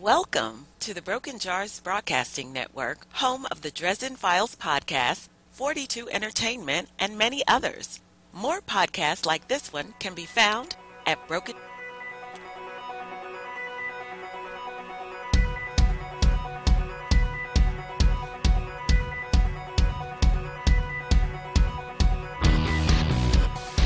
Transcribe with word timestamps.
Welcome 0.00 0.66
to 0.78 0.94
the 0.94 1.02
Broken 1.02 1.40
Jars 1.40 1.80
Broadcasting 1.80 2.52
Network, 2.52 2.98
home 3.14 3.48
of 3.50 3.62
the 3.62 3.72
Dresden 3.72 4.14
Files 4.14 4.54
podcast, 4.54 5.28
42 5.50 6.08
Entertainment, 6.10 6.88
and 7.00 7.18
many 7.18 7.42
others. 7.48 8.00
More 8.32 8.60
podcasts 8.60 9.26
like 9.26 9.48
this 9.48 9.72
one 9.72 9.94
can 9.98 10.14
be 10.14 10.24
found 10.24 10.76
at 11.04 11.26
Broken. 11.26 11.56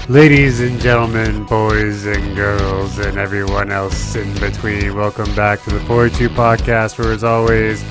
Ladies 0.08 0.58
and 0.58 0.80
gentlemen, 0.80 1.44
boys 1.44 2.06
and 2.06 2.34
girls, 2.34 2.98
and 2.98 3.18
everyone 3.18 3.70
else 3.70 4.16
in 4.16 4.34
between, 4.40 4.96
welcome 4.96 5.32
back 5.36 5.62
to 5.62 5.70
the 5.70 5.78
42 5.82 6.28
podcast, 6.30 6.98
where, 6.98 7.12
as 7.12 7.22
always, 7.22 7.84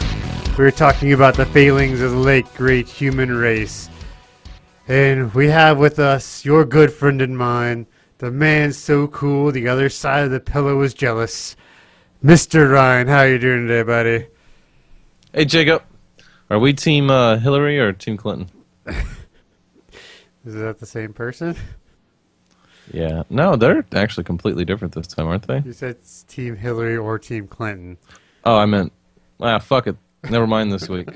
we're 0.58 0.72
talking 0.72 1.14
about 1.14 1.36
the 1.36 1.46
failings 1.46 2.02
of 2.02 2.12
the 2.12 2.18
late 2.18 2.54
great 2.54 2.90
human 2.90 3.34
race. 3.34 3.90
And 4.90 5.34
we 5.34 5.48
have 5.48 5.78
with 5.78 6.00
us 6.00 6.44
your 6.44 6.66
good 6.66 6.92
friend 6.92 7.22
and 7.22 7.38
mine, 7.38 7.88
the 8.18 8.30
man 8.30 8.74
so 8.74 9.08
cool, 9.08 9.54
the 9.54 9.70
other 9.70 9.88
side 9.88 10.26
of 10.26 10.32
the 10.32 10.42
pillow 10.42 10.76
was 10.76 10.94
jealous. 10.94 11.56
Mr. 12.22 12.70
Ryan, 12.70 13.08
how 13.08 13.20
are 13.20 13.30
you 13.30 13.40
doing 13.40 13.68
today, 13.68 13.84
buddy? 13.84 14.28
Hey, 15.32 15.46
Jacob. 15.46 15.84
Are 16.50 16.60
we 16.60 16.74
team 16.74 17.10
uh, 17.10 17.38
Hillary 17.38 17.80
or 17.80 17.94
team 17.94 18.18
Clinton? 18.18 18.52
Is 20.46 20.56
that 20.56 20.80
the 20.80 20.86
same 20.86 21.14
person? 21.14 21.56
Yeah. 22.94 23.24
No, 23.30 23.56
they're 23.56 23.86
actually 23.94 24.24
completely 24.24 24.66
different 24.66 24.94
this 24.94 25.08
time, 25.08 25.28
aren't 25.28 25.48
they? 25.48 25.62
You 25.66 25.74
said 25.74 25.92
it's 25.92 26.24
Team 26.24 26.56
Hillary 26.56 26.98
or 26.98 27.18
Team 27.18 27.48
Clinton. 27.48 27.98
Oh, 28.44 28.58
I 28.58 28.66
meant. 28.66 28.92
Ah, 29.40 29.60
fuck 29.60 29.88
it. 29.88 29.98
Never 30.30 30.46
mind 30.46 30.72
this 30.72 30.88
week. 30.90 31.08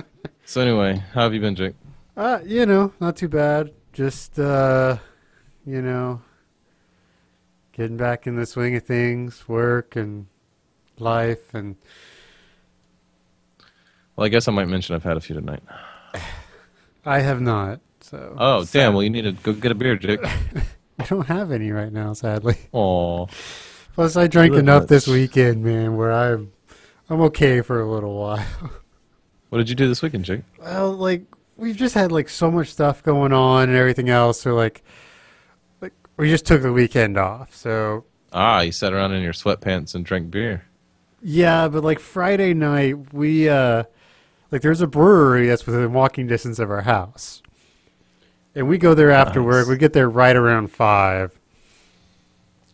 so 0.44 0.60
anyway, 0.60 1.02
how 1.12 1.22
have 1.22 1.34
you 1.34 1.40
been, 1.40 1.54
Jake? 1.54 1.74
Uh, 2.16 2.40
you 2.44 2.66
know, 2.66 2.92
not 3.00 3.16
too 3.16 3.28
bad. 3.28 3.72
Just, 3.92 4.38
uh, 4.38 4.98
you 5.66 5.82
know, 5.82 6.20
getting 7.72 7.96
back 7.96 8.26
in 8.26 8.36
the 8.36 8.46
swing 8.46 8.76
of 8.76 8.84
things, 8.84 9.48
work 9.48 9.96
and 9.96 10.26
life, 10.98 11.54
and 11.54 11.76
Well, 14.14 14.26
I 14.26 14.28
guess 14.28 14.46
I 14.46 14.52
might 14.52 14.68
mention 14.68 14.94
I've 14.94 15.02
had 15.04 15.16
a 15.16 15.20
few 15.20 15.34
tonight. 15.34 15.62
I 17.06 17.20
have 17.20 17.40
not. 17.40 17.80
So. 18.00 18.36
Oh, 18.38 18.64
damn. 18.64 18.94
Well, 18.94 19.02
you 19.02 19.10
need 19.10 19.22
to 19.22 19.32
go 19.32 19.52
get 19.52 19.72
a 19.72 19.74
beer, 19.74 19.96
Jake. 19.96 20.20
I 20.98 21.04
don't 21.04 21.26
have 21.26 21.50
any 21.50 21.70
right 21.70 21.92
now, 21.92 22.12
sadly. 22.12 22.56
Aw. 22.72 23.26
Plus, 23.94 24.16
I 24.16 24.26
drank 24.26 24.54
enough 24.54 24.86
this 24.88 25.06
weekend, 25.06 25.62
man, 25.64 25.96
where 25.96 26.12
I'm, 26.12 26.52
I'm 27.08 27.20
okay 27.22 27.60
for 27.60 27.80
a 27.80 27.90
little 27.90 28.14
while. 28.14 28.44
What 29.50 29.58
did 29.58 29.68
you 29.68 29.76
do 29.76 29.86
this 29.86 30.02
weekend, 30.02 30.24
Jake? 30.24 30.40
Well, 30.58 30.94
like 30.94 31.22
we've 31.56 31.76
just 31.76 31.94
had 31.94 32.10
like 32.10 32.28
so 32.28 32.50
much 32.50 32.72
stuff 32.72 33.04
going 33.04 33.32
on 33.32 33.68
and 33.68 33.78
everything 33.78 34.08
else. 34.08 34.40
So 34.40 34.56
like, 34.56 34.82
like 35.80 35.92
we 36.16 36.28
just 36.28 36.44
took 36.44 36.62
the 36.62 36.72
weekend 36.72 37.16
off. 37.16 37.54
So 37.54 38.04
Ah, 38.32 38.62
you 38.62 38.72
sat 38.72 38.92
around 38.92 39.12
in 39.12 39.22
your 39.22 39.32
sweatpants 39.32 39.94
and 39.94 40.04
drank 40.04 40.28
beer. 40.32 40.64
Yeah, 41.22 41.68
but 41.68 41.84
like 41.84 42.00
Friday 42.00 42.52
night, 42.52 43.14
we 43.14 43.48
uh 43.48 43.84
like 44.50 44.60
there's 44.62 44.80
a 44.80 44.88
brewery 44.88 45.46
that's 45.46 45.66
within 45.66 45.92
walking 45.92 46.26
distance 46.26 46.58
of 46.58 46.68
our 46.68 46.82
house. 46.82 47.40
And 48.54 48.68
we 48.68 48.78
go 48.78 48.94
there 48.94 49.10
oh, 49.10 49.14
after 49.16 49.40
Nice. 49.40 49.46
work. 49.46 49.68
We 49.68 49.76
get 49.76 49.92
there 49.92 50.08
right 50.08 50.36
around 50.36 50.68
five. 50.70 51.38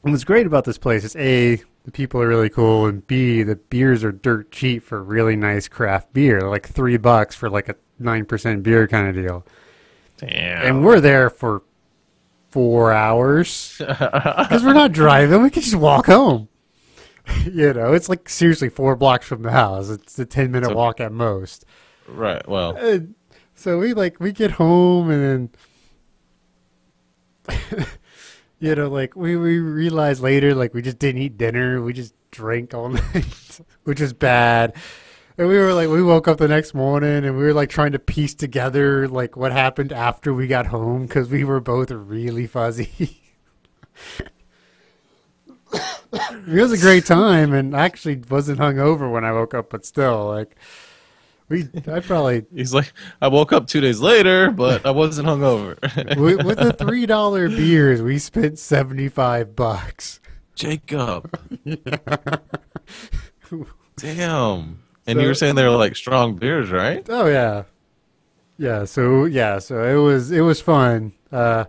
And 0.03 0.12
what's 0.12 0.25
great 0.25 0.47
about 0.47 0.64
this 0.64 0.78
place 0.78 1.05
is 1.05 1.17
A, 1.17 1.62
the 1.84 1.91
people 1.91 2.20
are 2.22 2.28
really 2.28 2.48
cool, 2.50 2.87
and 2.87 3.06
B, 3.06 3.42
the 3.42 3.56
beers 3.56 4.03
are 4.05 4.12
dirt 4.12 4.50
cheap 4.50 4.83
for 4.83 5.03
really 5.03 5.37
nice 5.37 5.69
craft 5.69 6.12
beer. 6.12 6.42
Like 6.48 6.69
three 6.69 6.97
bucks 6.97 7.34
for 7.34 7.48
like 7.50 7.69
a 7.69 7.77
nine 7.98 8.25
percent 8.27 8.62
beer 8.62 8.87
kind 8.89 9.09
of 9.09 9.14
deal. 9.14 9.47
Damn. 10.19 10.67
And 10.67 10.84
we're 10.84 11.00
there 11.00 11.31
for 11.31 11.62
four 12.50 12.93
hours. 12.93 13.77
Because 13.88 14.65
we're 14.65 14.72
not 14.75 14.93
driving, 14.93 15.43
we 15.43 15.50
can 15.50 15.62
just 15.62 15.77
walk 15.77 16.06
home. 16.06 16.49
you 17.44 17.72
know, 17.72 17.93
it's 17.93 18.09
like 18.09 18.28
seriously 18.28 18.69
four 18.69 18.97
blocks 18.97 19.27
from 19.27 19.43
the 19.43 19.50
house. 19.53 19.88
It's 19.88 20.19
a 20.19 20.27
ten 20.27 20.50
minute 20.50 20.69
So- 20.71 20.75
walk 20.77 21.00
at 21.00 21.12
most. 21.12 21.65
right. 22.09 22.47
Well, 22.49 22.77
so 23.54 23.78
we 23.78 23.93
like 23.94 24.19
we 24.21 24.33
get 24.33 24.53
home 24.53 25.10
and 25.10 25.22
then 25.22 25.50
you 28.61 28.75
know, 28.75 28.88
like 28.88 29.16
we, 29.16 29.37
we 29.37 29.59
realize 29.59 30.21
later 30.21 30.55
like 30.55 30.75
we 30.75 30.83
just 30.83 30.99
didn't 30.99 31.22
eat 31.22 31.38
dinner, 31.38 31.83
we 31.83 31.93
just 31.93 32.15
drank 32.31 32.75
all 32.75 32.88
night, 33.15 33.61
which 33.84 34.00
was 34.00 34.12
bad. 34.12 34.75
And 35.38 35.49
we 35.49 35.56
were 35.56 35.72
like 35.72 35.89
we 35.89 36.03
woke 36.03 36.28
up 36.28 36.39
the 36.39 36.49
next 36.49 36.75
morning 36.75 37.25
and 37.25 37.37
we 37.37 37.43
were 37.44 37.55
like 37.55 37.71
trying 37.71 37.93
to 37.93 37.99
piece 37.99 38.34
together 38.34 39.09
like 39.09 39.37
what 39.37 39.53
happened 39.53 39.93
after 39.93 40.34
we 40.34 40.47
got 40.47 40.66
home 40.66 41.09
cuz 41.09 41.31
we 41.31 41.44
were 41.44 41.60
both 41.60 41.91
really 41.91 42.47
fuzzy. 42.47 43.22
it 45.72 46.47
was 46.47 46.72
a 46.72 46.78
great 46.78 47.06
time 47.06 47.53
and 47.55 47.75
I 47.75 47.84
actually 47.84 48.22
wasn't 48.28 48.59
hungover 48.59 49.10
when 49.10 49.25
I 49.25 49.33
woke 49.33 49.55
up, 49.55 49.71
but 49.71 49.87
still, 49.87 50.27
like 50.27 50.56
we, 51.50 51.69
I 51.87 52.00
probably 52.00 52.47
he's 52.55 52.72
like, 52.72 52.93
I 53.21 53.28
woke 53.28 53.53
up 53.53 53.66
two 53.66 53.83
days 53.83 54.00
later, 54.00 54.50
but 54.50 54.87
I 54.87 54.91
wasn't 54.93 55.28
hungover. 55.28 55.77
with, 56.19 56.47
with 56.47 56.59
the 56.59 56.72
three 56.72 57.05
dollar 57.05 57.49
beers, 57.50 58.00
we 58.00 58.19
spent 58.19 58.59
seventy 58.59 59.09
five 59.11 59.55
bucks. 59.55 60.21
Jacob. 60.55 61.39
Damn. 63.97 64.83
And 65.06 65.16
So- 65.16 65.21
you 65.22 65.28
were 65.28 65.34
saying 65.34 65.55
they 65.56 65.65
were 65.65 65.71
like 65.71 65.97
strong 65.97 66.37
beers, 66.37 66.71
right? 66.71 67.05
Oh 67.09 67.27
yeah, 67.27 67.65
yeah. 68.59 68.84
So 68.84 69.25
yeah, 69.25 69.59
so 69.59 69.83
it 69.84 69.97
was 70.03 70.31
it 70.31 70.41
was 70.41 70.60
fun. 70.60 71.12
Uh, 71.33 71.65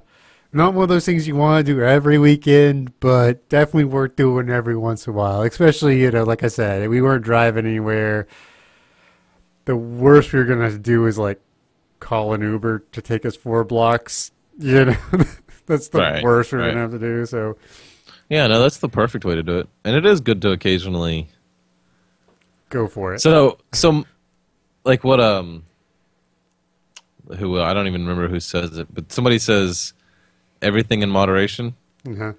not 0.54 0.74
one 0.74 0.84
of 0.84 0.90
those 0.90 1.06
things 1.06 1.28
you 1.28 1.36
want 1.36 1.66
to 1.66 1.74
do 1.74 1.82
every 1.82 2.18
weekend, 2.18 3.00
but 3.00 3.48
definitely 3.48 3.86
worth 3.86 4.18
doing 4.18 4.50
every 4.50 4.76
once 4.76 5.08
in 5.08 5.14
a 5.14 5.16
while. 5.16 5.42
Especially 5.44 6.00
you 6.02 6.12
know, 6.12 6.24
like 6.24 6.44
I 6.44 6.50
said, 6.50 6.88
we 6.90 7.02
weren't 7.02 7.24
driving 7.24 7.66
anywhere. 7.66 8.28
The 9.66 9.76
worst 9.76 10.34
we 10.34 10.40
were 10.40 10.46
gonna 10.46 10.64
have 10.64 10.74
to 10.74 10.80
do 10.80 11.06
is 11.06 11.18
like 11.18 11.40
call 12.00 12.34
an 12.34 12.42
Uber 12.42 12.84
to 12.92 13.02
take 13.02 13.26
us 13.26 13.36
four 13.36 13.64
blocks. 13.64 14.32
You 14.60 14.86
know, 14.86 14.98
that's 15.66 15.90
the 15.90 16.00
Right, 16.00 16.24
worst 16.24 16.52
we're 16.52 16.60
right. 16.60 16.70
gonna 16.70 16.80
have 16.82 16.92
to 16.92 17.00
do. 17.00 17.26
So 17.26 17.58
Yeah, 18.30 18.48
no, 18.48 18.60
that's 18.62 18.78
the 18.78 18.90
perfect 18.90 19.24
way 19.26 19.36
to 19.36 19.44
do 19.44 19.60
it. 19.60 19.70
And 19.84 19.96
it 19.96 20.06
is 20.06 20.20
good 20.22 20.42
to 20.44 20.52
occasionally. 20.52 21.28
go 22.70 22.88
for 22.88 23.14
it. 23.14 23.22
So, 23.22 23.58
so, 23.74 24.06
like 24.84 25.04
what, 25.04 25.20
um, 25.20 25.64
who, 27.38 27.60
I 27.60 27.74
don't 27.74 27.88
even 27.88 28.02
remember 28.06 28.28
who 28.28 28.40
says 28.40 28.78
it, 28.78 28.88
but 28.94 29.12
somebody 29.12 29.40
says 29.40 29.94
everything 30.62 31.02
in 31.02 31.10
moderation. 31.10 31.76
uh 32.08 32.34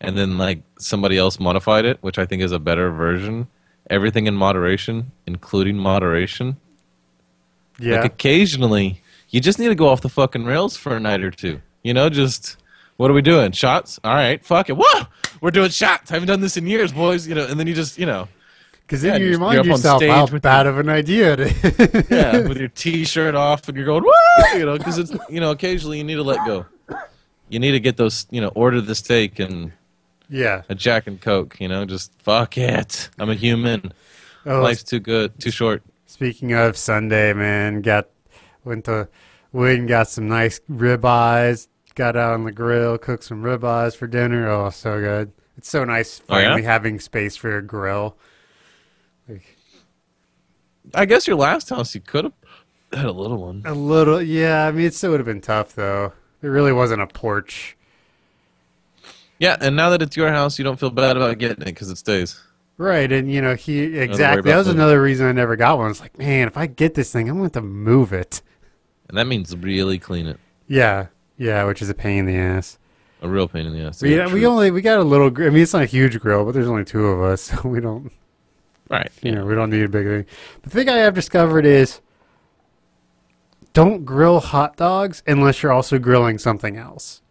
And 0.00 0.16
then, 0.18 0.36
like, 0.38 0.62
somebody 0.78 1.16
else 1.16 1.40
modified 1.40 1.84
it, 1.84 1.98
which 2.02 2.18
I 2.18 2.26
think 2.26 2.42
is 2.42 2.52
a 2.52 2.58
better 2.58 2.90
version. 2.90 3.46
Everything 3.88 4.26
in 4.26 4.34
moderation, 4.34 5.12
including 5.26 5.76
moderation. 5.76 6.56
Yeah. 7.78 7.96
Like, 7.96 8.04
occasionally, 8.04 9.02
you 9.30 9.40
just 9.40 9.58
need 9.58 9.68
to 9.68 9.74
go 9.74 9.88
off 9.88 10.00
the 10.00 10.08
fucking 10.08 10.44
rails 10.44 10.76
for 10.76 10.96
a 10.96 11.00
night 11.00 11.22
or 11.22 11.30
two. 11.30 11.60
You 11.82 11.94
know, 11.94 12.08
just 12.08 12.56
what 12.96 13.10
are 13.10 13.14
we 13.14 13.22
doing? 13.22 13.52
Shots? 13.52 14.00
All 14.02 14.14
right, 14.14 14.44
fuck 14.44 14.68
it. 14.70 14.76
Whoa, 14.78 15.06
we're 15.40 15.50
doing 15.50 15.70
shots. 15.70 16.10
I 16.10 16.14
haven't 16.14 16.28
done 16.28 16.40
this 16.40 16.56
in 16.56 16.66
years, 16.66 16.92
boys. 16.92 17.28
You 17.28 17.34
know, 17.34 17.46
and 17.46 17.60
then 17.60 17.66
you 17.66 17.74
just, 17.74 17.98
you 17.98 18.06
know, 18.06 18.28
Because 18.80 19.02
then 19.02 19.20
Yeah, 19.20 19.26
you 19.26 19.32
remind 19.32 19.64
yourself 19.64 20.02
how 20.02 20.26
bad 20.38 20.66
of 20.66 20.78
an 20.78 20.88
idea 20.88 21.34
is. 21.34 21.52
yeah, 22.10 22.46
with 22.46 22.56
your 22.56 22.68
t-shirt 22.68 23.34
off, 23.34 23.68
and 23.68 23.76
you're 23.76 23.86
going, 23.86 24.02
woo, 24.02 24.58
you 24.58 24.64
know, 24.64 24.78
because 24.78 24.98
it's, 24.98 25.12
you 25.28 25.40
know, 25.40 25.50
occasionally 25.50 25.98
you 25.98 26.04
need 26.04 26.14
to 26.14 26.22
let 26.22 26.44
go. 26.46 26.66
You 27.48 27.60
need 27.60 27.72
to 27.72 27.80
get 27.80 27.96
those, 27.96 28.26
you 28.30 28.40
know, 28.40 28.48
order 28.48 28.80
the 28.80 28.94
steak 28.94 29.38
and 29.38 29.70
yeah. 30.28 30.62
a 30.68 30.74
Jack 30.74 31.06
and 31.06 31.20
Coke. 31.20 31.56
You 31.60 31.68
know, 31.68 31.84
just 31.84 32.12
fuck 32.22 32.56
it. 32.58 33.10
I'm 33.18 33.30
a 33.30 33.34
human. 33.34 33.92
Oh, 34.44 34.62
Life's 34.62 34.82
too 34.84 35.00
good, 35.00 35.38
too 35.40 35.50
short. 35.50 35.82
speaking 36.06 36.52
of 36.52 36.76
Sunday, 36.76 37.32
man, 37.32 37.82
got 37.82 38.08
went 38.64 38.84
to 38.86 39.08
went 39.52 39.80
and 39.80 39.88
got 39.88 40.08
some 40.08 40.28
nice 40.28 40.60
ribeyes. 40.70 41.68
Got 41.94 42.16
out 42.16 42.34
on 42.34 42.44
the 42.44 42.52
grill, 42.52 42.98
cooked 42.98 43.24
some 43.24 43.42
ribeyes 43.42 43.96
for 43.96 44.06
dinner. 44.06 44.48
Oh, 44.48 44.70
so 44.70 45.00
good! 45.00 45.32
It's 45.56 45.68
so 45.68 45.82
nice 45.84 46.20
Oh, 46.28 46.36
yeah? 46.36 46.44
finally 46.44 46.62
having 46.62 47.00
space 47.00 47.36
for 47.36 47.56
a 47.56 47.62
grill. 47.62 48.16
Like, 49.28 49.56
I 50.94 51.06
guess 51.06 51.26
your 51.26 51.36
last 51.36 51.70
house 51.70 51.94
you 51.94 52.00
could 52.00 52.24
have 52.24 52.32
had 52.92 53.06
a 53.06 53.12
little 53.12 53.38
one. 53.38 53.62
a 53.64 53.74
little, 53.74 54.22
yeah. 54.22 54.66
I 54.66 54.72
mean, 54.72 54.86
it 54.86 54.94
still 54.94 55.10
would 55.10 55.20
have 55.20 55.26
been 55.26 55.40
tough 55.40 55.74
though. 55.74 56.12
It 56.42 56.46
really 56.48 56.72
wasn't 56.72 57.02
a 57.02 57.06
porch. 57.06 57.75
Yeah, 59.38 59.56
and 59.60 59.76
now 59.76 59.90
that 59.90 60.02
it's 60.02 60.16
your 60.16 60.30
house, 60.30 60.58
you 60.58 60.64
don't 60.64 60.78
feel 60.80 60.90
bad 60.90 61.16
about 61.16 61.38
getting 61.38 61.62
it 61.62 61.66
because 61.66 61.90
it 61.90 61.98
stays. 61.98 62.40
Right, 62.78 63.10
and 63.10 63.30
you 63.32 63.40
know 63.40 63.54
he 63.54 63.98
exactly. 63.98 64.50
That 64.50 64.56
was 64.58 64.66
the- 64.66 64.72
another 64.72 65.00
reason 65.00 65.26
I 65.26 65.32
never 65.32 65.56
got 65.56 65.78
one. 65.78 65.90
It's 65.90 66.00
like, 66.00 66.18
man, 66.18 66.46
if 66.46 66.56
I 66.56 66.66
get 66.66 66.94
this 66.94 67.10
thing, 67.12 67.28
I'm 67.28 67.38
going 67.38 67.50
to 67.50 67.62
move 67.62 68.12
it. 68.12 68.42
And 69.08 69.16
that 69.16 69.26
means 69.26 69.54
really 69.56 69.98
clean 69.98 70.26
it. 70.26 70.38
Yeah, 70.68 71.06
yeah, 71.38 71.64
which 71.64 71.80
is 71.80 71.88
a 71.88 71.94
pain 71.94 72.20
in 72.20 72.26
the 72.26 72.36
ass. 72.36 72.78
A 73.22 73.28
real 73.28 73.48
pain 73.48 73.64
in 73.66 73.72
the 73.72 73.80
ass. 73.80 74.02
We, 74.02 74.14
Yeah, 74.16 74.30
we 74.32 74.44
only 74.44 74.70
we 74.70 74.82
got 74.82 74.98
a 74.98 75.02
little. 75.04 75.28
I 75.28 75.48
mean, 75.50 75.62
it's 75.62 75.72
not 75.72 75.82
a 75.82 75.86
huge 75.86 76.18
grill, 76.20 76.44
but 76.44 76.52
there's 76.52 76.68
only 76.68 76.84
two 76.84 77.06
of 77.06 77.22
us, 77.22 77.40
so 77.62 77.68
we 77.68 77.80
don't. 77.80 78.12
Right. 78.90 79.10
You 79.22 79.32
know, 79.32 79.46
we 79.46 79.54
don't 79.54 79.70
need 79.70 79.82
a 79.82 79.88
big 79.88 80.06
thing. 80.06 80.26
The 80.62 80.70
thing 80.70 80.88
I 80.88 80.98
have 80.98 81.14
discovered 81.14 81.64
is 81.66 82.00
don't 83.72 84.04
grill 84.04 84.40
hot 84.40 84.76
dogs 84.76 85.22
unless 85.26 85.62
you're 85.62 85.72
also 85.72 85.98
grilling 85.98 86.38
something 86.38 86.76
else. 86.76 87.22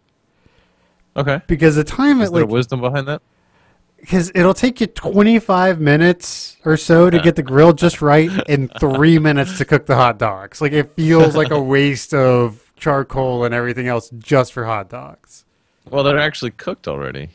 Okay. 1.16 1.40
Because 1.46 1.76
the 1.76 1.84
time 1.84 2.20
Is 2.20 2.28
it 2.28 2.32
there 2.34 2.42
like 2.42 2.50
wisdom 2.50 2.80
behind 2.80 3.08
that? 3.08 3.22
because 3.98 4.30
it'll 4.34 4.54
take 4.54 4.80
you 4.80 4.86
25 4.86 5.80
minutes 5.80 6.56
or 6.64 6.76
so 6.76 7.10
to 7.10 7.18
get 7.18 7.34
the 7.34 7.42
grill 7.42 7.72
just 7.72 8.00
right 8.02 8.30
and 8.48 8.70
three 8.78 9.18
minutes 9.18 9.56
to 9.58 9.64
cook 9.64 9.86
the 9.86 9.96
hot 9.96 10.18
dogs. 10.18 10.60
Like 10.60 10.72
it 10.72 10.92
feels 10.92 11.34
like 11.34 11.50
a 11.50 11.60
waste 11.60 12.14
of 12.14 12.72
charcoal 12.76 13.44
and 13.44 13.54
everything 13.54 13.88
else 13.88 14.10
just 14.18 14.52
for 14.52 14.64
hot 14.64 14.88
dogs. 14.90 15.44
Well, 15.90 16.04
they're 16.04 16.18
actually 16.18 16.50
cooked 16.52 16.86
already. 16.86 17.30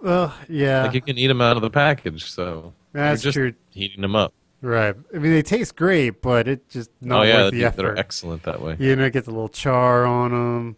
Well, 0.00 0.32
yeah, 0.48 0.84
Like 0.84 0.94
you 0.94 1.02
can 1.02 1.18
eat 1.18 1.26
them 1.26 1.40
out 1.40 1.56
of 1.56 1.62
the 1.62 1.70
package, 1.70 2.30
so 2.30 2.72
that's 2.92 3.22
just 3.22 3.34
true. 3.34 3.52
heating 3.70 4.00
them 4.02 4.16
up. 4.16 4.32
Right. 4.60 4.94
I 5.14 5.18
mean, 5.18 5.32
they 5.32 5.42
taste 5.42 5.74
great, 5.76 6.22
but 6.22 6.46
it 6.48 6.68
just 6.70 6.90
not 7.00 7.20
oh 7.20 7.22
yeah, 7.24 7.42
worth 7.44 7.52
the 7.52 7.64
effort. 7.64 7.76
they're 7.82 7.98
excellent 7.98 8.44
that 8.44 8.62
way. 8.62 8.76
you 8.78 8.94
know, 8.96 9.10
get 9.10 9.24
the 9.24 9.30
little 9.32 9.48
char 9.48 10.06
on 10.06 10.30
them. 10.30 10.76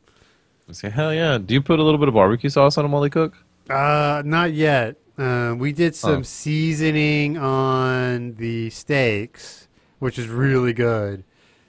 I 0.69 0.73
say 0.73 0.91
hell 0.91 1.13
yeah. 1.13 1.39
Do 1.39 1.53
you 1.55 1.61
put 1.63 1.79
a 1.79 1.83
little 1.83 1.99
bit 1.99 2.09
of 2.09 2.15
barbecue 2.15 2.49
sauce 2.51 2.79
on 2.79 2.85
them 2.85 2.93
while 2.93 3.03
they 3.03 3.11
cook? 3.11 3.37
Uh, 3.69 4.23
not 4.25 4.53
yet. 4.53 4.97
Uh, 5.19 5.55
we 5.57 5.73
did 5.73 5.95
some 5.95 6.21
Oh. 6.21 6.23
seasoning 6.23 7.37
on 7.39 8.35
the 8.35 8.71
steaks, 8.71 9.69
which 10.01 10.19
is 10.19 10.27
really 10.29 10.73
good. 10.73 11.25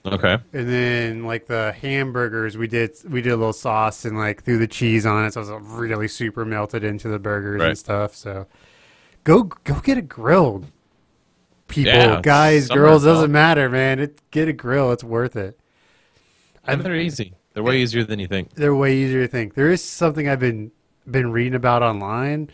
Okay. 0.06 0.38
And 0.54 0.70
then 0.70 1.24
like 1.26 1.48
the 1.48 1.74
hamburgers, 1.82 2.58
we 2.58 2.68
did 2.68 2.92
we 3.10 3.22
did 3.22 3.32
a 3.34 3.38
little 3.38 3.54
sauce 3.54 4.06
and 4.06 4.18
like 4.18 4.44
threw 4.44 4.58
the 4.58 4.68
cheese 4.68 5.06
on 5.06 5.26
it, 5.26 5.34
so 5.34 5.42
it 5.42 5.50
was 5.50 5.62
really 5.64 6.08
super 6.08 6.46
melted 6.46 6.84
into 6.84 7.08
the 7.08 7.18
burgers 7.20 7.62
and 7.62 7.78
stuff. 7.78 8.16
So 8.16 8.46
go 9.24 9.44
go 9.44 9.80
get 9.82 9.98
it 9.98 10.08
grilled, 10.08 10.68
people, 11.68 11.92
Yeah, 11.94 12.22
guys, 12.22 12.68
girls, 12.68 13.04
doesn't 13.04 13.32
matter, 13.32 13.68
man. 13.70 14.00
It 14.00 14.22
get 14.32 14.48
a 14.48 14.54
grill, 14.54 14.92
it's 14.92 15.04
worth 15.04 15.36
it. 15.36 15.60
And 16.66 16.82
they're 16.82 16.96
easy. 16.96 17.34
They're 17.56 17.64
way 17.64 17.78
easier 17.82 18.04
than 18.04 18.20
you 18.20 18.28
think. 18.28 18.54
They're 18.54 18.76
way 18.76 18.96
easier 18.96 19.22
to 19.24 19.28
think. 19.28 19.56
There 19.56 19.72
is 19.72 19.84
something 19.84 20.30
I've 20.30 20.40
been 20.42 20.72
been 21.10 21.32
reading 21.32 21.56
about 21.56 21.82
online. 21.82 22.50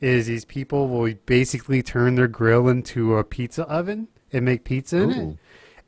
Is 0.00 0.26
these 0.26 0.44
people 0.44 0.88
will 0.88 1.14
basically 1.26 1.82
turn 1.82 2.16
their 2.16 2.26
grill 2.28 2.68
into 2.68 3.16
a 3.16 3.22
pizza 3.24 3.62
oven 3.64 4.08
and 4.32 4.44
make 4.44 4.64
pizza 4.64 4.96
in 4.98 5.10
it. 5.10 5.38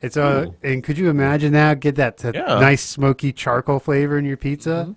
It's 0.01 0.17
a 0.17 0.45
Ooh. 0.47 0.55
and 0.63 0.83
could 0.83 0.97
you 0.97 1.09
imagine 1.09 1.51
that? 1.53 1.79
Get 1.79 1.95
that 1.95 2.17
t- 2.17 2.29
Yeah. 2.33 2.59
nice 2.59 2.81
smoky 2.81 3.33
charcoal 3.33 3.79
flavor 3.79 4.17
in 4.17 4.23
your 4.25 4.37
pizza. 4.37 4.87
Mhm. 4.89 4.95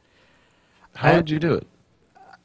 How 0.94 1.12
I- 1.12 1.16
would 1.16 1.28
you 1.30 1.38
do 1.38 1.54
it? 1.54 1.66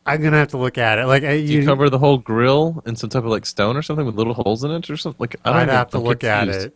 I'm 0.06 0.22
gonna 0.22 0.38
have 0.38 0.48
to 0.50 0.58
look 0.58 0.78
at 0.78 0.98
it. 1.00 1.06
Like 1.06 1.24
I, 1.24 1.38
Do 1.38 1.44
you 1.44 1.66
cover 1.66 1.90
the 1.90 2.00
whole 2.00 2.18
grill 2.18 2.82
in 2.86 2.96
some 2.96 3.10
type 3.10 3.24
of 3.26 3.30
like 3.30 3.46
stone 3.46 3.76
or 3.76 3.82
something 3.82 4.06
with 4.06 4.16
little 4.16 4.34
holes 4.34 4.64
in 4.64 4.72
it 4.72 4.90
or 4.90 4.96
something? 4.98 5.18
Like 5.20 5.36
I 5.44 5.50
don't 5.50 5.58
I'd 5.60 5.64
even- 5.64 5.76
have 5.76 5.90
to 5.92 6.00
look 6.00 6.24
at 6.24 6.48
it. 6.48 6.76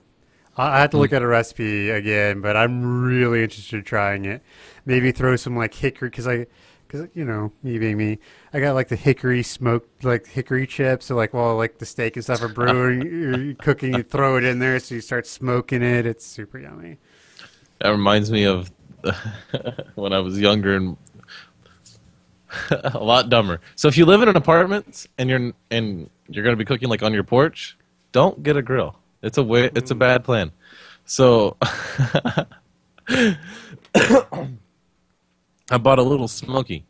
I 0.57 0.77
I 0.77 0.79
have 0.81 0.89
to 0.91 0.97
hmm. 0.97 1.01
look 1.01 1.13
at 1.13 1.21
a 1.21 1.27
recipe 1.27 1.89
again, 1.89 2.41
but 2.41 2.55
I'm 2.55 3.03
really 3.03 3.43
interested 3.43 3.77
in 3.77 3.83
trying 3.83 4.25
it. 4.25 4.41
Maybe 4.85 5.11
throw 5.11 5.35
some 5.35 5.55
like 5.55 5.73
hickory 5.73 6.09
because 6.09 6.27
I, 6.27 6.47
because 6.87 7.07
you 7.13 7.23
know 7.23 7.51
me 7.63 7.79
being 7.79 7.97
me, 7.97 8.19
I 8.53 8.59
got 8.59 8.73
like 8.73 8.89
the 8.89 8.95
hickory 8.95 9.43
smoked 9.43 10.03
like 10.03 10.27
hickory 10.27 10.67
chips. 10.67 11.05
So 11.05 11.15
like 11.15 11.33
while 11.33 11.55
like 11.55 11.77
the 11.77 11.85
steak 11.85 12.15
and 12.15 12.23
stuff 12.23 12.41
are 12.41 12.47
brewing, 12.47 13.01
you're 13.45 13.55
cooking, 13.55 13.93
you 13.93 14.03
throw 14.03 14.37
it 14.37 14.43
in 14.43 14.59
there, 14.59 14.79
so 14.79 14.95
you 14.95 15.01
start 15.01 15.27
smoking 15.27 15.81
it. 15.81 16.05
It's 16.05 16.25
super 16.25 16.59
yummy. 16.59 16.97
That 17.79 17.89
reminds 17.89 18.29
me 18.29 18.45
of 18.45 18.71
when 19.95 20.13
I 20.13 20.19
was 20.19 20.39
younger 20.39 20.75
and 20.75 20.97
a 22.71 22.99
lot 22.99 23.29
dumber. 23.29 23.61
So 23.75 23.87
if 23.87 23.97
you 23.97 24.05
live 24.05 24.21
in 24.21 24.29
an 24.29 24.35
apartment 24.35 25.07
and 25.17 25.29
you're 25.29 25.53
and 25.69 26.09
you're 26.27 26.43
going 26.43 26.53
to 26.53 26.57
be 26.57 26.65
cooking 26.65 26.89
like 26.89 27.03
on 27.03 27.13
your 27.13 27.23
porch, 27.23 27.77
don't 28.11 28.43
get 28.43 28.57
a 28.57 28.61
grill. 28.61 29.00
It's 29.21 29.37
a 29.37 29.43
way, 29.43 29.69
it's 29.75 29.91
a 29.91 29.95
bad 29.95 30.23
plan. 30.23 30.51
So 31.05 31.57
I 31.61 33.37
bought 35.79 35.99
a 35.99 36.03
little 36.03 36.27
smoky. 36.27 36.85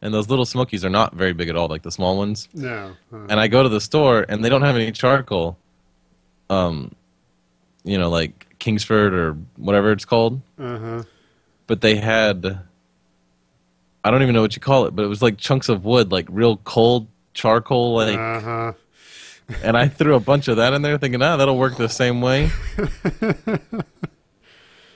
And 0.00 0.12
those 0.12 0.28
little 0.28 0.44
smokies 0.44 0.84
are 0.84 0.90
not 0.90 1.14
very 1.14 1.32
big 1.32 1.48
at 1.48 1.54
all, 1.54 1.68
like 1.68 1.82
the 1.82 1.92
small 1.92 2.16
ones. 2.18 2.48
No, 2.52 2.96
uh, 3.12 3.26
And 3.28 3.38
I 3.38 3.46
go 3.46 3.62
to 3.62 3.68
the 3.68 3.80
store 3.80 4.26
and 4.28 4.44
they 4.44 4.48
don't 4.48 4.62
have 4.62 4.74
any 4.74 4.90
charcoal. 4.92 5.58
Um 6.50 6.94
you 7.84 7.98
know, 7.98 8.10
like 8.10 8.56
Kingsford 8.58 9.14
or 9.14 9.36
whatever 9.56 9.90
it's 9.92 10.04
called 10.04 10.40
uh 10.58 10.78
huh. 10.78 11.02
but 11.66 11.80
they 11.80 11.96
had 11.96 12.60
I 14.04 14.10
don't 14.10 14.22
even 14.22 14.34
know 14.34 14.42
what 14.42 14.56
you 14.56 14.60
call 14.60 14.86
it, 14.86 14.96
but 14.96 15.04
it 15.04 15.08
was 15.08 15.22
like 15.22 15.38
chunks 15.38 15.68
of 15.68 15.84
wood, 15.84 16.10
like 16.10 16.26
real 16.28 16.56
cold 16.58 17.06
charcoal, 17.34 17.94
like. 17.94 18.18
Uh 18.18 18.40
huh. 18.40 18.72
And 19.62 19.76
I 19.76 19.88
threw 19.88 20.14
a 20.14 20.20
bunch 20.20 20.48
of 20.48 20.56
that 20.56 20.72
in 20.72 20.82
there, 20.82 20.98
thinking, 20.98 21.22
ah, 21.22 21.36
that'll 21.36 21.58
work 21.58 21.76
the 21.76 21.88
same 21.88 22.20
way. 22.20 22.50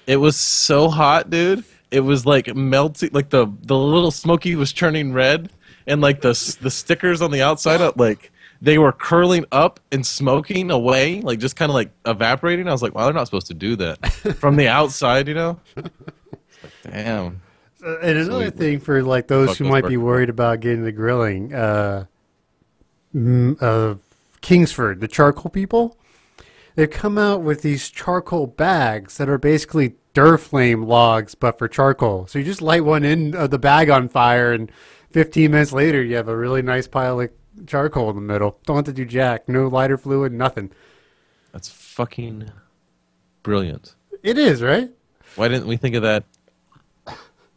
it 0.07 0.17
was 0.17 0.37
so 0.37 0.89
hot, 0.89 1.31
dude. 1.31 1.65
It 1.91 2.01
was 2.01 2.27
like 2.27 2.55
melting, 2.55 3.11
like 3.13 3.31
the 3.31 3.47
the 3.63 3.77
little 3.77 4.11
smoky 4.11 4.57
was 4.57 4.73
turning 4.73 5.13
red, 5.13 5.51
and 5.87 6.01
like 6.01 6.21
the 6.21 6.57
the 6.61 6.71
stickers 6.71 7.23
on 7.23 7.31
the 7.31 7.43
outside, 7.43 7.81
uh, 7.81 7.93
like 7.97 8.33
they 8.61 8.79
were 8.79 8.93
curling 8.93 9.45
up 9.53 9.81
and 9.93 10.05
smoking 10.05 10.71
away, 10.71 11.21
like 11.21 11.39
just 11.39 11.57
kind 11.57 11.71
of 11.71 11.75
like 11.75 11.91
evaporating. 12.05 12.69
I 12.69 12.73
was 12.73 12.83
like, 12.83 12.95
wow, 12.95 13.05
they're 13.05 13.15
not 13.15 13.27
supposed 13.27 13.47
to 13.49 13.55
do 13.55 13.77
that 13.77 14.05
from 14.39 14.57
the 14.57 14.69
outside, 14.69 15.29
you 15.29 15.35
know. 15.35 15.61
Like, 15.77 15.93
damn. 16.83 17.43
And 17.85 18.19
another 18.19 18.51
thing 18.51 18.81
for 18.81 19.03
like 19.03 19.29
those 19.29 19.51
Fuck 19.51 19.59
who 19.59 19.65
those 19.65 19.71
might 19.71 19.87
be 19.87 19.97
worried 19.97 20.29
about 20.29 20.61
getting 20.61 20.83
the 20.83 20.93
grilling, 20.93 21.55
uh, 21.55 22.07
uh, 23.15 23.95
Kingsford, 24.41 25.01
the 25.01 25.09
charcoal 25.09 25.51
people, 25.51 25.97
they 26.75 26.87
come 26.87 27.17
out 27.19 27.43
with 27.43 27.63
these 27.63 27.89
charcoal 27.91 28.47
bags 28.47 29.17
that 29.17 29.29
are 29.29 29.39
basically 29.39 29.95
Duraflame 30.15 30.87
logs, 30.87 31.35
but 31.35 31.59
for 31.59 31.69
charcoal. 31.69 32.27
So 32.27 32.39
you 32.39 32.45
just 32.45 32.63
light 32.63 32.85
one 32.85 33.05
end 33.05 33.35
of 33.35 33.41
uh, 33.43 33.47
the 33.49 33.59
bag 33.59 33.91
on 33.91 34.09
fire, 34.09 34.53
and 34.53 34.71
15 35.11 35.51
minutes 35.51 35.73
later, 35.73 36.03
you 36.03 36.17
have 36.17 36.29
a 36.29 36.37
really 36.37 36.63
nice 36.63 36.87
pile 36.87 37.21
of 37.21 37.31
charcoal 37.67 38.11
in 38.11 38.17
the 38.17 38.23
middle. 38.23 38.59
Don't 38.67 38.77
have 38.77 38.85
to 38.87 38.93
do 38.93 39.05
jack. 39.05 39.49
No 39.49 39.69
lighter 39.69 39.99
fluid, 39.99 40.33
nothing. 40.33 40.71
That's 41.53 41.69
fucking 41.69 42.51
brilliant. 43.43 43.95
It 44.23 44.39
is 44.39 44.63
right. 44.63 44.91
Why 45.37 45.49
didn't 45.49 45.67
we 45.67 45.77
think 45.77 45.95
of 45.95 46.03
that? 46.03 46.25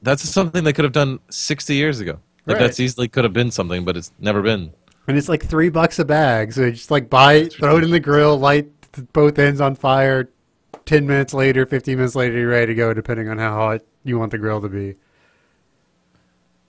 That's 0.01 0.27
something 0.27 0.63
they 0.63 0.73
could 0.73 0.85
have 0.85 0.93
done 0.93 1.19
60 1.29 1.75
years 1.75 1.99
ago. 1.99 2.19
Like 2.45 2.55
Right. 2.55 2.65
that's 2.65 2.79
easily 2.79 3.07
could 3.07 3.25
have 3.25 3.33
been 3.33 3.51
something, 3.51 3.83
but 3.83 3.97
it's 3.97 4.11
never 4.19 4.41
been. 4.41 4.71
And 5.09 5.17
it's 5.17 5.27
like 5.27 5.43
three 5.43 5.69
bucks 5.69 5.97
a 5.97 6.05
bag. 6.05 6.53
So 6.53 6.65
you 6.65 6.71
just 6.73 6.91
like 6.91 7.09
buy 7.09 7.33
it, 7.33 7.53
throw 7.53 7.77
it 7.77 7.83
in 7.83 7.89
the 7.89 7.99
grill, 7.99 8.37
light 8.37 8.69
both 9.11 9.39
ends 9.39 9.59
on 9.59 9.73
fire. 9.73 10.29
10 10.85 11.07
minutes 11.07 11.33
later, 11.33 11.65
15 11.65 11.97
minutes 11.97 12.13
later, 12.13 12.37
you're 12.37 12.49
ready 12.49 12.67
to 12.67 12.75
go, 12.75 12.93
depending 12.93 13.27
on 13.27 13.39
how 13.39 13.55
hot 13.55 13.81
you 14.03 14.19
want 14.19 14.29
the 14.31 14.37
grill 14.37 14.61
to 14.61 14.69
be. 14.69 14.93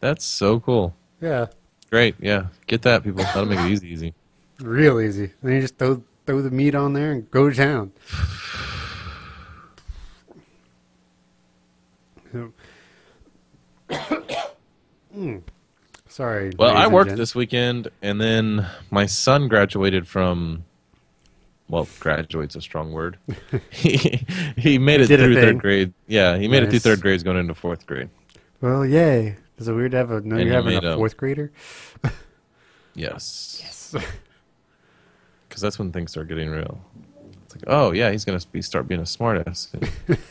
That's 0.00 0.24
so 0.24 0.58
cool. 0.58 0.96
Yeah, 1.20 1.46
Great, 1.90 2.14
yeah. 2.18 2.46
Get 2.66 2.80
that, 2.82 3.04
people. 3.04 3.24
That'll 3.24 3.44
make 3.44 3.58
it 3.58 3.70
easy, 3.70 3.88
easy. 3.88 4.14
real 4.60 5.00
easy. 5.00 5.32
Then 5.42 5.54
you 5.56 5.60
just 5.60 5.76
throw, 5.76 6.02
throw 6.24 6.40
the 6.40 6.50
meat 6.50 6.74
on 6.74 6.94
there 6.94 7.12
and 7.12 7.30
go 7.30 7.50
to 7.50 7.54
town. 7.54 7.92
So- 12.32 12.52
Mm. 15.16 15.42
Sorry. 16.10 16.50
Well, 16.58 16.76
I 16.76 16.88
worked 16.88 17.14
this 17.14 17.36
weekend, 17.36 17.88
and 18.02 18.20
then 18.20 18.66
my 18.90 19.06
son 19.06 19.48
graduated 19.48 20.06
from. 20.08 20.64
Well, 21.68 21.86
graduate's 22.00 22.56
a 22.56 22.60
strong 22.60 22.90
word. 22.90 23.16
he 23.70 24.26
he 24.56 24.78
made 24.78 25.00
it 25.00 25.06
Did 25.06 25.20
through 25.20 25.36
third 25.36 25.60
grade. 25.60 25.92
Yeah, 26.08 26.36
he 26.36 26.48
made 26.48 26.64
it 26.64 26.70
through 26.70 26.80
third 26.80 27.00
grade, 27.00 27.12
he's 27.12 27.22
going 27.22 27.36
into 27.36 27.54
fourth 27.54 27.86
grade. 27.86 28.10
Well, 28.60 28.84
yay. 28.84 29.36
Is 29.56 29.68
it 29.68 29.72
weird 29.72 29.92
to 29.92 29.98
have 29.98 30.10
a 30.10 30.20
no? 30.20 30.34
And 30.36 30.46
You're 30.46 30.54
having 30.54 30.84
a 30.84 30.92
a- 30.92 30.96
fourth 30.96 31.16
grader. 31.16 31.52
Yes, 32.94 33.60
Yes. 33.94 33.94
because 35.48 35.62
that's 35.62 35.78
when 35.78 35.92
things 35.92 36.10
start 36.10 36.26
getting 36.26 36.50
real. 36.50 36.80
It's 37.52 37.66
like, 37.66 37.74
oh 37.74 37.90
yeah, 37.90 38.12
he's 38.12 38.24
gonna 38.24 38.40
be 38.52 38.62
start 38.62 38.86
being 38.86 39.00
a 39.00 39.04
smartass. 39.04 39.70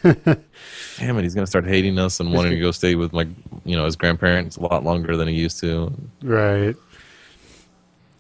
Damn 0.98 1.18
it, 1.18 1.24
he's 1.24 1.36
gonna 1.36 1.48
start 1.48 1.68
hating 1.68 2.00
us 2.00 2.22
and 2.22 2.32
wanting 2.32 2.52
to 2.52 2.60
go 2.60 2.72
stay 2.72 2.96
with 2.96 3.12
my, 3.12 3.28
you 3.66 3.76
know, 3.76 3.84
his 3.84 3.98
grandparents 3.98 4.56
a 4.56 4.62
lot 4.62 4.86
longer 4.86 5.18
than 5.18 5.28
he 5.28 5.34
used 5.34 5.60
to. 5.60 5.94
right. 6.22 6.76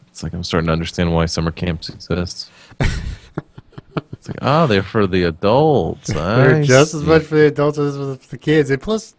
It's 0.09 0.21
like 0.21 0.33
I'm 0.33 0.43
starting 0.43 0.67
to 0.67 0.73
understand 0.73 1.13
why 1.13 1.27
summer 1.27 1.51
camps 1.51 1.87
exist. 1.87 2.51
it's 2.81 4.27
like, 4.27 4.39
oh, 4.41 4.67
they're 4.67 4.83
for 4.83 5.07
the 5.07 5.23
adults. 5.23 6.07
They're 6.13 6.61
just 6.61 6.93
as 6.93 7.03
much 7.03 7.23
for 7.23 7.35
the 7.35 7.45
adults 7.45 7.77
as 7.77 7.95
for 7.95 8.27
the 8.27 8.37
kids. 8.37 8.69
And 8.69 8.81
plus, 8.81 9.15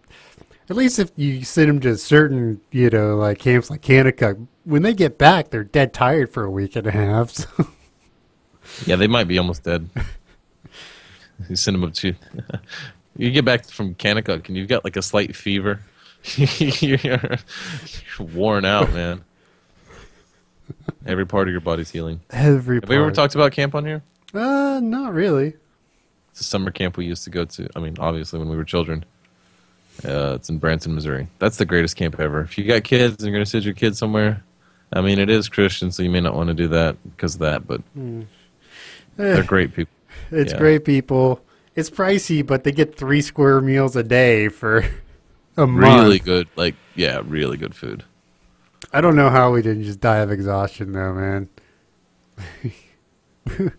at 0.69 0.77
least 0.77 0.99
if 0.99 1.11
you 1.17 1.43
send 1.43 1.71
them 1.71 1.81
to 1.81 1.97
certain, 1.97 2.61
you 2.71 2.91
know, 2.91 3.17
like 3.17 3.39
camps 3.39 3.71
like 3.71 3.81
Kanakuk, 3.81 4.47
when 4.65 4.83
they 4.83 4.93
get 4.93 5.17
back, 5.17 5.49
they're 5.49 5.65
dead 5.65 5.95
tired 5.95 6.31
for 6.31 6.45
a 6.45 6.51
week 6.51 6.77
and 6.77 6.87
a 6.87 6.91
half. 6.91 7.33
So. 7.57 7.67
Yeah, 8.87 8.97
they 8.97 9.07
might 9.07 9.29
be 9.29 9.39
almost 9.39 9.65
dead. 9.65 9.89
you 11.49 11.57
send 11.57 11.75
them 11.77 11.85
up 11.85 11.95
to. 11.95 12.15
you 13.17 13.31
get 13.31 13.45
back 13.45 13.67
from 13.67 13.95
Kanakuk 13.95 14.49
and 14.49 14.57
you've 14.57 14.69
got 14.69 14.85
like 14.85 14.97
a 14.97 15.03
slight 15.03 15.35
fever. 15.37 15.81
you're, 16.37 16.99
you're 17.03 17.39
worn 18.19 18.65
out, 18.65 18.93
man. 18.93 19.25
Every 21.07 21.27
part 21.27 21.49
of 21.49 21.53
your 21.53 21.61
body's 21.61 21.91
healing. 21.91 22.21
Every 22.31 22.77
Have 22.77 22.89
we 22.89 22.97
ever 22.97 23.11
talked 23.11 23.35
about 23.35 23.53
camp 23.53 23.75
on 23.75 23.85
here? 23.85 24.03
Uh, 24.33 24.81
not 24.83 25.13
really. 25.13 25.55
It's 26.31 26.41
a 26.41 26.45
summer 26.45 26.71
camp 26.71 26.97
we 26.97 27.07
used 27.07 27.25
to 27.25 27.31
go 27.31 27.45
to. 27.45 27.69
I 27.75 27.81
mean, 27.81 27.97
obviously 27.99 28.39
when 28.39 28.49
we 28.49 28.57
were 28.57 28.65
children. 28.65 29.05
Uh, 30.05 30.35
it's 30.37 30.49
in 30.49 30.59
Branson, 30.59 30.95
Missouri. 30.95 31.27
That's 31.39 31.57
the 31.59 31.65
greatest 31.67 31.97
camp 31.97 32.19
ever. 32.21 32.41
If 32.43 32.57
you 32.57 32.65
got 32.65 32.85
kids 32.85 33.17
and 33.17 33.23
you're 33.25 33.33
going 33.33 33.45
to 33.45 33.51
send 33.51 33.65
your 33.65 33.75
kids 33.75 33.99
somewhere, 33.99 34.43
I 34.93 35.01
mean, 35.03 35.19
it 35.19 35.29
is 35.29 35.49
Christian, 35.49 35.91
so 35.93 36.03
you 36.03 36.11
may 36.11 36.21
not 36.21 36.35
want 36.35 36.49
to 36.49 36.55
do 36.55 36.69
that 36.69 36.97
because 37.17 37.35
of 37.35 37.41
that, 37.41 37.67
but 37.67 37.83
Eh, 37.99 38.23
they're 39.21 39.43
great 39.45 39.75
people. 39.75 39.93
it's 40.31 40.53
yeah. 40.53 40.59
great 40.59 40.85
people. 40.85 41.41
It's 41.75 41.91
pricey, 41.91 42.45
but 42.45 42.65
they 42.65 42.73
get 42.73 42.97
three 42.97 43.23
square 43.23 43.61
meals 43.61 43.97
a 43.97 44.03
day 44.03 44.49
for 44.49 44.85
a 45.57 45.67
month. 45.67 46.03
Really 46.03 46.19
good, 46.19 46.49
like 46.57 46.75
yeah, 46.95 47.23
really 47.25 47.57
good 47.57 47.75
food. 47.75 48.05
I 48.93 49.01
don't 49.01 49.17
know 49.17 49.31
how 49.31 49.53
we 49.53 49.63
didn't 49.63 49.85
just 49.85 50.01
die 50.01 50.19
of 50.19 50.33
exhaustion, 50.33 50.93
though, 50.93 51.15
man. 51.15 51.49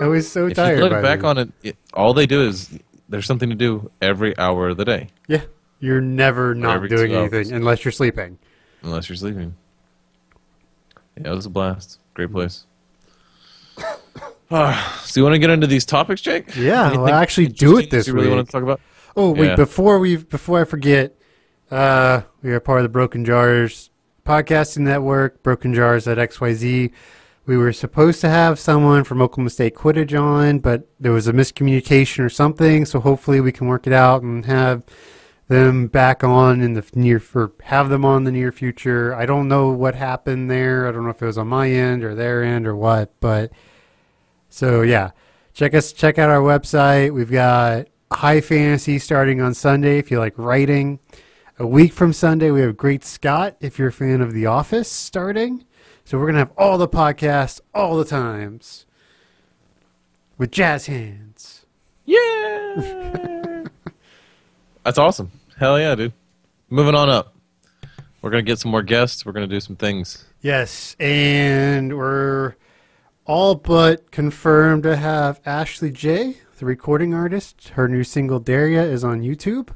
I 0.00 0.06
was 0.06 0.30
so 0.30 0.46
If 0.46 0.54
tired. 0.54 0.78
you 0.78 0.84
look 0.84 1.02
back 1.02 1.20
then. 1.20 1.24
on 1.24 1.38
it, 1.38 1.52
it, 1.62 1.76
all 1.92 2.14
they 2.14 2.26
do 2.26 2.42
is 2.42 2.78
there's 3.08 3.26
something 3.26 3.50
to 3.50 3.54
do 3.54 3.90
every 4.00 4.36
hour 4.38 4.68
of 4.70 4.76
the 4.76 4.84
day, 4.84 5.08
yeah, 5.26 5.42
you're 5.78 6.00
never 6.00 6.54
not 6.54 6.76
every 6.76 6.88
doing 6.88 7.12
anything 7.12 7.52
unless 7.52 7.84
you're 7.84 7.92
sleeping. 7.92 8.38
unless 8.82 9.08
you're 9.08 9.16
sleeping. 9.16 9.54
Yeah, 11.16 11.32
it 11.32 11.34
was 11.34 11.46
a 11.46 11.50
blast. 11.50 11.98
Great 12.14 12.32
place. 12.32 12.66
Ah, 14.50 15.00
so 15.04 15.20
you 15.20 15.24
want 15.24 15.34
to 15.34 15.38
get 15.38 15.50
into 15.50 15.66
these 15.66 15.84
topics, 15.84 16.20
Jake? 16.20 16.54
Yeah, 16.56 16.82
Anything 16.86 17.02
well, 17.02 17.14
actually 17.14 17.48
do 17.48 17.78
it 17.78 17.90
this 17.90 18.06
you 18.06 18.14
really 18.14 18.28
week. 18.28 18.36
want 18.36 18.48
to 18.48 18.52
talk 18.52 18.62
about? 18.62 18.80
Oh 19.16 19.30
wait, 19.32 19.48
Yeah. 19.48 19.56
before 19.56 19.98
we 19.98 20.16
before 20.16 20.60
I 20.60 20.64
forget, 20.64 21.14
uh, 21.70 22.22
we 22.42 22.52
are 22.52 22.60
part 22.60 22.78
of 22.80 22.84
the 22.84 22.88
Broken 22.88 23.24
Jars 23.24 23.90
podcasting 24.24 24.78
network. 24.80 25.42
Broken 25.42 25.74
Jars 25.74 26.06
at 26.06 26.18
XYZ. 26.18 26.90
We 27.46 27.56
were 27.56 27.72
supposed 27.72 28.20
to 28.20 28.28
have 28.28 28.60
someone 28.60 29.02
from 29.02 29.20
Oklahoma 29.20 29.50
State 29.50 29.74
Quidditch 29.74 30.18
on, 30.20 30.60
but 30.60 30.86
there 31.00 31.10
was 31.10 31.26
a 31.26 31.32
miscommunication 31.32 32.24
or 32.24 32.28
something. 32.28 32.84
So 32.84 33.00
hopefully 33.00 33.40
we 33.40 33.50
can 33.50 33.66
work 33.66 33.86
it 33.88 33.92
out 33.92 34.22
and 34.22 34.44
have 34.46 34.82
them 35.48 35.88
back 35.88 36.22
on 36.22 36.60
in 36.60 36.74
the 36.74 36.84
near 36.94 37.18
for 37.18 37.50
have 37.64 37.88
them 37.88 38.04
on 38.04 38.18
in 38.18 38.24
the 38.24 38.30
near 38.32 38.52
future. 38.52 39.12
I 39.14 39.26
don't 39.26 39.48
know 39.48 39.70
what 39.70 39.96
happened 39.96 40.48
there. 40.48 40.86
I 40.86 40.92
don't 40.92 41.02
know 41.02 41.10
if 41.10 41.20
it 41.20 41.26
was 41.26 41.38
on 41.38 41.48
my 41.48 41.68
end 41.68 42.04
or 42.04 42.14
their 42.14 42.44
end 42.44 42.68
or 42.68 42.76
what, 42.76 43.12
but 43.20 43.50
so 44.50 44.82
yeah, 44.82 45.12
check 45.54 45.74
us 45.74 45.92
check 45.92 46.18
out 46.18 46.28
our 46.28 46.40
website. 46.40 47.14
We've 47.14 47.30
got 47.30 47.86
High 48.12 48.40
Fantasy 48.40 48.98
starting 48.98 49.40
on 49.40 49.54
Sunday 49.54 49.98
if 49.98 50.10
you 50.10 50.18
like 50.18 50.36
writing. 50.36 50.98
A 51.58 51.66
week 51.66 51.92
from 51.92 52.12
Sunday, 52.12 52.50
we 52.50 52.60
have 52.62 52.76
Great 52.76 53.04
Scott 53.04 53.56
if 53.60 53.78
you're 53.78 53.88
a 53.88 53.92
fan 53.92 54.20
of 54.20 54.32
The 54.32 54.46
Office 54.46 54.90
starting. 54.90 55.64
So 56.04 56.18
we're 56.18 56.26
gonna 56.26 56.38
have 56.38 56.52
all 56.58 56.76
the 56.76 56.88
podcasts 56.88 57.60
all 57.74 57.96
the 57.96 58.04
times 58.04 58.86
with 60.36 60.50
jazz 60.50 60.86
hands. 60.86 61.66
Yeah. 62.04 63.64
That's 64.84 64.98
awesome. 64.98 65.30
Hell 65.58 65.78
yeah, 65.78 65.94
dude. 65.94 66.12
Moving 66.68 66.94
on 66.94 67.08
up. 67.08 67.34
We're 68.22 68.30
gonna 68.30 68.42
get 68.42 68.58
some 68.58 68.70
more 68.70 68.82
guests. 68.82 69.24
We're 69.24 69.32
gonna 69.32 69.46
do 69.46 69.60
some 69.60 69.76
things. 69.76 70.24
Yes, 70.40 70.96
and 70.98 71.96
we're 71.96 72.54
all 73.30 73.54
but 73.54 74.10
confirmed 74.10 74.82
to 74.82 74.96
have 74.96 75.40
Ashley 75.46 75.92
J, 75.92 76.34
the 76.58 76.66
recording 76.66 77.14
artist. 77.14 77.68
Her 77.70 77.86
new 77.86 78.02
single 78.02 78.40
Daria 78.40 78.82
is 78.82 79.04
on 79.04 79.20
YouTube. 79.22 79.68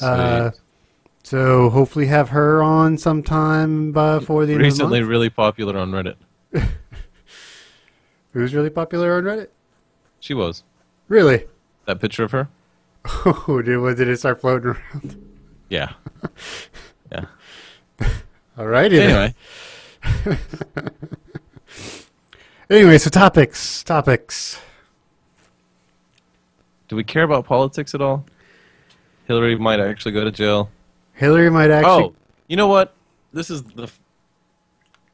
Uh, 0.00 0.50
So 1.22 1.70
hopefully 1.70 2.06
have 2.06 2.30
her 2.30 2.60
on 2.60 2.98
sometime 2.98 3.92
before 3.92 4.46
the 4.46 4.54
end 4.54 4.62
Recently, 4.62 4.98
of 4.98 5.04
the 5.04 5.06
month. 5.06 5.10
really 5.10 5.30
popular 5.30 5.78
on 5.78 5.92
Reddit. 5.92 6.16
Who's 8.32 8.52
really 8.52 8.70
popular 8.70 9.14
on 9.16 9.22
Reddit? 9.22 9.48
She 10.18 10.34
was 10.34 10.64
Really? 11.06 11.44
that 11.86 12.00
picture 12.00 12.24
of 12.24 12.32
her. 12.32 12.48
Oh, 13.24 13.62
did, 13.64 13.78
what, 13.78 13.96
did 13.96 14.08
it 14.08 14.16
start 14.18 14.40
floating 14.40 14.70
around? 14.70 15.32
Yeah. 15.68 15.92
Yeah. 17.12 17.26
All 18.56 18.66
righty 18.66 18.96
then. 18.96 19.34
Anyway, 20.02 20.38
Anyway, 22.72 22.96
so 22.96 23.10
topics, 23.10 23.82
topics. 23.82 24.58
do 26.88 26.96
we 26.96 27.04
care 27.04 27.22
about 27.22 27.44
politics 27.44 27.94
at 27.94 28.00
all? 28.00 28.24
Hillary 29.26 29.56
might 29.56 29.78
actually 29.78 30.12
go 30.12 30.24
to 30.24 30.30
jail. 30.30 30.70
Hillary 31.12 31.50
might 31.50 31.70
actually. 31.70 32.04
Oh, 32.04 32.14
you 32.48 32.56
know 32.56 32.68
what? 32.68 32.94
This 33.34 33.50
is 33.50 33.62
the 33.62 33.90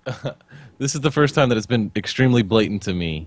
f- 0.06 0.36
this 0.78 0.94
is 0.94 1.00
the 1.00 1.10
first 1.10 1.34
time 1.34 1.48
that 1.48 1.58
it's 1.58 1.66
been 1.66 1.90
extremely 1.96 2.42
blatant 2.42 2.82
to 2.82 2.94
me 2.94 3.26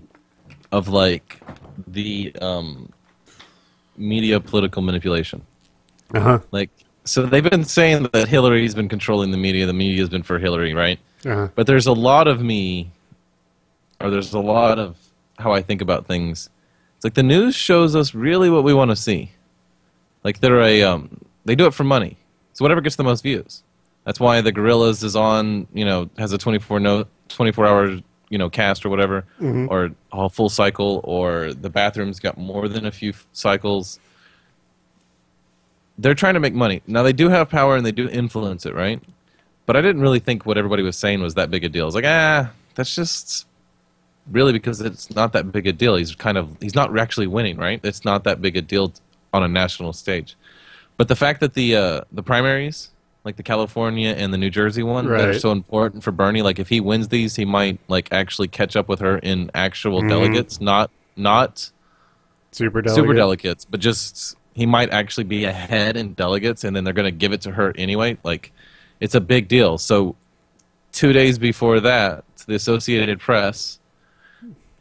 of 0.72 0.88
like 0.88 1.38
the 1.86 2.34
um, 2.40 2.90
media 3.98 4.40
political 4.40 4.80
manipulation. 4.80 5.42
Uh 6.14 6.20
huh. 6.20 6.38
Like, 6.52 6.70
so 7.04 7.26
they've 7.26 7.44
been 7.44 7.64
saying 7.64 8.08
that 8.14 8.28
Hillary's 8.28 8.74
been 8.74 8.88
controlling 8.88 9.30
the 9.30 9.36
media. 9.36 9.66
The 9.66 9.74
media's 9.74 10.08
been 10.08 10.22
for 10.22 10.38
Hillary, 10.38 10.72
right? 10.72 10.98
Uh 11.26 11.34
huh. 11.34 11.48
But 11.54 11.66
there's 11.66 11.86
a 11.86 11.92
lot 11.92 12.28
of 12.28 12.42
me, 12.42 12.90
or 14.02 14.10
there's 14.10 14.32
a 14.34 14.38
lot 14.38 14.78
of 14.78 14.96
how 15.38 15.52
I 15.52 15.62
think 15.62 15.80
about 15.80 16.06
things. 16.06 16.48
It's 16.96 17.04
like 17.04 17.14
the 17.14 17.22
news 17.22 17.54
shows 17.54 17.96
us 17.96 18.14
really 18.14 18.50
what 18.50 18.64
we 18.64 18.74
want 18.74 18.90
to 18.90 18.96
see. 18.96 19.32
Like 20.24 20.40
they're 20.40 20.60
a, 20.60 20.82
um, 20.82 21.20
they 21.44 21.54
do 21.54 21.66
it 21.66 21.74
for 21.74 21.84
money. 21.84 22.16
So 22.52 22.64
whatever 22.64 22.80
gets 22.80 22.96
the 22.96 23.04
most 23.04 23.22
views. 23.22 23.62
That's 24.04 24.20
why 24.20 24.40
the 24.40 24.52
Gorillas 24.52 25.02
is 25.02 25.16
on, 25.16 25.66
you 25.72 25.84
know, 25.84 26.10
has 26.18 26.32
a 26.32 26.38
24 26.38 26.80
no, 26.80 27.06
24 27.28 27.66
hour, 27.66 27.98
you 28.28 28.38
know, 28.38 28.50
cast 28.50 28.84
or 28.84 28.88
whatever, 28.88 29.24
or 29.68 29.90
a 30.12 30.28
full 30.28 30.48
cycle, 30.48 31.00
or 31.04 31.52
the 31.54 31.70
bathroom's 31.70 32.18
got 32.20 32.36
more 32.38 32.68
than 32.68 32.84
a 32.86 32.90
few 32.90 33.10
f- 33.10 33.26
cycles. 33.32 33.98
They're 35.98 36.14
trying 36.14 36.34
to 36.34 36.40
make 36.40 36.54
money. 36.54 36.82
Now 36.86 37.02
they 37.02 37.12
do 37.12 37.28
have 37.28 37.48
power 37.50 37.76
and 37.76 37.84
they 37.86 37.92
do 37.92 38.08
influence 38.08 38.66
it, 38.66 38.74
right? 38.74 39.00
But 39.66 39.76
I 39.76 39.80
didn't 39.80 40.02
really 40.02 40.18
think 40.18 40.46
what 40.46 40.58
everybody 40.58 40.82
was 40.82 40.96
saying 40.96 41.20
was 41.20 41.34
that 41.34 41.50
big 41.50 41.64
a 41.64 41.68
deal. 41.68 41.86
It's 41.86 41.94
like, 41.94 42.04
ah, 42.06 42.50
that's 42.74 42.94
just 42.94 43.46
really 44.30 44.52
because 44.52 44.80
it's 44.80 45.10
not 45.14 45.32
that 45.32 45.50
big 45.52 45.66
a 45.66 45.72
deal. 45.72 45.96
He's 45.96 46.14
kind 46.14 46.38
of 46.38 46.56
he's 46.60 46.74
not 46.74 46.96
actually 46.98 47.26
winning, 47.26 47.56
right? 47.56 47.80
It's 47.82 48.04
not 48.04 48.24
that 48.24 48.40
big 48.40 48.56
a 48.56 48.62
deal 48.62 48.92
on 49.32 49.42
a 49.42 49.48
national 49.48 49.92
stage. 49.92 50.36
But 50.96 51.08
the 51.08 51.16
fact 51.16 51.40
that 51.40 51.54
the 51.54 51.76
uh, 51.76 52.00
the 52.12 52.22
primaries, 52.22 52.90
like 53.24 53.36
the 53.36 53.42
California 53.42 54.10
and 54.10 54.32
the 54.32 54.38
New 54.38 54.50
Jersey 54.50 54.82
one, 54.82 55.08
that 55.08 55.28
are 55.28 55.38
so 55.38 55.50
important 55.52 56.04
for 56.04 56.12
Bernie, 56.12 56.42
like 56.42 56.58
if 56.58 56.68
he 56.68 56.80
wins 56.80 57.08
these, 57.08 57.34
he 57.36 57.44
might 57.44 57.80
like 57.88 58.08
actually 58.12 58.48
catch 58.48 58.76
up 58.76 58.88
with 58.88 59.00
her 59.00 59.18
in 59.18 59.50
actual 59.54 60.02
Mhm. 60.02 60.08
delegates, 60.08 60.60
not 60.60 60.90
not 61.16 61.70
Super 62.52 62.82
delegate. 62.82 63.02
super 63.02 63.14
delegates, 63.14 63.64
but 63.64 63.80
just 63.80 64.36
he 64.54 64.66
might 64.66 64.90
actually 64.90 65.24
be 65.24 65.44
ahead 65.44 65.96
in 65.96 66.12
delegates, 66.12 66.62
and 66.64 66.76
then 66.76 66.84
they're 66.84 66.92
going 66.92 67.06
to 67.06 67.10
give 67.10 67.32
it 67.32 67.40
to 67.40 67.50
her 67.52 67.72
anyway. 67.76 68.18
Like, 68.22 68.52
it's 69.00 69.14
a 69.14 69.20
big 69.20 69.48
deal. 69.48 69.78
So, 69.78 70.14
two 70.92 71.14
days 71.14 71.38
before 71.38 71.80
that, 71.80 72.24
the 72.46 72.54
Associated 72.54 73.18
Press 73.18 73.78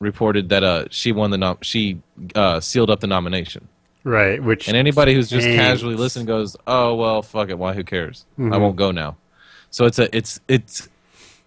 reported 0.02 0.50
that 0.50 0.64
uh, 0.64 0.86
she 0.90 1.12
won 1.14 1.32
the 1.32 1.38
nom- 1.38 1.60
she 1.62 2.02
uh, 2.36 2.60
sealed 2.60 2.90
up 2.90 3.00
the 3.00 3.08
nomination. 3.08 3.68
Right. 4.04 4.44
Which. 4.44 4.68
And 4.68 4.76
anybody 4.76 5.14
who's 5.14 5.30
just 5.30 5.46
casually 5.48 5.96
listening 5.96 6.26
goes, 6.26 6.58
"Oh 6.68 6.96
well, 6.96 7.22
fuck 7.22 7.50
it. 7.50 7.58
Why? 7.58 7.74
Who 7.74 7.84
cares? 7.84 8.26
I 8.38 8.42
Mhm. 8.42 8.60
won't 8.60 8.76
go 8.76 8.92
now." 8.92 9.16
So 9.70 9.86
it's 9.86 10.00
a 10.00 10.14
it's 10.16 10.40
it's 10.48 10.90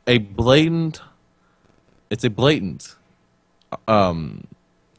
a 0.06 0.18
blatant 0.18 1.00
it's 2.10 2.22
a 2.24 2.30
blatant 2.30 2.94
um, 3.88 4.46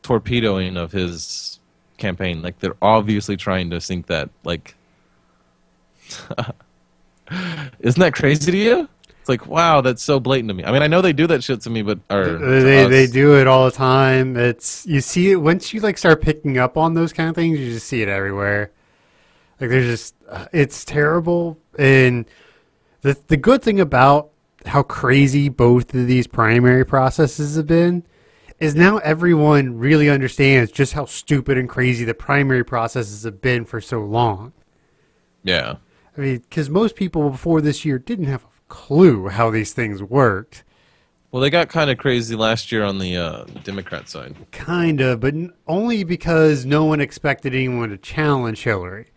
torpedoing 0.04 0.76
of 0.76 0.92
his 0.92 1.60
campaign. 1.98 2.42
Like 2.42 2.60
they're 2.60 2.76
obviously 2.82 3.38
trying 3.38 3.70
to 3.70 3.80
sink 3.80 4.08
that. 4.08 4.30
Like, 4.44 4.76
isn't 7.80 8.00
that 8.00 8.14
crazy 8.14 8.52
to 8.52 8.58
you? 8.58 8.90
It's 9.26 9.30
like 9.30 9.48
wow, 9.48 9.82
that's 9.82 10.04
so 10.04 10.20
blatant 10.20 10.50
to 10.50 10.54
me. 10.54 10.64
I 10.64 10.72
mean, 10.72 10.84
I 10.84 10.88
know 10.88 11.02
they 11.02 11.12
do 11.12 11.26
that 11.26 11.44
shit 11.44 11.62
to 11.62 11.72
me, 11.72 11.82
but 11.82 11.98
or 12.12 12.38
they 12.38 12.88
they 12.88 13.08
do 13.08 13.40
it 13.40 13.48
all 13.48 13.66
the 13.66 13.72
time. 13.72 14.38
It's 14.38 14.86
you 14.86 15.02
see 15.02 15.32
it 15.32 15.38
once 15.38 15.74
you 15.74 15.80
like 15.80 15.98
start 15.98 16.22
picking 16.22 16.60
up 16.60 16.78
on 16.78 16.94
those 16.94 17.12
kind 17.12 17.30
of 17.30 17.34
things. 17.34 17.60
You 17.60 17.72
just 17.72 17.88
see 17.88 18.04
it 18.04 18.08
everywhere. 18.08 18.70
Like 19.60 19.72
there's 19.72 19.88
just 19.88 20.16
uh, 20.30 20.46
it's 20.54 20.86
terrible. 20.86 21.58
And 21.80 22.26
the 23.02 23.18
the 23.26 23.36
good 23.36 23.64
thing 23.64 23.80
about 23.80 24.30
how 24.68 24.84
crazy 24.84 25.50
both 25.50 25.92
of 25.96 26.06
these 26.06 26.28
primary 26.28 26.86
processes 26.86 27.56
have 27.56 27.66
been 27.66 28.06
is 28.60 28.76
now 28.76 28.98
everyone 29.00 29.80
really 29.80 30.08
understands 30.08 30.72
just 30.72 30.94
how 30.94 31.06
stupid 31.06 31.58
and 31.58 31.68
crazy 31.68 32.06
the 32.06 32.14
primary 32.14 32.64
processes 32.64 33.24
have 33.24 33.42
been 33.42 33.66
for 33.66 33.82
so 33.82 34.02
long. 34.02 34.54
Yeah. 35.44 35.78
I 36.16 36.22
mean, 36.22 36.38
because 36.48 36.70
most 36.70 36.96
people 36.96 37.32
before 37.32 37.60
this 37.60 37.84
year 37.84 37.98
didn't 37.98 38.26
have 38.26 38.44
a 38.44 38.55
clue 38.68 39.28
how 39.30 39.50
these 39.50 39.74
things 39.74 40.02
worked. 40.02 40.64
Well, 41.32 41.42
they 41.42 41.50
got 41.50 41.68
kind 41.70 41.90
of 41.90 41.98
crazy 41.98 42.36
last 42.36 42.72
year 42.72 42.84
on 42.84 42.98
the 42.98 43.18
uh, 43.18 43.44
Democrat 43.64 44.08
side. 44.08 44.36
Kind 44.52 45.02
of, 45.02 45.20
but 45.20 45.34
only 45.68 46.04
because 46.06 46.66
no 46.66 46.86
one 46.86 47.02
expected 47.02 47.54
anyone 47.54 47.90
to 47.90 47.98
challenge 47.98 48.64
Hillary. 48.64 49.08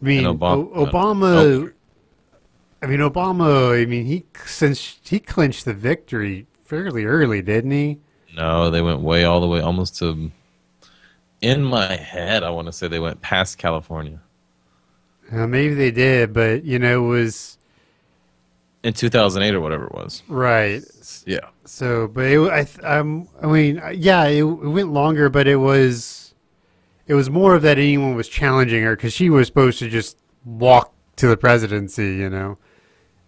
I 0.00 0.04
mean, 0.04 0.24
And 0.26 0.38
Obama- 0.40 0.70
O- 0.74 0.86
Obama, 0.86 1.34
Oh. 1.34 1.70
I 2.80 2.86
mean, 2.86 3.00
Obama. 3.00 3.80
I 3.80 3.84
mean, 3.86 4.06
he 4.06 4.24
since 4.46 4.98
he 5.02 5.18
clinched 5.18 5.64
the 5.64 5.74
victory 5.74 6.46
fairly 6.64 7.04
early, 7.04 7.42
didn't 7.42 7.72
he? 7.72 7.98
No, 8.36 8.70
they 8.70 8.80
went 8.80 9.00
way 9.00 9.24
all 9.24 9.40
the 9.40 9.48
way, 9.48 9.60
almost 9.60 9.98
to. 9.98 10.30
In 11.40 11.62
my 11.64 11.96
head, 11.96 12.42
I 12.44 12.50
want 12.50 12.66
to 12.66 12.72
say 12.72 12.88
they 12.88 12.98
went 12.98 13.20
past 13.20 13.58
California 13.58 14.20
Uh, 15.30 15.46
maybe 15.46 15.74
they 15.74 15.90
did, 15.90 16.32
but 16.32 16.64
you 16.64 16.78
know, 16.78 17.04
it 17.04 17.08
was 17.08 17.57
in 18.82 18.92
2008 18.92 19.54
or 19.54 19.60
whatever 19.60 19.86
it 19.86 19.92
was. 19.92 20.22
right. 20.28 20.82
Yeah. 21.26 21.40
So, 21.64 22.08
but 22.08 22.24
it, 22.26 22.40
I, 22.50 22.64
th- 22.64 22.84
um, 22.84 23.28
I 23.42 23.46
mean, 23.46 23.82
yeah, 23.94 24.24
it, 24.26 24.42
it 24.42 24.44
went 24.44 24.92
longer, 24.92 25.28
but 25.28 25.46
it 25.46 25.56
was, 25.56 26.34
it 27.06 27.14
was 27.14 27.28
more 27.28 27.54
of 27.54 27.62
that 27.62 27.76
anyone 27.78 28.14
was 28.14 28.28
challenging 28.28 28.82
her 28.84 28.96
because 28.96 29.12
she 29.12 29.28
was 29.30 29.46
supposed 29.48 29.78
to 29.80 29.88
just 29.88 30.16
walk 30.44 30.92
to 31.16 31.26
the 31.26 31.36
presidency, 31.36 32.14
you 32.14 32.30
know. 32.30 32.56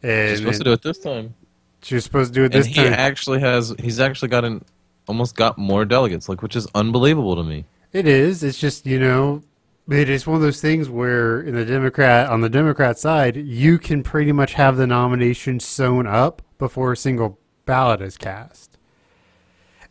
And 0.02 0.30
He's 0.30 0.38
supposed 0.38 0.59
to 0.59 0.64
do 0.64 0.73
it 0.73 0.83
this 0.83 0.99
time. 0.99 1.35
she 1.83 1.95
was 1.95 2.04
supposed 2.04 2.33
to 2.33 2.40
do 2.40 2.45
it 2.45 2.52
this 2.52 2.66
And 2.66 2.75
he 2.75 2.85
time. 2.85 2.92
actually 2.95 3.40
has. 3.40 3.75
He's 3.78 4.00
actually 4.00 4.28
gotten 4.28 4.64
almost 5.09 5.35
got 5.37 5.59
more 5.59 5.85
delegates, 5.85 6.28
like 6.28 6.40
which 6.40 6.57
is 6.57 6.66
unbelievable 6.75 7.37
to 7.37 7.42
me. 7.42 7.64
It 7.92 8.07
is. 8.07 8.42
It's 8.42 8.59
just 8.59 8.87
you 8.87 8.99
know, 9.00 9.42
it 9.91 10.09
is 10.09 10.27
one 10.27 10.37
of 10.37 10.43
those 10.43 10.61
things 10.61 10.89
where 10.89 11.41
in 11.41 11.55
the 11.55 11.65
Democrat 11.65 12.29
on 12.29 12.41
the 12.41 12.49
Democrat 12.49 12.99
side, 12.99 13.37
you 13.37 13.79
can 13.79 14.03
pretty 14.03 14.33
much 14.33 14.55
have 14.55 14.77
the 14.77 14.87
nomination 14.87 15.59
sewn 15.59 16.07
up 16.07 16.43
before 16.59 16.93
a 16.93 16.97
single 16.97 17.39
ballot 17.67 18.01
is 18.01 18.17
cast, 18.17 18.79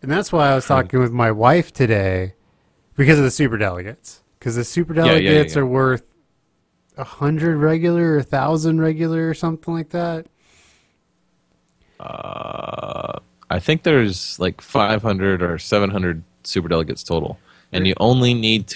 and 0.02 0.10
that's 0.12 0.32
why 0.32 0.52
I 0.52 0.56
was 0.56 0.66
talking 0.66 1.00
with 1.00 1.12
my 1.12 1.32
wife 1.32 1.74
today 1.74 2.36
because 2.96 3.18
of 3.18 3.26
the 3.26 3.32
super 3.32 3.58
delegates. 3.58 4.24
Because 4.38 4.56
the 4.56 4.64
super 4.64 4.94
yeah, 4.94 5.06
yeah, 5.06 5.12
delegates 5.12 5.56
yeah. 5.56 5.62
are 5.62 5.66
worth 5.66 6.04
a 6.98 7.04
hundred 7.04 7.58
regular, 7.58 8.18
a 8.18 8.24
thousand 8.24 8.80
regular, 8.80 9.30
or 9.30 9.34
something 9.34 9.74
like 9.74 9.90
that. 9.90 10.28
Uh, 12.00 13.20
I 13.50 13.60
think 13.60 13.84
there's 13.84 14.40
like 14.40 14.62
500 14.62 15.42
or 15.42 15.58
700 15.58 16.24
super 16.44 16.68
delegates 16.68 17.04
total, 17.04 17.40
and 17.72 17.86
you 17.86 17.96
only 18.00 18.34
need 18.34 18.68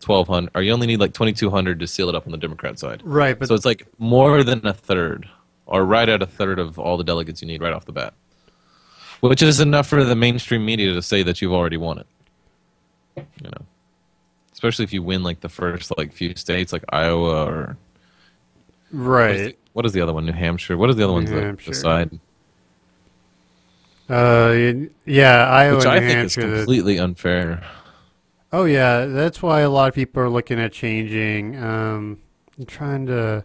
2,000, 0.00 0.08
1,200, 0.08 0.50
or 0.54 0.62
you 0.62 0.72
only 0.72 0.86
need 0.86 0.98
like 1.00 1.12
2,200 1.12 1.78
to 1.80 1.86
seal 1.86 2.08
it 2.08 2.14
up 2.14 2.26
on 2.26 2.32
the 2.32 2.38
Democrat 2.38 2.78
side. 2.78 3.02
Right, 3.04 3.38
but 3.38 3.48
so 3.48 3.54
it's 3.54 3.64
like 3.64 3.86
more 3.98 4.42
than 4.42 4.66
a 4.66 4.72
third, 4.72 5.28
or 5.66 5.84
right 5.84 6.08
at 6.08 6.22
a 6.22 6.26
third 6.26 6.58
of 6.58 6.78
all 6.78 6.96
the 6.96 7.04
delegates 7.04 7.42
you 7.42 7.48
need 7.48 7.60
right 7.62 7.72
off 7.72 7.84
the 7.84 7.92
bat, 7.92 8.14
which 9.20 9.42
is 9.42 9.60
enough 9.60 9.86
for 9.86 10.02
the 10.04 10.16
mainstream 10.16 10.64
media 10.64 10.92
to 10.94 11.02
say 11.02 11.22
that 11.22 11.40
you've 11.42 11.52
already 11.52 11.76
won 11.76 11.98
it. 11.98 12.06
You 13.16 13.50
know, 13.50 13.66
especially 14.52 14.84
if 14.84 14.92
you 14.92 15.02
win 15.02 15.22
like 15.22 15.40
the 15.40 15.48
first 15.48 15.92
like 15.98 16.12
few 16.12 16.34
states 16.36 16.72
like 16.72 16.84
Iowa 16.90 17.44
or 17.44 17.76
what 18.90 19.00
is, 19.00 19.06
right. 19.06 19.36
the, 19.36 19.56
what 19.74 19.84
is 19.86 19.92
the 19.92 20.00
other 20.00 20.14
one? 20.14 20.24
New 20.24 20.32
Hampshire. 20.32 20.76
What 20.76 20.88
is 20.90 20.96
the 20.96 21.04
other 21.04 21.12
ones 21.12 21.30
that 21.30 21.42
Hampshire. 21.42 21.70
decide? 21.72 22.18
Uh, 24.08 24.86
yeah, 25.06 25.46
Iowa, 25.46 25.76
Which 25.76 25.84
New 25.84 25.90
I 25.90 25.98
think 26.00 26.08
is 26.10 26.34
Hampshire, 26.34 26.50
the- 26.50 26.56
completely 26.58 26.98
unfair. 26.98 27.62
Oh 28.52 28.64
yeah, 28.64 29.04
that's 29.06 29.42
why 29.42 29.60
a 29.60 29.70
lot 29.70 29.88
of 29.88 29.94
people 29.94 30.22
are 30.22 30.28
looking 30.28 30.58
at 30.58 30.72
changing. 30.72 31.56
Um, 31.62 32.18
I'm 32.58 32.66
trying 32.66 33.06
to. 33.06 33.44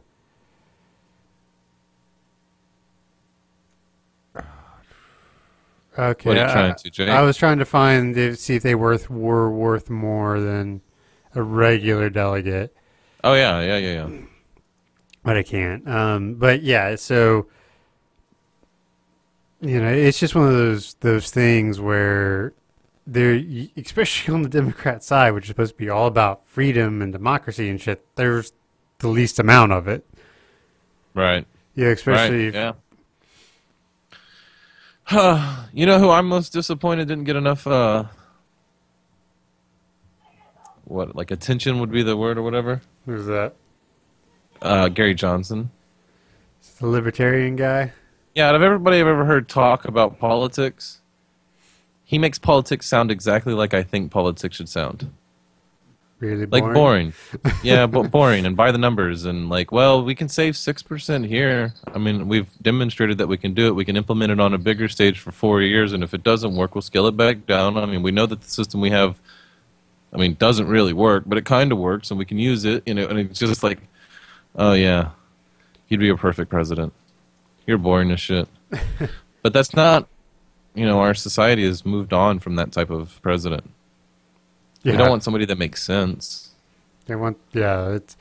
Okay, 5.98 6.30
What 6.30 6.38
are 6.38 6.42
you 6.42 6.46
I- 6.48 6.52
trying 6.54 6.76
to, 6.76 6.90
Jake? 6.90 7.10
I 7.10 7.22
was 7.22 7.38
trying 7.38 7.60
to 7.60 7.66
find 7.66 8.18
if, 8.18 8.38
see 8.38 8.56
if 8.56 8.64
they 8.64 8.76
worth 8.76 9.10
were 9.10 9.50
worth 9.50 9.90
more 9.90 10.40
than 10.42 10.82
a 11.34 11.42
regular 11.42 12.10
delegate, 12.10 12.76
Oh 13.24 13.34
yeah, 13.34 13.62
yeah, 13.62 13.78
yeah, 13.78 13.94
yeah. 14.08 14.10
but 15.24 15.38
I 15.38 15.44
can't. 15.44 15.88
Um, 15.88 16.36
but 16.36 16.62
yeah, 16.64 16.96
so 16.96 17.48
you 19.62 19.82
know, 19.82 19.88
it's 19.92 20.20
just 20.20 20.36
one 20.36 20.48
of 20.48 20.54
those 20.54 20.96
those 20.96 21.32
things 21.32 21.80
where 21.80 22.54
there, 23.08 23.42
especially 23.78 24.34
on 24.34 24.42
the 24.42 24.50
Democrat 24.50 25.04
side, 25.04 25.32
which 25.32 25.46
is 25.46 25.48
supposed 25.50 25.74
to 25.74 25.78
be 25.78 25.90
all 25.90 26.08
about 26.08 26.46
freedom 26.48 27.02
and 27.02 27.12
democracy 27.14 27.70
and 27.70 27.80
shit. 27.80 28.06
There's 28.16 28.54
the 29.00 29.08
least 29.10 29.40
amount 29.40 29.72
of 29.72 29.88
it. 29.88 30.06
Right. 31.14 31.46
Yeah, 31.76 31.90
especially 31.90 32.50
right. 32.50 32.56
if, 32.56 32.76
Yeah. 35.12 35.66
you 35.74 35.86
know 35.86 36.00
who 36.00 36.10
I'm 36.10 36.28
most 36.28 36.52
disappointed 36.52 37.08
didn't 37.08 37.26
get 37.26 37.36
enough 37.36 37.68
uh 37.68 38.06
what 40.86 41.16
like 41.16 41.30
attention 41.32 41.80
would 41.80 41.92
be 41.92 42.02
the 42.04 42.18
word 42.18 42.38
or 42.38 42.42
whatever? 42.44 42.82
who's 43.06 43.26
that? 43.28 43.54
Uh 44.62 44.88
Gary 44.90 45.14
Johnson. 45.14 45.70
The 46.80 46.88
libertarian 46.88 47.56
guy. 47.56 47.94
Yeah, 48.34 48.50
out 48.50 48.56
of 48.56 48.62
everybody 48.62 49.00
I've 49.00 49.08
ever 49.08 49.26
heard 49.26 49.48
talk 49.48 49.86
about 49.86 50.20
politics, 50.20 51.02
he 52.06 52.20
makes 52.20 52.38
politics 52.38 52.86
sound 52.86 53.12
exactly 53.12 53.54
like 53.54 53.74
I 53.74 53.84
think 53.84 54.12
politics 54.12 54.56
should 54.56 54.70
sound. 54.70 55.12
Really 56.20 56.46
boring. 56.46 56.64
Like 56.64 56.74
boring. 56.74 57.14
yeah, 57.64 57.88
but 57.88 58.10
boring 58.10 58.46
and 58.46 58.56
by 58.56 58.72
the 58.72 58.78
numbers 58.78 59.26
and 59.26 59.50
like, 59.50 59.72
well, 59.72 60.06
we 60.06 60.16
can 60.16 60.30
save 60.30 60.54
6% 60.54 61.28
here. 61.28 61.74
I 61.94 61.98
mean, 61.98 62.28
we've 62.28 62.48
demonstrated 62.62 63.18
that 63.18 63.28
we 63.28 63.38
can 63.38 63.54
do 63.54 63.68
it. 63.68 63.76
We 63.76 63.84
can 63.84 63.98
implement 63.98 64.32
it 64.32 64.40
on 64.40 64.54
a 64.54 64.58
bigger 64.58 64.88
stage 64.88 65.20
for 65.20 65.32
4 65.32 65.62
years 65.64 65.92
and 65.92 66.04
if 66.04 66.14
it 66.14 66.24
doesn't 66.24 66.56
work, 66.56 66.74
we'll 66.74 66.84
scale 66.84 67.08
it 67.08 67.18
back 67.18 67.46
down. 67.48 67.76
I 67.76 67.86
mean, 67.86 68.02
we 68.02 68.12
know 68.12 68.28
that 68.28 68.42
the 68.42 68.50
system 68.50 68.80
we 68.82 68.92
have 68.92 69.20
I 70.14 70.18
mean, 70.18 70.36
doesn't 70.36 70.68
really 70.68 70.94
work, 70.94 71.24
but 71.26 71.38
it 71.38 71.44
kind 71.44 71.74
of 71.74 71.80
works 71.80 72.12
and 72.12 72.18
we 72.18 72.24
can 72.24 72.38
use 72.38 72.64
it, 72.64 72.84
you 72.86 72.94
know, 72.94 73.08
and 73.08 73.20
it's 73.20 73.40
just 73.40 73.64
like 73.64 73.80
oh 74.56 74.74
yeah. 74.74 75.10
He'd 75.88 76.00
be 76.00 76.10
a 76.10 76.16
perfect 76.16 76.50
president. 76.50 76.94
You're 77.68 77.78
boring 77.78 78.12
as 78.12 78.22
shit. 78.22 78.48
but 79.42 79.54
that's 79.54 79.74
not 79.74 80.08
you 80.76 80.86
know, 80.86 81.00
our 81.00 81.14
society 81.14 81.66
has 81.66 81.86
moved 81.86 82.14
on 82.14 82.40
from 82.40 82.56
that 82.58 82.72
type 82.72 82.90
of 82.90 83.20
president. 83.22 83.70
Yeah, 84.84 84.92
We 84.92 84.98
don't 84.98 85.10
want 85.10 85.24
somebody 85.24 85.46
that 85.46 85.58
makes 85.58 85.82
sense. 85.82 86.52
they 87.08 87.16
want. 87.16 87.38
Yeah, 87.54 87.90
it's 87.92 88.18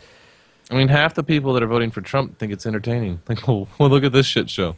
I 0.71 0.75
mean, 0.75 0.89
half 0.89 1.15
the 1.15 1.23
people 1.23 1.53
that 1.55 1.63
are 1.63 1.67
voting 1.67 1.91
for 1.91 2.01
Trump 2.01 2.39
think 2.39 2.53
it's 2.53 2.65
entertaining. 2.65 3.21
Like, 3.29 3.47
well, 3.47 3.69
well 3.79 3.91
look 3.91 4.05
at 4.05 4.13
this 4.13 4.27
shit 4.27 4.49
show. 4.49 4.77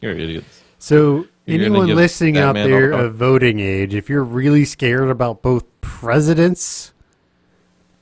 You're 0.00 0.12
idiots. 0.12 0.62
so. 0.78 1.26
You're 1.48 1.60
anyone 1.60 1.94
listening 1.94 2.38
out 2.38 2.54
there 2.54 2.90
of 2.90 3.14
voting 3.14 3.60
age, 3.60 3.94
if 3.94 4.10
you're 4.10 4.24
really 4.24 4.64
scared 4.64 5.10
about 5.10 5.42
both 5.42 5.64
presidents, 5.80 6.92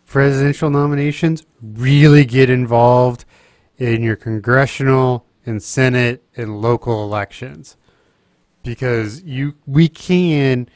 presidential 0.06 0.70
nominations, 0.70 1.44
really 1.62 2.24
get 2.24 2.48
involved 2.48 3.26
in 3.76 4.02
your 4.02 4.16
congressional 4.16 5.26
and 5.44 5.62
senate 5.62 6.24
and 6.36 6.62
local 6.62 7.04
elections 7.04 7.76
because 8.64 9.22
you 9.22 9.54
we 9.66 9.88
can 9.88 10.68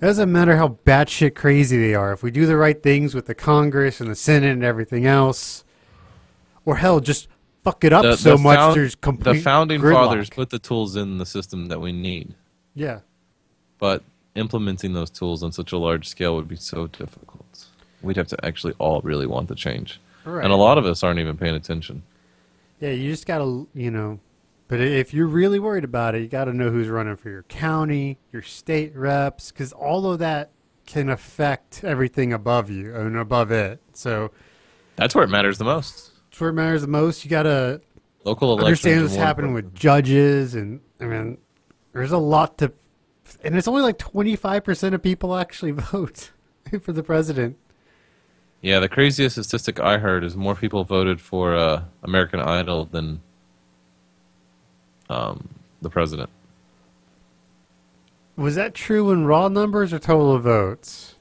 it 0.00 0.06
doesn't 0.06 0.30
matter 0.32 0.56
how 0.56 0.78
batshit 0.86 1.34
crazy 1.34 1.78
they 1.78 1.94
are 1.94 2.12
if 2.12 2.22
we 2.22 2.30
do 2.30 2.46
the 2.46 2.56
right 2.56 2.82
things 2.82 3.14
with 3.14 3.26
the 3.26 3.34
congress 3.34 4.00
and 4.00 4.10
the 4.10 4.14
senate 4.14 4.52
and 4.52 4.64
everything 4.64 5.04
else 5.06 5.64
or 6.64 6.76
hell 6.76 7.00
just 7.00 7.28
fuck 7.62 7.84
it 7.84 7.92
up 7.92 8.02
The- 8.02 8.16
so 8.16 8.36
the 8.36 8.42
much 8.42 8.56
found- 8.56 8.76
there's 8.76 8.94
complete 8.94 9.34
The 9.34 9.40
founding 9.42 9.80
gridlock. 9.80 9.92
fathers 10.06 10.30
put 10.30 10.50
the 10.50 10.58
tools 10.58 10.96
in 10.96 11.18
the 11.18 11.26
system 11.26 11.66
that 11.68 11.80
we 11.80 11.92
need, 11.92 12.34
yeah 12.74 13.00
but 13.78 14.02
implementing 14.36 14.92
those 14.94 15.10
tools 15.10 15.42
on 15.42 15.52
such 15.52 15.72
a 15.72 15.78
large 15.78 16.08
scale 16.08 16.34
would 16.36 16.48
be 16.48 16.56
so 16.56 16.86
difficult. 16.88 17.66
We'd 18.02 18.16
have 18.16 18.26
to 18.28 18.44
actually 18.44 18.74
all 18.78 19.00
really 19.02 19.26
want 19.26 19.46
the 19.48 19.54
change. 19.54 20.00
right 20.24 20.42
And 20.44 20.52
a 20.52 20.56
lot 20.56 20.76
of 20.78 20.84
us 20.86 21.02
aren't 21.04 21.20
even 21.20 21.36
paying 21.36 21.54
attention. 21.54 22.02
Yeah, 22.80 22.90
you 22.90 23.10
just 23.10 23.26
gotta, 23.26 23.44
you 23.74 23.90
know. 23.92 24.18
But 24.66 24.80
if 24.80 25.12
you're 25.12 25.26
really 25.26 25.58
worried 25.58 25.84
about 25.84 26.14
it, 26.14 26.22
you 26.22 26.28
gotta 26.28 26.52
know 26.52 26.70
who's 26.70 26.88
running 26.88 27.16
for 27.16 27.28
your 27.30 27.42
county, 27.44 28.18
your 28.32 28.42
state 28.42 28.96
reps, 28.96 29.50
because 29.52 29.72
all 29.72 30.10
of 30.10 30.18
that 30.20 30.50
can 30.86 31.08
affect 31.10 31.84
everything 31.84 32.32
above 32.32 32.70
you 32.70 32.94
and 32.94 33.16
above 33.16 33.50
it. 33.50 33.80
So 33.92 34.30
That's 34.96 35.14
where 35.14 35.24
it 35.24 35.30
matters 35.30 35.58
the 35.58 35.64
most. 35.64 36.12
that's 36.30 36.40
where 36.40 36.50
it 36.50 36.54
matters 36.54 36.80
the 36.82 36.88
most. 36.88 37.24
You 37.24 37.30
gotta 37.30 37.80
Local 38.24 38.52
elections. 38.52 38.66
understand 38.86 39.02
what's 39.02 39.16
happening 39.16 39.52
with 39.52 39.74
judges, 39.74 40.54
and 40.54 40.80
I 41.00 41.04
mean, 41.04 41.38
there's 41.92 42.12
a 42.12 42.18
lot 42.18 42.56
to, 42.58 42.72
and 43.42 43.56
it's 43.56 43.68
only 43.68 43.82
like 43.82 43.98
25 43.98 44.64
percent 44.64 44.94
of 44.94 45.02
people 45.02 45.36
actually 45.36 45.70
vote 45.92 46.30
for 46.80 46.92
the 46.92 47.02
president. 47.02 47.58
Yeah, 48.62 48.80
the 48.80 48.88
craziest 48.88 49.36
statistic 49.36 49.78
I 49.78 49.98
heard 49.98 50.24
is 50.24 50.36
more 50.36 50.54
people 50.54 50.84
voted 50.84 51.20
for 51.20 51.54
uh, 51.54 51.84
American 52.02 52.40
Idol 52.40 52.86
than 52.86 53.20
um, 55.10 55.48
the 55.82 55.90
president. 55.90 56.30
Was 58.36 58.56
that 58.56 58.74
true 58.74 59.10
in 59.12 59.26
raw 59.26 59.48
numbers 59.48 59.92
or 59.92 59.98
total 59.98 60.38
votes? 60.38 61.14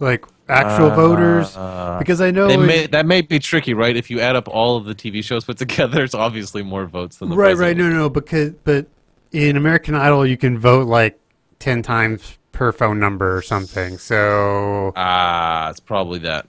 Like 0.00 0.24
actual 0.48 0.90
voters? 0.90 1.56
Uh, 1.56 1.96
Because 1.98 2.20
I 2.20 2.30
know 2.30 2.48
may, 2.58 2.86
that 2.86 3.06
may 3.06 3.20
be 3.20 3.38
tricky, 3.38 3.74
right? 3.74 3.96
If 3.96 4.10
you 4.10 4.20
add 4.20 4.36
up 4.36 4.48
all 4.48 4.76
of 4.76 4.84
the 4.84 4.94
TV 4.94 5.22
shows 5.22 5.44
put 5.44 5.56
together, 5.66 6.02
it's 6.02 6.14
obviously 6.14 6.62
more 6.62 6.86
votes 6.86 7.18
than 7.18 7.30
the 7.30 7.36
right, 7.36 7.56
president. 7.56 7.80
right. 7.80 7.88
No, 7.90 7.96
no, 7.96 8.08
because 8.08 8.52
but 8.64 8.86
in 9.32 9.56
American 9.56 9.94
Idol 9.94 10.26
you 10.26 10.36
can 10.36 10.58
vote 10.58 10.88
like 10.88 11.18
ten 11.58 11.82
times 11.82 12.38
per 12.52 12.72
phone 12.72 12.98
number 12.98 13.36
or 13.36 13.42
something. 13.42 13.98
So 13.98 14.92
Ah, 14.96 15.70
it's 15.70 15.80
probably 15.80 16.18
that. 16.20 16.46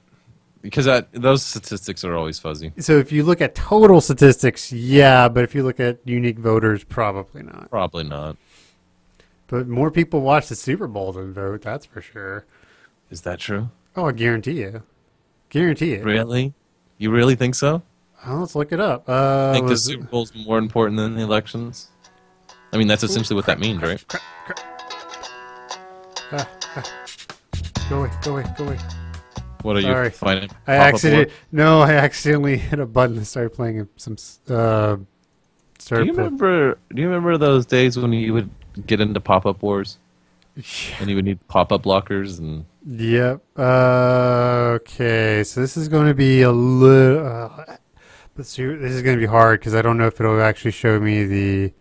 Because 0.62 0.86
that 0.86 1.12
those 1.14 1.44
statistics 1.44 2.04
are 2.04 2.16
always 2.16 2.40
fuzzy. 2.40 2.74
So 2.80 2.98
if 2.98 3.12
you 3.12 3.24
look 3.24 3.42
at 3.42 3.56
total 3.56 4.02
statistics, 4.02 4.72
yeah, 4.72 5.30
but 5.30 5.44
if 5.44 5.56
you 5.56 5.64
look 5.64 5.80
at 5.80 6.00
unique 6.06 6.40
voters, 6.40 6.84
probably 6.84 7.44
not. 7.44 7.70
Probably 7.70 8.04
not. 8.04 8.38
But 9.48 9.68
more 9.68 9.90
people 9.90 10.22
watch 10.22 10.48
the 10.48 10.56
Super 10.56 10.88
Bowl 10.88 11.12
than 11.12 11.34
vote, 11.34 11.62
that's 11.62 11.86
for 11.86 12.02
sure. 12.02 12.46
Is 13.10 13.22
that 13.22 13.40
true? 13.40 13.70
Oh, 13.96 14.06
I 14.06 14.12
guarantee 14.12 14.60
you. 14.60 14.84
Guarantee 15.50 15.94
it. 15.94 16.04
Really? 16.04 16.54
You 17.00 17.10
really 17.10 17.36
think 17.36 17.56
so? 17.56 17.82
Oh, 18.26 18.36
let's 18.36 18.54
look 18.54 18.72
it 18.72 18.80
up. 18.80 19.08
Uh, 19.10 19.50
I 19.50 19.54
think 19.54 19.68
the 19.68 19.78
Super 19.78 20.04
Bowl's 20.06 20.36
more 20.36 20.58
important 20.58 20.98
than 20.98 21.16
the 21.16 21.22
elections. 21.22 21.90
I 22.72 22.78
mean, 22.78 22.88
that's 22.88 23.04
essentially 23.04 23.36
what 23.36 23.48
that 23.48 23.60
means, 23.60 23.82
right? 23.82 24.04
Ah, 26.32 26.48
ah. 26.76 27.06
Go 27.90 28.02
away, 28.02 28.12
go 28.22 28.32
away, 28.34 28.46
go 28.56 28.66
away. 28.66 28.78
What 29.62 29.76
are 29.76 29.80
you 29.82 29.88
Sorry. 29.88 30.10
finding? 30.10 30.50
I 30.68 30.78
Pop-up 30.78 30.94
accident 30.94 31.32
no, 31.52 31.82
I 31.82 31.94
accidentally 31.94 32.58
hit 32.58 32.80
a 32.80 32.86
button 32.86 33.18
and 33.18 33.28
started 33.28 33.50
playing 33.52 33.88
some 33.98 34.16
uh 34.50 34.96
Do 34.96 35.06
started 35.80 36.08
you 36.08 36.14
play- 36.14 36.24
remember? 36.24 36.78
Do 36.94 37.02
you 37.02 37.08
remember 37.08 37.38
those 37.38 37.66
days 37.66 37.98
when 37.98 38.14
you 38.14 38.34
would 38.34 38.50
get 38.88 39.02
into 39.02 39.20
pop-up 39.20 39.62
wars 39.62 39.98
and 41.00 41.10
you 41.10 41.16
would 41.16 41.26
need 41.26 41.46
pop-up 41.48 41.84
blockers 41.84 42.40
and 42.40 42.66
Yep. 42.86 43.42
Uh, 43.58 44.78
okay, 44.80 45.44
so 45.44 45.60
this 45.62 45.76
is 45.78 45.88
going 45.90 46.08
to 46.08 46.14
be 46.14 46.42
a 46.44 46.52
little. 46.52 47.26
Uh. 47.28 47.76
This 48.36 48.58
is 48.58 49.02
going 49.02 49.18
to 49.18 49.20
be 49.20 49.26
hard 49.28 49.60
because 49.60 49.76
I 49.76 49.82
don't 49.82 49.98
know 49.98 50.08
if 50.08 50.18
it'll 50.22 50.42
actually 50.42 50.72
show 50.72 50.98
me 50.98 51.26
the. 51.26 51.74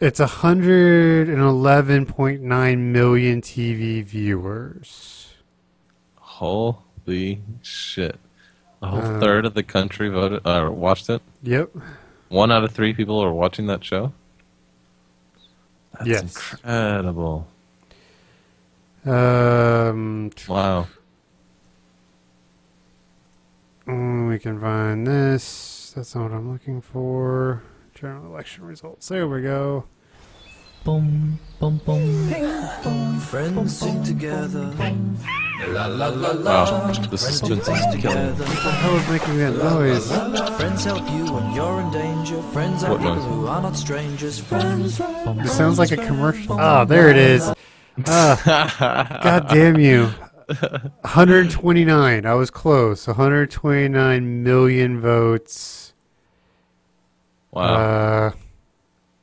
It's 0.00 0.18
111.9 0.18 2.78
million 2.78 3.40
TV 3.40 4.02
viewers. 4.04 5.29
Holy 6.44 7.42
shit, 7.60 8.18
a 8.80 8.86
whole 8.86 9.00
Uh, 9.00 9.20
third 9.20 9.44
of 9.44 9.52
the 9.52 9.62
country 9.62 10.08
voted 10.08 10.40
or 10.46 10.70
watched 10.70 11.10
it. 11.10 11.20
Yep. 11.42 11.70
One 12.30 12.50
out 12.50 12.64
of 12.64 12.72
three 12.72 12.94
people 12.94 13.22
are 13.22 13.30
watching 13.32 13.66
that 13.66 13.84
show. 13.84 14.12
That's 15.98 16.08
Yes. 16.08 16.22
incredible. 16.62 17.46
Um, 19.04 20.30
Wow. 20.48 20.86
mm, 23.86 24.28
we 24.30 24.38
can 24.38 24.58
find 24.60 25.06
this. 25.06 25.92
That's 25.94 26.14
not 26.14 26.30
what 26.30 26.32
I'm 26.32 26.50
looking 26.52 26.80
for. 26.80 27.62
General 27.94 28.24
election 28.26 28.64
results. 28.64 29.08
There 29.08 29.28
we 29.28 29.42
go. 29.42 29.84
Boom, 30.84 31.38
boom, 31.58 31.80
boom. 31.84 33.20
Friends 33.20 33.76
sing 33.78 34.02
together. 34.02 34.72
Wow. 35.68 36.90
This 37.10 37.26
has 37.26 37.42
been 37.42 37.60
killing. 37.60 37.92
Together. 37.92 38.44
What 38.44 38.62
the 38.64 38.70
hell 38.72 38.96
is 38.96 39.08
making 39.10 39.36
that 39.38 39.52
noise? 39.56 40.10
Friends 40.56 40.84
help 40.84 41.08
you 41.10 41.32
when 41.32 41.52
you're 41.52 41.80
in 41.82 41.90
danger. 41.92 42.40
Friends 42.44 42.82
are 42.82 42.92
What 42.92 43.00
people 43.00 43.16
noise? 43.16 43.24
who 43.26 43.46
are 43.46 43.60
not 43.62 43.76
strangers. 43.76 44.38
Friends. 44.40 44.98
It 45.00 45.48
sounds 45.48 45.78
like 45.78 45.92
a 45.92 45.98
commercial. 45.98 46.56
Oh, 46.58 46.84
there 46.86 47.10
it 47.10 47.16
is. 47.18 47.52
Ah, 48.06 49.20
God 49.22 49.48
damn 49.48 49.78
you. 49.78 50.06
129. 50.46 52.24
I 52.26 52.34
was 52.34 52.50
close. 52.50 53.06
129 53.06 54.42
million 54.42 54.98
votes. 55.00 55.92
Wow. 57.52 57.62
Uh, 57.64 58.30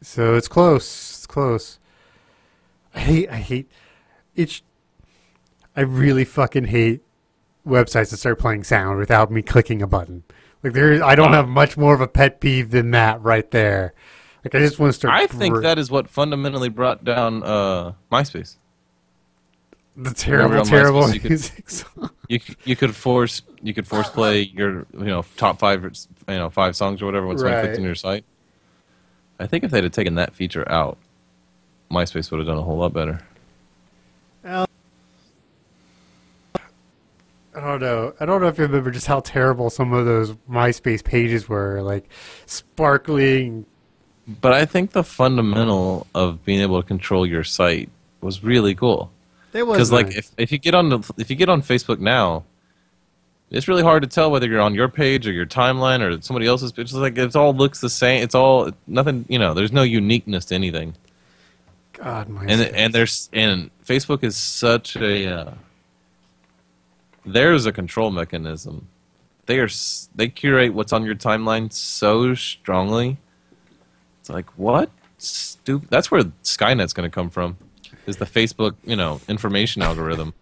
so 0.04 0.36
it's 0.36 0.48
close. 0.48 1.17
Close. 1.28 1.80
I 2.96 3.00
hate. 3.00 3.30
I 3.30 3.38
hate. 3.38 3.70
It's. 4.36 4.62
I 5.76 5.82
really 5.82 6.26
fucking 6.26 6.66
hate 6.66 7.02
websites 7.66 8.10
that 8.12 8.18
start 8.18 8.40
playing 8.40 8.64
sound 8.64 8.98
without 8.98 9.30
me 9.32 9.42
clicking 9.42 9.82
a 9.82 9.88
button. 9.88 10.24
Like 10.64 10.74
there, 10.74 11.04
I 11.04 11.14
don't 11.16 11.34
have 11.34 11.48
much 11.48 11.78
more 11.78 11.94
of 11.94 12.02
a 12.02 12.08
pet 12.08 12.40
peeve 12.40 12.72
than 12.72 12.92
that 12.92 13.22
right 13.22 13.50
there. 13.52 13.94
Like 14.44 14.56
I 14.56 14.60
just 14.60 14.80
want 14.80 14.90
to 14.92 14.94
start. 14.98 15.14
I 15.14 15.28
think 15.28 15.62
that 15.62 15.78
is 15.78 15.92
what 15.92 16.10
fundamentally 16.10 16.70
brought 16.70 17.04
down 17.04 17.44
uh, 17.44 17.94
MySpace. 18.12 18.56
the 19.96 20.12
terrible, 20.14 20.64
terrible 20.64 21.02
MySpace 21.04 21.14
you 21.14 21.20
could- 21.20 21.30
music 21.32 21.70
song. 21.70 22.10
You 22.30 22.40
you 22.66 22.76
could 22.76 22.96
force 22.96 23.42
you 23.62 23.74
could 23.74 23.88
force 23.88 24.10
play 24.10 24.42
your 24.42 24.86
you 24.94 25.06
know 25.06 25.24
top 25.38 25.60
five 25.60 25.84
you 25.84 25.90
know 26.28 26.50
five 26.50 26.76
songs 26.76 27.02
or 27.02 27.06
whatever 27.06 27.28
somebody 27.28 27.56
Right. 27.56 27.62
clicks 27.66 27.78
on 27.78 27.84
your 27.86 27.96
site. 27.96 28.26
I 29.40 29.46
think 29.48 29.64
if 29.64 29.72
they'd 29.72 29.84
have 29.84 29.94
taken 29.94 30.16
that 30.16 30.34
feature 30.34 30.70
out, 30.72 30.98
MySpace 31.92 32.32
would 32.32 32.40
have 32.40 32.48
done 32.48 32.58
a 32.58 32.62
whole 32.62 32.78
lot 32.78 32.94
better. 32.94 33.22
I 37.58 37.62
don't 37.62 37.82
know. 37.82 38.14
I 38.20 38.26
don't 38.26 38.40
know 38.40 38.48
if 38.48 38.60
you 38.60 38.66
remember 38.66 38.92
just 38.92 39.08
how 39.08 39.20
terrible 39.22 39.72
some 39.72 39.92
of 39.92 40.06
those 40.06 40.34
MySpace 40.48 41.04
pages 41.04 41.50
were, 41.50 41.82
like 41.82 42.08
sparkling. 42.46 43.66
But 44.28 44.54
I 44.54 44.66
think 44.66 44.92
the 44.92 45.04
fundamental 45.04 46.06
of 46.14 46.46
being 46.46 46.62
able 46.62 46.80
to 46.80 46.88
control 46.88 47.26
your 47.26 47.44
site 47.44 47.90
was 48.22 48.44
really 48.44 48.76
cool. 48.76 49.12
It 49.54 49.66
was 49.66 49.78
Because 49.78 49.92
like 49.92 50.16
if, 50.16 50.30
if 50.38 50.52
you 50.52 50.60
get 50.60 50.76
on 50.76 50.90
the, 50.90 51.14
if 51.18 51.32
you 51.32 51.36
get 51.36 51.50
on 51.50 51.64
Facebook 51.64 52.00
now, 52.00 52.44
it's 53.50 53.68
really 53.68 53.82
hard 53.82 54.04
to 54.04 54.10
tell 54.10 54.30
whether 54.30 54.46
you're 54.48 54.62
on 54.62 54.76
your 54.76 54.90
page 54.90 55.26
or 55.26 55.32
your 55.32 55.46
timeline 55.48 56.02
or 56.02 56.22
somebody 56.22 56.46
else's 56.46 56.72
page. 56.72 56.86
It's 56.86 56.94
like 56.94 57.18
it 57.18 57.36
all 57.36 57.56
looks 57.56 57.80
the 57.80 57.90
same. 57.90 58.22
It's 58.22 58.36
all 58.36 58.72
nothing. 58.86 59.26
You 59.30 59.40
know, 59.40 59.56
there's 59.56 59.72
no 59.72 59.84
uniqueness 59.84 60.46
to 60.46 60.56
anything. 60.56 60.94
God, 61.98 62.30
MySpace. 62.30 62.50
and 62.50 62.62
and 62.62 62.94
there's 62.94 63.30
and 63.34 63.72
Facebook 63.86 64.24
is 64.24 64.38
such 64.38 64.96
a 64.96 65.28
uh, 65.28 65.54
there's 67.26 67.66
a 67.66 67.72
control 67.72 68.12
mechanism. 68.12 68.88
They 69.46 69.60
are 69.60 69.70
they 70.16 70.28
curate 70.28 70.74
what's 70.74 70.94
on 70.94 71.04
your 71.06 71.16
timeline 71.16 71.72
so 71.72 72.36
strongly. 72.36 73.18
It's 74.20 74.30
like 74.30 74.50
what 74.58 74.90
stupid. 75.18 75.90
That's 75.90 76.12
where 76.12 76.24
Skynet's 76.44 76.94
going 76.94 77.10
to 77.10 77.14
come 77.14 77.30
from. 77.30 77.58
Is 78.06 78.18
the 78.18 78.26
Facebook 78.26 78.76
you 78.84 78.96
know 78.96 79.20
information 79.28 79.82
algorithm 79.82 80.34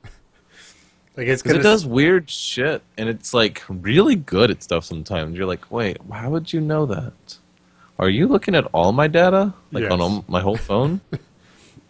like 1.18 1.28
it's 1.28 1.41
because 1.41 1.54
gonna 1.54 1.62
it 1.62 1.63
does 1.63 1.86
weird 1.86 2.30
shit 2.30 2.84
and 2.98 3.08
it's 3.08 3.34
like 3.34 3.63
really 3.70 4.15
good 4.15 4.52
at 4.52 4.62
stuff 4.62 4.84
sometimes. 4.84 5.38
You're 5.38 5.46
like, 5.46 5.72
wait, 5.72 5.98
how 6.12 6.30
would 6.30 6.52
you 6.52 6.60
know 6.60 6.86
that? 6.88 7.38
Are 7.98 8.10
you 8.10 8.28
looking 8.28 8.56
at 8.56 8.65
all 8.74 8.91
my 8.91 9.08
data, 9.08 9.54
like 9.72 9.89
on 9.89 10.02
all, 10.02 10.26
my 10.28 10.41
whole 10.41 10.58
phone? 10.58 11.00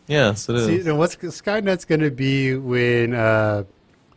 yes, 0.07 0.47
it 0.49 0.55
is. 0.55 0.85
See, 0.85 0.91
what's 0.91 1.15
Skynet's 1.15 1.85
going 1.85 2.01
to 2.01 2.11
be 2.11 2.55
when 2.55 3.13
uh, 3.13 3.63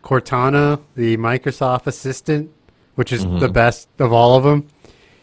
Cortana, 0.02 0.80
the 0.94 1.16
Microsoft 1.16 1.86
assistant, 1.86 2.50
which 2.94 3.12
is 3.12 3.24
Mm-hmm. 3.24 3.38
the 3.38 3.48
best 3.48 3.88
of 3.98 4.12
all 4.12 4.36
of 4.36 4.44
them, 4.44 4.66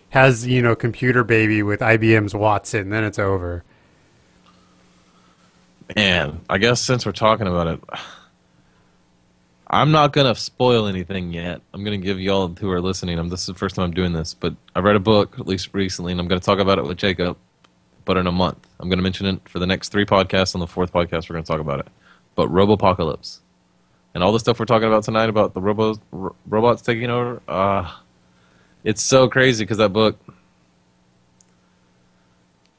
has 0.10 0.46
you 0.48 0.62
know 0.62 0.76
computer 0.76 1.24
baby 1.24 1.62
with 1.64 1.80
IBM's 1.82 2.34
Watson. 2.34 2.90
Then 2.90 3.04
it's 3.04 3.20
over. 3.20 3.64
Man, 5.96 6.42
I 6.50 6.58
guess 6.58 6.82
since 6.82 7.06
we're 7.06 7.12
talking 7.12 7.48
about 7.48 7.68
it, 7.68 7.80
I'm 9.68 9.92
not 9.92 10.14
gonna 10.14 10.34
spoil 10.36 10.88
anything 10.88 11.32
yet. 11.34 11.62
I'm 11.74 11.84
gonna 11.84 11.98
give 11.98 12.20
y'all 12.20 12.48
who 12.48 12.72
are 12.72 12.82
listening. 12.82 13.20
I'm, 13.20 13.30
this 13.30 13.42
is 13.42 13.46
the 13.48 13.54
first 13.54 13.76
time 13.76 13.86
I'm 13.86 13.92
doing 13.94 14.14
this, 14.14 14.34
but 14.34 14.56
I 14.76 14.80
read 14.80 14.96
a 14.96 15.00
book 15.00 15.38
at 15.40 15.46
least 15.48 15.70
recently, 15.74 16.12
and 16.12 16.20
I'm 16.20 16.28
gonna 16.28 16.42
talk 16.42 16.60
about 16.60 16.80
it 16.80 16.86
with 16.86 16.98
Jacob. 16.98 17.38
But 18.06 18.18
in 18.18 18.28
a 18.28 18.32
month, 18.32 18.68
I'm 18.80 18.90
gonna 18.90 19.02
mention 19.02 19.26
it 19.26 19.50
for 19.50 19.60
the 19.60 19.68
next 19.68 19.90
three 19.90 20.06
podcasts. 20.06 20.56
On 20.56 20.62
the 20.62 20.68
fourth 20.68 20.94
podcast, 20.94 21.30
we're 21.30 21.36
gonna 21.36 21.44
talk 21.44 21.60
about 21.60 21.80
it. 21.80 21.88
But 22.36 22.50
Robopocalypse 22.50 23.40
and 24.16 24.24
all 24.24 24.32
the 24.32 24.40
stuff 24.40 24.58
we're 24.60 24.66
talking 24.66 24.88
about 24.88 25.04
tonight 25.04 25.30
about 25.30 25.54
the 25.54 25.62
robos, 25.62 26.00
ro- 26.12 26.36
robots 26.48 26.82
taking 26.82 27.10
over. 27.10 27.42
Uh, 27.48 27.92
it's 28.84 29.04
so 29.04 29.28
crazy 29.28 29.64
because 29.64 29.78
that 29.78 29.90
book. 29.94 30.18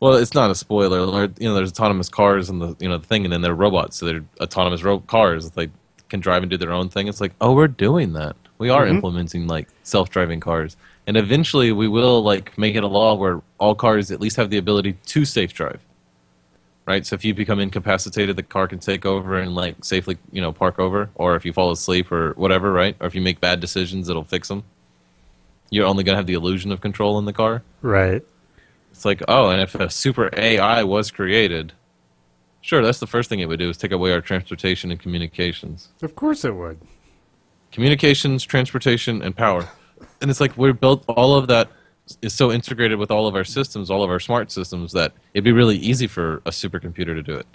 Well, 0.01 0.15
it's 0.15 0.35
not 0.35 0.51
a 0.51 0.55
spoiler. 0.55 1.29
You 1.39 1.49
know, 1.49 1.55
there's 1.55 1.73
autonomous 1.73 2.09
cars 2.09 2.49
and 2.49 2.61
the 2.61 2.75
you 2.81 2.89
know 2.89 2.99
the 2.99 3.07
thing, 3.07 3.25
and 3.25 3.33
then 3.33 3.43
they're 3.43 3.55
robots. 3.55 3.99
So 3.99 4.07
they're 4.07 4.25
autonomous 4.41 4.83
ro- 4.83 5.01
cars. 5.01 5.51
They 5.51 5.71
can 6.09 6.21
drive 6.21 6.43
and 6.43 6.51
do 6.51 6.57
their 6.57 6.73
own 6.73 6.89
thing. 6.89 7.07
It's 7.07 7.21
like, 7.21 7.33
oh, 7.41 7.53
we're 7.53 7.69
doing 7.69 8.15
that. 8.15 8.37
We 8.59 8.71
are 8.71 8.87
implementing 8.87 9.47
like 9.47 9.69
self-driving 9.83 10.41
cars, 10.41 10.77
and 11.07 11.17
eventually 11.17 11.73
we 11.73 11.89
will 11.89 12.23
like 12.23 12.57
make 12.59 12.75
it 12.75 12.85
a 12.85 12.89
law 12.89 13.15
where 13.15 13.43
all 13.59 13.75
cars 13.75 14.11
at 14.11 14.21
least 14.21 14.37
have 14.37 14.51
the 14.51 14.59
ability 14.59 14.95
to 15.07 15.25
safe 15.25 15.53
drive. 15.53 15.81
Right. 16.87 17.05
So 17.05 17.15
if 17.15 17.25
you 17.25 17.35
become 17.35 17.59
incapacitated, 17.59 18.37
the 18.37 18.45
car 18.45 18.69
can 18.69 18.79
take 18.79 19.05
over 19.05 19.39
and 19.39 19.57
like 19.57 19.85
safely 19.85 20.19
you 20.31 20.41
know 20.41 20.53
park 20.53 20.79
over, 20.79 21.11
or 21.17 21.35
if 21.35 21.45
you 21.45 21.53
fall 21.53 21.73
asleep 21.73 22.13
or 22.13 22.33
whatever, 22.35 22.73
right? 22.73 22.97
Or 23.01 23.09
if 23.09 23.15
you 23.15 23.21
make 23.21 23.41
bad 23.41 23.59
decisions, 23.59 24.09
it'll 24.09 24.25
fix 24.25 24.49
them. 24.49 24.63
You're 25.71 25.87
only 25.87 26.05
gonna 26.05 26.17
have 26.17 26.27
the 26.27 26.35
illusion 26.35 26.71
of 26.71 26.81
control 26.81 27.19
in 27.19 27.25
the 27.25 27.33
car. 27.33 27.63
Right. 27.83 28.25
It's 28.93 29.05
like, 29.05 29.21
oh, 29.29 29.51
and 29.51 29.61
if 29.61 29.75
a 29.75 29.91
super 29.91 30.31
AI 30.33 30.85
was 30.85 31.11
created, 31.11 31.73
sure, 32.63 32.83
that's 32.83 33.01
the 33.01 33.07
first 33.07 33.29
thing 33.29 33.41
it 33.41 33.49
would 33.49 33.59
do 33.59 33.69
is 33.69 33.77
take 33.77 33.93
away 33.93 34.13
our 34.13 34.21
transportation 34.21 34.91
and 34.93 34.99
communications. 35.01 35.89
Of 36.03 36.15
course 36.15 36.45
it 36.45 36.55
would. 36.55 36.79
Communications, 37.73 38.45
transportation, 38.45 39.23
and 39.23 39.37
power. 39.37 39.69
And 40.21 40.31
it's 40.31 40.41
like 40.41 40.57
we're 40.57 40.73
built 40.73 41.05
all 41.09 41.35
of 41.35 41.47
that 41.49 41.69
is 42.23 42.33
so 42.33 42.53
integrated 42.53 42.99
with 42.99 43.11
all 43.11 43.27
of 43.27 43.35
our 43.35 43.45
systems, 43.45 43.91
all 43.91 44.03
of 44.03 44.11
our 44.11 44.21
smart 44.21 44.51
systems 44.51 44.93
that 44.93 45.13
it'd 45.35 45.45
be 45.45 45.53
really 45.53 45.77
easy 45.77 46.07
for 46.07 46.37
a 46.47 46.51
supercomputer 46.51 47.15
to 47.15 47.23
do 47.23 47.35
it. 47.35 47.47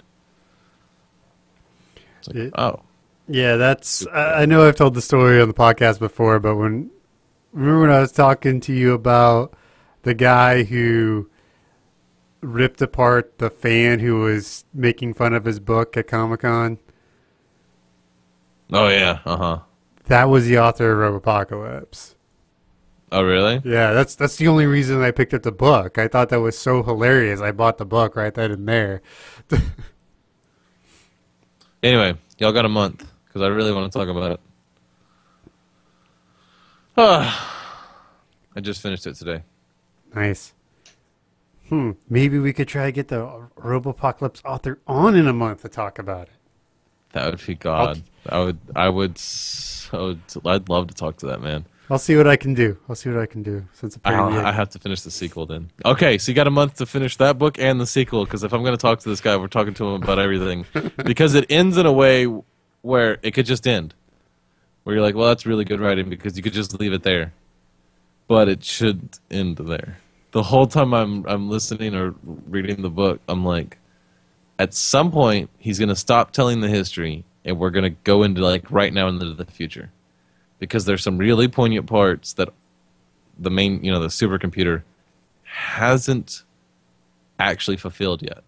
It's 2.18 2.28
like, 2.28 2.36
It- 2.36 2.54
oh. 2.58 2.80
Yeah, 3.28 3.56
that's. 3.56 4.04
I 4.08 4.42
I 4.42 4.46
know 4.46 4.66
I've 4.66 4.74
told 4.76 4.94
the 4.94 5.00
story 5.00 5.40
on 5.40 5.46
the 5.48 5.54
podcast 5.54 6.00
before, 6.00 6.40
but 6.40 6.56
when 6.56 6.90
remember 7.52 7.82
when 7.82 7.90
I 7.90 8.00
was 8.00 8.10
talking 8.12 8.60
to 8.60 8.72
you 8.72 8.92
about 8.94 9.54
the 10.02 10.12
guy 10.12 10.64
who 10.64 11.30
ripped 12.40 12.82
apart 12.82 13.38
the 13.38 13.48
fan 13.48 14.00
who 14.00 14.20
was 14.20 14.64
making 14.74 15.14
fun 15.14 15.32
of 15.34 15.44
his 15.44 15.60
book 15.60 15.96
at 15.96 16.08
Comic 16.08 16.40
Con? 16.40 16.78
Oh 18.72 18.88
yeah, 18.88 19.20
uh 19.24 19.36
huh. 19.36 19.58
That 20.06 20.24
was 20.28 20.46
the 20.46 20.58
author 20.58 21.02
of 21.04 21.22
Robopocalypse. 21.22 22.16
Oh 23.12 23.22
really? 23.22 23.60
Yeah, 23.64 23.92
that's 23.92 24.14
that's 24.14 24.36
the 24.36 24.48
only 24.48 24.66
reason 24.66 25.02
I 25.02 25.10
picked 25.10 25.34
up 25.34 25.42
the 25.42 25.52
book. 25.52 25.98
I 25.98 26.08
thought 26.08 26.30
that 26.30 26.40
was 26.40 26.58
so 26.58 26.82
hilarious. 26.82 27.40
I 27.40 27.52
bought 27.52 27.78
the 27.78 27.84
book 27.84 28.16
right 28.16 28.34
then 28.34 28.50
and 28.50 28.68
there. 28.68 29.02
Anyway, 31.82 32.14
y'all 32.38 32.52
got 32.52 32.64
a 32.64 32.68
month 32.68 33.10
because 33.26 33.42
I 33.42 33.48
really 33.48 33.72
want 33.72 33.90
to 33.90 33.98
talk 33.98 34.08
about 34.08 34.32
it. 34.32 34.40
I 36.96 38.60
just 38.60 38.80
finished 38.80 39.04
it 39.06 39.14
today. 39.14 39.42
Nice. 40.14 40.52
Hmm. 41.68 41.92
Maybe 42.08 42.38
we 42.38 42.52
could 42.52 42.68
try 42.68 42.86
to 42.86 42.92
get 42.92 43.08
the 43.08 43.48
Robopocalypse 43.56 44.44
author 44.44 44.78
on 44.86 45.16
in 45.16 45.26
a 45.26 45.32
month 45.32 45.62
to 45.62 45.68
talk 45.68 45.98
about 45.98 46.28
it. 46.28 46.34
That 47.14 47.30
would 47.30 47.44
be 47.44 47.56
God. 47.56 48.02
I 48.28 48.38
would. 48.38 48.58
I 48.76 48.88
would. 48.88 49.18
So. 49.18 50.16
I'd 50.44 50.68
love 50.68 50.86
to 50.86 50.94
talk 50.94 51.16
to 51.18 51.26
that 51.26 51.42
man. 51.42 51.66
I'll 51.92 51.98
see 51.98 52.16
what 52.16 52.26
I 52.26 52.36
can 52.36 52.54
do. 52.54 52.78
I'll 52.88 52.94
see 52.94 53.10
what 53.10 53.20
I 53.20 53.26
can 53.26 53.42
do. 53.42 53.66
Since 53.74 53.98
I, 54.02 54.14
apparently 54.14 54.38
I 54.38 54.50
have 54.50 54.70
to 54.70 54.78
finish 54.78 55.02
the 55.02 55.10
sequel 55.10 55.44
then. 55.44 55.70
Okay, 55.84 56.16
so 56.16 56.32
you 56.32 56.34
got 56.34 56.46
a 56.46 56.50
month 56.50 56.76
to 56.76 56.86
finish 56.86 57.18
that 57.18 57.38
book 57.38 57.58
and 57.58 57.78
the 57.78 57.86
sequel 57.86 58.24
because 58.24 58.44
if 58.44 58.54
I'm 58.54 58.62
going 58.62 58.72
to 58.72 58.80
talk 58.80 59.00
to 59.00 59.10
this 59.10 59.20
guy, 59.20 59.36
we're 59.36 59.46
talking 59.46 59.74
to 59.74 59.84
him 59.90 60.02
about 60.02 60.18
everything 60.18 60.64
because 61.04 61.34
it 61.34 61.44
ends 61.50 61.76
in 61.76 61.84
a 61.84 61.92
way 61.92 62.24
where 62.80 63.18
it 63.22 63.32
could 63.32 63.44
just 63.44 63.66
end. 63.66 63.92
Where 64.84 64.96
you're 64.96 65.04
like, 65.04 65.14
well, 65.14 65.28
that's 65.28 65.44
really 65.44 65.66
good 65.66 65.80
writing 65.80 66.08
because 66.08 66.34
you 66.34 66.42
could 66.42 66.54
just 66.54 66.80
leave 66.80 66.94
it 66.94 67.02
there, 67.02 67.34
but 68.26 68.48
it 68.48 68.64
should 68.64 69.18
end 69.30 69.58
there. 69.58 69.98
The 70.30 70.44
whole 70.44 70.66
time 70.66 70.94
I'm 70.94 71.26
I'm 71.26 71.50
listening 71.50 71.94
or 71.94 72.14
reading 72.22 72.80
the 72.80 72.88
book, 72.88 73.20
I'm 73.28 73.44
like, 73.44 73.76
at 74.58 74.72
some 74.72 75.12
point 75.12 75.50
he's 75.58 75.78
going 75.78 75.90
to 75.90 75.96
stop 75.96 76.30
telling 76.30 76.60
the 76.60 76.70
history 76.70 77.24
and 77.44 77.58
we're 77.58 77.68
going 77.68 77.84
to 77.84 77.98
go 78.02 78.22
into 78.22 78.40
like 78.40 78.70
right 78.70 78.94
now 78.94 79.08
into 79.08 79.34
the 79.34 79.44
future 79.44 79.90
because 80.62 80.84
there's 80.84 81.02
some 81.02 81.18
really 81.18 81.48
poignant 81.48 81.88
parts 81.88 82.34
that 82.34 82.48
the 83.36 83.50
main, 83.50 83.82
you 83.82 83.90
know, 83.90 83.98
the 83.98 84.06
supercomputer 84.06 84.82
hasn't 85.42 86.44
actually 87.36 87.76
fulfilled 87.76 88.22
yet. 88.22 88.44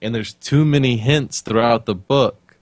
And 0.00 0.14
there's 0.14 0.32
too 0.32 0.64
many 0.64 0.96
hints 0.96 1.42
throughout 1.42 1.84
the 1.84 1.94
book 1.94 2.56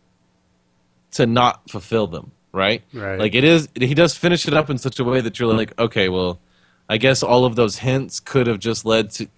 to 1.12 1.26
not 1.26 1.70
fulfill 1.70 2.08
them, 2.08 2.32
right? 2.50 2.82
Right. 2.92 3.20
Like 3.20 3.36
it 3.36 3.44
is 3.44 3.68
he 3.76 3.94
does 3.94 4.16
finish 4.16 4.48
it 4.48 4.54
up 4.54 4.68
in 4.68 4.78
such 4.78 4.98
a 4.98 5.04
way 5.04 5.20
that 5.20 5.38
you're 5.38 5.54
like, 5.54 5.78
okay, 5.78 6.08
well, 6.08 6.40
I 6.88 6.96
guess 6.96 7.22
all 7.22 7.44
of 7.44 7.54
those 7.54 7.78
hints 7.78 8.18
could 8.18 8.48
have 8.48 8.58
just 8.58 8.84
led 8.84 9.12
to 9.12 9.28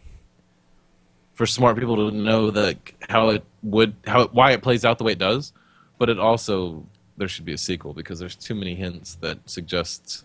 for 1.35 1.45
smart 1.45 1.77
people 1.77 1.97
to 1.97 2.17
know 2.17 2.51
that 2.51 2.79
how 3.11 3.29
it 3.29 3.45
would 3.63 3.95
how 4.07 4.23
it, 4.23 4.33
why 4.33 4.53
it 4.53 4.63
plays 4.63 4.87
out 4.87 4.97
the 4.97 5.05
way 5.05 5.13
it 5.13 5.19
does, 5.19 5.53
but 5.99 6.09
it 6.09 6.19
also 6.19 6.87
there 7.19 7.29
should 7.29 7.45
be 7.45 7.53
a 7.53 7.59
sequel 7.59 7.93
because 7.93 8.19
there's 8.19 8.37
too 8.37 8.55
many 8.55 8.75
hints 8.75 9.17
that 9.17 9.39
suggest 9.51 10.25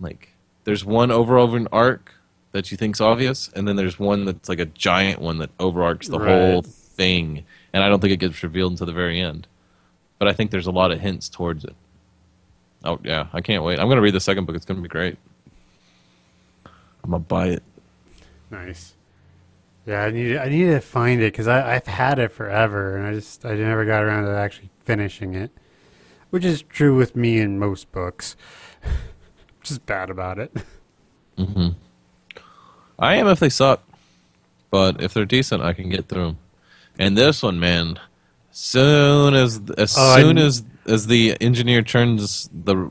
like 0.00 0.34
there's 0.64 0.84
one 0.84 1.10
overarching 1.10 1.66
arc 1.72 2.14
that 2.52 2.70
you 2.70 2.76
think's 2.76 3.00
obvious, 3.00 3.48
and 3.56 3.66
then 3.66 3.76
there's 3.76 3.98
one 3.98 4.24
that's 4.26 4.48
like 4.48 4.58
a 4.60 4.66
giant 4.66 5.20
one 5.20 5.38
that 5.38 5.50
overarches 5.58 6.08
the 6.10 6.18
Right. 6.20 6.28
whole 6.28 6.62
thing, 6.62 7.44
and 7.72 7.82
I 7.82 7.88
don't 7.88 8.00
think 8.00 8.12
it 8.12 8.18
gets 8.18 8.42
revealed 8.42 8.72
until 8.72 8.86
the 8.86 8.92
very 8.92 9.20
end. 9.20 9.46
But 10.18 10.28
I 10.28 10.34
think 10.34 10.50
there's 10.50 10.66
a 10.66 10.70
lot 10.70 10.92
of 10.92 11.00
hints 11.00 11.28
towards 11.28 11.64
it. 11.64 11.74
Oh 12.84 13.00
yeah, 13.02 13.28
I 13.32 13.40
can't 13.40 13.64
wait. 13.64 13.78
I'm 13.80 13.88
gonna 13.88 14.00
read 14.02 14.14
the 14.14 14.20
second 14.20 14.44
book. 14.44 14.54
It's 14.54 14.64
gonna 14.66 14.80
be 14.82 14.88
great. 14.88 15.16
I'm 17.04 17.10
gonna 17.10 17.20
buy 17.20 17.46
it. 17.48 17.62
nice. 18.50 18.92
Yeah, 19.86 20.02
I 20.04 20.10
need 20.10 20.36
I 20.36 20.48
need 20.48 20.66
to 20.66 20.80
find 20.80 21.20
it 21.22 21.32
because 21.32 21.48
I've 21.48 21.86
had 21.88 22.18
it 22.20 22.28
forever 22.30 22.96
and 22.96 23.06
I 23.06 23.14
just 23.14 23.44
I 23.44 23.54
never 23.54 23.84
got 23.84 24.04
around 24.04 24.24
to 24.26 24.30
actually 24.36 24.68
finishing 24.84 25.34
it, 25.34 25.50
which 26.30 26.44
is 26.44 26.62
true 26.62 26.96
with 26.96 27.14
me 27.16 27.38
in 27.38 27.58
most 27.58 27.90
books. 27.92 28.36
just 29.62 29.84
bad 29.86 30.10
about 30.10 30.38
it. 30.38 30.52
I 32.98 33.16
am 33.16 33.26
if 33.26 33.40
they 33.40 33.48
suck, 33.48 33.82
but 34.70 35.00
if 35.02 35.12
they're 35.14 35.24
decent, 35.24 35.62
I 35.62 35.72
can 35.72 35.88
get 35.88 36.08
through 36.08 36.24
them. 36.26 36.38
And 36.98 37.16
this 37.16 37.42
one, 37.42 37.58
man, 37.58 37.98
soon 38.50 39.34
as 39.34 39.60
as 39.76 39.96
I 39.96 40.20
soon 40.20 40.38
as 40.38 40.62
as 40.86 41.06
the 41.06 41.36
engineer 41.40 41.82
turns 41.82 42.48
the 42.52 42.90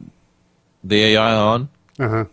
the 0.84 1.04
AI 1.04 1.36
on 1.36 1.70
Uh 2.00 2.10
huh. 2.10 2.26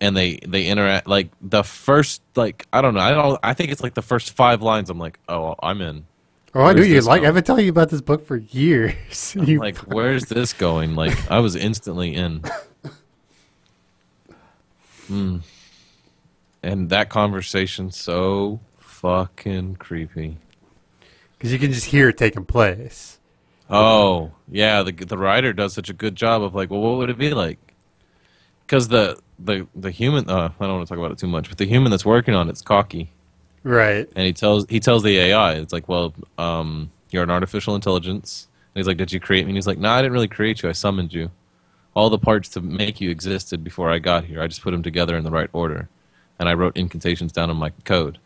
and 0.00 0.16
they 0.16 0.38
they 0.46 0.66
interact, 0.66 1.06
like 1.06 1.28
the 1.40 1.62
first 1.62 2.22
like 2.34 2.66
I 2.72 2.80
don't 2.80 2.94
know, 2.94 3.00
I 3.00 3.12
don't 3.12 3.38
I 3.42 3.54
think 3.54 3.70
it's 3.70 3.82
like 3.82 3.94
the 3.94 4.02
first 4.02 4.32
five 4.32 4.62
lines. 4.62 4.90
I'm 4.90 4.98
like, 4.98 5.18
oh, 5.28 5.54
I'm 5.62 5.80
in. 5.82 6.06
Oh, 6.58 6.62
I 6.64 6.72
knew 6.72 6.82
you 6.82 7.00
like. 7.02 7.20
going? 7.20 7.28
I've 7.28 7.34
been 7.34 7.44
telling 7.44 7.64
you 7.66 7.70
about 7.70 7.90
this 7.90 8.00
book 8.00 8.26
for 8.26 8.36
years. 8.36 9.34
I'm 9.38 9.44
You- 9.44 9.58
like, 9.60 9.76
where's 9.78 10.24
this 10.26 10.52
going? 10.52 10.94
Like, 10.94 11.30
I 11.30 11.38
was 11.40 11.54
instantly 11.54 12.14
in. 12.14 12.42
Hmm. 15.06 15.38
And 16.62 16.88
that 16.90 17.10
conversation 17.10 17.90
so 17.90 18.60
fucking 18.78 19.76
creepy. 19.76 20.38
Because 21.36 21.52
you 21.52 21.58
can 21.58 21.72
just 21.72 21.86
hear 21.86 22.08
it 22.08 22.16
taking 22.16 22.44
place. 22.44 23.18
Oh, 23.68 24.32
yeah, 24.50 24.82
the 24.82 24.92
the 24.92 25.18
writer 25.18 25.52
does 25.52 25.74
such 25.74 25.90
a 25.90 25.92
good 25.92 26.14
job 26.16 26.42
of 26.42 26.54
like, 26.54 26.70
well, 26.70 26.80
what 26.80 26.96
would 26.98 27.10
it 27.10 27.18
be 27.18 27.34
like? 27.34 27.58
Because 28.66 28.88
the 28.88 29.18
the 29.38 29.66
the 29.74 29.90
human, 29.90 30.28
uh, 30.30 30.50
I 30.58 30.64
don't 30.66 30.76
want 30.76 30.88
to 30.88 30.92
talk 30.94 30.98
about 30.98 31.12
it 31.12 31.18
too 31.18 31.26
much, 31.26 31.48
but 31.48 31.58
the 31.58 31.66
human 31.66 31.90
that's 31.90 32.04
working 32.04 32.34
on 32.34 32.48
it's 32.48 32.62
cocky, 32.62 33.10
Right. 33.66 34.08
and 34.14 34.24
he 34.24 34.32
tells 34.32 34.64
he 34.68 34.78
tells 34.78 35.02
the 35.02 35.18
AI, 35.18 35.54
it's 35.54 35.72
like, 35.72 35.88
well, 35.88 36.14
um, 36.38 36.92
you're 37.10 37.24
an 37.24 37.30
artificial 37.30 37.74
intelligence, 37.74 38.46
and 38.72 38.78
he's 38.78 38.86
like, 38.86 38.96
did 38.96 39.12
you 39.12 39.18
create 39.18 39.44
me? 39.44 39.50
And 39.50 39.56
he's 39.56 39.66
like, 39.66 39.78
no, 39.78 39.90
I 39.90 40.00
didn't 40.00 40.12
really 40.12 40.28
create 40.28 40.62
you, 40.62 40.68
I 40.68 40.72
summoned 40.72 41.12
you. 41.12 41.32
All 41.94 42.08
the 42.08 42.18
parts 42.18 42.48
to 42.50 42.60
make 42.60 43.00
you 43.00 43.10
existed 43.10 43.64
before 43.64 43.90
I 43.90 43.98
got 43.98 44.22
here. 44.24 44.40
I 44.40 44.46
just 44.46 44.62
put 44.62 44.70
them 44.70 44.84
together 44.84 45.16
in 45.16 45.24
the 45.24 45.32
right 45.32 45.50
order, 45.52 45.88
and 46.38 46.48
I 46.48 46.54
wrote 46.54 46.76
incantations 46.76 47.32
down 47.32 47.50
in 47.50 47.56
my 47.56 47.70
code. 47.84 48.18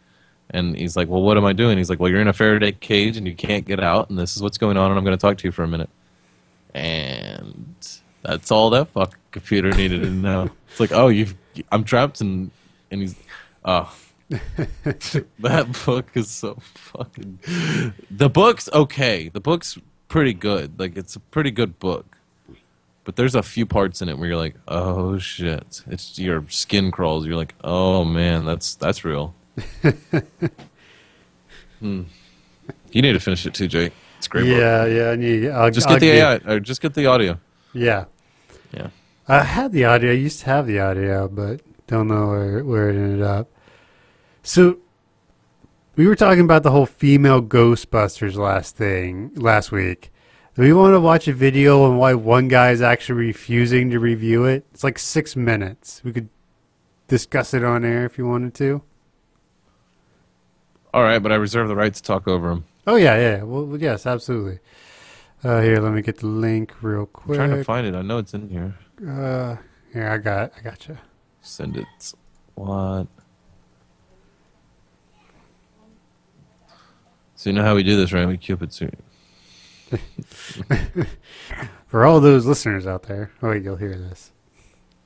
And 0.51 0.77
he's 0.77 0.95
like, 0.95 1.09
well, 1.09 1.23
what 1.23 1.39
am 1.39 1.47
I 1.47 1.55
doing? 1.55 1.79
He's 1.79 1.89
like, 1.89 2.01
well, 2.01 2.11
you're 2.11 2.21
in 2.21 2.29
a 2.29 2.33
Faraday 2.35 2.73
cage 2.73 3.17
and 3.17 3.27
you 3.27 3.35
can't 3.35 3.65
get 3.65 3.81
out, 3.81 4.11
and 4.11 4.19
this 4.19 4.37
is 4.37 4.43
what's 4.43 4.59
going 4.59 4.77
on, 4.77 4.91
and 4.91 4.99
I'm 4.99 5.05
going 5.05 5.17
to 5.17 5.21
talk 5.21 5.39
to 5.39 5.49
you 5.49 5.53
for 5.53 5.63
a 5.63 5.69
minute. 5.69 5.89
And 6.75 7.75
that's 8.23 8.51
all 8.51 8.69
that 8.71 8.89
fuck 8.89 9.19
computer 9.31 9.71
needed 9.73 10.03
to 10.03 10.11
know. 10.11 10.51
It's 10.69 10.81
like, 10.81 10.93
oh, 10.93 11.09
you've, 11.09 11.35
I'm 11.73 11.85
trapped, 11.85 12.21
and 12.21 12.51
and 12.91 13.01
he's, 13.01 13.15
oh, 13.65 13.91
that 15.41 15.83
book 15.85 16.07
is 16.15 16.31
so 16.31 16.57
fucking. 16.75 17.41
The 18.11 18.29
book's 18.29 18.69
okay. 18.73 19.29
The 19.29 19.41
book's 19.41 19.77
pretty 20.09 20.35
good. 20.35 20.79
Like 20.79 20.97
it's 20.97 21.17
a 21.17 21.21
pretty 21.21 21.51
good 21.51 21.81
book, 21.81 22.19
but 23.03 23.17
there's 23.17 23.35
a 23.35 23.43
few 23.43 23.67
parts 23.67 24.01
in 24.01 24.09
it 24.09 24.19
where 24.19 24.29
you're 24.29 24.37
like, 24.37 24.55
oh 24.69 25.19
shit, 25.19 25.83
it's 25.89 26.19
your 26.19 26.45
skin 26.49 26.93
crawls. 26.93 27.27
You're 27.27 27.37
like, 27.37 27.55
oh 27.65 28.05
man, 28.05 28.45
that's 28.45 28.77
that's 28.77 29.05
real. 29.05 29.35
hmm. 31.81 32.03
You 32.93 33.03
need 33.03 33.13
to 33.13 33.21
finish 33.21 33.45
it 33.47 33.55
too, 33.55 33.67
Jake. 33.69 33.93
It's 34.19 34.29
great. 34.29 34.43
book. 34.43 34.59
Yeah, 34.59 34.85
yeah. 34.87 35.11
I 35.11 35.17
need, 35.17 35.49
I'll, 35.49 35.71
Just 35.71 35.89
I'll 35.89 35.95
get 35.95 36.01
the 36.01 36.07
give- 36.07 36.47
AI, 36.47 36.55
or 36.55 36.61
just 36.61 36.81
get 36.83 36.95
the 36.95 37.07
audio. 37.07 37.39
Yeah. 37.73 38.05
Yeah. 38.73 38.91
I 39.27 39.43
had 39.43 39.73
the 39.73 39.85
audio. 39.87 40.11
I 40.11 40.15
used 40.15 40.41
to 40.41 40.47
have 40.47 40.67
the 40.67 40.79
audio, 40.81 41.27
but 41.29 41.61
don't 41.87 42.09
know 42.09 42.29
where, 42.29 42.65
where 42.65 42.91
it 42.91 42.97
ended 42.97 43.23
up. 43.23 43.49
So 44.43 44.79
we 45.97 46.07
were 46.07 46.17
talking 46.17 46.41
about 46.45 46.63
the 46.63 46.71
whole 46.71 46.87
female 46.87 47.43
Ghostbusters 47.43 48.37
last 48.37 48.77
thing 48.77 49.33
last 49.35 49.71
week. 49.73 50.11
Do 50.55 50.63
we 50.63 50.73
want 50.73 50.95
to 50.95 51.01
watch 51.01 51.29
a 51.29 51.33
video 51.33 51.85
on 51.85 51.97
why 51.97 52.15
one 52.15 52.49
guy 52.49 52.71
is 52.71 52.83
actually 52.83 53.27
refusing 53.27 53.91
to 53.91 53.99
review 54.01 54.45
it? 54.45 54.65
It's 54.73 54.83
like 54.85 54.99
six 54.99 55.37
minutes. 55.37 56.03
We 56.05 56.13
could 56.13 56.29
discuss 57.09 57.55
it 57.55 57.65
on 57.65 57.85
air 57.85 58.05
if 58.05 58.19
you 58.19 58.27
wanted 58.27 58.55
to. 58.55 58.83
All 60.93 61.03
right, 61.03 61.21
but 61.21 61.31
I 61.31 61.37
reserve 61.37 61.69
the 61.69 61.77
right 61.77 61.95
to 61.95 62.03
talk 62.03 62.27
over 62.27 62.51
him. 62.51 62.65
Oh 62.87 62.97
yeah, 62.97 63.17
yeah. 63.17 63.43
Well, 63.45 63.77
yes, 63.79 64.07
absolutely. 64.07 64.59
Uh, 65.45 65.61
here, 65.61 65.81
let 65.81 65.93
me 65.93 66.03
get 66.03 66.19
the 66.19 66.27
link 66.27 66.75
real 66.83 67.01
I'm 67.03 67.07
quick. 67.07 67.37
trying 67.37 67.51
to 67.51 67.65
find 67.65 67.87
it. 67.87 67.95
I 67.95 68.03
know 68.03 68.19
it's 68.19 68.35
in 68.35 68.49
here. 68.49 68.75
uh, 69.09 69.57
here, 69.93 70.09
I 70.09 70.19
got, 70.19 70.53
I 70.59 70.61
got 70.63 70.89
you. 70.89 70.99
Send 71.41 71.77
it. 71.77 71.87
What? 72.57 73.07
So 77.41 77.49
you 77.49 77.55
know 77.55 77.63
how 77.65 77.75
we 77.75 77.83
do 77.83 77.97
this, 77.97 78.13
right? 78.13 78.29
We 78.29 78.37
Cupid 78.37 78.71
suit. 78.71 78.93
For 81.87 82.05
all 82.05 82.21
those 82.21 82.45
listeners 82.45 82.87
out 82.87 83.05
there, 83.05 83.31
oh 83.43 83.49
wait, 83.49 83.63
you'll 83.63 83.77
hear 83.77 83.97
this. 83.97 84.31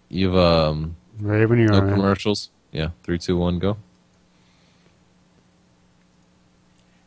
You've 0.09 0.35
um 0.35 0.97
Right 1.21 1.49
when 1.49 1.61
you're 1.61 1.71
no 1.71 1.77
on 1.77 1.91
it. 1.91 1.93
commercials. 1.93 2.51
Yeah, 2.73 2.89
three, 3.05 3.21
two, 3.21 3.37
one, 3.37 3.61
go. 3.61 3.77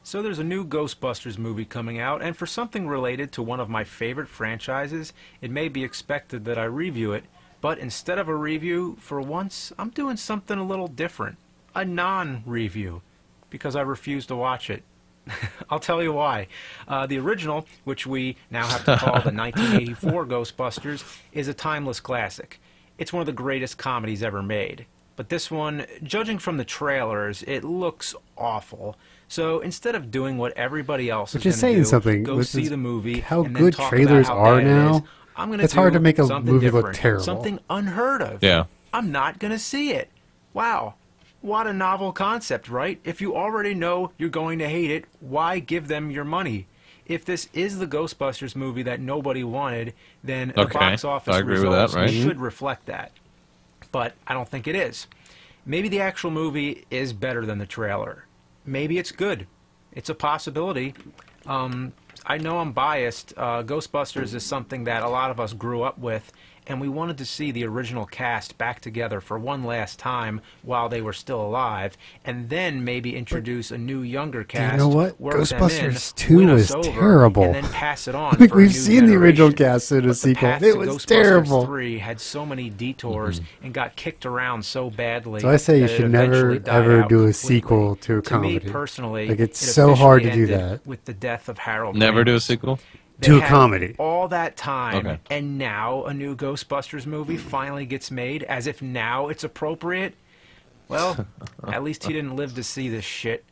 So 0.02 0.22
there's 0.22 0.40
a 0.40 0.46
new 0.46 0.64
Ghostbusters 0.64 1.38
movie 1.38 1.66
coming 1.66 2.00
out, 2.00 2.22
and 2.22 2.38
for 2.38 2.46
something 2.46 2.88
related 2.88 3.34
to 3.34 3.44
one 3.44 3.60
of 3.60 3.68
my 3.68 3.84
favorite 3.84 4.30
franchises, 4.30 5.12
it 5.42 5.52
may 5.52 5.68
be 5.68 5.84
expected 5.84 6.46
that 6.46 6.58
I 6.58 6.64
review 6.64 7.12
it, 7.12 7.26
but 7.60 7.80
instead 7.80 8.18
of 8.18 8.30
a 8.30 8.36
review, 8.36 8.96
for 9.02 9.20
once, 9.20 9.74
I'm 9.78 9.90
doing 9.90 10.16
something 10.16 10.58
a 10.58 10.66
little 10.66 10.88
different. 10.88 11.38
A 11.76 11.84
non-review, 11.84 13.02
because 13.50 13.76
I 13.76 13.82
refuse 13.82 14.26
to 14.28 14.36
watch 14.38 14.70
it. 14.70 14.84
I'll 15.70 15.80
tell 15.80 16.02
you 16.02 16.14
why. 16.14 16.48
Uh, 16.88 17.06
the 17.06 17.20
original, 17.20 17.66
which 17.84 18.06
we 18.08 18.38
now 18.50 18.66
have 18.68 18.86
to 18.86 18.98
call 18.98 19.22
the 19.22 19.32
1984 19.36 20.26
Ghostbusters, 20.26 21.20
is 21.32 21.48
a 21.48 21.54
timeless 21.54 22.00
classic. 22.00 22.60
It's 22.98 23.14
one 23.14 23.22
of 23.22 23.28
the 23.28 23.34
greatest 23.34 23.78
comedies 23.78 24.24
ever 24.24 24.42
made. 24.42 24.86
But 25.16 25.30
this 25.30 25.50
one, 25.50 25.86
judging 26.04 26.38
from 26.38 26.58
the 26.58 26.66
trailers, 26.66 27.44
it 27.44 27.64
looks 27.64 28.14
awful. 28.38 28.96
So 29.28 29.60
instead 29.60 29.96
of 29.96 30.12
doing 30.12 30.38
what 30.38 30.54
everybody 30.54 31.10
else 31.10 31.34
Which 31.34 31.46
is 31.46 31.56
is 31.56 31.60
saying 31.60 31.76
do, 31.78 31.84
something. 31.86 32.24
go 32.24 32.38
This 32.38 32.52
see 32.52 32.64
is 32.64 32.70
the 32.70 32.78
movie, 32.78 33.20
how 33.22 33.44
and 33.44 33.56
then 33.56 33.64
good 33.64 33.74
talk 33.74 33.90
trailers 33.90 34.28
about 34.28 34.38
how 34.38 34.44
are 34.44 34.58
bad 34.58 34.68
it 34.68 34.70
now. 34.70 34.96
is, 34.98 35.02
I'm 35.36 35.50
gonna 35.52 35.64
It's 35.64 35.74
hard 35.74 35.94
to 35.94 36.00
make 36.00 36.20
a 36.20 36.26
something 36.26 36.54
movie 36.54 36.70
look 36.70 36.94
terrible. 36.94 37.24
Something 37.24 37.60
unheard 37.70 38.22
of. 38.22 38.44
Yeah. 38.44 38.66
I'm 38.94 39.12
not 39.12 39.38
going 39.40 39.52
to 39.52 39.60
see 39.60 39.92
it. 39.92 40.10
Wow. 40.54 40.96
What 41.48 41.66
a 41.66 41.72
novel 41.72 42.12
concept, 42.12 42.68
right? 42.68 43.00
If 43.06 43.22
you 43.22 43.34
already 43.34 43.74
know 43.74 44.12
you're 44.18 44.28
going 44.28 44.60
to 44.60 44.68
hate 44.68 44.92
it, 44.92 45.06
why 45.22 45.60
give 45.60 45.88
them 45.88 46.12
your 46.12 46.26
money? 46.26 46.68
If 47.06 47.24
this 47.24 47.48
is 47.54 47.80
the 47.80 47.88
Ghostbusters 47.88 48.54
movie 48.54 48.84
that 48.84 49.00
nobody 49.00 49.46
wanted, 49.46 49.94
then 50.22 50.52
the 50.54 50.66
box 50.66 51.06
office 51.06 51.34
I 51.34 51.40
agree 51.40 51.54
with 51.54 51.64
results 51.64 51.94
that, 51.94 52.00
right? 52.02 52.10
should 52.10 52.42
reflect 52.42 52.88
that. 52.88 53.14
But 53.94 54.16
I 54.28 54.34
don't 54.34 54.50
think 54.50 54.68
it 54.68 54.76
is. 54.76 55.08
Maybe 55.66 55.88
the 55.88 56.02
actual 56.02 56.32
movie 56.32 56.86
is 56.92 57.14
better 57.14 57.46
than 57.46 57.60
the 57.60 57.66
trailer. 57.66 58.26
Maybe 58.66 58.98
it's 58.98 59.14
good. 59.14 59.48
It's 59.94 60.10
a 60.10 60.16
possibility. 60.16 60.96
Um, 61.46 61.94
I 62.26 62.40
know 62.40 62.60
I'm 62.60 62.74
biased. 62.74 63.34
Uh, 63.38 63.64
Ghostbusters 63.64 64.34
is 64.34 64.46
something 64.46 64.84
that 64.84 65.02
a 65.02 65.08
lot 65.08 65.32
of 65.32 65.40
us 65.40 65.54
grew 65.54 65.84
up 65.84 65.98
with, 65.98 66.30
and 66.68 66.82
we 66.82 66.90
wanted 66.90 67.18
to 67.18 67.26
see 67.26 67.52
the 67.52 67.66
original 67.66 68.06
cast 68.06 68.58
back 68.58 68.82
together 68.82 69.22
for 69.22 69.40
one 69.40 69.64
last 69.64 69.98
time 69.98 70.42
while 70.62 70.90
they 70.90 71.02
were 71.02 71.14
still 71.14 71.42
alive, 71.42 71.98
and 72.26 72.50
then 72.50 72.84
maybe 72.84 73.16
introduce 73.16 73.72
a 73.72 73.78
new 73.78 74.02
younger 74.02 74.44
cast. 74.44 74.74
You 74.74 74.80
know 74.80 74.90
what? 74.90 75.20
Ghostbusters 75.22 76.12
in, 76.30 76.48
2 76.48 76.50
is 76.56 76.72
over, 76.72 76.90
terrible. 76.90 77.44
and 77.44 77.56
then 77.56 77.64
pass 77.72 78.08
it 78.08 78.16
on. 78.16 78.38
Like, 78.40 78.50
for 78.50 78.58
we've 78.58 78.68
new 78.68 78.74
seen 78.74 79.06
the 79.06 79.16
original 79.16 79.52
cast 79.52 79.92
in 79.92 80.00
a 80.00 80.02
But 80.02 80.08
the 80.08 80.14
sequel. 80.16 80.50
path 80.50 80.64
It 80.64 80.74
to 80.74 80.78
was 80.78 80.90
Ghostbusters 80.90 81.06
terrible. 81.08 81.66
3 81.66 81.98
had 82.00 82.20
so 82.20 82.46
many 82.46 82.70
detours 82.70 83.40
mm-hmm. 83.40 83.66
and 83.66 83.74
got 83.74 83.96
kicked 83.96 84.26
around 84.26 84.64
so 84.64 84.90
badly. 84.90 85.40
So 85.42 85.50
I 85.50 85.58
say 85.58 85.80
you 85.80 85.88
should 85.88 86.12
never 86.12 86.62
ever 86.68 87.04
do 87.04 87.26
a 87.26 87.34
sequel 87.34 87.96
to 87.98 88.18
a 88.18 88.22
To 88.22 88.30
comedy. 88.30 88.60
me 88.60 88.72
personally, 88.72 89.28
Like, 89.30 89.40
it's 89.40 89.62
it 89.62 89.72
so 89.72 89.96
hard 89.96 90.24
to 90.24 90.32
do 90.32 90.48
that. 90.48 90.86
With 90.86 91.06
the 91.06 91.14
death 91.14 91.50
of 91.50 91.60
Harold. 91.60 91.96
Never 91.96 92.24
do 92.24 92.36
a 92.36 92.40
sequel. 92.40 92.80
They 93.20 93.28
To 93.28 93.38
a 93.44 93.48
comedy. 93.48 93.96
All 93.98 94.28
that 94.28 94.56
time, 94.58 94.96
Okay. 95.08 95.20
and 95.32 95.58
now 95.58 96.04
a 96.06 96.14
new 96.14 96.36
Ghostbusters 96.36 97.06
movie 97.06 97.38
finally 97.38 97.86
gets 97.86 98.12
made, 98.12 98.44
as 98.44 98.68
if 98.68 98.82
now 98.82 99.28
it's 99.28 99.44
appropriate. 99.44 100.14
Well, 100.88 101.26
at 101.68 101.84
least 101.84 102.04
he 102.06 102.14
didn't 102.14 102.36
live 102.36 102.54
to 102.56 102.64
see 102.64 102.90
this 102.90 103.06
shit. 103.06 103.44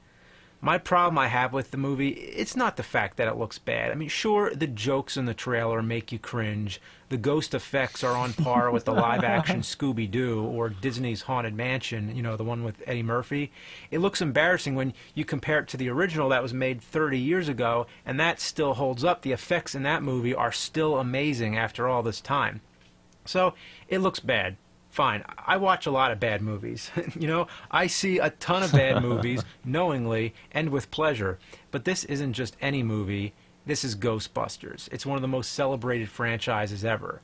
My 0.62 0.78
problem 0.78 1.18
I 1.18 1.28
have 1.28 1.52
with 1.52 1.72
the 1.72 1.78
movie, 1.78 2.10
it's 2.10 2.56
not 2.56 2.78
the 2.78 2.84
fact 2.84 3.18
that 3.18 3.28
it 3.28 3.38
looks 3.38 3.58
bad. 3.60 3.92
I 3.92 3.96
mean, 3.96 4.10
sure, 4.10 4.54
the 4.54 4.68
jokes 4.68 5.18
in 5.18 5.26
the 5.26 5.34
trailer 5.34 5.82
make 5.82 6.12
you 6.12 6.20
cringe. 6.20 6.80
The 7.10 7.18
ghost 7.18 7.54
effects 7.54 8.04
are 8.04 8.16
on 8.16 8.34
par 8.34 8.72
with 8.72 8.86
the 8.86 8.92
live 8.94 9.24
action 9.24 9.62
Scooby 9.62 10.10
Doo 10.10 10.44
or 10.44 10.70
Disney's 10.70 11.24
Haunted 11.24 11.54
Mansion, 11.54 12.16
you 12.16 12.24
know, 12.24 12.36
the 12.36 12.44
one 12.44 12.64
with 12.64 12.82
Eddie 12.88 13.04
Murphy. 13.04 13.52
It 13.92 14.00
looks 14.00 14.22
embarrassing 14.22 14.74
when 14.74 14.94
you 15.14 15.24
compare 15.24 15.60
it 15.60 15.68
to 15.70 15.78
the 15.78 15.90
original 15.90 16.30
that 16.30 16.42
was 16.42 16.54
made 16.54 16.82
30 16.82 17.20
years 17.20 17.48
ago, 17.48 17.86
and 18.06 18.20
that 18.20 18.40
still 18.40 18.74
holds 18.74 19.04
up. 19.04 19.22
The 19.22 19.34
effects 19.34 19.76
in 19.76 19.84
that 19.84 20.02
movie 20.02 20.34
are 20.34 20.52
still 20.52 20.98
amazing 20.98 21.56
after 21.56 21.88
all 21.88 22.02
this 22.02 22.22
time. 22.22 22.62
So 23.26 23.54
it 23.88 24.00
looks 24.00 24.20
bad. 24.20 24.58
Fine. 24.90 25.26
I 25.38 25.58
watch 25.58 25.86
a 25.86 25.92
lot 25.92 26.12
of 26.12 26.22
bad 26.22 26.42
movies. 26.42 26.90
you 27.20 27.28
know, 27.28 27.48
I 27.70 27.88
see 27.88 28.18
a 28.18 28.30
ton 28.30 28.64
of 28.64 28.72
bad 28.72 29.02
movies 29.04 29.44
knowingly 29.64 30.34
and 30.52 30.70
with 30.70 30.90
pleasure. 30.90 31.38
But 31.70 31.84
this 31.84 32.06
isn't 32.06 32.34
just 32.34 32.56
any 32.62 32.82
movie. 32.82 33.34
This 33.66 33.84
is 33.84 33.96
Ghostbusters. 33.96 34.88
It's 34.92 35.06
one 35.06 35.16
of 35.16 35.24
the 35.24 35.28
most 35.28 35.54
celebrated 35.54 36.10
franchises 36.10 36.86
ever. 36.86 37.22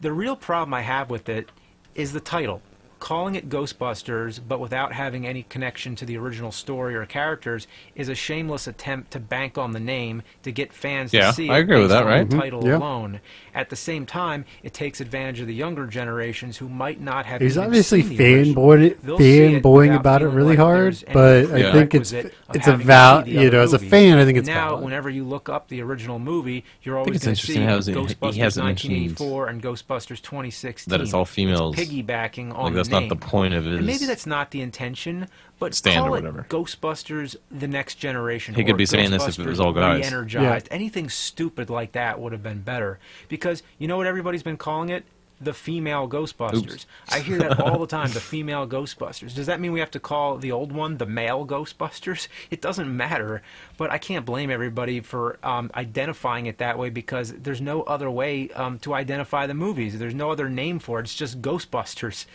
The 0.00 0.12
real 0.12 0.34
problem 0.34 0.74
I 0.74 0.80
have 0.80 1.08
with 1.08 1.28
it 1.28 1.50
is 1.94 2.12
the 2.12 2.20
title. 2.20 2.62
Calling 3.04 3.34
it 3.34 3.50
Ghostbusters, 3.50 4.40
but 4.48 4.60
without 4.60 4.94
having 4.94 5.26
any 5.26 5.42
connection 5.42 5.94
to 5.96 6.06
the 6.06 6.16
original 6.16 6.50
story 6.50 6.94
or 6.94 7.04
characters, 7.04 7.66
is 7.94 8.08
a 8.08 8.14
shameless 8.14 8.66
attempt 8.66 9.10
to 9.10 9.20
bank 9.20 9.58
on 9.58 9.72
the 9.72 9.78
name 9.78 10.22
to 10.42 10.50
get 10.50 10.72
fans 10.72 11.12
Yeah, 11.12 11.26
to 11.26 11.32
see 11.34 11.50
I 11.50 11.58
it 11.58 11.60
agree 11.60 11.80
with 11.82 11.90
based 11.90 11.98
that, 11.98 12.02
on 12.04 12.08
right? 12.08 12.30
the 12.30 12.38
title 12.38 12.60
mm-hmm. 12.60 12.68
Yeah. 12.70 12.78
alone. 12.78 13.20
At 13.54 13.68
the 13.68 13.76
same 13.76 14.06
time, 14.06 14.46
it 14.62 14.72
takes 14.72 15.02
advantage 15.02 15.40
of 15.40 15.48
the 15.48 15.54
younger 15.54 15.86
generations 15.86 16.56
who 16.56 16.66
might 16.66 16.98
not 16.98 17.26
have. 17.26 17.42
He's 17.42 17.58
obviously 17.58 18.00
seen 18.00 18.16
the 18.16 18.34
original. 18.36 18.64
fanboying, 18.64 19.00
They'll 19.02 19.18
see 19.18 19.38
it 19.42 19.62
fanboying 19.62 19.96
about 19.96 20.22
it 20.22 20.28
really 20.28 20.56
like 20.56 20.58
hard, 20.60 21.04
but 21.12 21.50
I 21.52 21.56
Yeah. 21.58 21.72
think 21.72 21.94
it's 21.94 22.10
prerequisite 22.10 22.34
it's 22.54 22.68
a 22.68 22.76
val. 22.78 23.28
You 23.28 23.50
know, 23.50 23.60
as 23.60 23.74
a 23.74 23.76
movies. 23.76 23.90
fan, 23.90 24.16
I 24.18 24.24
think 24.24 24.38
it's 24.38 24.48
now. 24.48 24.68
valid. 24.70 24.84
Whenever 24.84 25.10
you 25.10 25.24
look 25.24 25.50
up 25.50 25.68
the 25.68 25.82
original 25.82 26.18
movie, 26.18 26.64
you're 26.82 26.96
always 26.96 27.22
going 27.22 27.36
to 27.36 27.46
see 27.46 27.56
how 27.60 27.80
he- 27.82 27.92
he 27.92 27.98
Ghostbusters 27.98 28.36
hasn't 28.36 28.64
1984 28.64 29.48
and 29.48 29.62
Ghostbusters 29.62 30.22
2016. 30.22 30.90
that 30.90 31.02
it's 31.02 31.12
all 31.12 31.26
females. 31.26 31.76
piggybacking 31.76 32.54
on 32.56 32.72
Like 32.72 32.84
the 32.84 32.90
name. 32.93 32.93
Not 33.00 33.08
the 33.08 33.16
point 33.16 33.54
of 33.54 33.64
his. 33.64 33.78
And 33.78 33.86
maybe 33.86 34.06
that's 34.06 34.26
not 34.26 34.50
the 34.50 34.60
intention, 34.60 35.28
but 35.58 35.74
stand 35.74 36.04
call 36.04 36.14
or 36.14 36.18
it. 36.18 36.48
Ghostbusters: 36.48 37.36
The 37.50 37.68
Next 37.68 37.96
Generation. 37.96 38.54
He 38.54 38.64
could 38.64 38.76
be 38.76 38.86
saying 38.86 39.10
this 39.10 39.26
if 39.26 39.38
it 39.38 39.46
was 39.46 39.60
all 39.60 39.72
guys. 39.72 40.00
Re-energized. 40.00 40.68
Anything 40.70 41.08
stupid 41.08 41.70
like 41.70 41.92
that 41.92 42.20
would 42.20 42.32
have 42.32 42.42
been 42.42 42.62
better 42.62 42.98
because 43.28 43.62
you 43.78 43.88
know 43.88 43.96
what 43.96 44.06
everybody's 44.06 44.42
been 44.42 44.56
calling 44.56 44.88
it. 44.88 45.04
The 45.40 45.52
female 45.52 46.08
Ghostbusters. 46.08 46.72
Oops. 46.72 46.86
I 47.10 47.18
hear 47.18 47.38
that 47.38 47.60
all 47.60 47.80
the 47.80 47.88
time. 47.88 48.12
The 48.12 48.20
female 48.20 48.68
Ghostbusters. 48.68 49.34
Does 49.34 49.46
that 49.46 49.60
mean 49.60 49.72
we 49.72 49.80
have 49.80 49.90
to 49.90 50.00
call 50.00 50.38
the 50.38 50.52
old 50.52 50.70
one 50.70 50.96
the 50.98 51.06
male 51.06 51.44
Ghostbusters? 51.44 52.28
It 52.50 52.62
doesn't 52.62 52.96
matter. 52.96 53.42
But 53.76 53.90
I 53.90 53.98
can't 53.98 54.24
blame 54.24 54.48
everybody 54.48 55.00
for 55.00 55.38
um, 55.42 55.72
identifying 55.74 56.46
it 56.46 56.58
that 56.58 56.78
way 56.78 56.88
because 56.88 57.32
there's 57.32 57.60
no 57.60 57.82
other 57.82 58.10
way 58.10 58.48
um, 58.50 58.78
to 58.80 58.94
identify 58.94 59.46
the 59.46 59.54
movies. 59.54 59.98
There's 59.98 60.14
no 60.14 60.30
other 60.30 60.48
name 60.48 60.78
for 60.78 61.00
it. 61.00 61.02
It's 61.02 61.14
just 61.16 61.42
Ghostbusters. 61.42 62.26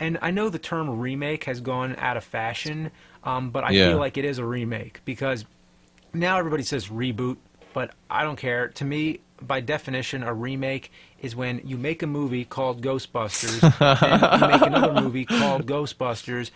And 0.00 0.18
I 0.22 0.30
know 0.32 0.48
the 0.48 0.58
term 0.58 0.98
remake 0.98 1.44
has 1.44 1.60
gone 1.60 1.94
out 1.98 2.16
of 2.16 2.24
fashion, 2.24 2.90
um, 3.22 3.50
but 3.50 3.62
I 3.62 3.70
Yeah. 3.70 3.90
feel 3.90 3.98
like 3.98 4.16
it 4.16 4.24
is 4.24 4.38
a 4.38 4.44
remake 4.44 5.00
because 5.04 5.44
now 6.14 6.38
everybody 6.38 6.62
says 6.64 6.88
reboot, 6.88 7.36
but 7.74 7.92
I 8.10 8.24
don't 8.24 8.36
care. 8.36 8.68
To 8.68 8.84
me, 8.84 9.20
by 9.42 9.60
definition, 9.60 10.22
a 10.22 10.32
remake 10.34 10.90
is 11.20 11.36
when 11.36 11.60
you 11.64 11.76
make 11.76 12.02
a 12.02 12.06
movie 12.06 12.44
called 12.46 12.82
Ghostbusters, 12.82 13.62
and 14.02 14.40
you 14.42 14.48
make 14.48 14.62
another 14.62 14.92
movie 14.94 15.26
called 15.26 15.66
Ghostbusters. 15.66 16.50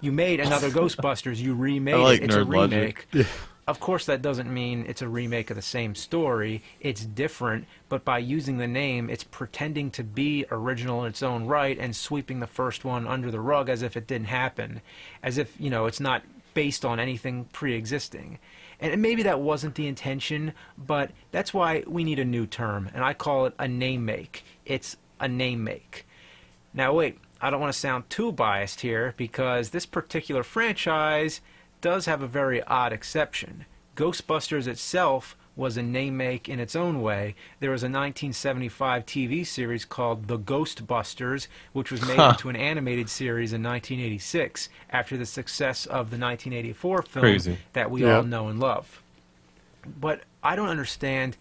You 0.00 0.12
made 0.12 0.38
another 0.40 0.70
Ghostbusters. 0.70 1.38
You 1.38 1.54
remade 1.54 1.94
like 1.96 2.20
it. 2.20 2.24
It's 2.26 2.34
a 2.36 2.38
nerd 2.40 2.54
logic. 2.54 3.06
remake. 3.12 3.26
Of 3.66 3.80
course, 3.80 4.04
that 4.06 4.20
doesn't 4.20 4.52
mean 4.52 4.84
it's 4.86 5.00
a 5.00 5.08
remake 5.08 5.48
of 5.48 5.56
the 5.56 5.62
same 5.62 5.94
story. 5.94 6.62
It's 6.80 7.06
different, 7.06 7.64
but 7.88 8.04
by 8.04 8.18
using 8.18 8.58
the 8.58 8.68
name, 8.68 9.08
it's 9.08 9.24
pretending 9.24 9.90
to 9.92 10.04
be 10.04 10.44
original 10.50 11.02
in 11.02 11.08
its 11.08 11.22
own 11.22 11.46
right 11.46 11.78
and 11.78 11.96
sweeping 11.96 12.40
the 12.40 12.46
first 12.46 12.84
one 12.84 13.06
under 13.06 13.30
the 13.30 13.40
rug 13.40 13.70
as 13.70 13.80
if 13.80 13.96
it 13.96 14.06
didn't 14.06 14.26
happen, 14.26 14.82
as 15.22 15.38
if 15.38 15.58
you 15.58 15.70
know 15.70 15.86
it's 15.86 16.00
not 16.00 16.22
based 16.52 16.84
on 16.84 17.00
anything 17.00 17.46
pre-existing. 17.52 18.38
And 18.80 19.00
maybe 19.00 19.22
that 19.22 19.40
wasn't 19.40 19.76
the 19.76 19.86
intention, 19.86 20.52
but 20.76 21.10
that's 21.30 21.54
why 21.54 21.84
we 21.86 22.04
need 22.04 22.18
a 22.18 22.24
new 22.24 22.46
term, 22.46 22.90
and 22.92 23.02
I 23.02 23.14
call 23.14 23.46
it 23.46 23.54
a 23.58 23.66
name 23.66 24.04
make. 24.04 24.44
It's 24.66 24.98
a 25.18 25.28
name 25.28 25.64
make. 25.64 26.06
Now, 26.74 26.92
wait, 26.92 27.18
I 27.40 27.48
don't 27.50 27.60
want 27.60 27.72
to 27.72 27.78
sound 27.78 28.10
too 28.10 28.30
biased 28.30 28.82
here 28.82 29.14
because 29.16 29.70
this 29.70 29.86
particular 29.86 30.42
franchise 30.42 31.40
does 31.84 32.06
have 32.06 32.22
a 32.22 32.26
very 32.26 32.62
odd 32.62 32.94
exception. 32.94 33.66
Ghostbusters 33.94 34.66
itself 34.66 35.36
was 35.54 35.76
a 35.76 35.82
name 35.82 36.16
make 36.16 36.48
in 36.48 36.58
its 36.58 36.74
own 36.74 37.02
way. 37.02 37.34
There 37.60 37.70
was 37.72 37.82
a 37.82 37.90
1975 37.92 39.04
TV 39.04 39.44
series 39.46 39.84
called 39.84 40.26
The 40.26 40.38
Ghostbusters, 40.38 41.46
which 41.74 41.92
was 41.92 42.00
made 42.00 42.16
Huh. 42.16 42.30
into 42.30 42.48
an 42.48 42.56
animated 42.56 43.10
series 43.10 43.52
in 43.52 43.62
1986 43.62 44.70
after 44.88 45.18
the 45.18 45.26
success 45.26 45.84
of 45.84 46.08
the 46.08 46.16
1984 46.16 47.02
film 47.02 47.22
Crazy. 47.22 47.58
that 47.74 47.90
we 47.90 48.02
Yeah. 48.02 48.16
all 48.16 48.22
know 48.22 48.48
and 48.48 48.58
love. 48.58 49.02
But 49.86 50.22
I 50.42 50.56
don't 50.56 50.70
understand 50.70 51.36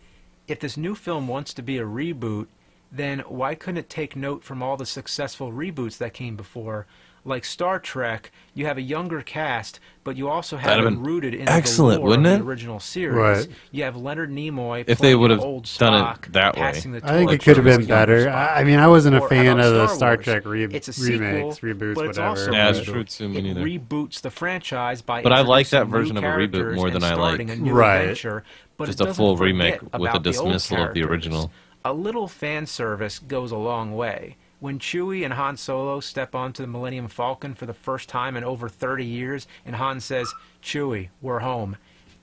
if 0.50 0.60
this 0.60 0.76
new 0.76 0.94
film 0.94 1.30
wants 1.30 1.54
to 1.54 1.62
be 1.62 1.78
a 1.78 1.86
reboot, 1.86 2.48
then 2.91 3.20
why 3.22 3.56
couldn't 3.56 3.78
it 3.78 3.89
take 3.89 4.18
note 4.18 4.44
from 4.44 4.62
all 4.62 4.76
the 4.76 4.86
successful 4.86 5.54
reboots 5.54 5.98
that 6.00 6.14
came 6.14 6.36
before? 6.36 6.86
Like 7.26 7.45
Star 7.45 7.80
Trek, 7.80 8.32
you 8.53 8.65
have 8.65 8.78
a 8.78 8.82
younger 8.82 9.21
cast, 9.21 9.80
but 10.03 10.17
you 10.17 10.28
also 10.28 10.57
have 10.57 10.78
That'd 10.84 10.91
it 10.93 10.97
rooted 10.99 11.34
in 11.34 11.47
excellent, 11.47 12.01
the 12.01 12.05
wouldn't 12.07 12.28
it? 12.28 12.39
the 12.39 12.43
original 12.43 12.82
series. 12.82 13.15
Right. 13.47 13.47
You 13.71 13.84
have 13.86 13.95
Leonard 13.95 14.30
Nimoy. 14.30 14.84
If 14.88 14.99
they 14.99 15.15
would've 15.15 15.39
old 15.39 15.69
done 15.78 16.15
it 16.21 16.34
that 16.34 16.55
way. 16.55 16.61
passing 16.61 16.91
the 16.91 16.99
I 17.01 17.13
think 17.13 17.32
it 17.32 17.41
could 17.41 17.55
have 17.55 17.63
been 17.65 17.86
better. 17.86 18.26
Spock. 18.26 18.34
I 18.36 18.59
I 18.59 18.63
mean, 18.65 18.78
I 18.78 18.88
wasn't 18.88 19.15
a 19.15 19.21
Or 19.21 19.30
fan 19.30 19.57
of 19.59 19.71
the 19.74 19.88
Star 19.88 19.95
Star 19.95 20.13
Wars. 20.15 20.26
Trek 20.26 20.45
re- 20.45 20.63
It's 20.65 20.89
a 20.89 20.93
sequel, 20.93 21.19
remakes, 21.28 21.59
reboots, 21.59 21.95
but 21.95 22.05
it's 22.07 22.17
whatever. 22.17 22.28
also 22.28 22.51
Yeah, 22.51 22.69
it's 22.71 22.82
true 22.82 23.03
too. 23.05 23.30
Me 23.30 23.38
It 23.38 23.41
neither. 23.43 23.61
reboots 23.63 24.19
the 24.21 24.30
franchise 24.30 25.01
by 25.01 25.21
But 25.24 25.32
I 25.32 25.41
like 25.43 25.69
that 25.69 25.88
version 25.88 26.17
of 26.17 26.26
a 26.26 26.28
reboot 26.28 26.76
more 26.76 26.89
than 26.89 27.03
I 27.05 27.13
like- 27.15 27.39
a 27.39 27.55
new 27.55 27.71
Right. 27.74 27.99
adventure, 28.01 28.43
but 28.76 28.88
Just 28.88 28.99
a 28.99 29.13
full 29.13 29.38
remake 29.38 29.82
with 29.82 29.93
a 29.93 29.95
about 29.97 30.24
the 30.24 30.30
dismissal 30.32 30.84
of 30.88 30.93
the 30.93 31.03
original. 31.03 31.51
A 31.86 31.93
little 31.93 32.28
fan 32.28 32.65
service 32.65 33.19
goes 33.19 33.51
a 33.51 33.57
long 33.57 33.93
way. 33.95 34.36
When 34.64 34.80
Chewie 34.80 35.26
and 35.26 35.34
Han 35.34 35.57
Solo 35.57 35.99
step 35.99 36.34
onto 36.34 36.64
the 36.64 36.68
Millennium 36.68 37.09
Falcon 37.09 37.53
for 37.53 37.66
the 37.66 37.74
first 37.74 38.07
time 38.07 38.38
in 38.38 38.45
over 38.45 38.70
30 38.70 39.03
years, 39.03 39.45
and 39.66 39.76
Han 39.76 39.99
says, 39.99 40.34
Chewie, 40.61 41.09
we're 41.22 41.39
home. 41.39 41.76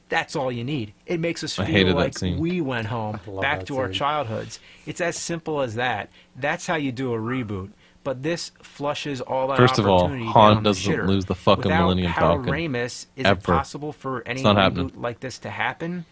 That's 0.08 0.34
all 0.34 0.50
you 0.50 0.64
need. 0.64 0.94
It 1.04 1.20
makes 1.20 1.44
us 1.44 1.56
feel 1.56 1.94
like 1.94 2.14
we 2.22 2.62
went 2.62 2.86
home, 2.86 3.20
back 3.42 3.58
that 3.58 3.66
to 3.66 3.76
our 3.76 3.90
childhoods. 3.90 4.58
It's 4.86 5.02
as 5.02 5.18
simple 5.18 5.60
as 5.60 5.74
that. 5.74 6.08
That's 6.34 6.66
how 6.66 6.76
you 6.76 6.92
do 6.92 7.12
a 7.12 7.18
reboot. 7.18 7.72
But 8.04 8.22
this 8.22 8.52
flushes 8.62 9.20
all 9.20 9.48
that 9.48 9.58
First 9.58 9.78
of 9.78 9.86
all, 9.86 10.08
Han 10.08 10.62
doesn't 10.62 10.90
shitter. 10.94 11.06
lose 11.06 11.26
the 11.26 11.34
fucking 11.34 11.64
Without 11.64 11.82
Millennium 11.82 12.10
Harold 12.10 12.46
Falcon. 12.46 12.54
Ramis, 12.54 13.04
is 13.16 13.26
Ever. 13.26 13.38
it 13.38 13.44
possible 13.44 13.92
for 13.92 14.26
any 14.26 14.42
reboot 14.42 14.56
happening. 14.56 14.92
like 14.96 15.20
this 15.20 15.38
to 15.40 15.50
happen? 15.50 16.06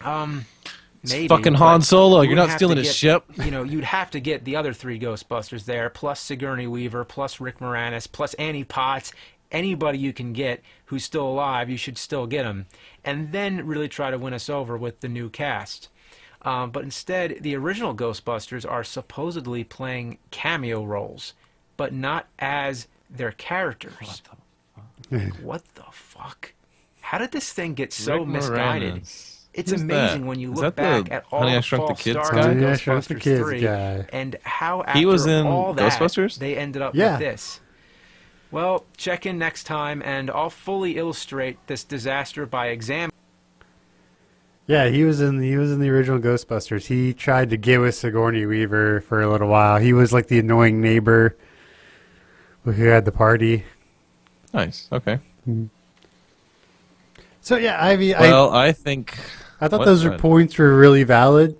Um, 0.00 0.44
It's 1.12 1.28
fucking 1.28 1.52
but 1.54 1.58
Han 1.58 1.82
Solo. 1.82 2.20
you 2.22 2.28
You're 2.30 2.36
not 2.36 2.50
stealing 2.50 2.76
to 2.76 2.82
his 2.82 2.88
get- 2.88 2.96
ship. 2.96 3.24
You 3.44 3.50
know, 3.50 3.62
you'd 3.62 3.84
have 3.84 4.10
to 4.12 4.20
get 4.20 4.44
the 4.44 4.56
other 4.56 4.72
three 4.72 4.98
Ghostbusters 4.98 5.64
there, 5.64 5.88
plus 5.90 6.20
Sigourney 6.20 6.66
Weaver, 6.66 7.04
plus 7.04 7.40
Rick 7.40 7.58
Moranis, 7.58 8.10
plus 8.10 8.34
Annie 8.34 8.64
Potts. 8.64 9.12
Anybody 9.52 9.98
you 9.98 10.12
can 10.12 10.32
get 10.32 10.60
who's 10.86 11.04
still 11.04 11.26
alive, 11.26 11.70
you 11.70 11.76
should 11.76 11.96
still 11.98 12.26
get 12.26 12.42
them, 12.42 12.66
and 13.04 13.30
then 13.32 13.64
really 13.66 13.88
try 13.88 14.10
to 14.10 14.18
win 14.18 14.34
us 14.34 14.50
over 14.50 14.76
with 14.76 15.00
the 15.00 15.08
new 15.08 15.28
cast. 15.30 15.88
Um, 16.42 16.70
but 16.70 16.82
instead, 16.84 17.38
the 17.42 17.54
original 17.56 17.94
Ghostbusters 17.94 18.68
are 18.68 18.82
supposedly 18.84 19.62
playing 19.64 20.18
cameo 20.32 20.84
roles, 20.84 21.32
but 21.76 21.92
not 21.92 22.26
as 22.38 22.88
their 23.08 23.32
characters. 23.32 24.22
What 25.42 25.62
the 25.76 25.84
fuck? 25.92 26.52
How 27.00 27.18
did 27.18 27.30
this 27.32 27.52
thing 27.52 27.74
get 27.74 27.92
so 27.92 28.18
Rick 28.18 28.26
misguided? 28.28 28.94
Moranis. 28.96 29.35
It's 29.56 29.70
Who's 29.72 29.80
amazing 29.82 30.20
that? 30.22 30.26
when 30.28 30.38
you 30.38 30.50
look 30.52 30.60
that 30.60 30.76
the 30.76 30.82
back 31.02 31.10
at 31.10 31.24
all 31.32 31.40
Honey, 31.40 31.52
I 31.52 31.56
the 31.56 31.62
Shrunk 31.62 31.82
the 31.84 31.86
false 31.94 32.02
Kids 32.02 32.14
stars 32.18 32.30
guy? 32.30 32.42
Honey, 32.42 32.66
I 32.66 32.76
Shrunk 32.76 33.04
the 33.06 33.14
Ghostbusters 33.14 33.20
Kids 33.22 33.40
3 33.40 33.60
guy. 33.62 34.06
and 34.12 34.36
how 34.42 34.82
after 34.82 34.98
He 34.98 35.06
was 35.06 35.26
in 35.26 35.46
all 35.46 35.72
that, 35.74 35.92
Ghostbusters? 35.98 36.38
they 36.38 36.56
ended 36.56 36.82
up 36.82 36.94
Yeah. 36.94 37.12
with 37.12 37.20
this. 37.20 37.60
Well, 38.50 38.84
check 38.96 39.24
in 39.26 39.38
next 39.38 39.64
time 39.64 40.02
and 40.04 40.30
I'll 40.30 40.50
fully 40.50 40.96
illustrate 40.98 41.58
this 41.66 41.84
disaster 41.84 42.44
by 42.46 42.66
examining 42.68 43.12
Yeah, 44.66 44.88
he 44.88 45.04
was 45.04 45.20
in 45.22 45.38
the, 45.38 45.48
he 45.48 45.56
was 45.56 45.72
in 45.72 45.80
the 45.80 45.88
original 45.88 46.18
Ghostbusters. 46.18 46.86
He 46.86 47.14
tried 47.14 47.48
to 47.50 47.56
get 47.56 47.80
with 47.80 47.94
Sigourney 47.94 48.44
Weaver 48.46 49.00
for 49.00 49.22
a 49.22 49.30
little 49.30 49.48
while. 49.48 49.78
He 49.78 49.92
was 49.94 50.12
like 50.12 50.26
the 50.28 50.38
annoying 50.38 50.80
neighbor 50.82 51.34
who 52.64 52.72
had 52.72 53.04
the 53.06 53.12
party. 53.12 53.64
Nice. 54.52 54.88
Okay. 54.92 55.18
So 57.40 57.56
yeah, 57.56 57.82
I 57.82 57.96
mean, 57.96 58.14
Well, 58.18 58.52
I 58.52 58.72
think 58.72 59.16
I, 59.60 59.68
thought 59.68 59.80
what- 59.80 59.84
those 59.86 60.04
what? 60.06 60.18
points 60.18 60.58
were 60.58 60.76
really 60.76 61.02
valid. 61.04 61.56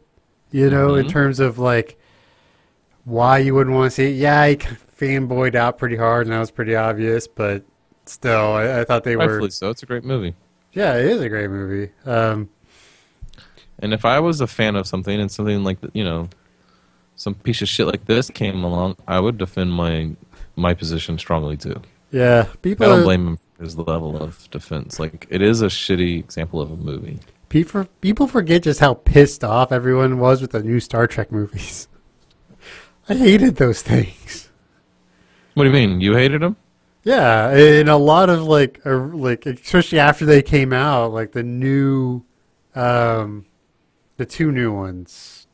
You 0.52 0.70
know, 0.70 0.94
in 0.94 1.06
Mhm. 1.06 1.10
terms 1.10 1.40
of 1.40 1.58
like 1.58 1.98
why 3.04 3.38
you 3.38 3.54
wouldn't 3.54 3.74
want 3.76 3.90
to 3.90 3.94
see 3.94 4.04
it. 4.10 4.16
Yeah, 4.16 4.40
I 4.40 4.56
fanboyed 4.98 5.54
out 5.54 5.76
pretty 5.78 5.96
hard, 5.96 6.26
and 6.26 6.32
that 6.34 6.38
was 6.40 6.50
pretty 6.50 6.74
obvious. 6.76 7.26
But 7.26 7.64
still, 8.06 8.54
I, 8.54 8.80
I 8.80 8.84
thought 8.84 9.04
they 9.04 9.16
were. 9.16 9.26
rightfully 9.26 9.50
so. 9.50 9.70
It's 9.70 9.82
a 9.82 9.86
great 9.86 10.04
movie. 10.04 10.34
Yeah, 10.72 10.94
it 10.96 11.06
is 11.06 11.20
a 11.20 11.28
great 11.28 11.50
movie. 11.50 11.90
Um, 12.04 12.48
And 13.78 13.92
if 13.92 14.04
I 14.06 14.20
was 14.20 14.40
a 14.40 14.46
fan 14.46 14.76
of 14.76 14.86
something 14.86 15.20
and 15.20 15.30
something 15.30 15.62
like 15.64 15.78
you 15.92 16.04
know, 16.04 16.28
some 17.16 17.34
piece 17.34 17.60
of 17.60 17.68
shit 17.68 17.86
like 17.86 18.06
this 18.06 18.30
came 18.30 18.62
along, 18.64 18.96
I 19.06 19.20
would 19.20 19.36
defend 19.38 19.72
my 19.72 20.10
my 20.54 20.72
position 20.74 21.18
strongly 21.18 21.56
too. 21.58 21.82
yeah, 22.12 22.46
people. 22.62 22.86
I 22.86 22.88
don't 22.88 23.02
blame 23.02 23.26
him 23.26 23.38
for 23.56 23.64
his 23.64 23.76
level 23.76 24.16
of 24.22 24.48
defense. 24.50 24.98
Like 24.98 25.26
it 25.28 25.42
is 25.42 25.60
a 25.60 25.66
shitty 25.66 26.18
example 26.20 26.60
of 26.60 26.70
a 26.70 26.76
movie. 26.76 27.18
People 27.48 27.86
people 28.00 28.26
forget 28.26 28.62
just 28.62 28.80
how 28.80 28.94
pissed 28.94 29.44
off 29.44 29.70
everyone 29.72 30.18
was 30.18 30.40
with 30.40 30.50
the 30.50 30.62
new 30.62 30.80
Star 30.80 31.06
Trek 31.06 31.30
movies. 31.30 31.88
I 33.08 33.14
hated 33.14 33.56
those 33.56 33.82
things. 33.82 34.50
What 35.54 35.64
do 35.64 35.70
you 35.70 35.74
mean? 35.74 36.00
You 36.00 36.14
hated 36.14 36.42
them? 36.42 36.56
Yeah, 37.04 37.50
and 37.50 37.88
a 37.88 37.96
lot 37.96 38.28
of 38.30 38.42
like, 38.42 38.80
like 38.84 39.46
especially 39.46 40.00
after 40.00 40.26
they 40.26 40.42
came 40.42 40.72
out, 40.72 41.12
like 41.12 41.30
the 41.30 41.44
new, 41.44 42.24
um, 42.74 43.46
the 44.16 44.26
two 44.26 44.50
new 44.50 44.72
ones, 44.72 45.46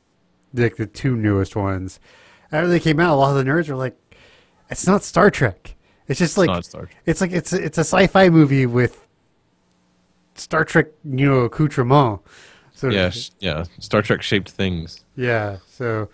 like 0.55 0.77
the 0.77 0.87
two 0.87 1.15
newest 1.15 1.55
ones. 1.55 2.01
After 2.51 2.69
they 2.69 2.81
came 2.81 2.99
out, 2.99 3.15
a 3.15 3.17
lot 3.17 3.37
of 3.37 3.45
the 3.45 3.51
nerds 3.51 3.69
were 3.69 3.77
like, 3.77 3.97
"It's 4.71 4.87
not 4.87 5.03
Star 5.03 5.31
Trek. 5.31 5.77
It's 6.09 6.19
just 6.19 6.39
like 6.39 6.49
Not 6.49 6.65
Star 6.65 6.87
Trek. 6.87 7.03
it's 7.05 7.21
like 7.21 7.33
it's 7.33 7.53
it's 7.53 7.77
a 7.77 7.85
sci-fi 7.85 8.31
movie 8.31 8.65
with 8.65 9.02
Star 10.35 10.65
Trek, 10.65 10.87
you 11.05 11.29
know, 11.29 11.41
accoutrement." 11.41 12.21
So 12.75 12.89
Yeah, 12.89 13.11
sh- 13.11 13.31
yeah. 13.41 13.65
Star 13.79 14.03
Trek 14.03 14.23
shaped 14.23 14.51
things. 14.51 15.05
yeah. 15.17 15.59
So 15.69 16.09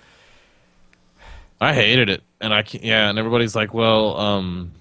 I 1.60 1.72
hated 1.74 2.08
it, 2.08 2.22
and 2.40 2.52
I 2.54 2.62
can't, 2.62 2.84
yeah, 2.84 3.08
and 3.08 3.18
everybody's 3.18 3.56
like, 3.56 3.72
well, 3.74 4.16
um, 4.18 4.72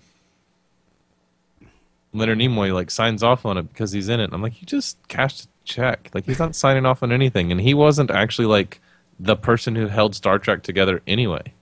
Leonard 2.14 2.40
Nimoy 2.40 2.74
like 2.74 2.90
signs 2.92 3.24
off 3.24 3.46
on 3.46 3.58
it 3.58 3.64
because 3.64 3.92
he's 3.92 4.10
in 4.10 4.20
it. 4.20 4.26
And 4.26 4.34
I'm 4.34 4.42
like, 4.42 4.60
you 4.62 4.66
just 4.66 4.98
cashed 5.08 5.46
a 5.46 5.48
check. 5.66 6.10
Like 6.14 6.26
he's 6.26 6.40
not 6.40 6.56
signing 6.56 6.86
off 6.86 7.04
on 7.04 7.12
anything, 7.12 7.52
and 7.52 7.62
he 7.62 7.74
wasn't 7.74 8.12
actually 8.12 8.48
like 8.48 8.80
the 9.20 9.36
person 9.36 9.76
who 9.76 9.88
held 9.88 10.16
Star 10.16 10.40
Trek 10.40 10.64
together 10.64 11.02
anyway. 11.08 11.54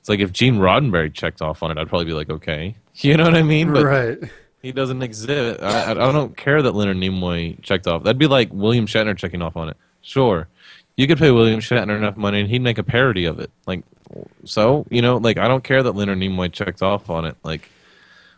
It's 0.00 0.08
like 0.08 0.20
if 0.20 0.32
Gene 0.32 0.56
Roddenberry 0.56 1.12
checked 1.12 1.42
off 1.42 1.62
on 1.62 1.70
it, 1.70 1.78
I'd 1.78 1.88
probably 1.88 2.06
be 2.06 2.12
like, 2.14 2.30
okay, 2.30 2.76
you 2.96 3.16
know 3.16 3.24
what 3.24 3.34
I 3.34 3.42
mean? 3.42 3.72
But 3.72 3.84
right. 3.84 4.18
He 4.62 4.72
doesn't 4.72 5.02
exist. 5.02 5.62
I, 5.62 5.90
I, 5.92 5.94
don't 5.94 6.36
care 6.36 6.62
that 6.62 6.72
Leonard 6.74 6.96
Nimoy 6.98 7.60
checked 7.62 7.86
off. 7.86 8.02
That'd 8.04 8.18
be 8.18 8.26
like 8.26 8.52
William 8.52 8.86
Shatner 8.86 9.16
checking 9.16 9.42
off 9.42 9.56
on 9.56 9.68
it. 9.68 9.76
Sure, 10.02 10.48
you 10.96 11.06
could 11.06 11.18
pay 11.18 11.30
William 11.30 11.60
Shatner 11.60 11.96
enough 11.96 12.16
money, 12.16 12.40
and 12.40 12.48
he'd 12.50 12.62
make 12.62 12.78
a 12.78 12.82
parody 12.82 13.24
of 13.24 13.38
it. 13.38 13.50
Like, 13.66 13.82
so 14.44 14.86
you 14.90 15.02
know, 15.02 15.16
like 15.16 15.38
I 15.38 15.48
don't 15.48 15.64
care 15.64 15.82
that 15.82 15.92
Leonard 15.92 16.18
Nimoy 16.18 16.52
checked 16.52 16.82
off 16.82 17.10
on 17.10 17.24
it. 17.24 17.36
Like, 17.42 17.70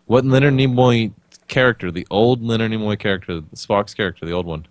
what 0.06 0.24
Leonard 0.24 0.54
Nimoy 0.54 1.12
character, 1.48 1.90
the 1.90 2.06
old 2.10 2.42
Leonard 2.42 2.72
Nimoy 2.72 2.98
character, 2.98 3.34
the 3.40 3.42
Spock's 3.56 3.94
character, 3.94 4.24
the 4.26 4.32
old 4.32 4.46
one, 4.46 4.66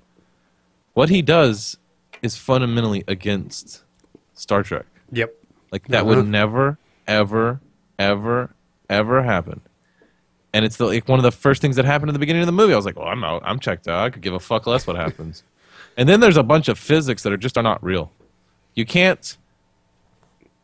what 0.93 1.09
he 1.09 1.21
does 1.21 1.77
is 2.21 2.35
fundamentally 2.35 3.03
against 3.07 3.83
Star 4.33 4.63
Trek. 4.63 4.85
Yep. 5.11 5.33
Like 5.71 5.87
that 5.87 6.03
Uh-huh. 6.03 6.15
would 6.15 6.27
never, 6.27 6.77
ever, 7.07 7.59
ever, 7.97 8.51
ever 8.89 9.23
happen. 9.23 9.61
And 10.53 10.65
it's 10.65 10.77
the, 10.77 10.85
like 10.85 11.07
one 11.07 11.19
of 11.19 11.23
the 11.23 11.31
first 11.31 11.61
things 11.61 11.77
that 11.77 11.85
happened 11.85 12.09
in 12.09 12.13
the 12.13 12.19
beginning 12.19 12.41
of 12.41 12.45
the 12.45 12.51
movie. 12.51 12.73
I 12.73 12.75
was 12.75 12.85
like, 12.85 12.97
"Well, 12.97 13.07
I'm 13.07 13.23
out. 13.23 13.41
I'm 13.45 13.59
checked 13.59 13.87
out. 13.87 14.03
I 14.05 14.09
could 14.09 14.21
give 14.21 14.33
a 14.33 14.39
fuck 14.39 14.67
less 14.67 14.85
what 14.85 14.95
happens." 14.95 15.43
and 15.97 16.09
then 16.09 16.19
there's 16.19 16.37
a 16.37 16.43
bunch 16.43 16.67
of 16.67 16.77
physics 16.77 17.23
that 17.23 17.31
are 17.31 17.37
just 17.37 17.57
are 17.57 17.63
not 17.63 17.83
real. 17.83 18.11
You 18.75 18.85
can't, 18.85 19.37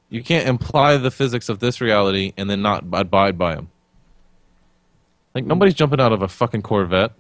you 0.10 0.24
can't 0.24 0.48
imply 0.48 0.98
the 0.98 1.12
physics 1.12 1.50
of 1.50 1.60
this 1.60 1.82
reality 1.82 2.34
and 2.38 2.50
then 2.50 2.62
not 2.62 2.84
abide 2.92 3.38
by 3.38 3.56
them. 3.56 3.70
Like 5.34 5.44
hmm. 5.44 5.50
nobody's 5.50 5.74
jumping 5.74 6.02
out 6.02 6.12
of 6.12 6.22
a 6.22 6.28
fucking 6.28 6.64
Corvette 6.64 7.14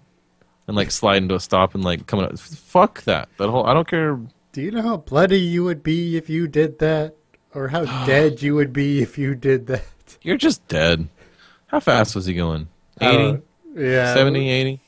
and 0.67 0.75
like 0.75 0.91
sliding 0.91 1.29
to 1.29 1.35
a 1.35 1.39
stop 1.39 1.75
and 1.75 1.83
like 1.83 2.07
coming 2.07 2.25
up. 2.25 2.37
Fuck 2.37 3.03
that. 3.03 3.29
That 3.37 3.49
whole 3.49 3.65
I 3.65 3.73
don't 3.73 3.87
care 3.87 4.19
Do 4.51 4.61
you 4.61 4.71
know 4.71 4.81
how 4.81 4.97
bloody 4.97 5.39
you 5.39 5.63
would 5.63 5.83
be 5.83 6.17
if 6.17 6.29
you 6.29 6.47
did 6.47 6.79
that? 6.79 7.15
Or 7.53 7.67
how 7.67 7.85
dead 8.05 8.41
you 8.41 8.55
would 8.55 8.73
be 8.73 9.01
if 9.01 9.17
you 9.17 9.35
did 9.35 9.67
that? 9.67 9.83
You're 10.21 10.37
just 10.37 10.67
dead. 10.67 11.07
How 11.67 11.79
fast 11.79 12.15
was 12.15 12.25
he 12.25 12.33
going? 12.33 12.67
80, 13.01 13.17
Uh, 13.23 13.37
yeah. 13.75 14.13
70, 14.13 14.49
80? 14.49 14.71
He 14.71 14.79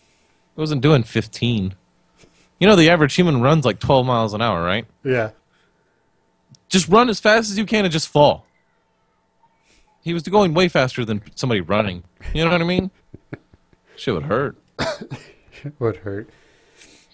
wasn't 0.56 0.82
doing 0.82 1.04
15. 1.04 1.76
You 2.60 2.68
know, 2.68 2.76
the 2.76 2.90
average 2.90 3.14
human 3.16 3.42
runs 3.42 3.66
like 3.66 3.80
12 3.80 4.06
miles 4.06 4.34
an 4.34 4.42
hour, 4.42 4.64
right? 4.64 4.86
Yeah. 5.04 5.32
Just 6.68 6.88
run 6.88 7.10
as 7.10 7.20
fast 7.20 7.50
as 7.52 7.58
you 7.58 7.66
can 7.66 7.86
and 7.86 7.92
just 7.92 8.08
fall. 8.08 8.46
He 10.02 10.14
was 10.14 10.24
going 10.24 10.54
way 10.54 10.68
faster 10.70 11.04
than 11.06 11.22
somebody 11.36 11.62
running. 11.62 12.04
You 12.34 12.46
know 12.46 12.52
what 12.52 12.62
I 12.62 12.66
mean? 12.66 12.92
Shit 13.96 14.14
would 14.14 14.24
hurt. 14.24 14.58
Would 15.80 15.98
hurt. 15.98 16.30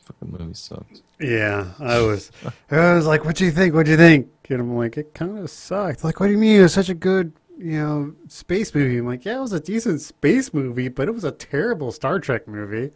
Fucking 0.03 0.31
movie 0.31 0.53
sucks. 0.53 1.01
Yeah, 1.19 1.71
I 1.79 1.99
was. 2.01 2.31
I 2.69 2.93
was 2.93 3.07
like, 3.07 3.25
"What 3.25 3.35
do 3.35 3.43
you 3.45 3.49
think? 3.49 3.73
What 3.73 3.85
do 3.85 3.91
you 3.91 3.97
think?" 3.97 4.27
And 4.49 4.59
I'm 4.61 4.77
like, 4.77 4.97
"It 4.97 5.15
kind 5.15 5.39
of 5.39 5.49
sucked." 5.49 6.03
Like, 6.03 6.19
what 6.19 6.27
do 6.27 6.33
you 6.33 6.37
mean? 6.37 6.59
It 6.59 6.61
was 6.63 6.73
such 6.73 6.89
a 6.89 6.93
good, 6.93 7.33
you 7.57 7.79
know, 7.79 8.13
space 8.27 8.73
movie. 8.73 8.97
I'm 8.97 9.05
like, 9.05 9.25
"Yeah, 9.25 9.37
it 9.37 9.41
was 9.41 9.53
a 9.53 9.59
decent 9.59 10.01
space 10.01 10.53
movie, 10.53 10.87
but 10.87 11.07
it 11.07 11.11
was 11.11 11.23
a 11.23 11.31
terrible 11.31 11.91
Star 11.91 12.19
Trek 12.19 12.47
movie." 12.47 12.91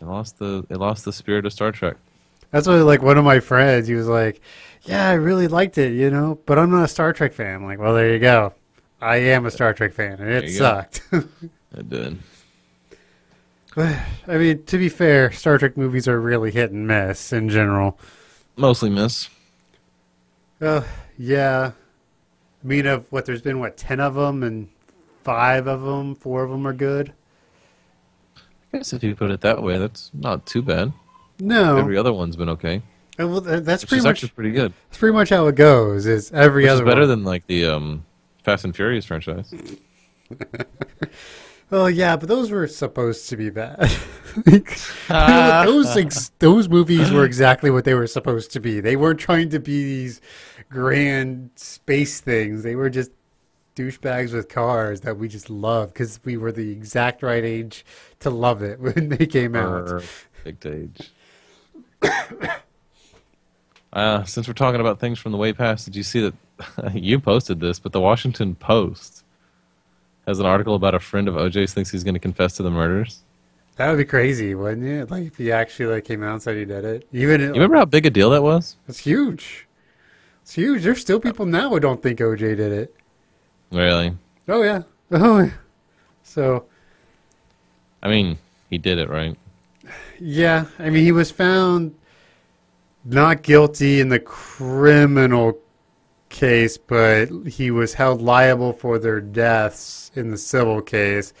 It 0.00 0.02
lost 0.02 0.38
the 0.38 0.64
it 0.68 0.76
lost 0.76 1.04
the 1.04 1.12
spirit 1.12 1.46
of 1.46 1.52
Star 1.52 1.72
Trek. 1.72 1.96
That's 2.50 2.66
what, 2.68 2.76
like, 2.84 3.02
one 3.02 3.18
of 3.18 3.24
my 3.24 3.40
friends, 3.40 3.88
he 3.88 3.94
was 3.94 4.06
like, 4.06 4.40
"Yeah, 4.82 5.08
I 5.08 5.14
really 5.14 5.48
liked 5.48 5.78
it, 5.78 5.92
you 5.94 6.10
know, 6.10 6.38
but 6.46 6.58
I'm 6.58 6.70
not 6.70 6.84
a 6.84 6.88
Star 6.88 7.12
Trek 7.12 7.32
fan." 7.32 7.56
I'm 7.56 7.64
like, 7.64 7.78
well, 7.78 7.94
there 7.94 8.12
you 8.12 8.18
go. 8.18 8.54
I 9.00 9.16
am 9.16 9.46
a 9.46 9.50
Star 9.50 9.74
Trek 9.74 9.92
fan, 9.92 10.20
and 10.20 10.30
it 10.30 10.50
sucked. 10.50 11.02
It 11.76 11.90
did. 11.90 12.18
I 13.76 14.38
mean, 14.38 14.64
to 14.64 14.78
be 14.78 14.88
fair, 14.88 15.30
Star 15.30 15.58
Trek 15.58 15.76
movies 15.76 16.08
are 16.08 16.18
really 16.18 16.50
hit 16.50 16.70
and 16.70 16.86
miss 16.86 17.32
in 17.32 17.50
general. 17.50 17.98
Mostly 18.56 18.88
miss. 18.88 19.28
Uh, 20.60 20.82
yeah. 21.18 21.72
I 22.66 22.68
mean, 22.68 22.86
of 22.86 23.06
what 23.10 23.26
there's 23.26 23.42
been 23.42 23.60
what 23.60 23.76
ten 23.76 24.00
of 24.00 24.16
them, 24.16 24.42
and 24.42 24.68
five 25.22 25.68
of 25.68 25.82
them, 25.82 26.16
four 26.16 26.42
of 26.42 26.50
them 26.50 26.66
are 26.66 26.72
good. 26.72 27.12
I 28.72 28.78
guess 28.78 28.92
if 28.92 29.04
you 29.04 29.14
put 29.14 29.30
it 29.30 29.40
that 29.42 29.62
way, 29.62 29.78
that's 29.78 30.10
not 30.12 30.46
too 30.46 30.62
bad. 30.62 30.92
No, 31.38 31.76
Every 31.76 31.96
other 31.96 32.12
one's 32.12 32.34
been 32.34 32.48
okay. 32.48 32.82
Uh, 33.20 33.28
well, 33.28 33.40
that's 33.40 33.84
pretty 33.84 34.02
much 34.02 34.10
actually 34.10 34.30
pretty 34.30 34.50
good. 34.50 34.72
that's 34.88 34.98
pretty 34.98 35.14
much 35.14 35.28
how 35.28 35.46
it 35.46 35.54
goes. 35.54 36.06
Is 36.06 36.32
every 36.32 36.64
Which 36.64 36.72
is 36.72 36.80
better 36.80 37.02
one. 37.02 37.08
than 37.08 37.24
like 37.24 37.46
the 37.46 37.66
um, 37.66 38.04
Fast 38.42 38.64
and 38.64 38.74
Furious 38.74 39.04
franchise. 39.04 39.54
Oh 41.72 41.86
yeah, 41.86 42.16
but 42.16 42.28
those 42.28 42.52
were 42.52 42.68
supposed 42.68 43.28
to 43.30 43.36
be 43.36 43.50
bad. 43.50 43.76
those 45.08 45.96
ex- 45.96 46.30
those 46.38 46.68
movies 46.68 47.10
were 47.10 47.24
exactly 47.24 47.70
what 47.70 47.84
they 47.84 47.94
were 47.94 48.06
supposed 48.06 48.52
to 48.52 48.60
be. 48.60 48.78
They 48.78 48.94
weren't 48.94 49.18
trying 49.18 49.48
to 49.50 49.58
be 49.58 49.82
these 49.82 50.20
grand 50.70 51.50
space 51.56 52.20
things. 52.20 52.62
They 52.62 52.74
were 52.76 52.90
just 52.90 53.10
douchebags 53.74 54.32
with 54.32 54.48
cars 54.48 55.02
that 55.02 55.18
we 55.18 55.28
just 55.28 55.50
loved 55.50 55.92
because 55.92 56.18
we 56.24 56.36
were 56.36 56.52
the 56.52 56.70
exact 56.70 57.22
right 57.22 57.44
age 57.44 57.84
to 58.20 58.30
love 58.30 58.62
it 58.62 58.80
when 58.80 59.08
they 59.10 59.26
came 59.26 59.54
out. 59.54 59.86
Perfect 59.86 60.66
age. 60.66 61.12
Uh, 63.92 64.22
since 64.24 64.46
we're 64.46 64.52
talking 64.52 64.80
about 64.80 65.00
things 65.00 65.18
from 65.18 65.32
the 65.32 65.38
way 65.38 65.54
past, 65.54 65.86
did 65.86 65.96
you 65.96 66.02
see 66.02 66.20
that 66.20 66.94
you 66.94 67.18
posted 67.18 67.60
this? 67.60 67.78
But 67.78 67.92
the 67.92 68.00
Washington 68.00 68.54
Post 68.54 69.24
has 70.26 70.38
an 70.38 70.44
article 70.44 70.74
about 70.74 70.94
a 70.94 71.00
friend 71.00 71.28
of 71.28 71.34
OJ's 71.34 71.72
thinks 71.72 71.90
he's 71.90 72.04
going 72.04 72.12
to 72.14 72.20
confess 72.20 72.56
to 72.56 72.62
the 72.62 72.70
murders. 72.70 73.22
That 73.76 73.88
would 73.88 73.96
be 73.96 74.04
crazy, 74.04 74.54
wouldn't 74.54 74.86
it? 74.86 75.10
Like 75.10 75.24
if 75.28 75.38
he 75.38 75.50
actually 75.50 75.94
like 75.94 76.04
came 76.04 76.22
out 76.22 76.32
and 76.34 76.42
said 76.42 76.56
he 76.56 76.66
did 76.66 76.84
it. 76.84 77.08
Even 77.10 77.40
You 77.40 77.52
remember 77.52 77.76
how 77.76 77.86
big 77.86 78.04
a 78.04 78.10
deal 78.10 78.28
that 78.30 78.42
was? 78.42 78.76
it's 78.86 78.98
huge. 78.98 79.66
It's 80.46 80.54
huge. 80.54 80.84
There's 80.84 81.00
still 81.00 81.18
people 81.18 81.44
now 81.44 81.70
who 81.70 81.80
don't 81.80 82.00
think 82.00 82.20
OJ 82.20 82.38
did 82.38 82.60
it. 82.60 82.94
Really? 83.72 84.16
Oh 84.46 84.62
yeah. 84.62 84.82
Oh 85.10 85.40
yeah. 85.40 85.50
So 86.22 86.66
I 88.00 88.08
mean, 88.08 88.38
he 88.70 88.78
did 88.78 88.98
it, 88.98 89.08
right? 89.08 89.36
Yeah, 90.20 90.66
I 90.78 90.90
mean, 90.90 91.02
he 91.02 91.10
was 91.10 91.32
found 91.32 91.96
not 93.04 93.42
guilty 93.42 93.98
in 93.98 94.08
the 94.08 94.20
criminal 94.20 95.58
case, 96.28 96.78
but 96.78 97.26
he 97.48 97.72
was 97.72 97.94
held 97.94 98.22
liable 98.22 98.72
for 98.72 99.00
their 99.00 99.20
deaths 99.20 100.12
in 100.14 100.30
the 100.30 100.38
civil 100.38 100.80
case. 100.80 101.32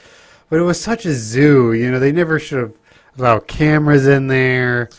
But 0.50 0.58
it 0.58 0.62
was 0.62 0.80
such 0.80 1.06
a 1.06 1.12
zoo, 1.12 1.74
you 1.74 1.92
know, 1.92 2.00
they 2.00 2.10
never 2.10 2.40
should 2.40 2.58
have 2.58 2.74
allowed 3.18 3.46
cameras 3.46 4.08
in 4.08 4.26
there. 4.26 4.90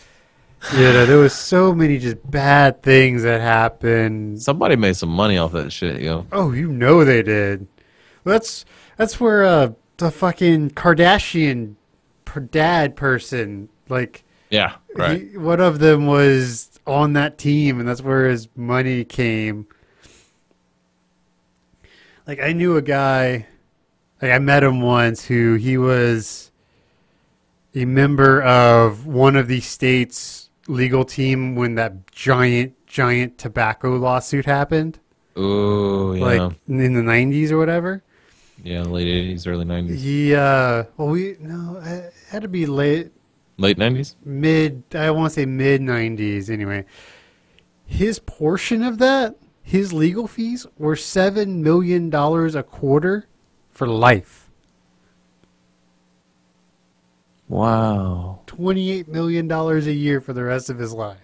You 0.74 0.84
know, 0.84 1.06
there 1.06 1.18
was 1.18 1.34
so 1.34 1.74
many 1.74 1.98
just 1.98 2.18
bad 2.30 2.84
things 2.84 3.24
that 3.24 3.40
happened. 3.40 4.42
Somebody 4.42 4.76
made 4.76 4.98
some 4.98 5.10
money 5.10 5.38
off 5.38 5.54
that 5.54 5.72
shit, 5.72 6.02
yo. 6.02 6.28
Oh, 6.32 6.52
you 6.52 6.72
know 6.72 7.06
they 7.06 7.24
did. 7.24 7.68
That's 8.26 8.66
that's 8.98 9.20
where 9.20 9.46
uh, 9.46 9.72
the 9.96 10.12
fucking 10.12 10.72
Kardashian 10.72 11.76
per- 12.26 12.42
dad 12.42 12.98
person, 12.98 13.70
like, 13.88 14.26
Yeah, 14.50 14.76
right. 14.96 15.22
he, 15.22 15.38
one 15.38 15.62
of 15.62 15.80
them 15.80 16.06
was 16.06 16.70
on 16.86 17.14
that 17.14 17.38
team, 17.38 17.80
and 17.80 17.88
that's 17.88 18.02
where 18.02 18.28
his 18.28 18.50
money 18.56 19.06
came. 19.06 19.68
Like 22.28 22.42
I 22.42 22.52
knew 22.52 22.76
a 22.76 22.82
guy, 22.82 23.48
like 24.22 24.32
I 24.32 24.40
met 24.40 24.64
him 24.64 24.82
once, 24.82 25.24
who 25.26 25.54
he 25.56 25.78
was 25.78 26.52
a 27.74 27.86
member 27.86 28.42
of 28.44 29.06
one 29.08 29.38
of 29.38 29.48
the 29.48 29.62
states' 29.62 30.47
legal 30.68 31.04
team 31.06 31.56
when 31.56 31.76
that 31.76 32.12
giant, 32.12 32.74
giant 32.88 33.38
tobacco 33.38 33.96
lawsuit 33.96 34.46
happened, 34.46 35.00
Ooh, 35.38 36.16
yeah. 36.18 36.26
like 36.26 36.54
in 36.68 36.94
the 36.94 37.02
'90s 37.02 37.52
or 37.52 37.58
whatever. 37.58 38.04
yeah, 38.64 38.82
late 38.84 39.08
80s, 39.08 39.48
early 39.48 39.66
90s. 39.66 39.98
He, 39.98 40.34
uh, 40.36 40.84
well, 40.98 41.10
we 41.10 41.38
no, 41.40 41.80
it 41.84 42.14
had 42.30 42.42
to 42.42 42.48
be 42.48 42.66
late 42.66 43.12
Late 43.60 43.78
90s? 43.78 44.16
mid 44.24 44.84
I 44.94 45.10
want 45.12 45.32
to 45.34 45.40
say 45.40 45.46
mid 45.46 45.82
90s 45.82 46.50
anyway. 46.50 46.86
His 47.86 48.20
portion 48.20 48.84
of 48.84 48.98
that, 49.00 49.36
his 49.64 49.94
legal 49.94 50.28
fees 50.28 50.68
were 50.78 50.96
7 50.96 51.64
million 51.64 52.10
dollars 52.10 52.54
a 52.56 52.64
quarter 52.64 53.28
for 53.72 53.88
life. 53.88 54.50
Wow. 57.48 58.37
28 58.58 59.08
million 59.08 59.48
dollars 59.48 59.86
a 59.86 59.94
year 59.94 60.20
for 60.20 60.34
the 60.34 60.44
rest 60.44 60.70
of 60.70 60.80
his 60.80 60.92
life. 60.92 61.18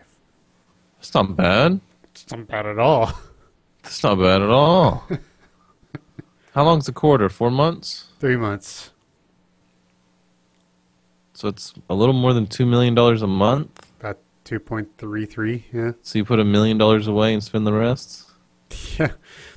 That's 0.97 1.13
not 1.15 1.35
bad. 1.35 1.81
It's 2.11 2.29
not 2.31 2.47
bad 2.47 2.67
at 2.67 2.77
all. 2.77 3.11
That's 3.81 4.03
not 4.03 4.19
bad 4.19 4.41
at 4.43 4.49
all. 4.49 5.07
How 6.53 6.63
long's 6.63 6.85
the 6.85 6.91
quarter? 6.93 7.29
Four 7.29 7.49
months? 7.49 8.05
3 8.19 8.37
months. 8.37 8.91
So 11.33 11.47
it's 11.47 11.73
a 11.89 11.95
little 11.95 12.13
more 12.13 12.33
than 12.33 12.45
$2 12.45 12.67
million 12.67 12.95
a 12.97 13.27
month? 13.27 13.91
About 13.99 14.19
2.33, 14.45 15.63
yeah. 15.73 15.91
So 16.03 16.19
you 16.19 16.25
put 16.25 16.39
a 16.39 16.45
million 16.45 16.77
dollars 16.77 17.07
away 17.07 17.33
and 17.33 17.43
spend 17.43 17.65
the 17.67 17.73
rest? 17.73 18.29
Yeah. 18.99 19.11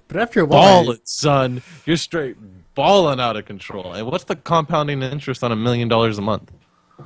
But 0.09 0.18
after 0.18 0.41
a 0.41 0.45
while 0.45 0.85
Ball 0.85 0.93
it, 0.93 1.09
son. 1.09 1.62
You're 1.85 1.97
straight 1.97 2.37
balling 2.74 3.18
out 3.18 3.37
of 3.37 3.45
control. 3.47 3.93
And 3.93 4.07
what's 4.07 4.24
the 4.24 4.37
compounding 4.37 5.03
interest 5.03 5.43
on 5.43 5.53
a 5.53 5.57
million 5.57 5.89
dollars 5.89 6.18
a 6.18 6.22
month? 6.22 6.53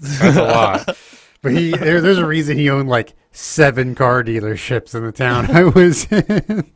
That's 0.00 0.36
a 0.36 0.42
lot. 0.42 0.96
But 1.42 1.52
he 1.52 1.72
there, 1.72 2.00
there's 2.00 2.16
a 2.16 2.24
reason 2.24 2.56
he 2.56 2.70
owned 2.70 2.88
like 2.88 3.12
seven 3.32 3.94
car 3.94 4.24
dealerships 4.24 4.94
in 4.94 5.04
the 5.04 5.12
town 5.12 5.50
I 5.50 5.64
was 5.64 6.10
in. 6.10 6.70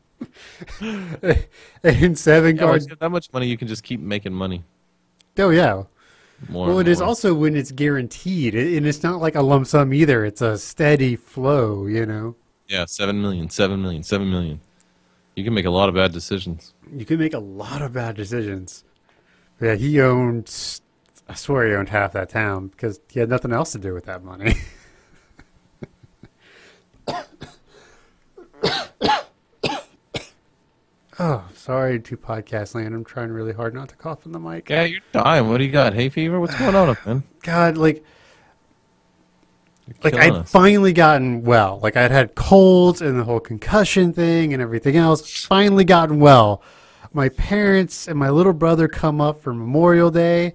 and 1.82 2.18
seven 2.18 2.54
Yeah, 2.54 2.62
car 2.62 2.72
once 2.72 2.84
you 2.84 2.90
have 2.90 2.98
that 2.98 3.08
much 3.08 3.32
money, 3.32 3.46
you 3.46 3.56
can 3.56 3.66
just 3.66 3.82
keep 3.82 3.98
making 3.98 4.34
money. 4.34 4.64
Oh 5.38 5.48
yeah. 5.48 5.84
More 6.50 6.66
Well, 6.66 6.78
and 6.80 6.86
it 6.86 6.88
is 6.88 6.98
more. 6.98 7.08
also 7.08 7.32
when 7.32 7.56
it's 7.56 7.72
guaranteed, 7.72 8.54
and 8.54 8.86
it's 8.86 9.02
not 9.02 9.22
like 9.22 9.36
a 9.36 9.40
lump 9.40 9.66
sum 9.66 9.94
either. 9.94 10.26
It's 10.26 10.42
a 10.42 10.58
steady 10.58 11.16
flow, 11.16 11.86
you 11.86 12.04
know. 12.04 12.36
Yeah, 12.68 12.84
seven 12.84 13.22
million, 13.22 13.48
seven 13.48 13.80
million, 13.80 14.02
seven 14.02 14.30
million. 14.30 14.60
You 15.34 15.44
can 15.44 15.54
make 15.54 15.64
a 15.64 15.70
lot 15.70 15.88
of 15.88 15.94
bad 15.94 16.12
decisions. 16.12 16.74
You 16.94 17.06
can 17.06 17.18
make 17.18 17.32
a 17.32 17.38
lot 17.38 17.80
of 17.80 17.94
bad 17.94 18.16
decisions. 18.16 18.84
Yeah, 19.62 19.76
he 19.76 19.98
owned. 20.02 20.80
I 21.28 21.34
swear 21.34 21.66
he 21.66 21.74
owned 21.74 21.90
half 21.90 22.12
that 22.12 22.30
town 22.30 22.68
because 22.68 23.00
he 23.10 23.20
had 23.20 23.28
nothing 23.28 23.52
else 23.52 23.72
to 23.72 23.78
do 23.78 23.92
with 23.92 24.06
that 24.06 24.24
money. 24.24 24.54
oh, 31.18 31.44
sorry 31.54 32.00
to 32.00 32.16
podcast 32.16 32.74
land. 32.74 32.94
I'm 32.94 33.04
trying 33.04 33.30
really 33.30 33.52
hard 33.52 33.74
not 33.74 33.90
to 33.90 33.96
cough 33.96 34.24
in 34.26 34.32
the 34.32 34.38
mic. 34.38 34.70
Yeah, 34.70 34.84
you're 34.84 35.00
dying. 35.12 35.48
What 35.48 35.58
do 35.58 35.64
you 35.64 35.72
got? 35.72 35.94
Hay 35.94 36.08
fever? 36.08 36.40
What's 36.40 36.54
going 36.58 36.74
on, 36.74 36.96
man? 37.04 37.22
God, 37.42 37.76
like, 37.76 38.02
like 40.02 40.14
I'd 40.14 40.32
us. 40.32 40.50
finally 40.50 40.92
gotten 40.92 41.42
well. 41.42 41.78
Like 41.82 41.96
I'd 41.96 42.10
had 42.10 42.34
colds 42.34 43.00
and 43.00 43.18
the 43.18 43.24
whole 43.24 43.40
concussion 43.40 44.12
thing 44.12 44.52
and 44.52 44.62
everything 44.62 44.96
else. 44.96 45.44
Finally 45.44 45.84
gotten 45.84 46.20
well. 46.20 46.62
My 47.12 47.30
parents 47.30 48.06
and 48.06 48.18
my 48.18 48.28
little 48.30 48.52
brother 48.52 48.86
come 48.86 49.20
up 49.20 49.40
for 49.40 49.54
Memorial 49.54 50.10
Day. 50.10 50.54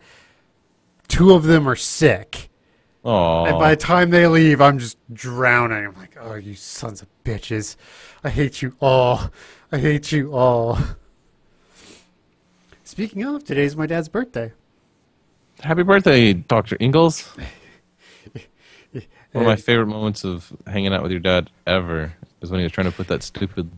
Two 1.08 1.34
of 1.34 1.44
them 1.44 1.68
are 1.68 1.76
sick. 1.76 2.50
Aw. 3.04 3.46
And 3.46 3.60
by 3.60 3.72
the 3.72 3.82
time 3.82 4.10
they 4.10 4.28
leave, 4.28 4.62
I'm 4.62 4.80
just 4.80 4.98
drowning. 5.14 5.86
I'm 5.86 5.96
like, 5.96 6.18
oh, 6.20 6.36
you 6.36 6.56
sons 6.56 7.02
of 7.02 7.08
bitches. 7.26 7.76
I 8.24 8.30
hate 8.30 8.62
you 8.62 8.76
all. 8.80 9.30
I 9.72 9.78
hate 9.78 10.12
you 10.12 10.34
all. 10.34 10.78
Speaking 12.84 13.24
of, 13.24 13.44
today's 13.44 13.76
my 13.76 13.88
dad's 13.88 14.08
birthday. 14.08 14.54
Happy 15.60 15.84
birthday, 15.84 16.34
Dr. 16.34 16.78
Ingalls. 16.80 17.28
One 19.34 19.46
of 19.46 19.48
my 19.48 19.56
favorite 19.56 19.88
moments 19.88 20.24
of 20.24 20.52
hanging 20.68 20.94
out 20.94 21.02
with 21.02 21.12
your 21.12 21.20
dad 21.20 21.50
ever 21.66 22.14
is 22.42 22.52
when 22.52 22.60
he 22.60 22.64
was 22.64 22.72
trying 22.72 22.86
to 22.90 22.96
put 22.96 23.08
that 23.08 23.24
stupid, 23.24 23.72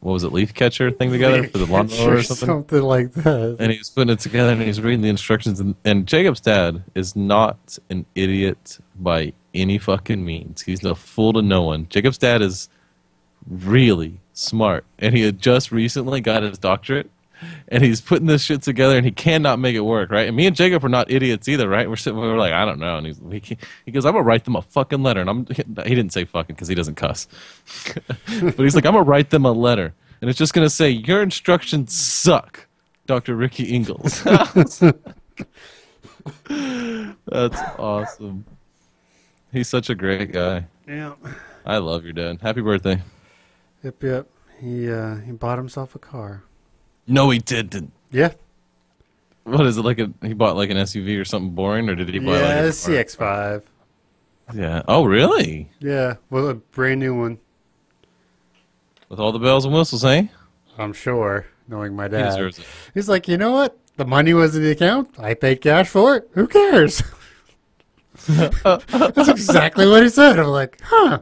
what 0.00 0.12
was 0.12 0.24
it, 0.24 0.32
leaf 0.32 0.54
catcher 0.54 0.90
thing 0.90 1.10
together 1.10 1.46
for 1.46 1.58
the 1.58 1.66
lawnmower 1.66 2.16
or 2.16 2.22
something. 2.22 2.46
Something 2.46 2.82
like 2.82 3.12
that. 3.12 3.56
And 3.58 3.70
he 3.70 3.78
was 3.78 3.90
putting 3.90 4.12
it 4.12 4.18
together 4.18 4.52
and 4.52 4.62
he's 4.62 4.80
reading 4.80 5.02
the 5.02 5.10
instructions. 5.10 5.60
And, 5.60 5.74
and 5.84 6.06
Jacob's 6.06 6.40
dad 6.40 6.82
is 6.94 7.14
not 7.14 7.78
an 7.90 8.06
idiot 8.14 8.78
by 8.98 9.34
any 9.52 9.78
fucking 9.78 10.24
means. 10.24 10.62
He's 10.62 10.84
a 10.84 10.94
fool 10.94 11.34
to 11.34 11.42
no 11.42 11.62
one. 11.62 11.86
Jacob's 11.90 12.16
dad 12.16 12.40
is 12.40 12.70
really 13.46 14.20
smart. 14.32 14.86
And 14.98 15.14
he 15.14 15.22
had 15.22 15.38
just 15.38 15.70
recently 15.70 16.22
got 16.22 16.42
his 16.42 16.56
doctorate. 16.56 17.10
And 17.68 17.82
he's 17.82 18.00
putting 18.00 18.26
this 18.26 18.42
shit 18.42 18.62
together 18.62 18.96
and 18.96 19.04
he 19.04 19.12
cannot 19.12 19.58
make 19.58 19.74
it 19.74 19.80
work, 19.80 20.10
right? 20.10 20.26
And 20.28 20.36
me 20.36 20.46
and 20.46 20.54
Jacob 20.56 20.84
are 20.84 20.88
not 20.88 21.10
idiots 21.10 21.48
either, 21.48 21.68
right? 21.68 21.88
We're 21.88 21.96
sitting, 21.96 22.18
we're 22.18 22.36
like, 22.36 22.52
I 22.52 22.64
don't 22.64 22.78
know. 22.78 22.98
And 22.98 23.06
he's, 23.06 23.20
he, 23.48 23.56
he 23.86 23.92
goes, 23.92 24.04
I'm 24.04 24.12
gonna 24.12 24.24
write 24.24 24.44
them 24.44 24.56
a 24.56 24.62
fucking 24.62 25.02
letter. 25.02 25.20
And 25.20 25.30
I'm, 25.30 25.46
he 25.46 25.94
didn't 25.94 26.12
say 26.12 26.24
fucking 26.24 26.54
because 26.54 26.68
he 26.68 26.74
doesn't 26.74 26.96
cuss. 26.96 27.28
but 27.94 28.58
he's 28.58 28.74
like, 28.74 28.86
I'm 28.86 28.92
gonna 28.92 29.04
write 29.04 29.30
them 29.30 29.44
a 29.44 29.52
letter. 29.52 29.94
and 30.20 30.28
it's 30.28 30.38
just 30.38 30.52
gonna 30.54 30.70
say 30.70 30.90
your 30.90 31.22
instructions 31.22 31.94
suck, 31.94 32.66
Dr. 33.06 33.34
Ricky 33.36 33.74
Ingalls. 33.74 34.22
That's 37.26 37.60
awesome. 37.78 38.44
He's 39.52 39.68
such 39.68 39.90
a 39.90 39.94
great 39.94 40.32
guy. 40.32 40.66
Yeah. 40.86 41.14
I 41.64 41.78
love 41.78 42.04
your 42.04 42.12
dad. 42.12 42.40
Happy 42.40 42.60
birthday. 42.60 43.02
Yep, 43.82 44.02
yep. 44.02 44.26
He 44.60 44.90
uh, 44.90 45.16
he 45.16 45.32
bought 45.32 45.58
himself 45.58 45.94
a 45.94 45.98
car. 45.98 46.44
No, 47.10 47.28
he 47.30 47.40
didn't. 47.40 47.92
Yeah. 48.12 48.32
What 49.42 49.66
is 49.66 49.76
it 49.76 49.82
like? 49.84 49.98
A 49.98 50.12
he 50.22 50.32
bought 50.32 50.54
like 50.56 50.70
an 50.70 50.76
SUV 50.76 51.20
or 51.20 51.24
something 51.24 51.50
boring, 51.54 51.88
or 51.88 51.96
did 51.96 52.08
he 52.08 52.20
buy 52.20 52.38
Yeah, 52.38 52.46
like 52.46 52.66
a 52.66 52.68
CX5. 52.68 53.62
Yeah. 54.54 54.82
Oh, 54.86 55.04
really? 55.04 55.68
Yeah, 55.80 56.14
well, 56.30 56.48
a 56.48 56.54
brand 56.54 57.00
new 57.00 57.18
one. 57.18 57.38
With 59.08 59.18
all 59.18 59.32
the 59.32 59.40
bells 59.40 59.64
and 59.64 59.74
whistles, 59.74 60.04
eh? 60.04 60.28
I'm 60.78 60.92
sure, 60.92 61.46
knowing 61.66 61.96
my 61.96 62.06
dad. 62.06 62.16
He 62.16 62.22
dad. 62.22 62.30
deserves 62.30 62.58
it. 62.60 62.66
He's 62.94 63.08
like, 63.08 63.26
you 63.26 63.36
know 63.36 63.50
what? 63.52 63.76
The 63.96 64.04
money 64.04 64.32
was 64.32 64.54
in 64.54 64.62
the 64.62 64.70
account. 64.70 65.10
I 65.18 65.34
paid 65.34 65.60
cash 65.60 65.88
for 65.88 66.16
it. 66.16 66.30
Who 66.34 66.46
cares? 66.46 67.02
That's 68.28 69.28
exactly 69.28 69.88
what 69.88 70.04
he 70.04 70.08
said. 70.10 70.38
I'm 70.38 70.46
like, 70.46 70.80
huh. 70.82 71.18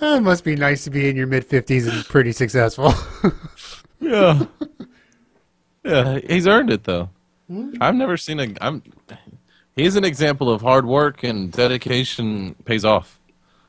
It 0.00 0.22
must 0.22 0.44
be 0.44 0.54
nice 0.56 0.84
to 0.84 0.90
be 0.90 1.08
in 1.08 1.16
your 1.16 1.26
mid 1.26 1.48
50s 1.48 1.92
and 1.92 2.04
pretty 2.04 2.30
successful. 2.32 2.92
Yeah. 4.02 4.46
Yeah, 5.84 6.18
he's 6.28 6.46
earned 6.46 6.70
it 6.70 6.84
though. 6.84 7.10
I've 7.80 7.94
never 7.94 8.16
seen 8.16 8.38
a. 8.40 8.54
I'm. 8.60 8.82
He's 9.74 9.96
an 9.96 10.04
example 10.04 10.50
of 10.50 10.60
hard 10.62 10.86
work 10.86 11.22
and 11.22 11.50
dedication 11.50 12.54
pays 12.64 12.84
off. 12.84 13.18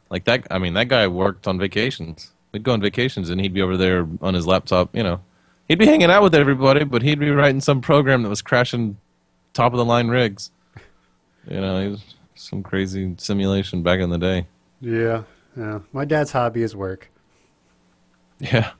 Like 0.09 0.25
that. 0.25 0.45
I 0.51 0.57
mean, 0.57 0.73
that 0.73 0.87
guy 0.87 1.07
worked 1.07 1.47
on 1.47 1.57
vacations. 1.57 2.31
We'd 2.51 2.63
go 2.63 2.73
on 2.73 2.81
vacations 2.81 3.29
and 3.29 3.39
he'd 3.39 3.53
be 3.53 3.61
over 3.61 3.77
there 3.77 4.07
on 4.21 4.33
his 4.33 4.45
laptop. 4.45 4.95
You 4.95 5.03
know, 5.03 5.21
he'd 5.67 5.79
be 5.79 5.85
hanging 5.85 6.11
out 6.11 6.21
with 6.21 6.35
everybody, 6.35 6.83
but 6.83 7.01
he'd 7.01 7.19
be 7.19 7.29
writing 7.31 7.61
some 7.61 7.79
program 7.81 8.23
that 8.23 8.29
was 8.29 8.41
crashing 8.41 8.97
top 9.53 9.71
of 9.73 9.77
the 9.77 9.85
line 9.85 10.09
rigs. 10.09 10.51
You 11.49 11.61
know, 11.61 11.81
he 11.81 11.87
was 11.87 12.03
some 12.35 12.61
crazy 12.61 13.15
simulation 13.17 13.81
back 13.83 13.99
in 13.99 14.09
the 14.09 14.17
day. 14.17 14.47
yeah, 14.81 15.23
yeah. 15.55 15.79
My 15.93 16.05
dad's 16.05 16.31
hobby 16.31 16.61
is 16.61 16.75
work. 16.75 17.09
Yeah. 18.39 18.71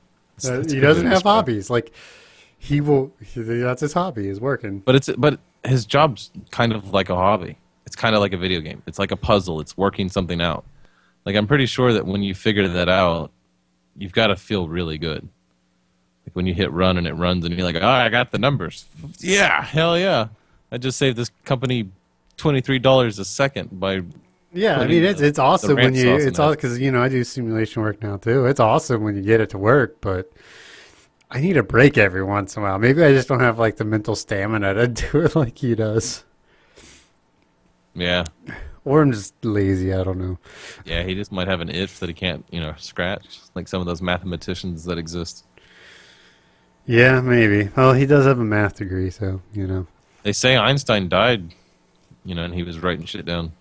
Uh, 0.44 0.62
he 0.66 0.80
doesn't 0.80 1.06
have 1.06 1.22
hobbies. 1.22 1.70
Like, 1.70 1.92
he 2.62 2.80
will. 2.80 3.12
He, 3.20 3.42
that's 3.42 3.80
his 3.80 3.92
hobby. 3.92 4.28
Is 4.28 4.40
working. 4.40 4.78
But 4.78 4.94
it's 4.94 5.10
but 5.18 5.40
his 5.64 5.84
job's 5.84 6.30
kind 6.52 6.72
of 6.72 6.92
like 6.92 7.08
a 7.10 7.16
hobby. 7.16 7.58
It's 7.86 7.96
kind 7.96 8.14
of 8.14 8.20
like 8.20 8.32
a 8.32 8.36
video 8.36 8.60
game. 8.60 8.82
It's 8.86 9.00
like 9.00 9.10
a 9.10 9.16
puzzle. 9.16 9.58
It's 9.60 9.76
working 9.76 10.08
something 10.08 10.40
out. 10.40 10.64
Like 11.26 11.34
I'm 11.34 11.48
pretty 11.48 11.66
sure 11.66 11.92
that 11.92 12.06
when 12.06 12.22
you 12.22 12.34
figure 12.34 12.68
that 12.68 12.88
out, 12.88 13.32
you've 13.96 14.12
got 14.12 14.28
to 14.28 14.36
feel 14.36 14.68
really 14.68 14.96
good. 14.96 15.28
Like 16.24 16.36
when 16.36 16.46
you 16.46 16.54
hit 16.54 16.70
run 16.70 16.98
and 16.98 17.06
it 17.08 17.14
runs 17.14 17.44
and 17.44 17.52
you're 17.52 17.64
like, 17.66 17.74
"Oh, 17.82 17.84
I 17.86 18.08
got 18.10 18.30
the 18.30 18.38
numbers." 18.38 18.84
Yeah, 19.18 19.64
hell 19.64 19.98
yeah. 19.98 20.28
I 20.70 20.78
just 20.78 20.98
saved 20.98 21.16
this 21.18 21.32
company 21.44 21.90
$23 22.38 23.18
a 23.18 23.24
second 23.24 23.80
by 23.80 24.02
Yeah, 24.52 24.78
I 24.78 24.86
mean 24.86 25.02
it's 25.02 25.20
the- 25.20 25.26
it's 25.26 25.38
awesome 25.40 25.74
when 25.74 25.96
you 25.96 26.14
it's 26.14 26.38
all 26.38 26.52
because 26.52 26.78
you 26.78 26.92
know 26.92 27.02
I 27.02 27.08
do 27.08 27.24
simulation 27.24 27.82
work 27.82 28.00
now 28.02 28.18
too. 28.18 28.46
It's 28.46 28.60
awesome 28.60 29.02
when 29.02 29.16
you 29.16 29.22
get 29.22 29.40
it 29.40 29.50
to 29.50 29.58
work, 29.58 30.00
but 30.00 30.30
I 31.34 31.40
need 31.40 31.56
a 31.56 31.62
break 31.62 31.96
every 31.96 32.22
once 32.22 32.56
in 32.56 32.62
a 32.62 32.66
while. 32.66 32.78
Maybe 32.78 33.02
I 33.02 33.12
just 33.12 33.26
don't 33.26 33.40
have 33.40 33.58
like 33.58 33.76
the 33.76 33.84
mental 33.84 34.14
stamina 34.14 34.74
to 34.74 34.88
do 35.10 35.20
it 35.22 35.34
like 35.34 35.56
he 35.58 35.74
does, 35.74 36.24
Yeah. 37.94 38.24
or 38.84 39.00
I'm 39.00 39.12
just 39.12 39.34
lazy. 39.42 39.94
I 39.94 40.04
don't 40.04 40.18
know. 40.18 40.38
Yeah, 40.84 41.02
he 41.04 41.14
just 41.14 41.32
might 41.32 41.48
have 41.48 41.62
an 41.62 41.70
itch 41.70 42.00
that 42.00 42.10
he 42.10 42.14
can't, 42.14 42.44
you 42.50 42.60
know, 42.60 42.74
scratch 42.76 43.40
like 43.54 43.66
some 43.66 43.80
of 43.80 43.86
those 43.86 44.02
mathematicians 44.02 44.84
that 44.84 44.98
exist. 44.98 45.44
Yeah, 46.84 47.20
maybe. 47.22 47.70
Well, 47.76 47.94
he 47.94 48.04
does 48.06 48.26
have 48.26 48.38
a 48.38 48.44
math 48.44 48.76
degree, 48.76 49.08
so 49.08 49.40
you 49.54 49.66
know. 49.66 49.86
They 50.24 50.32
say 50.34 50.56
Einstein 50.56 51.08
died, 51.08 51.54
you 52.26 52.34
know, 52.34 52.44
and 52.44 52.54
he 52.54 52.62
was 52.62 52.78
writing 52.80 53.06
shit 53.06 53.24
down, 53.24 53.52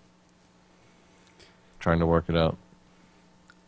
trying 1.80 2.00
to 2.00 2.06
work 2.06 2.26
it 2.28 2.36
out. 2.36 2.58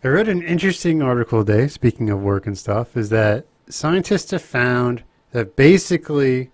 I 0.04 0.10
read 0.10 0.28
an 0.28 0.42
interesting 0.42 1.02
article 1.02 1.46
today, 1.46 1.68
speaking 1.70 2.10
of 2.10 2.22
work 2.22 2.46
and 2.46 2.58
stuff, 2.58 2.98
is 2.98 3.10
that 3.10 3.46
scientists 3.74 4.32
have 4.32 4.42
found 4.42 5.04
that 5.32 5.56
basically 5.56 6.52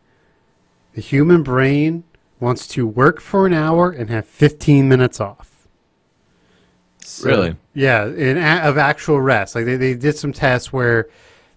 the 0.93 1.01
human 1.01 1.43
brain 1.43 2.03
wants 2.39 2.65
to 2.67 2.87
work 2.87 3.19
for 3.19 3.45
an 3.45 3.53
hour 3.53 3.91
and 3.91 4.09
have 4.09 4.25
15 4.25 4.87
minutes 4.87 5.19
off. 5.19 5.67
So- 7.03 7.27
Really? 7.27 7.55
Yeah, 7.73 8.05
in 8.07 8.37
of 8.37 8.77
actual 8.77 9.19
rest. 9.21 9.55
Like 9.55 9.65
they, 9.65 9.75
they 9.75 9.93
did 9.95 10.15
some 10.17 10.31
tests 10.33 10.71
where 10.71 11.09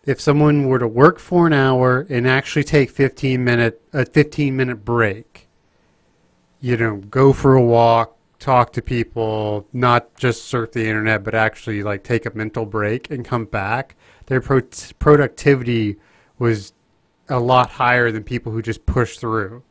if 0.05 0.21
someone 0.21 0.69
were 0.69 0.81
to 0.81 0.89
work 0.89 1.19
for 1.21 1.47
an 1.47 1.53
hour 1.53 2.07
and 2.11 2.27
actually 2.27 2.65
take 2.65 2.91
15 2.91 3.43
minute 3.43 3.81
a 3.93 4.05
15 4.05 4.57
minute 4.57 4.85
break, 4.85 5.49
you 6.61 6.77
know, 6.77 6.97
go 6.97 7.33
for 7.33 7.55
a 7.55 7.63
walk, 7.63 8.17
talk 8.41 8.73
to 8.73 8.83
people, 8.83 9.67
not 9.73 10.15
just 10.17 10.45
surf 10.47 10.73
the 10.73 10.87
internet, 10.87 11.23
but 11.23 11.35
actually 11.35 11.83
like 11.85 12.03
take 12.03 12.27
a 12.27 12.37
mental 12.37 12.67
break 12.67 13.11
and 13.11 13.25
come 13.25 13.45
back, 13.45 13.95
their 14.33 14.41
pro- 14.41 14.63
productivity 14.99 15.97
was 16.39 16.73
a 17.29 17.39
lot 17.39 17.69
higher 17.69 18.11
than 18.11 18.25
people 18.25 18.51
who 18.51 18.63
just 18.63 18.87
push 18.87 19.19
through. 19.19 19.63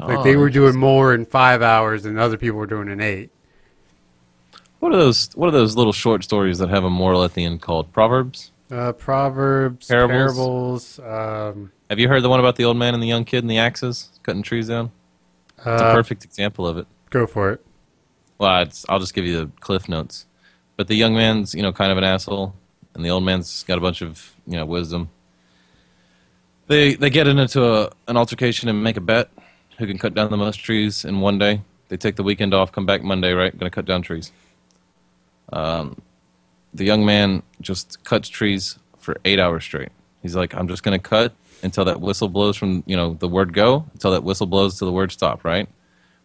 Like 0.00 0.18
Oh, 0.20 0.22
they 0.22 0.36
were 0.36 0.48
doing 0.48 0.74
more 0.74 1.12
in 1.12 1.26
five 1.26 1.60
hours 1.60 2.04
than 2.04 2.18
other 2.18 2.38
people 2.38 2.56
were 2.56 2.66
doing 2.66 2.88
in 2.88 3.02
eight. 3.02 3.28
What 4.78 4.94
are 4.94 4.96
those? 4.96 5.28
What 5.34 5.48
are 5.48 5.50
those 5.52 5.76
little 5.76 5.92
short 5.92 6.24
stories 6.24 6.56
that 6.60 6.70
have 6.70 6.82
a 6.82 6.88
moral 6.88 7.22
at 7.24 7.34
the 7.34 7.44
end 7.44 7.60
called 7.60 7.92
proverbs? 7.92 8.52
Uh, 8.70 8.92
Proverbs, 8.92 9.88
Parables. 9.88 10.96
parables. 10.98 10.98
um, 11.00 11.72
Have 11.90 11.98
you 11.98 12.08
heard 12.08 12.22
the 12.22 12.30
one 12.30 12.40
about 12.40 12.56
the 12.56 12.64
old 12.64 12.76
man 12.78 12.94
and 12.94 13.02
the 13.02 13.06
young 13.06 13.24
kid 13.26 13.44
and 13.44 13.50
the 13.50 13.58
axes 13.58 14.08
cutting 14.22 14.42
trees 14.42 14.68
down? 14.68 14.92
It's 15.58 15.66
a 15.66 15.70
uh, 15.70 15.94
perfect 15.94 16.24
example 16.24 16.66
of 16.66 16.78
it. 16.78 16.86
go 17.10 17.26
for 17.26 17.50
it. 17.52 17.64
Well, 18.38 18.62
it's, 18.62 18.86
I'll 18.88 19.00
just 19.00 19.12
give 19.12 19.26
you 19.26 19.36
the 19.40 19.50
cliff 19.60 19.88
notes. 19.90 20.24
But 20.76 20.86
the 20.86 20.94
young 20.94 21.14
man's, 21.14 21.54
you 21.54 21.62
know, 21.62 21.72
kind 21.72 21.90
of 21.92 21.98
an 21.98 22.04
asshole, 22.04 22.54
and 22.98 23.06
the 23.06 23.10
old 23.10 23.22
man's 23.22 23.62
got 23.62 23.78
a 23.78 23.80
bunch 23.80 24.02
of, 24.02 24.34
you 24.44 24.56
know, 24.56 24.66
wisdom. 24.66 25.08
They 26.66 26.94
they 26.94 27.10
get 27.10 27.28
into 27.28 27.64
a, 27.64 27.92
an 28.08 28.16
altercation 28.16 28.68
and 28.68 28.82
make 28.82 28.96
a 28.96 29.00
bet 29.00 29.30
who 29.78 29.86
can 29.86 29.98
cut 29.98 30.14
down 30.14 30.30
the 30.30 30.36
most 30.36 30.56
trees 30.56 31.04
in 31.04 31.20
one 31.20 31.38
day. 31.38 31.62
They 31.88 31.96
take 31.96 32.16
the 32.16 32.24
weekend 32.24 32.52
off, 32.52 32.72
come 32.72 32.86
back 32.86 33.02
Monday, 33.02 33.32
right? 33.32 33.56
Going 33.56 33.70
to 33.70 33.74
cut 33.74 33.86
down 33.86 34.02
trees. 34.02 34.32
Um, 35.52 36.02
the 36.74 36.84
young 36.84 37.06
man 37.06 37.44
just 37.60 38.02
cuts 38.04 38.28
trees 38.28 38.78
for 38.98 39.16
eight 39.24 39.38
hours 39.38 39.62
straight. 39.62 39.90
He's 40.20 40.34
like, 40.34 40.52
I'm 40.54 40.66
just 40.66 40.82
going 40.82 40.98
to 40.98 41.08
cut 41.08 41.32
until 41.62 41.84
that 41.84 42.00
whistle 42.00 42.28
blows 42.28 42.56
from, 42.56 42.82
you 42.84 42.96
know, 42.96 43.14
the 43.14 43.28
word 43.28 43.54
go, 43.54 43.86
until 43.92 44.10
that 44.10 44.24
whistle 44.24 44.46
blows 44.46 44.78
to 44.80 44.84
the 44.84 44.92
word 44.92 45.12
stop, 45.12 45.44
right? 45.44 45.68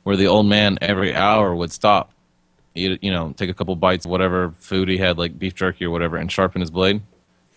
Where 0.01 0.17
the 0.17 0.27
old 0.27 0.47
man 0.47 0.79
every 0.81 1.15
hour 1.15 1.55
would 1.55 1.71
stop, 1.71 2.11
eat, 2.75 3.03
you 3.03 3.11
know, 3.11 3.33
take 3.37 3.49
a 3.49 3.53
couple 3.53 3.75
bites 3.75 4.05
of 4.05 4.11
whatever 4.11 4.51
food 4.59 4.89
he 4.89 4.97
had, 4.97 5.17
like 5.17 5.37
beef 5.37 5.55
jerky 5.55 5.85
or 5.85 5.91
whatever, 5.91 6.17
and 6.17 6.31
sharpen 6.31 6.61
his 6.61 6.71
blade 6.71 7.01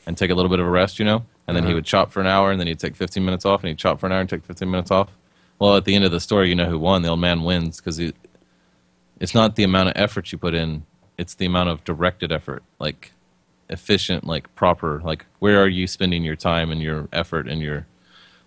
and 0.07 0.17
take 0.17 0.31
a 0.31 0.35
little 0.35 0.51
bit 0.51 0.61
of 0.61 0.67
a 0.67 0.71
rest, 0.71 0.99
you 0.99 1.05
know? 1.05 1.25
And 1.49 1.57
then 1.57 1.65
he 1.65 1.71
Uh-huh. 1.71 1.77
would 1.77 1.85
chop 1.85 2.11
for 2.13 2.21
an 2.21 2.27
hour, 2.27 2.51
and 2.51 2.59
then 2.61 2.67
he'd 2.67 2.79
take 2.79 2.97
15 2.97 3.25
minutes 3.25 3.45
off, 3.45 3.63
and 3.63 3.69
he'd 3.69 3.79
chop 3.79 3.99
for 4.01 4.07
an 4.07 4.13
hour 4.13 4.21
and 4.21 4.29
take 4.29 4.45
15 4.45 4.71
minutes 4.71 4.91
off. 4.91 5.11
Well, 5.59 5.77
at 5.77 5.85
the 5.85 5.95
end 5.95 6.05
of 6.05 6.11
the 6.11 6.21
story, 6.21 6.49
you 6.49 6.55
know 6.55 6.69
who 6.69 6.79
won. 6.79 7.03
The 7.03 7.09
old 7.09 7.21
man 7.21 7.43
wins 7.43 7.79
because 7.79 7.99
it's 7.99 9.35
not 9.35 9.57
the 9.57 9.63
amount 9.63 9.89
of 9.89 9.95
effort 9.97 10.31
you 10.33 10.39
put 10.39 10.55
in, 10.55 10.85
it's 11.19 11.35
the 11.35 11.47
amount 11.47 11.71
of 11.71 11.83
directed 11.85 12.31
effort, 12.33 12.63
like 12.79 13.13
efficient, 13.71 14.27
like 14.27 14.55
proper. 14.55 15.01
Like, 15.03 15.25
where 15.39 15.63
are 15.63 15.69
you 15.69 15.87
spending 15.87 16.23
your 16.25 16.37
time 16.37 16.71
and 16.71 16.83
your 16.83 17.09
effort 17.13 17.49
and 17.49 17.61
your. 17.63 17.87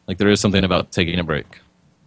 Like, 0.08 0.18
there 0.18 0.30
is 0.30 0.40
something 0.40 0.64
about 0.64 0.92
taking 0.92 1.20
a 1.20 1.24
break. 1.24 1.62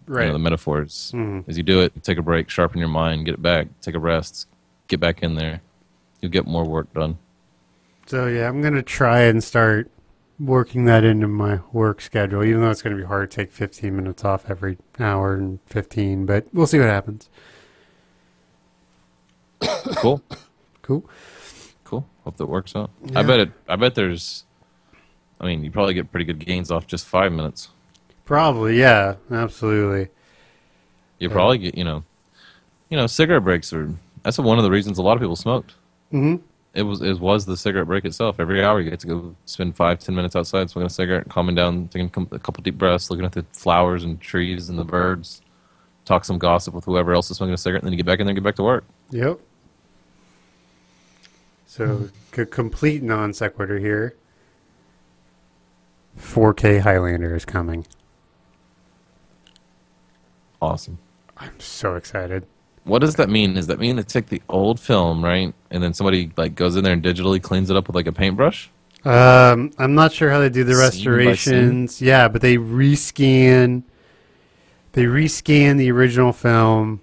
You 0.09 0.15
Right. 0.15 0.27
know, 0.27 0.33
the 0.33 0.39
metaphors. 0.41 1.13
Mhm. 1.15 1.49
As 1.49 1.57
you 1.57 1.63
do 1.63 1.81
it, 1.81 1.93
take 2.03 2.19
a 2.19 2.23
break, 2.23 2.49
sharpen 2.51 2.79
your 2.81 2.89
mind, 2.89 3.25
get 3.25 3.35
it 3.35 3.43
back, 3.43 3.69
take 3.81 3.95
a 3.95 3.99
rest, 4.01 4.49
get 4.93 5.01
back 5.01 5.23
in 5.23 5.35
there. 5.37 5.63
You'll 6.21 6.31
get 6.31 6.47
more 6.47 6.65
work 6.65 6.93
done. 6.93 7.19
So 8.07 8.27
yeah, 8.27 8.47
I'm 8.49 8.61
gonna 8.61 8.83
try 8.83 9.21
and 9.23 9.43
start 9.43 9.91
working 10.39 10.85
that 10.85 11.03
into 11.03 11.27
my 11.29 11.61
work 11.73 12.01
schedule, 12.01 12.45
even 12.45 12.61
though 12.61 12.71
it's 12.71 12.83
gonna 12.83 12.97
be 12.97 13.05
hard 13.05 13.31
to 13.31 13.35
take 13.37 13.51
15 13.51 13.97
minutes 13.97 14.23
off 14.25 14.51
every 14.51 14.77
hour 15.01 15.35
and 15.35 15.61
15. 15.67 16.27
But 16.27 16.47
we'll 16.53 16.67
see 16.67 16.79
what 16.79 16.89
happens. 16.89 17.29
Cool. 19.97 20.23
Cool. 20.83 21.09
Cool. 21.85 22.05
Hope 22.25 22.37
that 22.39 22.47
works 22.47 22.75
out. 22.75 22.91
Yeah. 23.05 23.21
I 23.21 23.23
bet 23.23 23.39
it. 23.39 23.53
I 23.69 23.77
bet 23.77 23.95
there's. 23.95 24.43
I 25.41 25.47
mean, 25.47 25.63
you 25.63 25.71
probably 25.71 25.95
get 25.95 26.11
pretty 26.11 26.25
good 26.25 26.41
gains 26.45 26.73
off 26.73 26.89
just 26.89 27.07
five 27.07 27.31
minutes. 27.31 27.69
Probably, 28.25 28.81
yeah, 28.81 29.15
absolutely. 29.31 30.09
You 31.21 31.29
Yeah. 31.29 31.33
probably 31.33 31.59
get, 31.59 31.79
you 31.79 31.85
know, 31.85 32.03
you 32.89 32.97
know, 32.97 33.07
cigarette 33.07 33.45
breaks 33.45 33.73
are. 33.73 33.95
That's 34.23 34.39
one 34.39 34.59
of 34.59 34.65
the 34.65 34.71
reasons 34.71 34.99
a 34.99 35.03
lot 35.03 35.15
of 35.17 35.21
people 35.21 35.37
smoked. 35.37 35.75
hmm 36.11 36.37
It 36.75 36.83
was 36.83 37.03
it 37.03 37.19
was 37.19 37.45
the 37.47 37.57
cigarette 37.57 37.87
break 37.87 38.05
itself. 38.05 38.39
Every 38.39 38.63
hour 38.65 38.81
you 38.81 38.91
get 38.91 39.01
to 39.01 39.07
go 39.07 39.37
spend 39.47 39.77
five 39.77 39.99
ten 39.99 40.15
minutes 40.15 40.37
outside 40.37 40.71
smoking 40.71 40.87
a 40.87 40.91
cigarette, 40.91 41.29
calming 41.29 41.55
down, 41.55 41.89
taking 41.89 42.07
a 42.33 42.39
couple 42.39 42.63
deep 42.63 42.79
breaths, 42.79 43.11
looking 43.11 43.25
at 43.25 43.33
the 43.33 43.45
flowers 43.53 44.05
and 44.05 44.21
trees 44.21 44.69
and 44.69 44.79
the 44.79 44.85
birds, 44.85 45.43
talk 46.05 46.25
some 46.25 46.39
gossip 46.39 46.75
with 46.75 46.85
whoever 46.85 47.13
else 47.15 47.31
is 47.31 47.37
smoking 47.39 47.55
a 47.55 47.59
cigarette, 47.59 47.83
and 47.83 47.87
then 47.89 47.93
you 47.93 47.97
get 47.99 48.07
back 48.07 48.21
in 48.21 48.27
there 48.27 48.31
and 48.33 48.37
get 48.37 48.45
back 48.45 48.57
to 48.57 48.63
work. 48.63 48.85
Yep. 49.11 49.39
So, 51.67 52.11
c- 52.35 52.45
complete 52.47 53.03
non 53.03 53.33
sequitur 53.33 53.79
here. 53.79 54.15
4K 56.19 56.81
Highlander 56.81 57.35
is 57.35 57.47
coming. 57.47 57.87
Awesome. 60.61 60.99
I'm 61.39 61.59
so 61.59 61.97
excited. 61.97 62.47
What 62.85 62.99
does 63.01 63.15
that 63.17 63.29
mean? 63.29 63.55
Does 63.55 63.69
that 63.69 63.79
mean 63.79 63.97
they 63.97 64.03
take 64.03 64.27
the 64.27 64.43
old 64.49 64.81
film, 64.81 65.25
right, 65.25 65.55
and 65.71 65.83
then 65.83 65.95
somebody 65.95 66.33
like 66.37 66.55
goes 66.55 66.75
in 66.77 66.83
there 66.85 66.93
and 66.93 67.03
digitally 67.03 67.41
cleans 67.41 67.71
it 67.71 67.77
up 67.77 67.87
with 67.87 67.95
like 67.95 68.07
a 68.09 68.13
paintbrush? 68.13 68.71
Um, 69.05 69.71
I'm 69.79 69.95
not 69.95 70.13
sure 70.13 70.31
how 70.31 70.39
they 70.41 70.49
do 70.49 70.65
the 70.65 70.75
Scene 70.75 70.81
restorations. 71.09 72.01
Yeah, 72.03 72.29
but 72.29 72.41
they 72.41 72.57
rescan. 72.57 73.83
They 74.93 75.05
rescan 75.05 75.77
the 75.79 75.91
original 75.91 76.33
film 76.33 77.01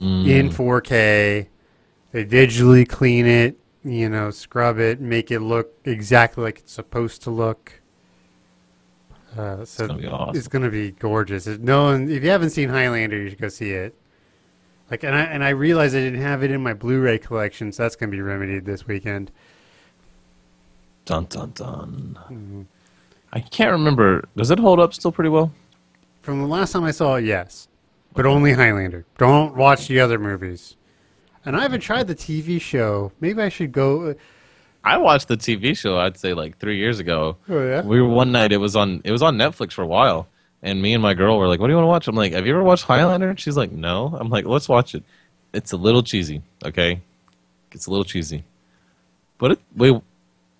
Mm. 0.00 0.28
in 0.28 0.50
4K. 0.50 1.48
They 2.12 2.24
digitally 2.24 2.88
clean 2.88 3.26
it, 3.26 3.58
you 3.84 4.08
know, 4.08 4.30
scrub 4.30 4.78
it, 4.78 5.00
make 5.00 5.30
it 5.32 5.40
look 5.40 5.72
exactly 5.84 6.44
like 6.44 6.58
it's 6.60 6.72
supposed 6.72 7.22
to 7.22 7.30
look. 7.30 7.80
Uh, 9.36 9.64
so 9.64 9.86
gonna 9.88 10.00
be 10.00 10.06
awesome. 10.06 10.36
it's 10.36 10.48
gonna 10.48 10.70
be 10.70 10.92
gorgeous. 10.92 11.46
If 11.46 11.60
no 11.60 11.84
one, 11.84 12.08
if 12.08 12.22
you 12.24 12.30
haven't 12.30 12.50
seen 12.50 12.68
Highlander, 12.68 13.16
you 13.16 13.28
should 13.30 13.40
go 13.40 13.48
see 13.48 13.70
it. 13.72 13.94
Like, 14.90 15.04
and 15.04 15.14
I 15.14 15.22
and 15.22 15.44
I 15.44 15.50
realized 15.50 15.94
I 15.94 16.00
didn't 16.00 16.22
have 16.22 16.42
it 16.42 16.50
in 16.50 16.62
my 16.62 16.72
Blu-ray 16.72 17.18
collection, 17.18 17.72
so 17.72 17.82
that's 17.82 17.96
gonna 17.96 18.10
be 18.10 18.20
remedied 18.20 18.64
this 18.64 18.86
weekend. 18.86 19.30
Dun 21.04 21.26
dun 21.26 21.52
dun. 21.54 22.18
Mm-hmm. 22.24 22.62
I 23.32 23.40
can't 23.40 23.72
remember. 23.72 24.24
Does 24.36 24.50
it 24.50 24.58
hold 24.58 24.80
up 24.80 24.94
still 24.94 25.12
pretty 25.12 25.30
well? 25.30 25.52
From 26.22 26.40
the 26.40 26.46
last 26.46 26.72
time 26.72 26.84
I 26.84 26.90
saw 26.90 27.16
it, 27.16 27.24
yes, 27.24 27.68
but 28.14 28.26
only 28.26 28.52
Highlander. 28.52 29.04
Don't 29.18 29.54
watch 29.56 29.88
the 29.88 30.00
other 30.00 30.18
movies. 30.18 30.76
And 31.44 31.56
I 31.56 31.62
haven't 31.62 31.80
tried 31.80 32.08
the 32.08 32.14
TV 32.14 32.60
show. 32.60 33.12
Maybe 33.20 33.40
I 33.40 33.48
should 33.48 33.72
go. 33.72 34.14
I 34.84 34.96
watched 34.98 35.28
the 35.28 35.36
TV 35.36 35.76
show. 35.76 35.98
I'd 35.98 36.16
say 36.16 36.34
like 36.34 36.58
three 36.58 36.78
years 36.78 36.98
ago. 36.98 37.36
Oh 37.48 37.66
yeah. 37.66 37.82
We 37.82 38.00
were 38.00 38.08
one 38.08 38.32
night. 38.32 38.52
It 38.52 38.58
was 38.58 38.74
on. 38.74 39.02
It 39.04 39.12
was 39.12 39.22
on 39.22 39.36
Netflix 39.36 39.72
for 39.72 39.82
a 39.82 39.86
while. 39.86 40.28
And 40.62 40.82
me 40.82 40.92
and 40.94 41.02
my 41.02 41.14
girl 41.14 41.38
were 41.38 41.46
like, 41.46 41.60
"What 41.60 41.68
do 41.68 41.72
you 41.72 41.76
want 41.76 41.84
to 41.84 41.88
watch?" 41.88 42.08
I'm 42.08 42.16
like, 42.16 42.32
"Have 42.32 42.46
you 42.46 42.52
ever 42.54 42.62
watched 42.64 42.84
Highlander?" 42.84 43.30
And 43.30 43.38
she's 43.38 43.56
like, 43.56 43.70
"No." 43.70 44.16
I'm 44.18 44.28
like, 44.28 44.44
"Let's 44.44 44.68
watch 44.68 44.94
it." 44.94 45.04
It's 45.52 45.72
a 45.72 45.76
little 45.76 46.02
cheesy. 46.02 46.42
Okay, 46.64 47.00
it's 47.72 47.86
a 47.86 47.90
little 47.90 48.04
cheesy, 48.04 48.44
but 49.38 49.52
it 49.52 49.60
we 49.76 50.00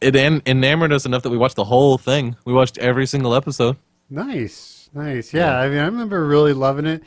it 0.00 0.14
en- 0.14 0.42
enamored 0.46 0.92
us 0.92 1.04
enough 1.04 1.22
that 1.24 1.30
we 1.30 1.36
watched 1.36 1.56
the 1.56 1.64
whole 1.64 1.98
thing. 1.98 2.36
We 2.44 2.52
watched 2.52 2.78
every 2.78 3.06
single 3.06 3.34
episode. 3.34 3.76
Nice, 4.08 4.88
nice. 4.94 5.34
Yeah, 5.34 5.58
I 5.58 5.68
mean, 5.68 5.78
I 5.78 5.84
remember 5.86 6.24
really 6.26 6.52
loving 6.52 6.86
it. 6.86 7.02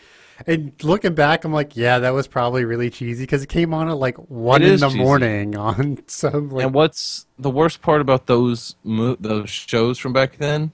And 0.48 0.72
looking 0.84 1.14
back, 1.14 1.46
I'm 1.46 1.54
like, 1.54 1.78
yeah, 1.78 2.00
that 2.00 2.14
was 2.14 2.28
probably 2.28 2.66
really 2.66 2.90
cheesy 2.90 3.24
because 3.24 3.44
it 3.44 3.50
came 3.50 3.74
on 3.76 3.90
at 3.90 3.98
like 3.98 4.18
one 4.30 4.62
It 4.64 4.70
in 4.70 4.80
the 4.80 4.88
cheesy. 4.88 5.00
morning 5.00 5.56
on 5.68 6.00
some 6.08 6.50
like. 6.50 6.66
and 6.66 6.74
what's 6.74 7.26
the 7.40 7.50
worst 7.50 7.82
part 7.82 8.02
about 8.02 8.26
those 8.28 8.76
mo- 8.84 9.18
those 9.20 9.50
shows 9.50 9.98
from 10.00 10.14
back 10.14 10.38
then 10.38 10.74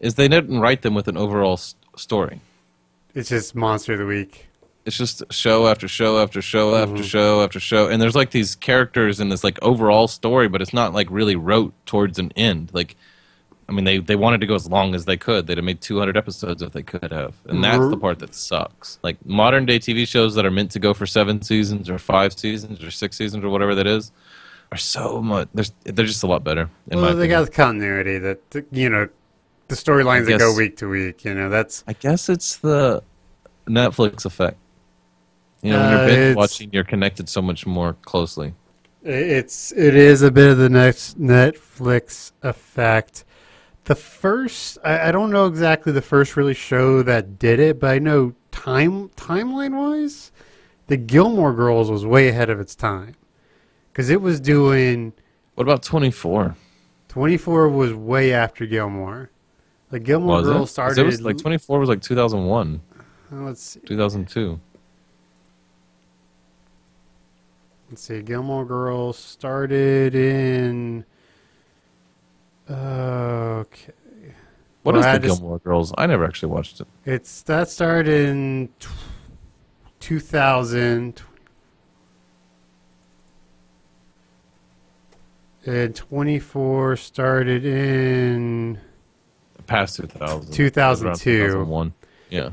is 0.00 0.14
they 0.14 0.28
didn't 0.28 0.60
write 0.60 0.82
them 0.82 0.94
with 0.94 1.08
an 1.08 1.16
overall 1.16 1.54
s- 1.54 1.74
story. 1.96 2.40
It's 3.14 3.28
just 3.30 3.54
monster 3.54 3.94
of 3.94 3.98
the 3.98 4.06
week. 4.06 4.46
it's 4.84 4.96
just 4.96 5.22
show 5.30 5.66
after 5.66 5.88
show 5.88 6.18
after 6.18 6.40
show 6.40 6.74
after 6.76 7.02
show 7.02 7.42
after 7.42 7.60
show 7.60 7.88
and 7.88 8.00
there's 8.00 8.14
like 8.14 8.30
these 8.30 8.54
characters 8.56 9.20
in 9.20 9.28
this 9.28 9.42
like 9.44 9.58
overall 9.60 10.06
story 10.08 10.48
but 10.48 10.62
it's 10.62 10.72
not 10.72 10.94
like 10.94 11.06
really 11.10 11.36
wrote 11.36 11.74
towards 11.84 12.18
an 12.18 12.32
end 12.36 12.70
like 12.72 12.96
i 13.68 13.72
mean 13.72 13.84
they, 13.84 13.98
they 13.98 14.16
wanted 14.16 14.40
to 14.40 14.46
go 14.46 14.54
as 14.54 14.66
long 14.70 14.94
as 14.94 15.04
they 15.04 15.16
could 15.16 15.46
they'd 15.46 15.58
have 15.58 15.64
made 15.64 15.80
200 15.82 16.16
episodes 16.16 16.62
if 16.62 16.72
they 16.72 16.82
could 16.82 17.10
have 17.12 17.34
and 17.46 17.62
that's 17.62 17.86
the 17.90 17.96
Mhm. 17.96 18.00
part 18.00 18.18
that 18.20 18.34
sucks 18.34 18.98
like 19.02 19.18
modern 19.26 19.66
day 19.66 19.78
tv 19.78 20.06
shows 20.08 20.34
that 20.36 20.46
are 20.46 20.50
meant 20.50 20.70
to 20.70 20.78
go 20.78 20.94
for 20.94 21.04
seven 21.06 21.42
seasons 21.42 21.90
or 21.90 21.98
five 21.98 22.32
seasons 22.32 22.82
or 22.82 22.90
six 22.90 23.16
seasons 23.18 23.44
or 23.44 23.50
whatever 23.50 23.74
that 23.74 23.86
is 23.86 24.10
are 24.72 24.78
so 24.78 25.20
much 25.20 25.48
they're, 25.54 25.66
they're 25.84 26.06
just 26.06 26.22
a 26.22 26.26
lot 26.26 26.42
better 26.44 26.70
in 26.90 26.98
my 26.98 27.08
well, 27.08 27.16
they 27.16 27.24
opinion. 27.24 27.40
got 27.40 27.44
the 27.46 27.52
continuity 27.52 28.16
that 28.18 28.40
you 28.72 28.88
know, 28.88 29.08
the 29.68 29.74
storylines 29.76 30.26
that 30.26 30.38
go 30.38 30.54
week 30.54 30.76
to 30.78 30.88
week. 30.88 31.24
You 31.24 31.34
know, 31.34 31.48
that's 31.48 31.84
i 31.86 31.92
guess 31.92 32.28
it's 32.28 32.56
the 32.56 33.02
netflix 33.66 34.24
effect 34.24 34.56
you 35.62 35.72
know 35.72 35.78
when 35.80 35.88
Uh, 35.94 35.96
you're 35.98 36.06
binge 36.06 36.36
watching 36.36 36.70
you're 36.72 36.84
connected 36.84 37.28
so 37.28 37.42
much 37.42 37.66
more 37.66 37.94
closely 38.02 38.54
It's 39.02 39.72
it 39.72 39.94
is 39.94 40.22
a 40.22 40.30
bit 40.30 40.50
of 40.50 40.58
the 40.58 40.68
next 40.68 41.18
Netflix 41.20 42.32
effect. 42.42 43.24
The 43.84 43.94
first, 43.94 44.76
I, 44.84 45.08
I 45.08 45.12
don't 45.12 45.30
know 45.30 45.46
exactly 45.46 45.92
the 45.92 46.02
first 46.02 46.36
really 46.36 46.54
show 46.54 47.02
that 47.02 47.38
did 47.38 47.60
it, 47.60 47.78
but 47.80 47.90
I 47.90 47.98
know 47.98 48.34
time 48.50 49.08
timeline 49.10 49.74
wise, 49.78 50.32
the 50.88 50.96
Gilmore 50.96 51.54
Girls 51.54 51.90
was 51.90 52.04
way 52.04 52.28
ahead 52.28 52.50
of 52.50 52.60
its 52.60 52.74
time 52.74 53.14
because 53.92 54.10
it 54.10 54.20
was 54.20 54.40
doing 54.40 55.12
what 55.54 55.62
about 55.64 55.82
24 55.82 56.56
twenty 57.08 57.36
four 57.36 57.68
was 57.68 57.94
way 57.94 58.32
after 58.32 58.66
Gilmore. 58.66 59.30
The 59.90 59.98
Gilmore 60.00 60.42
Was 60.42 60.48
it? 60.48 60.66
Started. 60.66 60.98
It 61.00 61.06
was 61.06 61.22
like 61.22 61.38
24 61.38 61.78
was 61.80 61.88
like 61.88 62.02
2001, 62.02 62.80
uh, 63.32 63.36
let's 63.36 63.62
see, 63.62 63.80
2002. 63.80 64.60
let's 67.90 68.02
see. 68.02 68.20
Gilmore 68.22 68.66
Girls 68.66 69.16
started 69.18 70.14
in. 70.14 71.04
Okay. 72.70 73.92
What 74.82 74.94
Well, 74.94 74.96
is 74.98 75.06
the 75.06 75.26
just- 75.26 75.40
Gilmore 75.40 75.58
Girls? 75.60 75.92
I 75.96 76.06
never 76.06 76.24
actually 76.24 76.52
watched 76.52 76.80
it. 76.82 76.86
It's 77.06 77.40
that 77.42 77.68
started 77.70 78.28
in 78.28 78.68
t- 78.78 78.88
2000 80.00 81.22
and 85.66 85.94
24 85.94 86.96
started 86.96 87.64
in 87.66 88.78
Past 89.68 89.96
2000. 89.96 90.52
2002. 90.52 91.38
2001. 91.38 91.94
Yeah. 92.30 92.50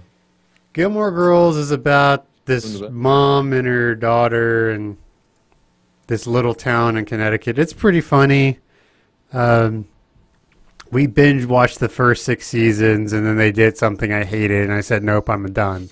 Gilmore 0.74 1.12
Girls 1.12 1.56
is 1.56 1.72
about 1.72 2.28
this 2.46 2.82
mom 2.92 3.54
and 3.54 3.66
her 3.66 3.96
daughter 3.96 4.70
and 4.72 4.98
this 6.08 6.28
little 6.28 6.54
town 6.54 6.98
in 6.98 7.06
Connecticut. 7.06 7.58
It's 7.58 7.74
pretty 7.74 8.02
funny. 8.02 8.60
Um, 9.34 9.88
we 10.92 11.08
binge 11.08 11.46
watched 11.46 11.80
the 11.80 11.90
first 11.90 12.26
six 12.26 12.46
seasons 12.46 13.14
and 13.14 13.26
then 13.26 13.38
they 13.38 13.52
did 13.52 13.78
something 13.78 14.14
I 14.14 14.24
hated 14.24 14.64
and 14.64 14.74
I 14.74 14.82
said, 14.82 15.02
nope, 15.04 15.30
I'm 15.30 15.52
done. 15.52 15.90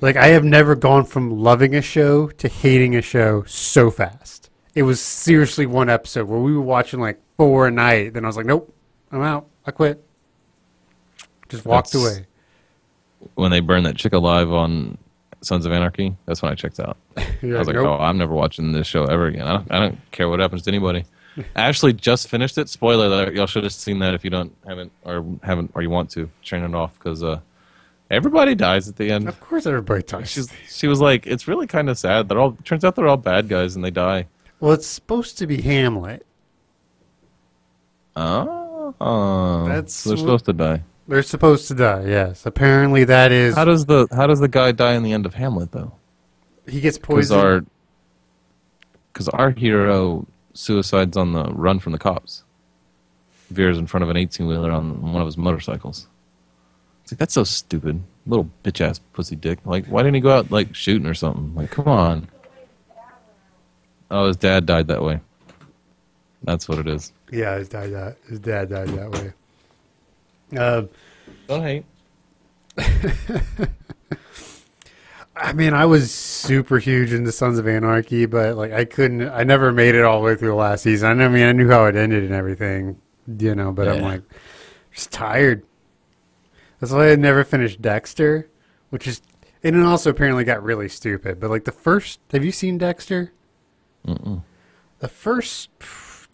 Like, 0.00 0.16
I 0.16 0.26
have 0.28 0.44
never 0.44 0.74
gone 0.74 1.04
from 1.04 1.30
loving 1.30 1.76
a 1.76 1.82
show 1.82 2.26
to 2.26 2.48
hating 2.48 2.96
a 2.96 3.02
show 3.02 3.44
so 3.44 3.90
fast. 3.90 4.50
It 4.74 4.82
was 4.82 5.00
seriously 5.00 5.66
one 5.66 5.88
episode 5.88 6.26
where 6.28 6.40
we 6.40 6.52
were 6.52 6.60
watching 6.60 6.98
like 6.98 7.20
four 7.36 7.68
a 7.68 7.70
night. 7.70 8.14
Then 8.14 8.24
I 8.24 8.26
was 8.26 8.36
like, 8.36 8.46
nope, 8.46 8.74
I'm 9.12 9.22
out. 9.22 9.46
I 9.64 9.70
quit. 9.70 10.04
Just 11.52 11.64
walked 11.64 11.92
That's- 11.92 12.16
away. 12.16 12.26
When 13.34 13.52
they 13.52 13.60
burned 13.60 13.86
that 13.86 13.94
chick 13.94 14.12
alive 14.12 14.52
on 14.52 14.98
Sons 15.42 15.64
of 15.64 15.70
Anarchy, 15.70 16.16
that's 16.26 16.42
when 16.42 16.50
I 16.50 16.56
checked 16.56 16.80
out. 16.80 16.96
You're 17.40 17.54
I 17.56 17.58
was 17.60 17.68
like, 17.68 17.76
nope. 17.76 17.86
oh, 17.86 18.02
I'm 18.02 18.18
never 18.18 18.34
watching 18.34 18.72
this 18.72 18.86
show 18.88 19.04
ever 19.04 19.26
again. 19.26 19.46
I 19.46 19.52
don't, 19.52 19.72
I 19.72 19.78
don't 19.78 20.10
care 20.10 20.28
what 20.28 20.40
happens 20.40 20.62
to 20.62 20.70
anybody. 20.70 21.04
Ashley 21.56 21.92
just 21.92 22.26
finished 22.28 22.58
it. 22.58 22.68
Spoiler 22.68 23.06
alert! 23.06 23.34
Y'all 23.34 23.46
should 23.46 23.62
have 23.62 23.72
seen 23.72 24.00
that 24.00 24.12
if 24.14 24.24
you 24.24 24.30
don't 24.30 24.52
haven't 24.66 24.90
or 25.04 25.24
haven't 25.44 25.70
or 25.74 25.82
you 25.82 25.88
want 25.90 26.10
to 26.10 26.28
turn 26.44 26.62
it 26.64 26.74
off 26.76 26.98
because 26.98 27.22
uh, 27.22 27.38
everybody 28.10 28.54
dies 28.56 28.88
at 28.88 28.96
the 28.96 29.10
end. 29.12 29.28
Of 29.28 29.40
course, 29.40 29.66
everybody 29.66 30.02
dies. 30.02 30.28
She's, 30.30 30.52
she 30.68 30.88
was 30.88 31.00
like, 31.00 31.24
it's 31.26 31.46
really 31.48 31.66
kind 31.68 31.88
of 31.88 31.96
sad. 31.98 32.28
They're 32.28 32.40
all 32.40 32.58
turns 32.64 32.84
out 32.84 32.96
they're 32.96 33.08
all 33.08 33.16
bad 33.16 33.48
guys 33.48 33.76
and 33.76 33.84
they 33.84 33.90
die. 33.92 34.26
Well, 34.58 34.72
it's 34.72 34.86
supposed 34.86 35.38
to 35.38 35.46
be 35.46 35.62
Hamlet. 35.62 36.26
Oh, 38.16 39.64
That's 39.68 40.04
they're 40.04 40.12
what- 40.14 40.18
supposed 40.20 40.44
to 40.46 40.52
die. 40.52 40.82
They're 41.08 41.22
supposed 41.22 41.68
to 41.68 41.74
die. 41.74 42.04
Yes, 42.06 42.46
apparently 42.46 43.04
that 43.04 43.32
is. 43.32 43.54
How 43.54 43.64
does 43.64 43.86
the 43.86 44.06
how 44.12 44.26
does 44.26 44.40
the 44.40 44.48
guy 44.48 44.72
die 44.72 44.92
in 44.94 45.02
the 45.02 45.12
end 45.12 45.26
of 45.26 45.34
Hamlet 45.34 45.72
though? 45.72 45.92
he 46.68 46.80
gets 46.80 46.96
poisoned. 46.98 47.68
Because 49.12 49.28
our 49.28 49.40
our 49.40 49.50
hero 49.50 50.26
suicides 50.54 51.16
on 51.16 51.32
the 51.32 51.44
run 51.52 51.78
from 51.80 51.92
the 51.92 51.98
cops. 51.98 52.44
Veers 53.50 53.76
in 53.78 53.86
front 53.86 54.04
of 54.04 54.10
an 54.10 54.16
eighteen 54.16 54.46
wheeler 54.46 54.70
on 54.70 55.12
one 55.12 55.20
of 55.20 55.26
his 55.26 55.36
motorcycles. 55.36 56.06
It's 57.02 57.12
like 57.12 57.18
that's 57.18 57.34
so 57.34 57.44
stupid, 57.44 58.02
little 58.26 58.48
bitch 58.62 58.80
ass 58.80 58.98
pussy 59.12 59.36
dick. 59.36 59.58
Like, 59.64 59.86
why 59.86 60.02
didn't 60.02 60.14
he 60.14 60.20
go 60.20 60.30
out 60.30 60.50
like 60.50 60.74
shooting 60.74 61.06
or 61.06 61.14
something? 61.14 61.54
Like, 61.54 61.70
come 61.70 61.88
on. 61.88 62.28
Oh, 64.10 64.28
his 64.28 64.36
dad 64.36 64.66
died 64.66 64.86
that 64.88 65.02
way. 65.02 65.20
That's 66.44 66.68
what 66.68 66.78
it 66.78 66.86
is. 66.86 67.12
yeah, 67.30 67.58
his 67.58 67.68
dad 67.68 67.90
died. 67.90 68.16
His 68.28 68.38
dad 68.40 68.70
died 68.70 68.88
that 68.90 69.10
way. 69.10 69.32
Uh, 70.56 70.84
Don't 71.48 71.62
hate. 71.62 71.84
I 75.34 75.52
mean, 75.54 75.72
I 75.74 75.86
was 75.86 76.12
super 76.12 76.78
huge 76.78 77.12
into 77.12 77.32
Sons 77.32 77.58
of 77.58 77.66
Anarchy, 77.66 78.26
but 78.26 78.56
like 78.56 78.72
I 78.72 78.84
couldn't. 78.84 79.28
I 79.28 79.44
never 79.44 79.72
made 79.72 79.94
it 79.94 80.04
all 80.04 80.20
the 80.20 80.26
way 80.26 80.36
through 80.36 80.48
the 80.48 80.54
last 80.54 80.82
season. 80.82 81.20
I 81.20 81.28
mean, 81.28 81.44
I 81.44 81.52
knew 81.52 81.68
how 81.68 81.86
it 81.86 81.96
ended 81.96 82.24
and 82.24 82.32
everything, 82.32 83.00
you 83.38 83.54
know. 83.54 83.72
But 83.72 83.88
I'm 83.88 84.02
like, 84.02 84.22
just 84.92 85.10
tired. 85.10 85.64
That's 86.80 86.92
why 86.92 87.12
I 87.12 87.16
never 87.16 87.44
finished 87.44 87.80
Dexter, 87.80 88.50
which 88.90 89.06
is, 89.06 89.22
and 89.62 89.76
it 89.76 89.82
also 89.84 90.10
apparently 90.10 90.44
got 90.44 90.62
really 90.62 90.88
stupid. 90.88 91.40
But 91.40 91.50
like 91.50 91.64
the 91.64 91.72
first, 91.72 92.20
have 92.32 92.44
you 92.44 92.52
seen 92.52 92.76
Dexter? 92.78 93.32
Mm-mm. 94.06 94.42
the 94.98 95.06
first 95.06 95.70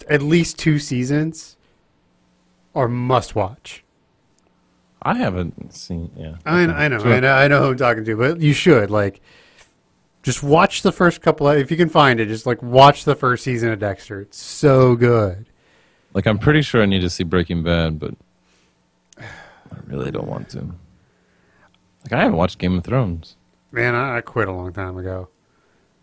at 0.09 0.23
least 0.23 0.59
two 0.59 0.79
seasons 0.79 1.57
are 2.75 2.89
must 2.89 3.35
watch. 3.35 3.85
I 5.03 5.14
haven't 5.14 5.72
seen. 5.74 6.11
Yeah. 6.16 6.36
I, 6.44 6.64
Okay. 6.64 6.72
I 6.72 6.88
know, 6.88 6.99
I 6.99 7.20
know, 7.20 7.32
I 7.34 7.49
know 7.49 7.62
who 7.62 7.68
I'm 7.70 7.76
talking 7.76 8.05
to, 8.05 8.16
but 8.16 8.40
you 8.40 8.53
should 8.53 8.90
like 8.90 9.20
just 10.22 10.42
watch 10.42 10.82
the 10.82 10.92
first 10.92 11.22
couple. 11.22 11.49
If 11.49 11.70
you 11.70 11.76
can 11.76 11.88
find 11.88 12.18
it, 12.20 12.26
just 12.26 12.46
like 12.46 12.62
watch 12.62 13.05
the 13.05 13.14
first 13.14 13.44
season 13.44 13.70
of 13.72 13.78
Dexter. 13.78 14.20
It's 14.22 14.38
so 14.38 14.96
good. 14.96 15.46
Like 16.14 16.26
I'm 16.26 16.38
pretty 16.38 16.62
sure 16.62 16.82
I 16.82 16.86
need 16.86 17.01
to 17.03 17.11
see 17.11 17.22
Breaking 17.24 17.62
Bad, 17.62 17.99
but 17.99 18.14
I 19.18 19.24
really 19.86 20.11
don't 20.11 20.26
want 20.28 20.49
to. 20.51 20.61
Like 22.05 22.12
I 22.12 22.18
haven't 22.22 22.36
watched 22.36 22.59
Game 22.59 22.76
of 22.78 22.84
Thrones, 22.84 23.36
Man, 23.70 23.94
I, 23.94 24.16
I 24.16 24.20
quit 24.22 24.49
a 24.49 24.53
long 24.53 24.72
time 24.72 24.96
ago. 24.96 25.28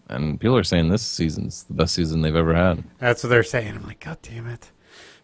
and 0.10 0.40
people 0.40 0.56
are 0.56 0.64
saying 0.64 0.90
this 0.90 1.02
season's 1.02 1.64
the 1.64 1.74
best 1.74 1.96
season 1.96 2.22
they've 2.22 2.36
ever 2.36 2.54
had. 2.54 2.84
That's 3.00 3.24
what 3.24 3.30
they're 3.30 3.44
saying. 3.44 3.76
I'm 3.76 3.84
like, 3.88 4.00
God 4.02 4.20
damn 4.22 4.46
it. 4.48 4.72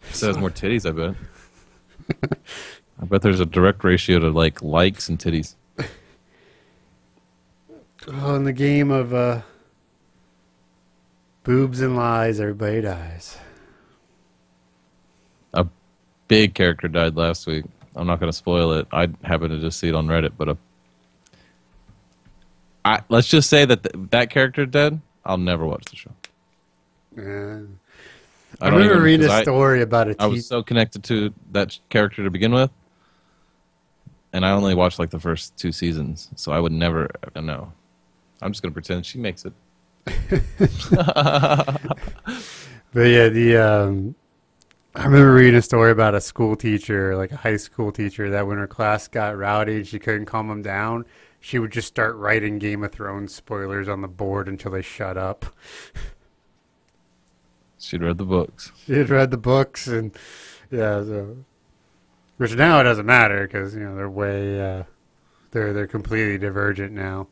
It 0.09 0.15
says 0.15 0.37
more 0.37 0.49
titties, 0.49 0.87
I 0.89 0.91
bet. 0.91 2.39
I 3.01 3.05
bet 3.05 3.21
there's 3.21 3.39
a 3.39 3.45
direct 3.45 3.83
ratio 3.83 4.19
to 4.19 4.29
like 4.29 4.61
likes 4.61 5.09
and 5.09 5.17
titties. 5.17 5.55
Oh, 8.07 8.35
in 8.35 8.45
the 8.45 8.53
game 8.53 8.89
of 8.89 9.13
uh, 9.13 9.41
boobs 11.43 11.81
and 11.81 11.95
lies, 11.95 12.39
everybody 12.39 12.81
dies. 12.81 13.37
A 15.53 15.67
big 16.27 16.55
character 16.55 16.87
died 16.87 17.15
last 17.15 17.45
week. 17.45 17.65
I'm 17.95 18.07
not 18.07 18.19
going 18.19 18.31
to 18.31 18.37
spoil 18.37 18.73
it. 18.73 18.87
I 18.91 19.09
happened 19.23 19.51
to 19.51 19.59
just 19.59 19.79
see 19.79 19.89
it 19.89 19.95
on 19.95 20.07
Reddit, 20.07 20.31
but 20.35 20.49
a, 20.49 20.57
I, 22.83 23.01
let's 23.09 23.27
just 23.27 23.49
say 23.49 23.65
that 23.65 23.83
th- 23.83 24.09
that 24.09 24.29
character 24.31 24.65
dead. 24.65 24.99
I'll 25.23 25.37
never 25.37 25.65
watch 25.67 25.85
the 25.85 25.95
show. 25.95 26.11
Yeah. 27.15 27.59
I, 28.61 28.65
I, 28.65 28.69
remember 28.69 28.93
even- 28.93 29.03
reading 29.03 29.29
a 29.29 29.31
I- 29.31 29.41
story 29.43 29.81
about 29.83 30.07
a 30.09 30.15
I 30.17 30.25
was 30.25 30.47
so 30.47 30.63
connected 30.63 31.03
to 31.05 31.31
that 31.51 31.77
character 31.89 32.23
to 32.23 32.31
begin 32.31 32.51
with, 32.51 32.71
and 34.33 34.45
I 34.45 34.51
only 34.51 34.75
watched 34.75 34.99
like 34.99 35.09
the 35.09 35.19
first 35.19 35.57
two 35.57 35.71
seasons, 35.71 36.29
so 36.35 36.51
I 36.51 36.59
would 36.59 36.71
never 36.71 37.09
know. 37.35 37.71
I'm 38.41 38.51
just 38.51 38.63
gonna 38.63 38.73
pretend 38.73 39.05
she 39.05 39.19
makes 39.19 39.45
it. 39.45 39.53
But 42.93 43.03
yeah, 43.03 43.29
the 43.29 43.57
um, 43.57 44.15
I 44.95 45.05
remember 45.05 45.33
reading 45.33 45.55
a 45.55 45.61
story 45.61 45.91
about 45.91 46.13
a 46.13 46.19
school 46.21 46.57
teacher, 46.57 47.15
like 47.15 47.31
a 47.31 47.37
high 47.37 47.55
school 47.55 47.91
teacher, 47.91 48.29
that 48.31 48.47
when 48.47 48.57
her 48.57 48.67
class 48.67 49.07
got 49.07 49.37
rowdy 49.37 49.77
and 49.77 49.87
she 49.87 49.97
couldn't 49.97 50.25
calm 50.25 50.49
them 50.49 50.61
down, 50.61 51.05
she 51.39 51.57
would 51.57 51.71
just 51.71 51.87
start 51.87 52.15
writing 52.17 52.59
Game 52.59 52.83
of 52.83 52.91
Thrones 52.91 53.33
spoilers 53.33 53.87
on 53.87 54.01
the 54.01 54.09
board 54.09 54.49
until 54.49 54.71
they 54.71 54.81
shut 54.81 55.17
up. 55.17 55.45
She'd 57.79 58.01
read 58.01 58.17
the 58.17 58.25
books. 58.25 58.73
She 58.85 58.93
had 58.93 59.09
read 59.09 59.31
the 59.31 59.37
books 59.37 59.87
and 59.87 60.11
yeah, 60.69 61.01
so 61.03 61.37
which 62.41 62.55
now 62.55 62.79
it 62.79 62.85
doesn't 62.85 63.05
matter 63.05 63.43
because 63.43 63.75
you 63.75 63.81
know 63.81 63.95
they're 63.95 64.09
way 64.09 64.59
uh, 64.59 64.81
they're 65.51 65.73
they're 65.73 65.85
completely 65.85 66.39
divergent 66.39 66.91
now. 66.91 67.27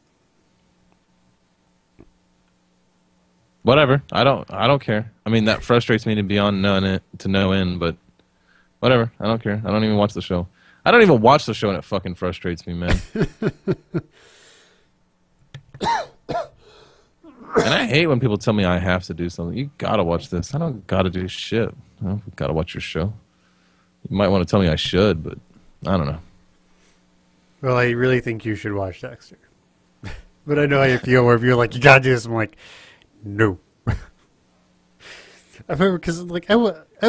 Whatever. 3.63 4.03
I 4.11 4.23
don't. 4.23 4.45
I 4.53 4.67
don't 4.67 4.83
care. 4.83 5.11
I 5.25 5.31
mean, 5.31 5.45
that 5.45 5.63
frustrates 5.63 6.05
me 6.05 6.13
to 6.13 6.21
beyond 6.21 6.61
no 6.61 6.77
it, 6.77 7.01
to 7.17 7.27
no 7.27 7.53
end. 7.53 7.79
But 7.79 7.95
whatever. 8.81 9.11
I 9.19 9.25
don't 9.25 9.41
care. 9.41 9.59
I 9.65 9.71
don't 9.71 9.83
even 9.83 9.97
watch 9.97 10.13
the 10.13 10.21
show. 10.21 10.47
I 10.85 10.91
don't 10.91 11.01
even 11.01 11.21
watch 11.21 11.47
the 11.47 11.55
show, 11.55 11.69
and 11.69 11.77
it 11.79 11.83
fucking 11.83 12.13
frustrates 12.13 12.67
me, 12.67 12.75
man. 12.75 13.01
and 13.15 14.03
I 17.57 17.87
hate 17.87 18.05
when 18.05 18.19
people 18.19 18.37
tell 18.37 18.53
me 18.53 18.63
I 18.63 18.77
have 18.77 19.05
to 19.05 19.15
do 19.15 19.27
something. 19.27 19.57
You 19.57 19.71
gotta 19.79 20.03
watch 20.03 20.29
this. 20.29 20.53
I 20.53 20.59
don't 20.59 20.85
gotta 20.85 21.09
do 21.09 21.27
shit. 21.27 21.73
I 21.99 22.05
don't 22.05 22.35
gotta 22.35 22.53
watch 22.53 22.75
your 22.75 22.81
show. 22.81 23.11
You 24.07 24.15
might 24.15 24.29
want 24.29 24.47
to 24.47 24.49
tell 24.49 24.61
me 24.61 24.69
I 24.69 24.75
should, 24.75 25.23
but 25.23 25.37
I 25.85 25.97
don't 25.97 26.05
know. 26.05 26.19
Well, 27.61 27.77
I 27.77 27.89
really 27.89 28.21
think 28.21 28.45
you 28.45 28.55
should 28.55 28.73
watch 28.73 29.01
Dexter. 29.01 29.37
but 30.47 30.59
I 30.59 30.65
know 30.65 30.77
how 30.77 30.85
you 30.85 30.97
feel 30.97 31.25
where 31.25 31.35
if 31.35 31.41
you're 31.41 31.55
like, 31.55 31.75
you 31.75 31.81
gotta 31.81 32.01
do 32.01 32.11
this, 32.11 32.25
I'm 32.25 32.33
like, 32.33 32.55
no. 33.23 33.59
I 33.87 33.95
remember 35.73 35.99
because 35.99 36.21
like 36.23 36.49
I 36.49 36.55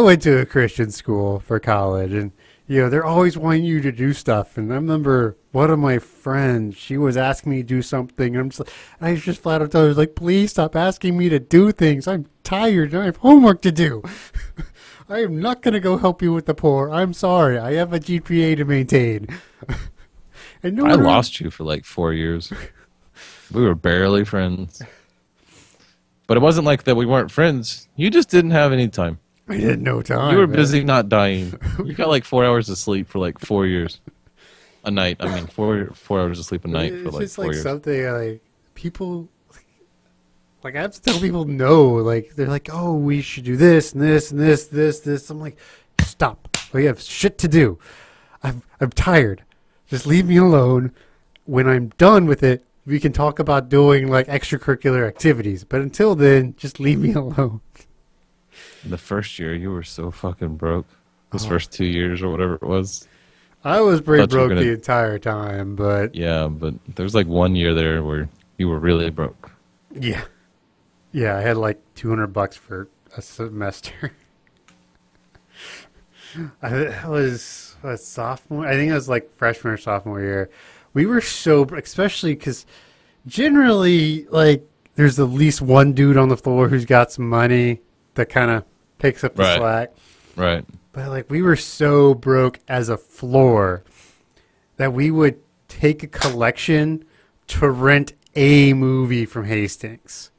went 0.01 0.23
to 0.23 0.41
a 0.41 0.47
Christian 0.47 0.91
school 0.91 1.41
for 1.41 1.61
college, 1.61 2.13
and 2.13 2.33
you 2.67 2.81
know 2.81 2.91
they're 2.91 3.05
always 3.05 3.39
wanting 3.39 3.65
you 3.65 3.81
to 3.81 3.93
do 3.93 4.13
stuff. 4.13 4.59
And 4.59 4.73
I 4.73 4.75
remember 4.75 5.37
one 5.53 5.71
of 5.71 5.79
my 5.79 5.99
friends, 5.99 6.77
she 6.77 6.97
was 6.97 7.17
asking 7.17 7.53
me 7.53 7.59
to 7.59 7.69
do 7.69 7.83
something, 7.83 8.35
and 8.35 8.41
I'm 8.43 8.51
just 8.51 8.63
I 9.01 9.15
just 9.15 9.41
flat 9.41 9.63
out 9.63 9.71
told 9.71 9.89
her 9.89 9.95
like, 9.95 10.15
please 10.15 10.51
stop 10.51 10.75
asking 10.75 11.17
me 11.17 11.29
to 11.29 11.39
do 11.39 11.71
things. 11.73 12.09
I'm 12.09 12.27
tired. 12.43 12.95
I 12.95 13.05
have 13.05 13.19
homework 13.19 13.63
to 13.63 13.73
do. 13.73 14.03
I 15.11 15.23
am 15.23 15.41
not 15.41 15.61
going 15.61 15.75
to 15.75 15.81
go 15.81 15.97
help 15.97 16.23
you 16.23 16.33
with 16.33 16.47
the 16.47 16.55
poor. 16.55 16.89
I'm 16.89 17.13
sorry. 17.13 17.59
I 17.59 17.73
have 17.75 17.93
a 17.93 17.99
GPA 17.99 18.57
to 18.59 18.65
maintain. 18.65 19.27
and 20.63 20.77
no 20.77 20.87
I 20.87 20.95
lost 20.95 21.41
you 21.41 21.51
for 21.51 21.65
like 21.65 21.85
four 21.85 22.13
years. 22.13 22.53
We 23.53 23.63
were 23.63 23.75
barely 23.75 24.25
friends. 24.25 24.81
But 26.29 26.37
it 26.37 26.41
wasn't 26.41 26.65
like 26.65 26.85
that 26.85 26.95
we 26.95 27.07
weren't 27.07 27.33
friends. 27.33 27.89
You 27.97 28.09
just 28.09 28.31
didn't 28.31 28.53
have 28.53 28.73
any 28.73 28.87
time. 28.87 29.19
I 29.49 29.57
had 29.57 29.83
no 29.83 30.01
time. 30.01 30.31
You 30.31 30.39
were 30.39 30.47
man. 30.47 30.55
busy 30.55 30.85
not 30.85 31.09
dying. 31.09 31.59
You 31.85 31.93
got 31.93 32.09
like 32.09 32.25
four 32.25 32.45
hours 32.45 32.69
of 32.69 32.79
sleep 32.79 33.09
for 33.09 33.19
like 33.19 33.41
four 33.41 33.67
years. 33.67 34.01
A 34.85 34.93
night. 34.93 35.17
I 35.19 35.35
mean, 35.35 35.49
four 35.49 35.87
four 35.93 36.21
hours 36.21 36.39
of 36.39 36.45
sleep 36.45 36.65
a 36.65 36.69
night 36.69 36.93
for 36.93 37.09
It's 37.09 37.13
like 37.13 37.23
just 37.23 37.37
four 37.37 37.45
like 37.47 37.55
years. 37.55 37.65
something 37.65 38.13
like 38.13 38.41
people. 38.75 39.29
Like 40.63 40.77
I 40.77 40.83
have 40.83 40.93
to 40.93 41.01
tell 41.03 41.19
people 41.21 41.45
no. 41.47 41.85
Like 41.95 42.35
they're 42.37 42.47
like, 42.49 42.69
oh, 42.73 42.95
we 42.95 43.23
should 43.23 43.45
do 43.45 43.57
this 43.57 43.93
and 43.93 44.03
this 44.03 44.31
and 44.31 44.41
this, 44.41 44.67
this, 44.67 45.01
this. 45.01 45.31
I'm 45.31 45.41
like, 45.41 45.57
stop. 46.03 46.57
We 46.73 46.85
have 46.85 47.01
shit 47.01 47.39
to 47.39 47.49
do. 47.49 47.79
I'm 48.43 48.63
I'm 48.81 48.91
tired. 48.91 49.43
Just 49.89 50.07
leave 50.07 50.27
me 50.27 50.37
alone. 50.37 50.93
When 51.47 51.67
I'm 51.69 51.89
done 51.99 52.27
with 52.27 52.43
it, 52.43 52.65
we 52.87 53.01
can 53.01 53.13
talk 53.13 53.39
about 53.39 53.69
doing 53.69 54.09
like 54.09 54.27
extracurricular 54.29 55.07
activities. 55.07 55.65
But 55.65 55.81
until 55.81 56.15
then, 56.15 56.55
just 56.57 56.79
leave 56.79 56.99
me 57.01 57.13
alone. 57.15 57.61
In 58.85 58.91
The 58.91 58.99
first 58.99 59.39
year, 59.39 59.55
you 59.55 59.71
were 59.71 59.83
so 59.83 60.11
fucking 60.11 60.57
broke. 60.57 60.87
Those 61.33 61.47
Oh. 61.47 61.49
first 61.49 61.73
two 61.73 61.85
years 61.87 62.23
or 62.23 62.31
whatever 62.31 62.55
it 62.55 62.63
was. 62.63 63.07
I 63.65 63.81
was 63.81 64.01
pretty 64.01 64.23
Thought 64.23 64.31
broke 64.31 64.49
gonna- 64.51 64.63
the 64.63 64.73
entire 64.73 65.19
time, 65.19 65.77
but 65.77 66.15
Yeah, 66.15 66.49
but 66.49 66.75
there 66.97 67.05
was 67.05 67.15
like 67.15 67.27
one 67.27 67.55
year 67.57 67.75
there 67.75 68.03
where 68.03 68.29
you 68.59 68.69
were 68.69 68.79
really 68.79 69.11
broke. 69.11 69.51
yeah, 69.95 70.23
yeah, 71.13 71.37
I 71.37 71.41
had 71.41 71.57
like 71.57 71.81
200 71.97 72.29
bucks 72.29 72.57
for 72.57 72.89
a 73.17 73.23
semester. 73.23 74.13
I 76.63 77.09
was 77.09 77.77
a 77.83 77.97
sophomore. 77.97 78.67
I 78.67 78.75
think 78.75 78.91
it 78.91 78.95
was 78.95 79.09
like 79.09 79.35
freshman 79.37 79.73
or 79.75 79.77
sophomore 79.77 80.21
year. 80.21 80.51
We 80.95 81.07
were 81.07 81.21
so, 81.21 81.65
especially 81.65 82.35
because 82.35 82.67
generally, 83.27 84.27
like, 84.27 84.67
there's 84.95 85.19
at 85.19 85.25
least 85.31 85.61
one 85.63 85.93
dude 85.93 86.17
on 86.17 86.29
the 86.29 86.37
floor 86.37 86.69
who's 86.69 86.85
got 86.85 87.11
some 87.13 87.29
money 87.29 87.81
that 88.15 88.29
kind 88.29 88.51
of 88.51 88.65
picks 88.99 89.25
up 89.25 89.35
the 89.35 89.43
Right. 89.43 89.59
slack. 89.59 89.93
Right. 90.37 90.65
But 90.93 91.09
like, 91.09 91.31
we 91.31 91.43
were 91.43 91.57
so 91.57 92.15
broke 92.15 92.59
as 92.69 92.89
a 92.89 92.97
floor 92.97 93.83
that 94.77 94.93
we 94.93 95.11
would 95.11 95.39
take 95.69 96.03
a 96.03 96.07
collection 96.09 97.05
to 97.49 97.71
rent 97.71 98.13
a 98.37 98.73
movie 98.73 99.27
from 99.27 99.45
Hastings. 99.47 100.30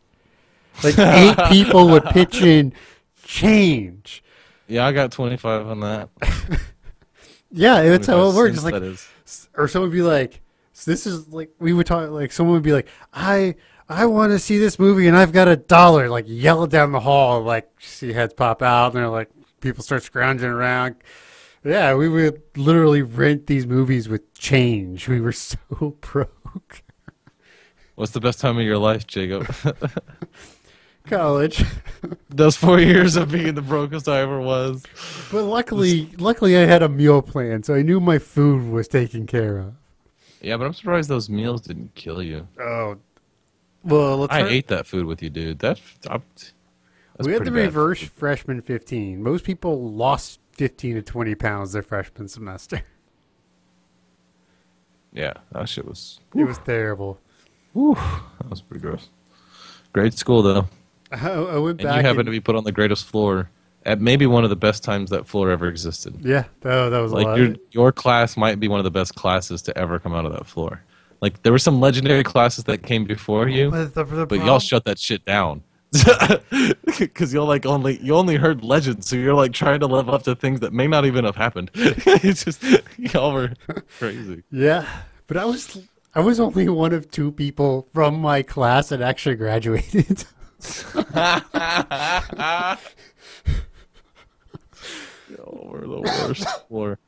Like 0.84 0.98
eight 0.98 1.38
people 1.50 1.88
would 1.90 2.04
pitch 2.06 2.42
in 2.42 2.74
change. 3.24 4.24
Yeah, 4.68 4.86
I 4.88 4.92
got 4.94 5.12
25 5.12 5.68
on 5.68 5.80
that. 5.82 6.10
Yeah, 7.54 7.84
that's 7.84 8.08
how 8.08 8.30
it 8.30 8.32
25 8.32 8.36
works. 8.36 8.64
like 8.64 8.74
that 8.76 8.84
is. 8.84 9.50
or 9.56 9.68
someone 9.68 9.90
would 9.90 9.96
be 9.96 10.02
like, 10.02 10.40
so 10.72 10.90
"This 10.90 11.06
is 11.06 11.28
like 11.28 11.52
we 11.60 11.74
would 11.74 11.86
talk." 11.86 12.10
Like 12.10 12.32
someone 12.32 12.54
would 12.54 12.64
be 12.64 12.72
like, 12.72 12.88
"I 13.14 13.56
I 13.90 14.06
want 14.06 14.32
to 14.32 14.40
see 14.40 14.58
this 14.58 14.80
movie 14.80 15.10
and 15.10 15.18
I've 15.18 15.34
got 15.34 15.50
a 15.50 15.58
dollar." 15.58 16.08
Like 16.08 16.24
yell 16.30 16.66
down 16.66 16.94
the 16.94 17.02
hall, 17.02 17.42
like 17.42 17.70
see 17.82 18.14
heads 18.14 18.34
pop 18.34 18.62
out, 18.62 18.94
and 18.94 18.96
they're 18.96 19.10
like, 19.10 19.30
people 19.60 19.84
start 19.84 20.02
scrounging 20.04 20.48
around. 20.48 20.96
Yeah, 21.66 21.94
we 21.96 22.08
would 22.08 22.42
literally 22.56 23.02
rent 23.02 23.48
these 23.48 23.68
movies 23.68 24.08
with 24.08 24.34
change. 24.34 25.10
We 25.10 25.20
were 25.20 25.32
so 25.34 25.58
broke. 26.00 26.84
What's 27.96 28.14
the 28.14 28.22
best 28.22 28.40
time 28.40 28.58
of 28.58 28.64
your 28.64 28.78
life, 28.78 29.06
Jacob? 29.08 29.46
College, 31.06 31.64
Those 32.30 32.56
four 32.56 32.80
years 32.80 33.16
of 33.16 33.32
being 33.32 33.54
the 33.56 33.62
brokest 33.62 34.08
I 34.08 34.20
ever 34.22 34.40
was. 34.40 34.84
but 35.32 35.44
luckily, 35.44 36.10
luckily 36.18 36.56
I 36.58 36.62
had 36.62 36.82
a 36.84 36.90
meal 36.90 37.22
plan, 37.22 37.64
so 37.64 37.74
I 37.74 37.82
knew 37.82 38.00
my 38.00 38.18
food 38.20 38.72
was 38.72 38.88
taken 38.88 39.28
care 39.28 39.58
of. 39.60 39.74
Yeah, 40.42 40.58
but 40.58 40.66
I'm 40.66 40.74
surprised 40.74 41.10
those 41.10 41.30
meals 41.30 41.62
didn't 41.62 41.94
kill 41.96 42.24
you. 42.24 42.48
Oh, 42.60 42.98
well, 43.84 44.18
let's. 44.18 44.34
I 44.34 44.40
start- 44.40 44.52
ate 44.52 44.68
that 44.68 44.88
food 44.88 45.06
with 45.06 45.22
you, 45.22 45.30
dude. 45.30 45.60
That, 45.60 45.80
I'm, 46.10 46.24
that's 46.36 46.54
we 47.28 47.34
had 47.34 47.42
the 47.42 47.52
pretty 47.52 47.52
bad. 47.52 47.66
reverse 47.76 48.02
freshman 48.04 48.62
15. 48.62 49.22
Most 49.22 49.44
people 49.44 49.92
lost 49.92 50.40
15 50.54 50.96
to 50.96 51.02
20 51.02 51.36
pounds 51.36 51.74
their 51.74 51.84
freshman 51.84 52.28
semester. 52.28 52.82
Yeah, 55.14 55.34
that 55.52 55.68
shit 55.68 55.86
was. 55.86 56.22
It 56.36 56.46
was 56.46 56.58
terrible. 56.60 57.20
Whew, 57.74 57.96
that 57.96 58.50
was 58.50 58.62
pretty 58.62 58.82
gross. 58.82 59.10
Great 59.92 60.14
school 60.14 60.42
though, 60.42 60.68
I, 61.22 61.30
I 61.32 61.58
went 61.58 61.80
and 61.82 61.88
back. 61.88 61.96
you 61.98 62.02
happened 62.02 62.20
and- 62.20 62.26
to 62.28 62.32
be 62.32 62.40
put 62.40 62.56
on 62.56 62.64
the 62.64 62.72
greatest 62.72 63.06
floor 63.06 63.50
at 63.86 64.00
maybe 64.00 64.28
one 64.28 64.44
of 64.44 64.50
the 64.52 64.56
best 64.56 64.84
times 64.84 65.10
that 65.10 65.28
floor 65.28 65.50
ever 65.50 65.68
existed. 65.68 66.16
Yeah, 66.22 66.44
that, 66.62 66.90
that 66.90 67.00
was 67.00 67.12
a 67.12 67.16
Like 67.16 67.26
lot. 67.26 67.38
your 67.40 67.56
your 67.72 67.92
class 67.92 68.38
might 68.38 68.60
be 68.60 68.68
one 68.68 68.80
of 68.80 68.84
the 68.84 68.92
best 68.92 69.16
classes 69.16 69.62
to 69.64 69.78
ever 69.78 69.98
come 70.00 70.14
out 70.14 70.26
of 70.26 70.32
that 70.34 70.46
floor. 70.46 70.84
Like 71.22 71.42
there 71.44 71.52
were 71.52 71.60
some 71.60 71.80
legendary 71.80 72.24
classes 72.24 72.64
that 72.66 72.84
came 72.84 73.06
before 73.06 73.48
you, 73.48 73.72
But 73.72 73.94
the- 73.96 74.04
the 74.04 74.26
but 74.26 74.40
y'all 74.46 74.60
shut 74.60 74.86
that 74.86 75.00
shit 75.00 75.26
down. 75.26 75.64
Because 77.00 77.34
you'll 77.34 77.48
like 77.48 77.66
only 77.66 78.00
you 78.02 78.14
only 78.16 78.36
heard 78.36 78.64
legends, 78.64 79.08
so 79.10 79.16
you're 79.16 79.34
like 79.34 79.54
trying 79.54 79.80
to 79.80 79.88
live 79.88 80.08
up 80.10 80.24
to 80.24 80.36
things 80.36 80.60
that 80.60 80.72
may 80.74 80.88
not 80.88 81.06
even 81.06 81.26
have 81.26 81.36
happened. 81.36 81.72
it's 81.76 82.46
just 82.46 82.64
y'all 82.98 83.34
were 83.34 83.54
crazy. 83.98 84.44
Yeah, 84.52 84.88
but 85.28 85.38
I 85.38 85.46
was 85.46 85.80
I 86.14 86.20
was 86.20 86.40
only 86.40 86.70
one 86.70 86.94
of 86.94 87.10
two 87.10 87.32
people 87.32 87.88
from 87.94 88.20
my 88.22 88.42
class 88.44 88.90
that 88.90 89.02
actually 89.02 89.36
graduated. 89.36 90.26
Oh, 95.40 95.70
we're 95.72 95.82
the 95.82 96.02
worst 96.02 96.48
floor. 96.68 97.00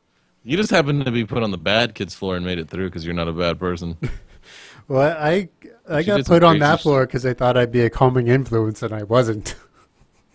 You 0.44 0.58
just 0.58 0.72
happened 0.72 1.06
to 1.06 1.12
be 1.12 1.26
put 1.26 1.44
on 1.44 1.52
the 1.52 1.58
bad 1.58 1.96
kids 1.96 2.16
floor 2.16 2.36
and 2.36 2.46
made 2.46 2.60
it 2.60 2.70
through 2.70 2.90
because 2.90 3.06
you're 3.06 3.14
not 3.14 3.28
a 3.28 3.34
bad 3.34 3.60
person. 3.60 3.98
well, 4.88 5.16
I 5.18 5.50
I 5.90 6.02
She 6.02 6.08
got 6.08 6.26
put 6.26 6.44
on 6.44 6.60
that 6.60 6.82
floor 6.82 7.06
because 7.06 7.26
I 7.26 7.34
thought 7.34 7.58
I'd 7.58 7.72
be 7.72 7.82
a 7.82 7.90
calming 7.90 8.28
influence, 8.28 8.82
and 8.82 8.94
I 8.94 9.04
wasn't. 9.04 9.56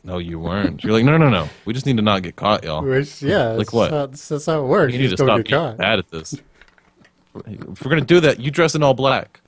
No, 0.05 0.19
you 0.19 0.39
weren't. 0.39 0.85
You're 0.85 0.93
like, 0.93 1.05
no, 1.05 1.19
no, 1.19 1.29
no. 1.29 1.49
We 1.67 1.75
just 1.75 1.85
need 1.85 1.97
to 1.97 2.03
not 2.03 2.23
get 2.23 2.37
caught, 2.37 2.65
y'all. 2.65 2.83
Which 2.83 3.21
yeah, 3.21 3.49
Like 3.49 3.67
that's 3.67 3.73
what? 3.73 3.91
How, 3.91 4.07
that's 4.07 4.47
how 4.47 4.65
it 4.65 4.67
works. 4.67 4.93
You 4.93 5.01
need 5.01 5.11
to 5.11 5.17
just 5.17 5.19
don't 5.19 5.27
stop 5.27 5.37
get 5.39 5.47
being 5.49 5.61
caught. 5.61 5.77
bad 5.77 5.99
at 5.99 6.11
this. 6.11 6.35
If 7.45 7.85
we're 7.85 7.91
gonna 7.91 8.01
do 8.03 8.21
that, 8.21 8.41
you 8.41 8.51
dress 8.51 8.75
in 8.75 8.83
all 8.83 8.95
black. 8.95 9.41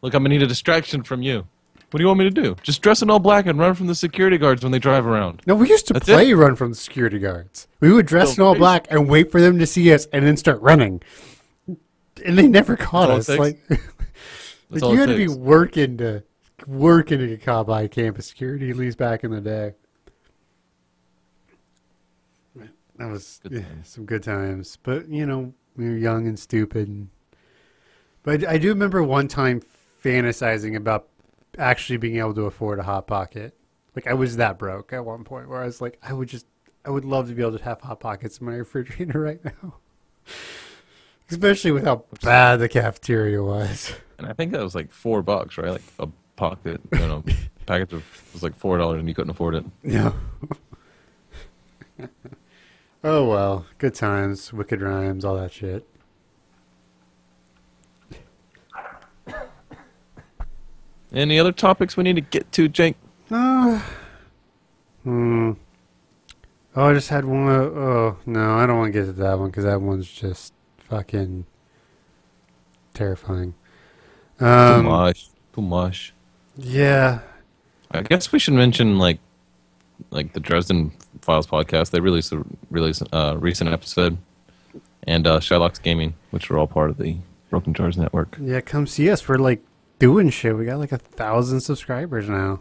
Look, 0.00 0.14
I'm 0.14 0.22
gonna 0.22 0.34
need 0.34 0.42
a 0.42 0.46
distraction 0.46 1.02
from 1.02 1.22
you. 1.22 1.46
What 1.90 1.98
do 1.98 2.04
you 2.04 2.06
want 2.06 2.20
me 2.20 2.24
to 2.24 2.30
do? 2.30 2.56
Just 2.62 2.82
dress 2.82 3.02
in 3.02 3.10
all 3.10 3.18
black 3.18 3.46
and 3.46 3.58
run 3.58 3.74
from 3.74 3.88
the 3.88 3.96
security 3.96 4.38
guards 4.38 4.62
when 4.62 4.70
they 4.70 4.78
drive 4.78 5.06
around. 5.06 5.42
No, 5.46 5.56
we 5.56 5.68
used 5.68 5.88
to 5.88 5.92
That's 5.94 6.06
play 6.06 6.30
it? 6.30 6.34
run 6.34 6.54
from 6.54 6.70
the 6.70 6.76
security 6.76 7.18
guards. 7.18 7.66
We 7.80 7.92
would 7.92 8.06
dress 8.06 8.36
in 8.36 8.44
all 8.44 8.52
crazy. 8.52 8.60
black 8.60 8.86
and 8.90 9.08
wait 9.08 9.32
for 9.32 9.40
them 9.40 9.58
to 9.58 9.66
see 9.66 9.92
us, 9.92 10.06
and 10.12 10.24
then 10.24 10.36
start 10.36 10.60
running. 10.62 11.02
And 12.24 12.38
they 12.38 12.46
never 12.46 12.76
caught 12.76 13.10
it 13.10 13.16
us. 13.16 13.28
Like, 13.28 13.58
like 14.70 14.82
you 14.82 14.98
had 14.98 15.08
to 15.08 15.16
be 15.16 15.26
working 15.26 15.96
to 15.98 16.22
working 16.66 17.18
to 17.18 17.26
get 17.26 17.42
caught 17.42 17.66
by 17.66 17.88
campus 17.88 18.26
security. 18.26 18.70
At 18.70 18.76
least 18.76 18.96
back 18.96 19.24
in 19.24 19.32
the 19.32 19.40
day. 19.40 19.74
That 23.00 23.10
was 23.10 23.40
Good 23.42 23.52
yeah, 23.52 23.82
some 23.82 24.04
good 24.04 24.22
times, 24.22 24.76
but 24.82 25.08
you 25.08 25.24
know 25.24 25.54
we 25.74 25.88
were 25.88 25.96
young 25.96 26.26
and 26.28 26.38
stupid. 26.38 26.86
And, 26.86 27.08
but 28.22 28.46
I 28.46 28.58
do 28.58 28.68
remember 28.68 29.02
one 29.02 29.26
time 29.26 29.62
fantasizing 30.04 30.76
about 30.76 31.08
actually 31.58 31.96
being 31.96 32.16
able 32.16 32.34
to 32.34 32.42
afford 32.42 32.78
a 32.78 32.82
hot 32.82 33.06
pocket. 33.06 33.54
Like 33.94 34.06
I 34.06 34.14
was 34.14 34.36
that 34.36 34.58
broke 34.58 34.92
at 34.92 35.04
one 35.04 35.24
point 35.24 35.48
where 35.48 35.62
I 35.62 35.66
was 35.66 35.80
like, 35.80 35.98
I 36.02 36.12
would 36.12 36.28
just, 36.28 36.46
I 36.84 36.90
would 36.90 37.04
love 37.04 37.28
to 37.28 37.34
be 37.34 37.42
able 37.42 37.58
to 37.58 37.64
have 37.64 37.80
hot 37.80 38.00
pockets 38.00 38.38
in 38.38 38.46
my 38.46 38.54
refrigerator 38.54 39.20
right 39.20 39.44
now. 39.44 39.74
Especially 41.30 41.70
with 41.70 41.84
how 41.84 42.04
bad 42.22 42.56
the 42.56 42.68
cafeteria 42.68 43.42
was. 43.42 43.94
And 44.18 44.26
I 44.26 44.32
think 44.32 44.52
that 44.52 44.62
was 44.62 44.74
like 44.74 44.90
four 44.90 45.22
bucks, 45.22 45.56
right? 45.58 45.70
Like 45.70 45.82
a 45.98 46.08
pocket, 46.36 46.80
you 46.92 46.98
know, 46.98 47.24
package 47.66 47.92
of 47.92 48.30
was 48.32 48.42
like 48.42 48.56
four 48.56 48.78
dollars, 48.78 48.98
and 48.98 49.08
you 49.08 49.14
couldn't 49.14 49.30
afford 49.30 49.54
it. 49.54 49.64
Yeah. 49.84 50.12
oh 53.04 53.28
well, 53.28 53.66
good 53.78 53.94
times, 53.94 54.52
wicked 54.52 54.82
rhymes, 54.82 55.24
all 55.24 55.36
that 55.36 55.52
shit. 55.52 55.86
Any 61.12 61.38
other 61.38 61.52
topics 61.52 61.96
we 61.96 62.04
need 62.04 62.14
to 62.16 62.20
get 62.20 62.50
to, 62.52 62.68
Jake? 62.68 62.96
Uh, 63.30 63.80
hmm. 65.02 65.52
Oh, 66.76 66.84
I 66.84 66.94
just 66.94 67.08
had 67.08 67.24
one. 67.24 67.48
Oh 67.48 68.16
no, 68.26 68.54
I 68.54 68.66
don't 68.66 68.78
want 68.78 68.92
to 68.92 68.98
get 68.98 69.06
to 69.06 69.12
that 69.14 69.38
one 69.38 69.50
because 69.50 69.64
that 69.64 69.80
one's 69.80 70.08
just 70.10 70.52
fucking 70.88 71.44
terrifying. 72.94 73.54
Too 74.38 74.44
Um, 74.46 74.84
much. 74.86 75.28
Too 75.54 75.62
much. 75.62 76.14
yeah, 76.56 77.20
I 77.90 78.02
guess 78.02 78.30
we 78.32 78.38
should 78.38 78.54
mention 78.54 78.98
like 78.98 79.18
like 80.10 80.32
the 80.32 80.40
Dresden 80.40 80.92
Files 81.22 81.46
podcast. 81.46 81.90
They 81.90 82.00
released 82.00 82.32
a 82.32 82.44
release 82.70 83.02
uh, 83.12 83.36
recent 83.38 83.70
episode, 83.70 84.16
and 85.04 85.26
uh, 85.26 85.40
Shylock's 85.40 85.80
Gaming, 85.80 86.14
which 86.30 86.50
are 86.50 86.58
all 86.58 86.68
part 86.68 86.90
of 86.90 86.98
the 86.98 87.16
Broken 87.50 87.74
Jars 87.74 87.96
network. 87.98 88.36
yeah. 88.40 88.60
Come 88.60 88.86
see 88.86 89.10
us. 89.10 89.28
We're 89.28 89.38
like 89.38 89.60
doing 90.00 90.30
shit. 90.30 90.56
We 90.56 90.64
got 90.64 90.78
like 90.80 90.90
a 90.90 90.98
thousand 90.98 91.60
subscribers 91.60 92.28
now. 92.28 92.58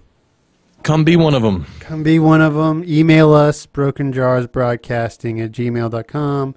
Come 0.83 1.03
be 1.03 1.15
one 1.15 1.33
of 1.33 1.41
them. 1.41 1.65
Come 1.79 2.03
be 2.03 2.19
one 2.19 2.41
of 2.41 2.53
them. 2.53 2.83
Email 2.87 3.33
us, 3.33 3.65
brokenjarsbroadcasting 3.65 5.43
at 5.43 5.51
gmail.com, 5.51 6.55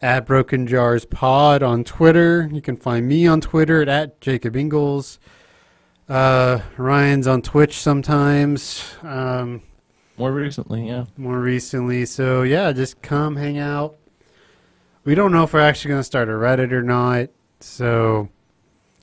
at 0.00 0.26
Broken 0.26 0.66
Jars 0.66 1.04
Pod 1.04 1.62
on 1.62 1.84
Twitter. 1.84 2.48
You 2.52 2.62
can 2.62 2.76
find 2.76 3.08
me 3.08 3.26
on 3.26 3.40
Twitter 3.40 3.82
at, 3.88 4.20
Jacob 4.20 4.56
Ingalls. 4.56 5.18
Uh, 6.08 6.60
Ryan's 6.76 7.26
on 7.26 7.42
Twitch 7.42 7.78
sometimes, 7.78 8.82
um, 9.02 9.62
More 10.16 10.32
recently, 10.32 10.88
yeah. 10.88 11.04
more 11.16 11.38
recently. 11.38 12.04
So, 12.06 12.42
yeah, 12.42 12.72
just 12.72 13.00
come 13.02 13.36
hang 13.36 13.58
out. 13.58 13.96
We 15.04 15.14
don't 15.14 15.32
know 15.32 15.44
if 15.44 15.52
we're 15.52 15.60
actually 15.60 15.90
going 15.90 16.00
to 16.00 16.04
start 16.04 16.28
a 16.28 16.32
Reddit 16.32 16.72
or 16.72 16.82
not. 16.82 17.28
So, 17.60 18.28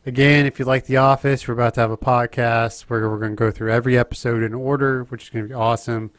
Again, 0.08 0.46
if 0.46 0.58
you 0.58 0.64
like 0.64 0.86
The 0.86 0.96
Office, 0.96 1.46
we're 1.46 1.54
about 1.54 1.74
to 1.74 1.82
have 1.82 1.92
a 1.92 1.98
podcast 1.98 2.84
where 2.84 3.10
we're 3.10 3.20
going 3.20 3.34
to 3.34 3.36
go 3.36 3.52
through 3.52 3.74
every 3.74 3.98
episode 3.98 4.42
in 4.42 4.54
order, 4.54 5.04
which 5.04 5.24
is 5.24 5.30
going 5.30 5.44
to 5.44 5.50
be 5.50 5.54
awesome. 5.54 6.12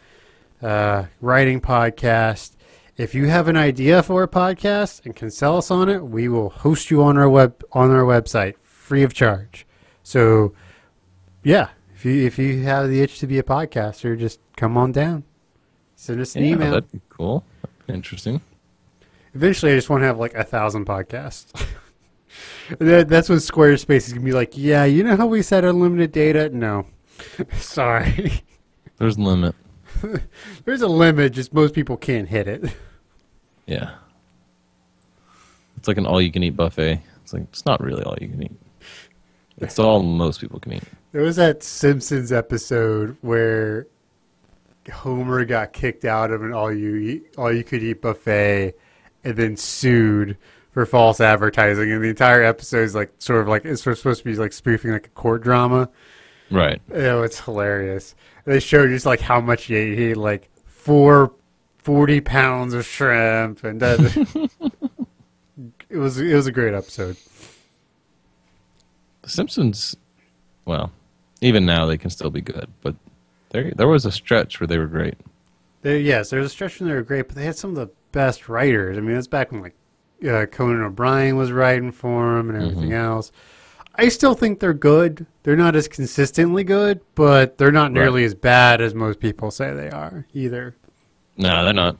Uh, 0.61 1.07
writing 1.23 1.59
podcast. 1.59 2.55
If 2.99 3.15
you 3.15 3.29
have 3.29 3.49
an 3.49 3.57
idea 3.57 4.03
for 4.03 4.23
a 4.23 4.29
podcast 4.29 5.07
and 5.07 5.17
can 5.17 5.31
sell 5.31 5.57
us 5.57 5.71
on 5.71 5.89
it, 5.89 6.05
we 6.05 6.29
will 6.29 6.51
host 6.51 6.91
you 6.91 7.03
on 7.03 7.17
our 7.17 7.31
web 7.31 7.65
on 7.73 7.91
our 7.91 8.03
website 8.03 8.57
free 8.63 9.03
of 9.05 9.15
charge. 9.15 9.67
So, 10.03 10.53
yeah, 11.43 11.71
if 11.95 12.05
you 12.05 12.27
if 12.27 12.39
you 12.39 12.65
have 12.65 12.91
the 12.91 13.01
itch 13.01 13.21
to 13.21 13.27
be 13.27 13.39
a 13.39 13.43
podcaster, 13.43 14.19
just 14.19 14.39
come 14.55 14.77
on 14.77 14.93
down. 14.93 15.25
Send 15.97 16.21
us 16.21 16.37
an 16.37 16.45
yeah 16.45 16.53
email. 16.53 16.73
That'd 16.73 16.93
be 16.93 17.01
cool. 17.09 17.43
Interesting. 17.89 18.43
Eventually, 19.33 19.73
I 19.73 19.77
just 19.77 19.89
want 19.89 20.03
to 20.03 20.09
have 20.09 20.19
like 20.19 20.35
a 20.35 20.45
thousand 20.45 20.85
podcasts. 20.85 21.67
that, 22.79 23.09
that's 23.09 23.29
when 23.29 23.39
Squarespace 23.39 24.07
is 24.07 24.13
gonna 24.13 24.25
be 24.25 24.33
like, 24.33 24.53
yeah, 24.57 24.85
you 24.85 25.03
know 25.03 25.17
how 25.17 25.27
we 25.27 25.43
said 25.43 25.65
unlimited 25.65 26.13
data? 26.13 26.51
No, 26.51 26.87
sorry. 27.57 28.43
There's 28.99 29.17
a 29.17 29.23
limit. 29.23 29.55
There's 30.65 30.83
a 30.83 30.89
limit. 30.89 31.33
Just 31.33 31.53
most 31.53 31.75
people 31.75 31.97
can't 31.97 32.29
hit 32.29 32.49
it. 32.49 32.75
Yeah. 33.67 33.95
It's 35.77 35.87
like 35.87 35.99
an 35.99 36.07
all-you-can-eat 36.07 36.57
buffet. 36.57 37.01
It's 37.23 37.33
like 37.33 37.43
it's 37.45 37.65
not 37.65 37.81
really 37.81 38.03
all 38.03 38.17
you 38.21 38.29
can 38.29 38.43
eat. 38.43 38.53
It's 39.59 39.79
all 39.79 40.03
most 40.03 40.41
people 40.41 40.59
can 40.61 40.75
eat. 40.75 40.83
There 41.13 41.23
was 41.23 41.37
that 41.37 41.63
Simpsons 41.63 42.33
episode 42.33 43.17
where 43.23 43.87
Homer 44.93 45.45
got 45.45 45.73
kicked 45.73 46.05
out 46.05 46.31
of 46.31 46.43
an 46.43 46.53
all 46.53 46.73
you 46.73 46.97
eat, 46.97 47.35
all 47.37 47.53
you 47.53 47.65
could 47.65 47.83
eat 47.83 48.01
buffet, 48.01 48.75
and 49.25 49.37
then 49.37 49.57
sued 49.57 50.37
for 50.79 50.87
false 50.87 51.21
advertising. 51.21 51.91
And 51.91 52.05
the 52.05 52.09
entire 52.09 52.45
episode 52.45 52.85
is 52.85 52.95
like 52.95 53.11
sort 53.19 53.41
of 53.41 53.49
like 53.49 53.65
it's 53.65 53.83
sort 53.83 53.95
of 53.95 53.99
supposed 53.99 54.21
to 54.21 54.25
be 54.25 54.37
like 54.37 54.53
spoofing 54.53 54.93
like 54.93 55.07
a 55.07 55.11
court 55.11 55.43
drama. 55.43 55.91
Right. 56.53 56.81
Oh, 56.95 57.23
it's 57.23 57.41
hilarious. 57.41 58.15
They 58.45 58.61
show 58.61 58.87
just 58.87 59.05
like 59.05 59.19
how 59.19 59.41
much 59.41 59.65
he 59.65 59.75
ate. 59.75 59.99
He 59.99 60.05
ate 60.11 60.17
like 60.17 60.49
four, 60.67 61.33
40 61.79 62.21
pounds 62.21 62.75
of 62.75 62.87
shrimp, 62.87 63.65
and 63.65 63.81
that, 63.81 63.99
it 65.91 65.97
was 65.97 66.21
it 66.21 66.33
was 66.33 66.47
a 66.47 66.53
great 66.53 66.75
episode. 66.75 67.17
The 69.23 69.31
Simpsons, 69.31 69.97
well, 70.65 70.93
even 71.41 71.67
now 71.67 71.87
they 71.87 71.99
can 71.99 72.11
still 72.11 72.31
be 72.31 72.41
good, 72.41 72.71
but 72.83 72.95
there 73.51 73.73
there 73.75 73.89
was 73.89 74.07
a 74.07 74.13
stretch 74.13 74.61
where 74.61 74.69
they 74.69 74.79
were 74.79 74.87
great. 74.87 75.17
They, 75.83 76.03
yes, 76.03 76.31
was 76.31 76.47
a 76.47 76.49
stretch 76.49 76.79
when 76.79 76.89
they 76.89 76.95
were 76.95 77.03
great, 77.03 77.27
but 77.27 77.37
they 77.37 77.45
had 77.45 77.57
some 77.57 77.71
of 77.71 77.77
the 77.77 77.91
best 78.13 78.49
writers. 78.49 78.97
I 78.97 79.01
mean, 79.01 79.17
it's 79.17 79.27
back 79.27 79.51
when 79.51 79.61
like 79.61 79.75
uh, 80.27 80.47
Conan 80.47 80.83
O'Brien 80.83 81.37
was 81.37 81.53
writing 81.53 81.93
for 81.93 82.37
them 82.37 82.51
and 82.51 82.63
everything 82.63 82.93
else. 82.93 83.33
I 83.95 84.09
still 84.09 84.35
think 84.35 84.61
they're 84.61 84.73
good. 84.73 85.27
They're 85.43 85.57
not 85.57 85.75
as 85.75 85.89
consistently 85.89 86.63
good, 86.63 87.01
but 87.17 87.59
they're 87.59 87.73
not 87.73 87.93
nearly 87.93 88.25
as 88.25 88.35
bad 88.35 88.81
as 88.81 88.95
most 88.95 89.19
people 89.19 89.51
say 89.51 89.73
they 89.75 89.91
are 89.91 90.25
either. 90.33 90.77
No, 91.37 91.65
they're 91.65 91.73
not. 91.73 91.97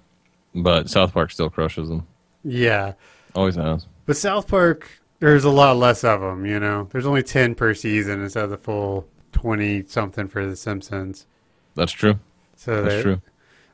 But 0.55 0.89
South 0.89 1.13
Park 1.13 1.31
still 1.33 1.51
crushes 1.51 1.89
them. 1.89 2.07
Yeah, 2.45 2.93
Always 3.35 3.57
has. 3.57 3.87
but 4.07 4.17
South 4.17 4.47
Park, 4.49 4.89
there's 5.19 5.45
a 5.45 5.51
lot 5.51 5.77
less 5.77 6.05
of 6.05 6.21
them. 6.21 6.47
You 6.47 6.61
know, 6.61 6.89
there's 6.93 7.07
only 7.07 7.23
ten 7.23 7.55
per 7.55 7.75
season 7.75 8.23
instead 8.23 8.45
of 8.45 8.51
the 8.51 8.57
full 8.59 9.07
twenty 9.33 9.85
something 9.87 10.29
for 10.29 10.47
The 10.47 10.57
Simpsons. 10.57 11.27
That's 11.75 11.93
true. 11.93 12.19
So 12.57 12.83
That's 12.83 12.95
they, 12.95 13.03
true. 13.03 13.21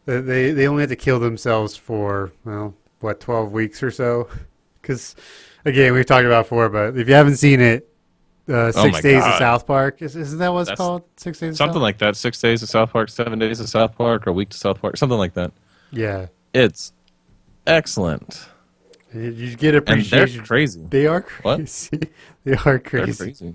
They 0.07 0.51
they 0.53 0.67
only 0.67 0.83
had 0.83 0.91
to 0.91 0.97
kill 0.97 1.21
themselves 1.21 1.77
for 1.77 2.33
well, 2.45 2.75
what 3.05 3.21
twelve 3.21 3.53
weeks 3.53 3.83
or 3.83 3.91
so? 3.91 4.29
Because 4.83 5.17
again, 5.65 5.95
we've 5.95 6.05
talked 6.05 6.27
about 6.27 6.41
it 6.41 6.45
before, 6.45 6.69
but 6.69 6.95
if 6.99 7.09
you 7.09 7.15
haven't 7.15 7.37
seen 7.37 7.59
it, 7.63 7.89
Uh, 8.47 8.71
Oh 8.77 8.83
Six 8.83 8.93
my 8.93 9.01
Days 9.01 9.25
of 9.25 9.35
South 9.37 9.67
Park. 9.67 10.03
Is, 10.03 10.15
isn't 10.15 10.39
that 10.41 10.53
what 10.53 10.61
it's 10.61 10.69
That's 10.69 10.77
called? 10.79 11.05
Six 11.17 11.39
Days. 11.41 11.51
Of 11.53 11.57
Something 11.57 11.81
like 11.81 11.97
that. 11.99 12.17
Six 12.17 12.39
days 12.39 12.63
of 12.63 12.69
South 12.69 12.93
Park, 12.93 13.09
seven 13.09 13.39
days 13.39 13.61
of 13.61 13.69
South 13.71 13.97
Park, 13.97 14.27
or 14.27 14.31
a 14.31 14.33
week 14.35 14.51
to 14.51 14.59
South 14.59 14.83
Park, 14.83 14.99
something 14.99 15.17
like 15.17 15.33
that. 15.35 15.53
Yeah. 15.91 16.27
It's 16.53 16.93
excellent, 17.67 18.47
You- 19.15 19.57
get 19.57 19.75
and 19.75 19.87
they're 19.87 19.95
appreciation. 20.25 20.45
crazy. 20.45 20.83
They 20.91 21.07
are 21.07 21.25
What? 21.43 21.57
crazy. 21.61 21.99
they 22.45 22.53
are 22.53 22.63
They're 22.65 22.79
crazy. 22.79 23.25
crazy. 23.25 23.55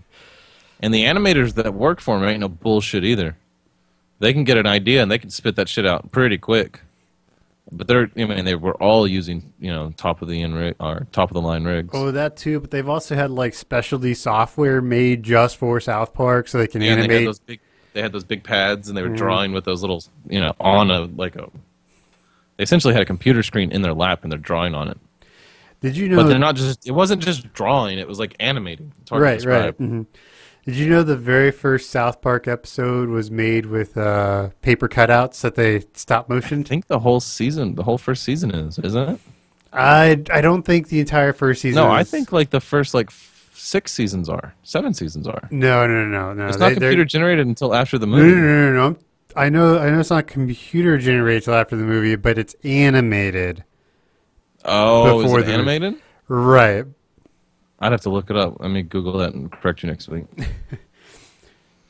And 0.81 0.93
the 0.93 1.03
animators 1.03 1.53
that 1.55 1.73
work 1.73 1.99
for 2.01 2.17
them 2.19 2.27
ain't 2.27 2.39
no 2.39 2.47
bullshit 2.49 3.03
either. 3.03 3.37
They 4.19 4.33
can 4.33 4.43
get 4.45 4.57
an 4.57 4.65
idea 4.65 5.03
and 5.03 5.11
they 5.11 5.19
can 5.19 5.29
spit 5.29 5.55
that 5.57 5.69
shit 5.69 5.85
out 5.85 6.11
pretty 6.11 6.37
quick. 6.39 6.81
But 7.71 7.87
they're, 7.87 8.09
I 8.17 8.25
mean, 8.25 8.45
they 8.45 8.55
were 8.55 8.73
all 8.81 9.07
using, 9.07 9.53
you 9.59 9.69
know, 9.71 9.91
top 9.95 10.21
of 10.23 10.27
the 10.27 10.41
end 10.41 10.55
rig 10.55 10.75
or 10.79 11.05
top 11.11 11.29
of 11.29 11.35
the 11.35 11.41
line 11.41 11.65
rigs. 11.65 11.89
Oh, 11.93 12.09
that 12.11 12.35
too. 12.35 12.59
But 12.59 12.71
they've 12.71 12.89
also 12.89 13.13
had 13.15 13.29
like 13.29 13.53
specialty 13.53 14.15
software 14.15 14.81
made 14.81 15.21
just 15.21 15.57
for 15.57 15.79
South 15.79 16.13
Park, 16.13 16.47
so 16.47 16.57
they 16.57 16.67
can 16.67 16.81
yeah, 16.81 16.93
and 16.93 16.97
they 16.99 17.03
had 17.03 17.11
animate. 17.11 17.27
those 17.27 17.39
big, 17.39 17.59
they 17.93 18.01
had 18.01 18.11
those 18.11 18.23
big 18.23 18.43
pads 18.43 18.89
and 18.89 18.97
they 18.97 19.03
were 19.03 19.09
Mhm. 19.09 19.17
drawing 19.17 19.51
with 19.51 19.65
those 19.65 19.81
little, 19.81 20.03
you 20.27 20.39
know, 20.39 20.55
on 20.59 20.89
a 20.89 21.01
like 21.01 21.35
a. 21.35 21.47
They 22.57 22.63
essentially 22.63 22.93
had 22.93 23.03
a 23.03 23.05
computer 23.05 23.43
screen 23.43 23.71
in 23.71 23.83
their 23.83 23.93
lap 23.93 24.23
and 24.23 24.31
they're 24.31 24.39
drawing 24.39 24.73
on 24.73 24.87
it. 24.89 24.97
Did 25.79 25.95
you 25.95 26.09
know? 26.09 26.17
But 26.17 26.27
they're 26.27 26.39
not 26.39 26.55
just. 26.55 26.87
It 26.87 26.91
wasn't 26.91 27.21
just 27.23 27.53
drawing. 27.53 27.99
It 27.99 28.07
was 28.07 28.19
like 28.19 28.35
animating. 28.39 28.91
It's 29.01 29.11
hard 29.11 29.21
to 29.21 29.23
right, 29.23 29.35
describe. 29.35 29.75
right. 29.79 29.89
hmm 29.89 30.01
Did 30.65 30.75
you 30.75 30.89
know 30.89 31.03
the 31.03 31.15
very 31.17 31.51
first 31.51 31.89
South 31.89 32.21
Park 32.21 32.47
episode 32.47 33.09
was 33.09 33.31
made 33.31 33.65
with 33.65 33.97
uh, 33.97 34.49
paper 34.61 34.87
cutouts 34.87 35.41
that 35.41 35.55
they 35.55 35.83
stop 35.93 36.29
motion? 36.29 36.59
I 36.61 36.63
think 36.63 36.87
the 36.87 36.99
whole 36.99 37.19
season, 37.19 37.75
the 37.75 37.83
whole 37.83 37.97
first 37.97 38.23
season 38.23 38.51
is, 38.51 38.77
isn't 38.77 39.09
it? 39.09 39.19
I 39.73 40.21
I 40.31 40.41
don't 40.41 40.63
think 40.63 40.89
the 40.89 40.99
entire 40.99 41.33
first 41.33 41.61
season. 41.61 41.79
Is 41.81 41.85
No, 41.85 41.91
I 41.91 42.03
think 42.03 42.31
like 42.31 42.49
the 42.49 42.59
first 42.59 42.93
like 42.93 43.07
f- 43.09 43.51
six 43.53 43.91
seasons 43.91 44.27
are, 44.29 44.53
seven 44.63 44.93
seasons 44.93 45.27
are. 45.27 45.47
no, 45.51 45.87
no, 45.87 46.05
no, 46.05 46.33
no. 46.33 46.47
It's 46.47 46.57
They- 46.57 46.61
not 46.61 46.67
they're- 46.69 46.89
computer 46.89 47.05
generated 47.05 47.47
until 47.47 47.73
after 47.73 47.97
the 47.97 48.07
movie. 48.07 48.29
no, 48.29 48.35
no, 48.35 48.71
no, 48.71 48.73
no. 48.73 48.83
I'm- 48.83 48.97
I 49.35 49.49
know, 49.49 49.77
I 49.77 49.91
know, 49.91 49.99
it's 49.99 50.09
not 50.09 50.25
computer 50.27 50.97
generated 50.97 51.43
till 51.43 51.53
after 51.53 51.75
the 51.75 51.83
movie, 51.83 52.15
but 52.15 52.37
it's 52.39 52.55
animated. 52.63 53.63
Oh, 54.65 55.19
is 55.19 55.23
Before 55.25 55.39
it 55.41 55.45
the- 55.45 55.53
animated? 55.53 55.95
Right. 56.27 56.85
I'd 57.79 57.91
have 57.91 58.01
to 58.01 58.09
look 58.09 58.29
it 58.29 58.35
up. 58.37 58.59
Let 58.59 58.71
me 58.71 58.81
Google 58.81 59.17
that 59.19 59.33
and 59.33 59.51
correct 59.51 59.83
you 59.83 59.89
next 59.89 60.07
week. 60.09 60.25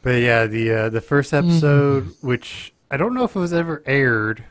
But 0.01 0.21
yeah, 0.21 0.45
the 0.45 0.71
uh, 0.71 0.89
the 0.89 1.01
first 1.01 1.33
episode, 1.33 2.15
which 2.21 2.71
I 2.89 2.95
don't 2.95 3.13
know 3.13 3.25
if 3.25 3.35
it 3.35 3.39
was 3.39 3.51
ever 3.51 3.83
aired, 3.85 4.45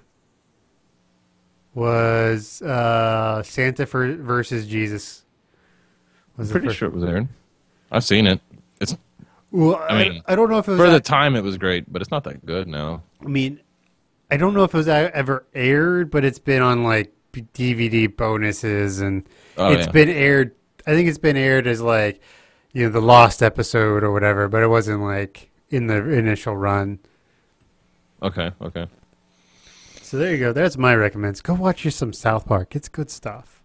was 1.74 2.60
uh, 2.62 3.42
Santa 3.42 3.86
for, 3.86 4.14
versus 4.16 4.66
Jesus. 4.66 5.24
Was 6.36 6.50
Pretty 6.52 6.70
sure 6.72 6.88
it 6.88 6.94
was 6.94 7.02
Aaron. 7.04 7.28
I've 7.90 8.04
seen 8.04 8.26
it. 8.26 8.40
It's 8.80 8.96
Well, 9.50 9.76
I 9.76 9.86
I, 9.94 10.08
mean, 10.08 10.22
I 10.26 10.36
don't 10.36 10.50
know 10.50 10.58
if 10.58 10.68
it 10.68 10.72
was. 10.72 10.80
for 10.80 10.90
the 10.90 11.00
time 11.00 11.34
it 11.34 11.42
was 11.42 11.56
great, 11.56 11.90
but 11.90 12.02
it's 12.02 12.10
not 12.10 12.24
that 12.24 12.44
good 12.44 12.68
now. 12.68 13.02
I 13.24 13.28
mean, 13.28 13.60
I 14.30 14.36
don't 14.36 14.54
know 14.54 14.64
if 14.64 14.74
it 14.74 14.76
was 14.76 14.88
ever 14.88 15.46
aired, 15.54 16.10
but 16.10 16.24
it's 16.24 16.38
been 16.38 16.62
on 16.62 16.84
like 16.84 17.12
DVD 17.32 18.14
bonuses, 18.14 19.00
and 19.00 19.26
Oh 19.56 19.72
it's 19.72 19.86
yeah. 19.86 19.92
been 19.92 20.08
aired. 20.10 20.54
I 20.88 20.92
think 20.92 21.06
it's 21.06 21.18
been 21.18 21.36
aired 21.36 21.66
as 21.66 21.82
like, 21.82 22.18
you 22.72 22.84
know, 22.84 22.88
the 22.90 23.02
lost 23.02 23.42
episode 23.42 24.02
or 24.02 24.10
whatever, 24.10 24.48
but 24.48 24.62
it 24.62 24.68
wasn't 24.68 25.02
like 25.02 25.50
in 25.68 25.86
the 25.86 25.96
initial 25.96 26.56
run. 26.56 26.98
Okay, 28.22 28.50
okay. 28.62 28.86
So 30.00 30.16
there 30.16 30.32
you 30.32 30.38
go. 30.38 30.54
That's 30.54 30.78
my 30.78 30.94
recommends. 30.94 31.42
Go 31.42 31.52
watch 31.52 31.84
you 31.84 31.90
some 31.90 32.14
South 32.14 32.46
Park. 32.46 32.74
It's 32.74 32.88
good 32.88 33.10
stuff. 33.10 33.62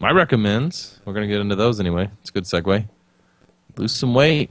My 0.00 0.10
recommends. 0.10 1.00
We're 1.06 1.14
gonna 1.14 1.26
get 1.26 1.40
into 1.40 1.56
those 1.56 1.80
anyway. 1.80 2.10
It's 2.20 2.28
a 2.28 2.32
good 2.34 2.44
segue. 2.44 2.86
Lose 3.78 3.94
some 3.94 4.12
weight, 4.12 4.50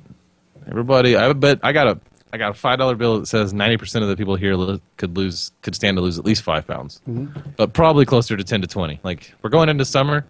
everybody. 0.68 1.16
I 1.16 1.32
bet 1.34 1.60
I 1.62 1.74
got 1.74 1.86
a 1.86 2.00
I 2.34 2.38
got 2.38 2.50
a 2.50 2.54
five 2.56 2.80
dollar 2.80 2.96
bill 2.96 3.20
that 3.20 3.28
says 3.28 3.54
ninety 3.54 3.78
percent 3.78 4.02
of 4.02 4.10
the 4.10 4.18
people 4.18 4.36
here 4.36 4.58
could 4.98 5.16
lose 5.16 5.52
could 5.62 5.76
stand 5.76 5.98
to 5.98 6.02
lose 6.02 6.18
at 6.18 6.26
least 6.26 6.42
five 6.42 6.66
pounds, 6.66 7.02
mm-hmm. 7.08 7.52
but 7.56 7.74
probably 7.74 8.04
closer 8.04 8.36
to 8.36 8.44
ten 8.44 8.62
to 8.62 8.68
twenty. 8.68 9.00
Like 9.04 9.32
we're 9.44 9.52
going 9.52 9.70
into 9.70 9.86
summer, 9.86 10.26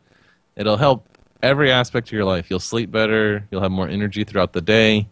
it'll 0.57 0.75
help 0.75 1.07
every 1.45 1.71
aspect 1.71 2.09
of 2.09 2.13
your 2.13 2.25
life. 2.25 2.49
You'll 2.49 2.59
sleep 2.59 2.91
better. 2.91 3.47
You'll 3.51 3.61
have 3.61 3.71
more 3.71 3.87
energy 3.87 4.23
throughout 4.23 4.53
the 4.53 4.61
day. 4.61 5.07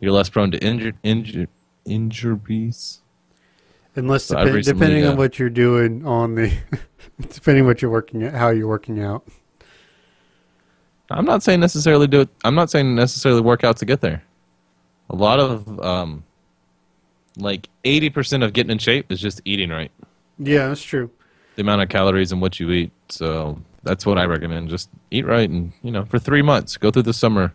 You're 0.00 0.12
less 0.12 0.28
prone 0.28 0.50
to 0.50 0.58
injur- 0.58 0.94
injur- 1.04 1.48
injuries. 1.84 3.00
Unless 3.94 4.24
So 4.24 4.36
recently, 4.36 4.62
depending 4.62 5.06
uh, 5.06 5.10
on 5.10 5.16
what 5.16 5.38
you're 5.38 5.50
doing 5.50 6.06
on 6.06 6.34
the, 6.34 6.52
depending 7.20 7.66
what 7.66 7.82
you're 7.82 7.90
working 7.90 8.22
at, 8.22 8.34
how 8.34 8.50
you're 8.50 8.68
working 8.68 9.02
out. 9.02 9.26
I'm 11.10 11.24
not 11.24 11.42
saying 11.42 11.60
necessarily 11.60 12.06
do 12.06 12.20
it. 12.20 12.28
I'm 12.44 12.54
not 12.54 12.70
saying 12.70 12.94
necessarily 12.94 13.40
work 13.40 13.64
out 13.64 13.76
to 13.78 13.84
get 13.84 14.00
there. 14.00 14.22
A 15.10 15.16
lot 15.16 15.40
of 15.40 15.80
um, 15.80 16.22
like 17.36 17.68
80% 17.84 18.44
of 18.44 18.52
getting 18.52 18.70
in 18.70 18.78
shape 18.78 19.10
is 19.10 19.20
just 19.20 19.40
eating 19.44 19.70
right. 19.70 19.90
Yeah, 20.38 20.68
that's 20.68 20.82
true. 20.82 21.10
The 21.56 21.62
amount 21.62 21.82
of 21.82 21.88
calories 21.88 22.30
and 22.30 22.40
what 22.40 22.60
you 22.60 22.70
eat. 22.70 22.92
So 23.08 23.58
that's 23.82 24.04
what 24.06 24.18
I 24.18 24.24
recommend. 24.24 24.68
Just 24.68 24.88
eat 25.10 25.26
right, 25.26 25.48
and 25.48 25.72
you 25.82 25.90
know, 25.90 26.04
for 26.04 26.18
three 26.18 26.42
months, 26.42 26.76
go 26.76 26.90
through 26.90 27.02
the 27.02 27.12
summer, 27.12 27.54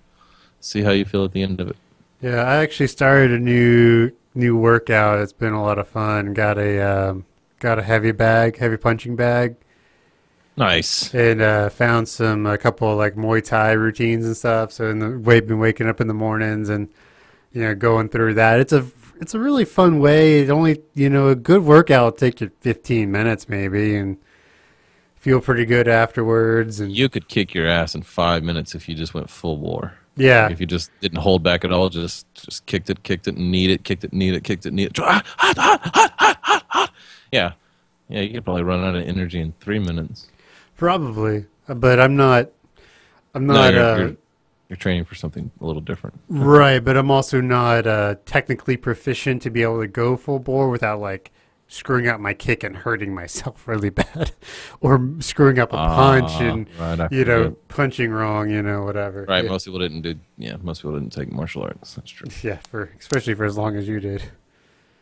see 0.59 0.81
how 0.81 0.91
you 0.91 1.05
feel 1.05 1.23
at 1.25 1.31
the 1.33 1.41
end 1.43 1.59
of 1.59 1.67
it. 1.69 1.77
Yeah, 2.21 2.43
I 2.43 2.57
actually 2.57 2.87
started 2.87 3.31
a 3.31 3.39
new 3.39 4.11
new 4.35 4.57
workout. 4.57 5.19
It's 5.19 5.33
been 5.33 5.53
a 5.53 5.61
lot 5.61 5.77
of 5.79 5.87
fun. 5.87 6.33
Got 6.33 6.57
a 6.57 6.79
um, 6.81 7.25
got 7.59 7.79
a 7.79 7.83
heavy 7.83 8.11
bag, 8.11 8.57
heavy 8.57 8.77
punching 8.77 9.15
bag, 9.15 9.55
Nice. 10.55 11.13
and 11.13 11.41
uh, 11.41 11.69
found 11.69 12.07
some 12.07 12.45
a 12.45 12.57
couple 12.57 12.91
of, 12.91 12.97
like 12.97 13.15
Muay 13.15 13.43
Thai 13.43 13.71
routines 13.71 14.25
and 14.25 14.37
stuff. 14.37 14.71
So 14.71 14.89
in 14.89 14.99
the 14.99 15.17
way 15.19 15.39
been 15.39 15.59
waking 15.59 15.87
up 15.87 15.99
in 15.99 16.07
the 16.07 16.13
mornings 16.13 16.69
and 16.69 16.89
you 17.51 17.61
know 17.61 17.75
going 17.75 18.09
through 18.09 18.35
that. 18.35 18.59
It's 18.59 18.73
a 18.73 18.85
it's 19.19 19.33
a 19.33 19.39
really 19.39 19.65
fun 19.65 19.99
way. 19.99 20.41
It 20.41 20.49
only 20.49 20.81
you 20.93 21.09
know 21.09 21.27
a 21.29 21.35
good 21.35 21.63
workout 21.63 22.03
will 22.05 22.11
take 22.17 22.39
you 22.41 22.51
15 22.61 23.11
minutes 23.11 23.49
maybe 23.49 23.95
and 23.95 24.17
feel 25.23 25.39
pretty 25.39 25.63
good 25.65 25.87
afterwards. 25.87 26.81
And 26.81 26.91
You 26.91 27.07
could 27.07 27.29
kick 27.29 27.53
your 27.53 27.65
ass 27.65 27.95
in 27.95 28.01
five 28.03 28.43
minutes 28.43 28.75
if 28.75 28.89
you 28.89 28.93
just 28.95 29.13
went 29.13 29.29
full 29.29 29.57
war. 29.57 29.93
yeah, 30.17 30.49
If 30.49 30.59
you 30.59 30.65
just 30.67 30.91
didn't 30.99 31.19
hold 31.19 31.41
back 31.43 31.63
at 31.63 31.71
all, 31.71 31.87
just 31.89 32.27
just 32.35 32.65
kicked 32.65 32.89
it, 32.89 33.03
kicked 33.03 33.27
it, 33.29 33.37
kneed 33.37 33.69
it, 33.71 33.85
kicked 33.85 34.03
it, 34.03 34.11
kneed 34.11 34.33
it, 34.35 34.43
kicked 34.43 34.65
it, 34.65 34.73
kneed 34.73 34.87
it. 34.87 34.99
Ah, 34.99 35.23
hot, 35.37 35.57
hot. 36.69 36.91
Yeah, 37.31 37.53
yeah. 38.09 38.19
You 38.21 38.33
could 38.33 38.43
probably 38.43 38.63
run 38.63 38.83
out 38.83 38.95
of 38.95 39.07
energy 39.07 39.39
in 39.39 39.53
three 39.61 39.79
minutes. 39.79 40.27
probably. 40.75 41.45
But 41.67 41.99
I'm 42.01 42.17
not. 42.17 42.49
I'm 43.33 43.47
No, 43.47 43.53
not. 43.53 43.73
you're, 43.73 43.83
uh, 43.83 43.97
you're, 43.97 44.15
you're 44.67 44.77
training 44.77 45.05
for 45.05 45.15
something 45.15 45.49
a 45.61 45.65
little 45.65 45.81
different. 45.81 46.19
Right, 46.27 46.79
but 46.83 46.97
I'm 46.97 47.09
also 47.09 47.39
not 47.39 47.87
uh, 47.87 48.15
technically 48.25 48.75
proficient 48.75 49.41
to 49.43 49.49
be 49.49 49.63
able 49.63 49.79
to 49.79 49.87
go 49.87 50.17
full 50.17 50.39
bore 50.39 50.69
without 50.69 50.99
like 50.99 51.31
screwing 51.73 52.07
up 52.07 52.19
my 52.19 52.35
kick 52.35 52.63
and 52.63 52.75
hurting 52.77 53.13
myself 53.15 53.67
really 53.67 53.89
bad, 53.89 54.31
or 54.79 55.09
screwing 55.19 55.57
up 55.57 55.73
a 55.73 55.75
punch 55.77 56.29
Ah, 56.33 56.41
and 56.43 56.67
right, 56.79 57.11
you 57.11 57.25
know 57.25 57.43
forget. 57.45 57.67
punching 57.67 58.11
wrong, 58.11 58.49
you 58.49 58.61
know 58.61 58.83
whatever. 58.83 59.25
Right, 59.27 59.43
Yeah, 59.43 59.49
most 59.49 59.65
people 59.65 59.79
didn't 59.79 60.01
do. 60.03 60.15
Yeah, 60.37 60.57
most 60.61 60.81
people 60.83 60.99
didn't 60.99 61.13
take 61.13 61.31
martial 61.31 61.63
arts. 61.63 61.95
That's 61.95 62.11
true. 62.11 62.27
yeah, 62.43 62.57
for 62.69 62.91
especially 62.99 63.33
for 63.33 63.45
as 63.45 63.57
long 63.57 63.75
as 63.75 63.87
you 63.87 63.99
did. 63.99 64.21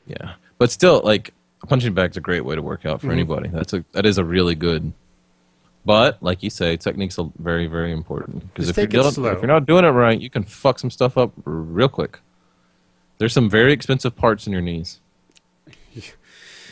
Yeah, 0.08 0.34
but 0.58 0.72
still, 0.72 1.02
like 1.04 1.34
a 1.62 1.68
punching 1.68 1.94
bag's 1.94 2.16
a 2.18 2.22
great 2.22 2.46
way 2.46 2.56
to 2.56 2.62
work 2.62 2.86
out 2.86 3.02
for 3.02 3.08
Mhm. 3.08 3.14
anybody. 3.14 3.50
That's 3.50 3.74
a 3.74 3.84
that 3.92 4.06
is 4.06 4.18
a 4.18 4.24
really 4.24 4.56
good. 4.56 4.94
But 5.86 6.24
like 6.24 6.42
you 6.42 6.50
say, 6.50 6.78
technique's 6.78 7.20
are 7.20 7.30
very 7.38 7.68
very 7.68 7.92
important 7.92 8.48
because 8.54 8.70
if 8.70 8.78
you're 8.78 9.04
slow. 9.12 9.30
if 9.32 9.40
you're 9.40 9.48
not 9.48 9.66
doing 9.66 9.84
it 9.84 9.90
right, 9.90 10.20
you 10.20 10.30
can 10.30 10.44
fuck 10.44 10.80
some 10.80 10.90
stuff 10.90 11.18
up 11.18 11.34
r- 11.46 11.52
real 11.52 11.90
quick. 11.90 12.20
There's 13.18 13.34
some 13.34 13.50
very 13.50 13.74
expensive 13.74 14.16
parts 14.16 14.48
in 14.48 14.54
your 14.54 14.62
knees 14.62 15.01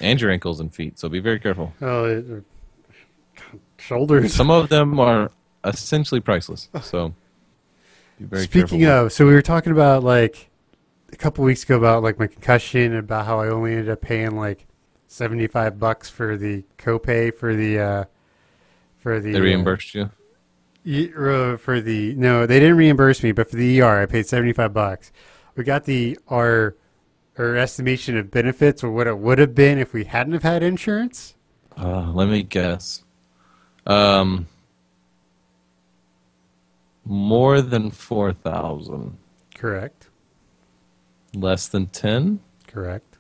and 0.01 0.19
your 0.21 0.31
ankles 0.31 0.59
and 0.59 0.73
feet, 0.73 0.99
so 0.99 1.09
be 1.09 1.19
very 1.19 1.39
careful. 1.39 1.73
Oh, 1.81 2.05
it, 2.05 2.25
uh, 2.31 3.55
shoulders. 3.77 4.33
Some 4.33 4.49
of 4.51 4.69
them 4.69 4.99
are 4.99 5.31
essentially 5.63 6.19
priceless, 6.21 6.69
so 6.81 7.13
be 8.19 8.25
very 8.25 8.43
Speaking 8.43 8.81
careful. 8.81 9.05
of, 9.07 9.13
so 9.13 9.25
we 9.25 9.33
were 9.33 9.41
talking 9.41 9.71
about 9.71 10.03
like 10.03 10.49
a 11.11 11.15
couple 11.15 11.43
weeks 11.43 11.63
ago 11.63 11.77
about 11.77 12.03
like 12.03 12.19
my 12.19 12.27
concussion, 12.27 12.81
and 12.91 12.97
about 12.99 13.25
how 13.25 13.39
I 13.39 13.49
only 13.49 13.71
ended 13.73 13.89
up 13.89 14.01
paying 14.01 14.35
like 14.35 14.65
seventy 15.07 15.47
five 15.47 15.79
bucks 15.79 16.09
for 16.09 16.37
the 16.37 16.63
copay 16.77 17.33
for 17.35 17.55
the 17.55 17.79
uh, 17.79 18.03
for 18.99 19.19
the 19.19 19.31
they 19.33 19.39
uh, 19.39 19.43
reimbursed 19.43 19.95
you. 19.95 20.09
Y- 20.85 21.11
uh, 21.17 21.57
for 21.57 21.81
the 21.81 22.13
no, 22.15 22.45
they 22.45 22.59
didn't 22.59 22.77
reimburse 22.77 23.21
me, 23.23 23.31
but 23.31 23.49
for 23.49 23.55
the 23.57 23.81
ER, 23.81 24.01
I 24.01 24.05
paid 24.05 24.27
seventy 24.27 24.53
five 24.53 24.73
bucks. 24.73 25.11
We 25.55 25.63
got 25.63 25.83
the 25.85 26.17
our 26.29 26.75
our 27.39 27.55
estimation 27.55 28.17
of 28.17 28.29
benefits 28.29 28.83
or 28.83 28.91
what 28.91 29.07
it 29.07 29.17
would 29.17 29.39
have 29.39 29.55
been 29.55 29.77
if 29.79 29.93
we 29.93 30.03
hadn't 30.03 30.33
have 30.33 30.43
had 30.43 30.61
insurance. 30.61 31.35
Uh, 31.77 32.11
let 32.11 32.27
me 32.27 32.43
guess. 32.43 33.03
Um, 33.87 34.47
more 37.05 37.61
than 37.61 37.89
four 37.91 38.33
thousand. 38.33 39.17
Correct. 39.55 40.07
Less 41.33 41.67
than 41.67 41.87
ten. 41.87 42.39
Correct. 42.67 43.17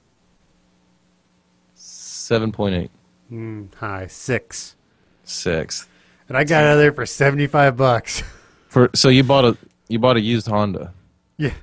Seven 1.75 2.51
point 2.51 2.75
eight. 2.75 2.91
Mm, 3.31 3.73
high 3.75 4.07
six, 4.07 4.75
Six. 5.23 5.87
and 6.27 6.37
I 6.37 6.43
got 6.43 6.63
out 6.63 6.73
of 6.73 6.79
there 6.79 6.91
for 6.91 7.05
seventy 7.05 7.47
five 7.47 7.77
bucks. 7.77 8.23
For 8.67 8.89
so 8.93 9.09
you 9.09 9.23
bought 9.23 9.45
a 9.45 9.57
you 9.87 9.97
bought 9.99 10.17
a 10.17 10.21
used 10.21 10.47
Honda. 10.47 10.93
Yeah. 11.37 11.53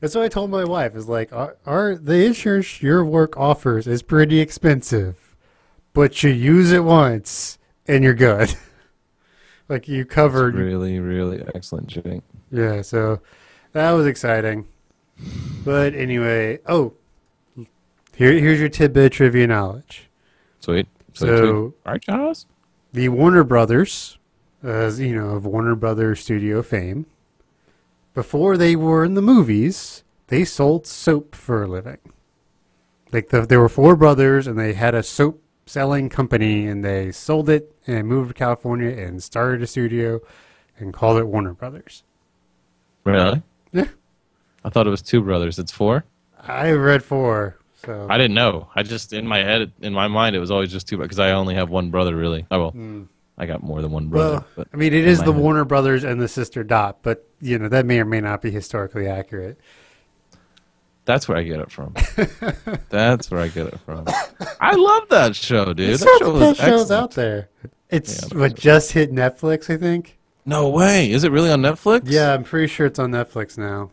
That's 0.00 0.14
what 0.14 0.24
I 0.24 0.28
told 0.28 0.50
my 0.50 0.64
wife. 0.64 0.94
Is 0.96 1.08
like, 1.08 1.32
our, 1.32 1.56
our 1.66 1.94
the 1.96 2.24
insurance 2.26 2.82
your 2.82 3.04
work 3.04 3.36
offers 3.36 3.86
is 3.86 4.02
pretty 4.02 4.40
expensive, 4.40 5.36
but 5.92 6.22
you 6.22 6.30
use 6.30 6.72
it 6.72 6.84
once 6.84 7.58
and 7.86 8.02
you're 8.04 8.14
good. 8.14 8.54
like 9.68 9.88
you 9.88 10.04
covered. 10.04 10.54
Really, 10.54 10.98
really 10.98 11.42
excellent, 11.54 11.88
Jake. 11.88 12.22
Yeah. 12.50 12.82
So 12.82 13.20
that 13.72 13.90
was 13.92 14.06
exciting. 14.06 14.66
But 15.64 15.94
anyway, 15.94 16.60
oh, 16.66 16.94
here 18.16 18.32
here's 18.32 18.58
your 18.60 18.68
tidbit 18.68 19.06
of 19.06 19.10
trivia 19.12 19.46
knowledge. 19.46 20.08
Sweet. 20.60 20.86
So- 21.14 21.26
Sweet. 21.26 21.48
All 21.50 21.74
right, 21.86 22.00
Charles. 22.02 22.46
the 22.92 23.08
Warner 23.10 23.44
Brothers, 23.44 24.18
as 24.62 24.98
you 25.00 25.14
know, 25.14 25.30
of 25.30 25.44
Warner 25.46 25.74
Brothers 25.74 26.20
studio 26.20 26.62
fame, 26.62 27.06
before 28.14 28.56
they 28.56 28.76
were 28.76 29.04
in 29.04 29.14
the 29.14 29.22
movies, 29.22 30.02
they 30.28 30.44
sold 30.44 30.86
soap 30.86 31.34
for 31.34 31.62
a 31.62 31.66
living. 31.66 31.98
Like 33.12 33.30
the, 33.30 33.42
there 33.46 33.60
were 33.60 33.68
four 33.68 33.96
brothers, 33.96 34.46
and 34.46 34.58
they 34.58 34.72
had 34.74 34.94
a 34.94 35.02
soap 35.02 35.42
selling 35.66 36.08
company, 36.08 36.66
and 36.66 36.84
they 36.84 37.12
sold 37.12 37.48
it 37.48 37.74
and 37.86 38.06
moved 38.06 38.28
to 38.28 38.34
California 38.34 38.90
and 38.90 39.22
started 39.22 39.62
a 39.62 39.66
studio 39.66 40.20
and 40.78 40.92
called 40.92 41.18
it 41.18 41.24
Warner 41.24 41.54
Brothers. 41.54 42.02
Really? 43.04 43.42
Yeah, 43.72 43.88
I 44.64 44.70
thought 44.70 44.86
it 44.86 44.90
was 44.90 45.02
two 45.02 45.22
brothers. 45.22 45.58
It's 45.58 45.72
four. 45.72 46.04
I 46.38 46.72
read 46.72 47.02
four, 47.02 47.58
so 47.84 48.06
I 48.08 48.18
didn't 48.18 48.34
know. 48.34 48.68
I 48.74 48.82
just 48.82 49.12
in 49.12 49.26
my 49.26 49.38
head, 49.38 49.72
in 49.80 49.92
my 49.92 50.08
mind, 50.08 50.36
it 50.36 50.40
was 50.40 50.50
always 50.50 50.70
just 50.70 50.88
two 50.88 50.98
because 50.98 51.18
I 51.18 51.32
only 51.32 51.54
have 51.54 51.70
one 51.70 51.90
brother. 51.90 52.14
Really. 52.14 52.46
Oh 52.50 52.58
well, 52.58 52.70
hmm. 52.70 53.04
I 53.40 53.46
got 53.46 53.62
more 53.62 53.80
than 53.80 53.90
one 53.90 54.08
brother. 54.08 54.32
well, 54.34 54.46
but 54.54 54.68
I 54.74 54.76
mean, 54.76 54.92
it 54.92 55.06
is 55.06 55.20
the 55.20 55.32
head. 55.32 55.40
Warner 55.40 55.64
Brothers 55.64 56.04
and 56.04 56.20
the 56.20 56.28
sister 56.28 56.62
Dot, 56.62 56.98
but 57.00 57.26
you 57.40 57.58
know 57.58 57.70
that 57.70 57.86
may 57.86 57.98
or 57.98 58.04
may 58.04 58.20
not 58.20 58.42
be 58.42 58.50
historically 58.50 59.08
accurate. 59.08 59.58
That's 61.06 61.26
where 61.26 61.38
I 61.38 61.42
get 61.42 61.58
it 61.58 61.70
from. 61.70 61.94
That's 62.90 63.30
where 63.30 63.40
I 63.40 63.48
get 63.48 63.68
it 63.68 63.80
from. 63.80 64.04
I 64.60 64.74
love 64.74 65.08
that 65.08 65.34
show, 65.34 65.64
dude. 65.72 65.88
There's 65.88 66.00
that 66.00 66.18
show 66.20 66.34
of 66.34 66.40
was 66.40 66.58
shows 66.58 66.90
out 66.90 67.12
there. 67.12 67.48
It's 67.88 68.30
Yeah, 68.30 68.38
what 68.38 68.56
just 68.56 68.92
hit 68.92 69.10
Netflix, 69.10 69.72
I 69.72 69.78
think. 69.78 70.18
No 70.44 70.68
way. 70.68 71.10
Is 71.10 71.24
it 71.24 71.32
really 71.32 71.50
on 71.50 71.62
Netflix? 71.62 72.02
Yeah, 72.04 72.34
I'm 72.34 72.44
pretty 72.44 72.66
sure 72.66 72.84
it's 72.86 72.98
on 72.98 73.10
Netflix 73.10 73.56
now. 73.56 73.90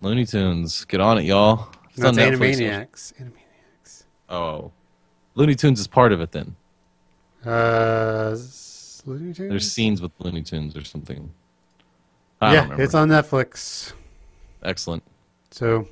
Looney 0.00 0.26
Tunes. 0.26 0.84
Get 0.86 1.00
on 1.00 1.18
it, 1.18 1.24
y'all. 1.24 1.68
It's 1.94 2.04
on 2.04 2.16
Netflix. 2.16 2.56
Animaniacs. 2.56 3.12
Animaniacs. 3.14 4.04
Oh. 4.28 4.72
Looney 5.36 5.54
Tunes 5.54 5.78
is 5.78 5.86
part 5.86 6.12
of 6.12 6.20
it 6.20 6.32
then. 6.32 6.56
Uh, 7.46 8.36
Looney 9.08 9.34
Tunes? 9.34 9.50
There's 9.50 9.72
scenes 9.72 10.00
with 10.00 10.12
Looney 10.18 10.42
Tunes 10.42 10.76
or 10.76 10.84
something. 10.84 11.30
I 12.40 12.54
don't 12.54 12.68
yeah, 12.70 12.84
it's 12.84 12.94
on 12.94 13.08
Netflix. 13.08 13.92
Excellent. 14.62 15.02
So, 15.50 15.88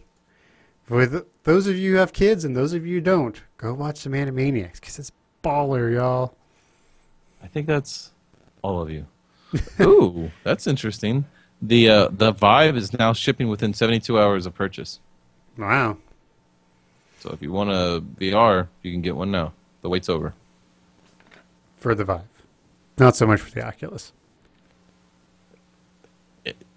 with 0.89 1.27
those 1.45 1.67
of 1.67 1.77
you 1.77 1.93
who 1.93 1.99
have 1.99 2.13
kids 2.13 2.45
and 2.45 2.57
those 2.57 2.73
of 2.73 2.87
you 2.87 2.97
who 2.97 3.01
don't, 3.01 3.41
go 3.57 3.75
watch 3.75 3.99
some 3.99 4.13
Animaniacs 4.13 4.75
because 4.75 4.99
it's 4.99 5.13
baller, 5.43 5.93
y'all. 5.93 6.35
I 7.43 7.47
think 7.49 7.67
that's 7.67 8.11
all 8.63 8.81
of 8.81 8.91
you. 8.91 9.07
Ooh, 9.81 10.31
that's 10.43 10.67
interesting. 10.67 11.25
The 11.63 11.89
uh, 11.89 12.09
the 12.11 12.33
Vive 12.33 12.77
is 12.77 12.93
now 12.93 13.13
shipping 13.13 13.49
within 13.49 13.73
72 13.73 14.19
hours 14.19 14.47
of 14.47 14.55
purchase. 14.55 15.01
Wow. 15.57 15.97
So 17.21 17.31
if 17.31 17.41
you 17.41 17.51
want 17.51 17.71
a 17.71 18.05
VR, 18.21 18.69
you 18.83 18.93
can 18.93 19.01
get 19.01 19.17
one 19.17 19.31
now. 19.31 19.53
The 19.83 19.89
wait's 19.89 20.09
over. 20.09 20.35
For 21.79 21.95
the 21.95 22.05
Vive. 22.05 22.36
Not 22.99 23.15
so 23.17 23.27
much 23.27 23.41
for 23.41 23.51
the 23.51 23.65
Oculus. 23.67 24.13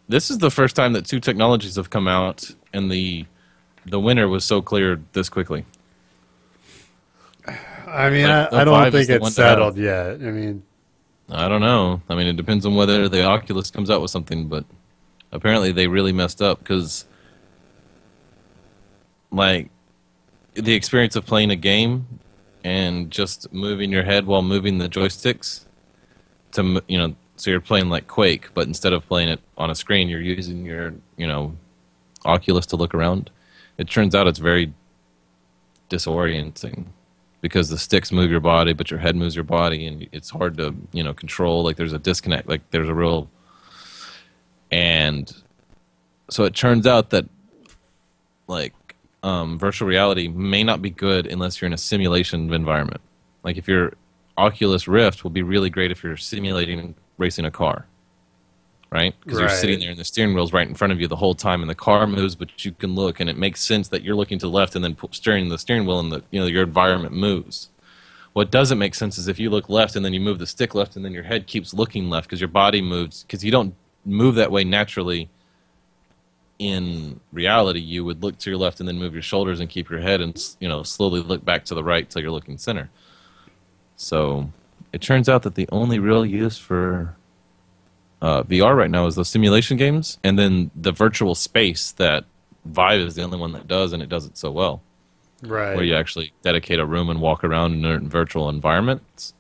This 0.08 0.32
is 0.32 0.40
the 0.40 0.50
first 0.50 0.76
time 0.76 0.94
that 0.94 1.06
two 1.06 1.20
technologies 1.20 1.76
have 1.76 1.90
come 1.91 2.08
out, 2.08 2.50
and 2.74 2.91
the 2.91 3.26
the 3.86 4.00
winner 4.00 4.28
was 4.28 4.44
so 4.44 4.62
clear 4.62 5.00
this 5.14 5.30
quickly. 5.30 5.66
I 7.88 8.10
mean, 8.10 8.28
Like, 8.28 8.54
I, 8.54 8.62
I 8.62 8.64
don't 8.64 8.91
think 8.91 9.10
it's 9.10 9.22
one 9.22 9.32
to 9.32 9.41
have. 9.41 9.52
settled 9.52 9.78
yet. 9.78 10.16
I 10.16 10.32
mean, 10.32 10.64
I 11.30 11.48
don't 11.48 11.62
know. 11.62 12.02
I 12.10 12.16
mean, 12.16 12.28
it 12.28 12.36
depends 12.38 12.66
on 12.66 12.76
whether 12.76 13.08
the 13.08 13.24
Oculus 13.24 13.70
comes 13.72 13.90
out 13.90 14.02
with 14.02 14.12
something, 14.12 14.48
but 14.48 14.66
apparently 15.32 15.72
they 15.72 15.88
really 15.88 16.12
messed 16.12 16.41
up 16.41 16.60
because, 16.60 17.06
like, 19.32 19.70
the 20.56 20.74
experience 20.74 21.16
of 21.16 21.26
playing 21.26 21.52
a 21.52 21.56
game 21.56 22.08
and 22.64 23.10
just 23.12 23.52
moving 23.54 23.91
your 23.91 24.04
head 24.04 24.26
while 24.26 24.41
moving 24.41 24.80
the 24.80 24.90
joysticks 24.90 25.66
to, 26.53 26.84
you 26.88 26.97
know, 26.97 27.15
so 27.35 27.49
you're 27.51 27.61
playing 27.61 27.89
like 27.89 28.07
Quake, 28.07 28.53
but 28.53 28.67
instead 28.67 28.93
of 28.93 29.07
playing 29.07 29.30
it 29.30 29.39
on 29.57 29.69
a 29.69 29.76
screen, 29.76 30.09
you're 30.09 30.21
using 30.21 30.65
your, 30.65 30.93
you 31.17 31.27
know, 31.27 31.55
Oculus 32.26 32.65
to 32.67 32.76
look 32.76 32.93
around. 32.93 33.30
It 33.77 33.89
turns 33.89 34.13
out 34.13 34.27
it's 34.27 34.39
very 34.39 34.73
disorienting 35.89 36.88
because 37.41 37.69
the 37.69 37.77
sticks 37.77 38.11
move 38.11 38.30
your 38.30 38.39
body, 38.39 38.73
but 38.73 38.91
your 38.91 38.99
head 38.99 39.15
moves 39.15 39.35
your 39.35 39.43
body, 39.43 39.85
and 39.85 40.07
it's 40.11 40.30
hard 40.30 40.57
to 40.57 40.76
you 40.91 41.03
know 41.03 41.13
control. 41.13 41.63
Like 41.63 41.77
there's 41.77 41.93
a 41.93 41.99
disconnect. 41.99 42.47
Like 42.47 42.69
there's 42.71 42.89
a 42.89 42.93
real, 42.93 43.30
and 44.71 45.31
so 46.30 46.43
it 46.43 46.55
turns 46.55 46.85
out 46.85 47.11
that 47.11 47.26
like 48.47 48.73
um, 49.23 49.57
virtual 49.57 49.88
reality 49.88 50.27
may 50.27 50.63
not 50.63 50.81
be 50.81 50.89
good 50.89 51.27
unless 51.27 51.61
you're 51.61 51.67
in 51.67 51.73
a 51.73 51.77
simulation 51.77 52.53
environment. 52.53 53.01
Like 53.43 53.57
if 53.57 53.67
your 53.67 53.93
Oculus 54.40 54.88
Rift 54.88 55.24
will 55.24 55.32
be 55.32 55.44
really 55.44 55.70
great 55.70 55.91
if 55.91 56.02
you're 56.03 56.18
simulating 56.18 56.95
racing 57.18 57.45
a 57.45 57.52
car, 57.52 57.86
right? 58.90 59.14
Because 59.22 59.40
you're 59.40 59.49
sitting 59.49 59.80
there 59.80 59.90
and 59.90 59.99
the 59.99 60.06
steering 60.06 60.34
wheel's 60.34 60.53
right 60.53 60.68
in 60.68 60.76
front 60.76 60.94
of 60.94 61.02
you 61.02 61.07
the 61.07 61.18
whole 61.18 61.36
time, 61.36 61.61
and 61.61 61.70
the 61.70 61.76
car 61.76 62.07
moves, 62.07 62.36
but 62.36 62.64
you 62.64 62.72
can 62.72 62.95
look, 62.95 63.20
and 63.20 63.30
it 63.30 63.38
makes 63.38 63.61
sense 63.61 63.90
that 63.90 64.02
you're 64.02 64.16
looking 64.16 64.40
to 64.40 64.45
the 64.45 64.52
left 64.52 64.76
and 64.76 64.84
then 64.84 64.95
steering 65.11 65.49
the 65.49 65.57
steering 65.57 65.86
wheel, 65.86 65.99
and 65.99 66.11
the 66.11 66.24
you 66.32 66.40
know 66.40 66.45
your 66.45 66.64
environment 66.64 67.14
moves. 67.14 67.70
What 68.32 68.49
doesn't 68.49 68.78
make 68.78 68.95
sense 68.95 69.18
is 69.18 69.28
if 69.28 69.40
you 69.40 69.49
look 69.49 69.70
left 69.70 69.95
and 69.95 70.06
then 70.06 70.14
you 70.14 70.22
move 70.22 70.40
the 70.40 70.48
stick 70.48 70.74
left, 70.74 70.95
and 70.95 71.03
then 71.03 71.11
your 71.11 71.24
head 71.24 71.45
keeps 71.45 71.74
looking 71.74 72.10
left 72.10 72.28
because 72.28 72.40
your 72.40 72.48
body 72.48 72.82
moves 72.82 73.24
because 73.24 73.44
you 73.44 73.52
don't 73.52 73.76
move 74.06 74.36
that 74.36 74.52
way 74.52 74.64
naturally. 74.64 75.30
In 76.60 77.22
reality, 77.32 77.80
you 77.80 78.03
would 78.03 78.22
look 78.22 78.38
to 78.40 78.49
your 78.49 78.60
left 78.60 78.80
and 78.82 78.88
then 78.88 78.98
move 78.98 79.14
your 79.14 79.22
shoulders 79.22 79.61
and 79.61 79.70
keep 79.70 79.90
your 79.90 80.02
head 80.02 80.20
and 80.22 80.41
you 80.60 80.70
know 80.70 80.84
slowly 80.84 81.22
look 81.22 81.44
back 81.44 81.66
to 81.66 81.76
the 81.76 81.84
right 81.84 82.10
till 82.10 82.22
you're 82.22 82.32
looking 82.32 82.57
center. 82.57 82.90
So 83.99 84.49
it 84.93 85.01
turns 85.01 85.27
out 85.27 85.43
that 85.43 85.55
the 85.55 85.67
only 85.73 85.99
real 85.99 86.26
use 86.26 86.57
for 86.57 87.17
uh, 88.21 88.43
VR 88.43 88.73
right 88.73 88.89
now 88.89 89.07
is 89.07 89.15
the 89.15 89.26
simulation 89.26 89.76
games, 89.76 90.17
and 90.23 90.39
then 90.39 90.71
the 90.73 90.93
virtual 90.93 91.35
space 91.35 91.91
that 91.91 92.23
Vive 92.63 93.01
is 93.01 93.15
the 93.15 93.23
only 93.23 93.38
one 93.38 93.51
that 93.51 93.67
does, 93.67 93.91
and 93.91 94.01
it 94.01 94.07
does 94.07 94.26
it 94.26 94.38
so 94.38 94.51
well. 94.51 94.81
right. 95.43 95.76
Where 95.76 95.84
you 95.84 95.95
actually 95.95 96.31
dedicate 96.43 96.80
a 96.80 96.85
room 96.85 97.09
and 97.09 97.19
walk 97.19 97.43
around 97.43 97.73
in 97.73 97.84
a 97.84 97.99
virtual 97.99 98.47
environment. 98.47 99.34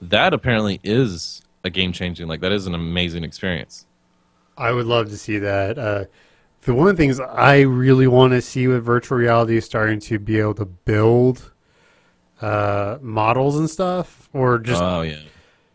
That 0.00 0.32
apparently 0.32 0.80
is 0.82 1.42
a 1.62 1.68
game 1.68 1.92
changing. 1.92 2.28
Like 2.28 2.40
that 2.40 2.50
is 2.50 2.66
an 2.66 2.74
amazing 2.74 3.24
experience. 3.24 3.84
I 4.56 4.72
would 4.72 4.86
love 4.86 5.10
to 5.10 5.18
see 5.18 5.38
that. 5.38 5.78
Uh, 5.78 6.04
the 6.62 6.72
one 6.72 6.88
of 6.88 6.96
the 6.96 7.02
things 7.02 7.20
I 7.20 7.60
really 7.60 8.06
want 8.06 8.32
to 8.32 8.40
see 8.40 8.68
with 8.68 8.82
virtual 8.84 9.18
reality 9.18 9.58
is 9.58 9.66
starting 9.66 10.00
to 10.00 10.18
be 10.18 10.40
able 10.40 10.54
to 10.54 10.64
build 10.64 11.52
uh, 12.42 12.98
models 13.00 13.56
and 13.58 13.70
stuff, 13.70 14.28
or 14.32 14.58
just 14.58 14.82
oh 14.82 15.02
yeah, 15.02 15.20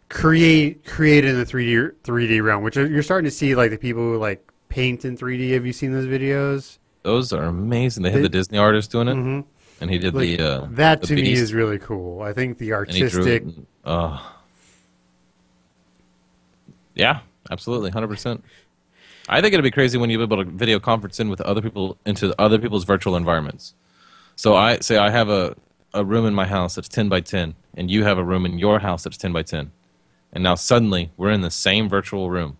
create 0.09 0.85
create 0.85 1.25
in 1.25 1.35
the 1.37 1.45
three 1.45 1.65
D 1.65 1.89
three 2.03 2.27
D 2.27 2.41
realm. 2.41 2.63
Which 2.63 2.75
you're 2.75 3.01
starting 3.03 3.25
to 3.25 3.31
see, 3.35 3.55
like 3.55 3.71
the 3.71 3.77
people 3.77 4.01
who 4.01 4.17
like 4.17 4.45
paint 4.69 5.05
in 5.05 5.15
three 5.17 5.37
D. 5.37 5.51
Have 5.51 5.65
you 5.65 5.73
seen 5.73 5.91
those 5.93 6.05
videos? 6.05 6.77
those 7.03 7.31
are 7.31 7.43
amazing. 7.45 8.03
They 8.03 8.11
had 8.11 8.21
the 8.21 8.27
Disney 8.29 8.57
artist 8.57 8.91
doing 8.91 9.07
it, 9.07 9.15
Mhm. 9.15 9.45
and 9.79 9.89
he 9.89 9.97
did 9.97 10.13
Like, 10.13 10.37
the 10.37 10.39
uh, 10.43 10.67
that 10.71 10.99
the 11.01 11.07
to 11.07 11.15
me 11.15 11.31
is 11.31 11.53
really 11.53 11.79
cool. 11.79 12.21
I 12.21 12.33
think 12.33 12.57
the 12.57 12.65
drew 12.67 12.75
artistic. 12.75 13.43
and- 13.43 13.65
Oh, 13.85 14.35
yeah, 16.95 17.19
absolutely, 17.49 17.91
hundred 17.91 18.07
percent. 18.09 18.43
I 19.29 19.41
think 19.41 19.53
it'd 19.53 19.63
be 19.63 19.71
crazy 19.71 19.97
when 19.97 20.09
you're 20.09 20.21
able 20.21 20.43
to 20.43 20.49
video 20.49 20.79
conference 20.79 21.19
in 21.19 21.29
with 21.29 21.41
other 21.41 21.61
people 21.61 21.97
into 22.05 22.33
other 22.39 22.57
people's 22.59 22.83
virtual 22.85 23.15
environments. 23.15 23.73
So 24.35 24.55
I 24.55 24.79
say 24.79 24.97
I 24.97 25.09
have 25.09 25.29
a, 25.29 25.55
a 25.93 26.03
room 26.03 26.25
in 26.25 26.33
my 26.33 26.45
house 26.45 26.75
that's 26.75 26.87
ten 26.89 27.09
by 27.09 27.21
ten, 27.21 27.55
and 27.75 27.89
you 27.89 28.03
have 28.03 28.17
a 28.17 28.23
room 28.23 28.45
in 28.45 28.59
your 28.59 28.79
house 28.79 29.03
that's 29.03 29.17
ten 29.17 29.31
by 29.33 29.43
ten, 29.43 29.71
and 30.33 30.43
now 30.43 30.55
suddenly 30.55 31.11
we're 31.17 31.31
in 31.31 31.41
the 31.41 31.51
same 31.51 31.87
virtual 31.89 32.29
room 32.29 32.57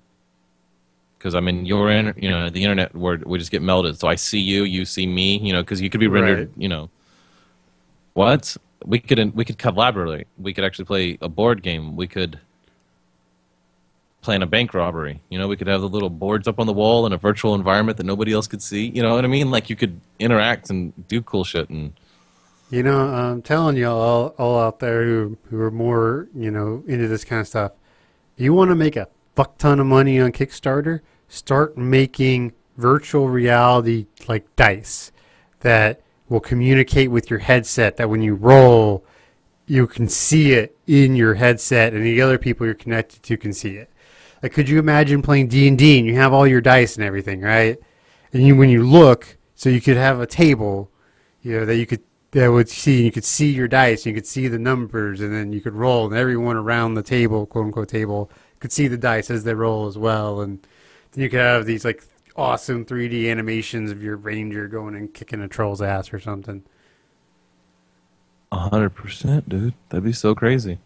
because 1.18 1.34
I'm 1.34 1.48
in 1.48 1.66
your 1.66 1.90
inter- 1.91 2.14
you 2.18 2.30
know 2.30 2.49
the 2.49 2.64
internet 2.64 2.95
where 2.95 3.18
we 3.26 3.38
just 3.38 3.52
get 3.52 3.62
melded. 3.62 3.98
So 3.98 4.08
I 4.08 4.16
see 4.16 4.40
you, 4.40 4.64
you 4.64 4.86
see 4.86 5.06
me, 5.08 5.38
you 5.40 5.52
know, 5.54 5.62
because 5.62 5.82
you 5.82 5.90
could 5.90 5.99
be 5.99 6.08
rendered, 6.08 6.40
Right. 6.49 6.58
you 6.58 6.70
know. 6.70 6.90
What 8.14 8.58
we 8.86 8.99
could 8.99 9.36
we 9.36 9.45
could 9.45 9.58
collaborate. 9.58 10.28
We 10.40 10.54
could 10.54 10.64
actually 10.64 10.86
play 10.86 11.18
a 11.22 11.30
board 11.30 11.62
game. 11.62 11.95
We 11.95 12.08
could 12.08 12.40
plan 14.22 14.41
a 14.41 14.48
bank 14.48 14.74
robbery. 14.74 15.22
You 15.30 15.38
know, 15.38 15.48
we 15.48 15.56
could 15.56 15.68
have 15.68 15.82
the 15.82 15.90
little 15.90 16.10
boards 16.10 16.48
up 16.48 16.60
on 16.60 16.66
the 16.68 16.74
wall 16.74 17.06
in 17.06 17.14
a 17.14 17.18
virtual 17.18 17.54
environment 17.56 17.98
that 17.98 18.06
nobody 18.06 18.34
else 18.34 18.48
could 18.48 18.62
see. 18.64 18.88
You 18.88 19.02
know 19.04 19.14
what 19.16 19.24
I 19.24 19.28
mean? 19.28 19.52
Like 19.52 19.70
you 19.70 19.76
could 19.76 19.99
interact 20.20 20.70
and 20.70 20.94
do 21.08 21.22
cool 21.22 21.44
shit 21.44 21.70
and 21.70 21.94
You 22.69 22.84
know, 22.84 22.99
I'm 22.99 23.41
telling 23.41 23.77
y'all 23.77 24.02
all, 24.02 24.27
all 24.38 24.60
out 24.60 24.80
there 24.80 25.06
who 25.06 25.38
who 25.49 25.60
are 25.61 25.72
more 25.72 26.27
you 26.35 26.52
know 26.52 26.84
into 26.85 27.07
this 27.07 27.23
kind 27.23 27.39
of 27.39 27.48
stuff. 27.48 27.72
If 28.35 28.44
you 28.44 28.53
want 28.53 28.72
to 28.72 28.76
make 28.76 28.98
a 28.98 29.07
fuck 29.35 29.57
ton 29.57 29.80
of 29.80 29.85
money 29.85 30.19
on 30.19 30.34
Kickstarter, 30.34 30.99
start 31.30 31.77
making 31.77 32.52
virtual 32.76 33.30
reality 33.30 34.07
like 34.27 34.53
dice 34.57 35.14
that 35.61 36.02
will 36.27 36.41
communicate 36.41 37.10
with 37.10 37.30
your 37.30 37.39
headset 37.39 37.95
that 37.98 38.10
when 38.10 38.22
you 38.22 38.35
roll 38.35 39.06
you 39.65 39.88
can 39.88 40.07
see 40.07 40.53
it 40.53 40.77
in 40.88 41.15
your 41.15 41.34
headset 41.34 41.94
and 41.94 42.06
the 42.06 42.22
other 42.22 42.38
people 42.38 42.65
you're 42.65 42.76
connected 42.76 43.22
to 43.23 43.35
can 43.35 43.52
see 43.53 43.76
it. 43.76 43.89
Like 44.44 44.53
could 44.53 44.69
you 44.69 44.77
imagine 44.80 45.22
playing 45.22 45.48
D&D 45.48 45.99
and 45.99 46.07
you 46.07 46.15
have 46.15 46.34
all 46.34 46.48
your 46.48 46.61
dice 46.61 46.95
and 46.95 47.06
everything, 47.06 47.41
right? 47.41 47.77
And 48.34 48.45
you 48.45 48.56
when 48.56 48.69
you 48.69 48.85
look 48.85 49.38
so 49.56 49.69
you 49.69 49.81
could 49.81 49.98
have 49.98 50.19
a 50.19 50.27
table 50.27 50.91
you 51.41 51.60
know 51.60 51.65
that 51.65 51.77
you 51.77 51.85
could 51.85 52.02
that 52.32 52.48
would 52.48 52.70
see 52.70 53.04
you 53.04 53.12
could 53.12 53.24
see 53.24 53.52
your 53.52 53.68
dice 53.68 54.06
you 54.06 54.14
could 54.14 54.28
see 54.28 54.48
the 54.48 54.60
numbers 54.60 55.22
and 55.22 55.34
then 55.34 55.54
you 55.54 55.62
could 55.62 55.74
roll 55.74 56.06
and 56.06 56.16
everyone 56.16 56.56
around 56.56 56.94
the 56.94 57.04
table 57.04 57.45
quote 57.45 57.66
unquote 57.66 57.88
table 57.88 58.30
could 58.60 58.72
see 58.72 58.88
the 58.88 58.98
dice 58.98 59.30
as 59.30 59.44
they 59.44 59.54
roll 59.54 59.88
as 59.88 59.98
well 59.98 60.41
and 60.41 60.68
then 61.12 61.24
you 61.24 61.30
could 61.30 61.40
have 61.40 61.66
these 61.66 61.86
like 61.86 62.04
awesome 62.36 62.86
3d 62.86 63.30
animations 63.32 63.91
of 63.91 64.04
your 64.04 64.18
ranger 64.18 64.68
going 64.68 64.95
and 64.95 65.14
kicking 65.14 65.41
a 65.41 65.48
troll's 65.48 65.82
ass 65.82 66.14
or 66.14 66.20
something 66.20 66.64
hundred 68.52 68.91
percent, 68.91 69.49
dude. 69.49 69.74
That'd 69.90 70.04
be 70.04 70.14
so 70.14 70.36
crazy. 70.36 70.80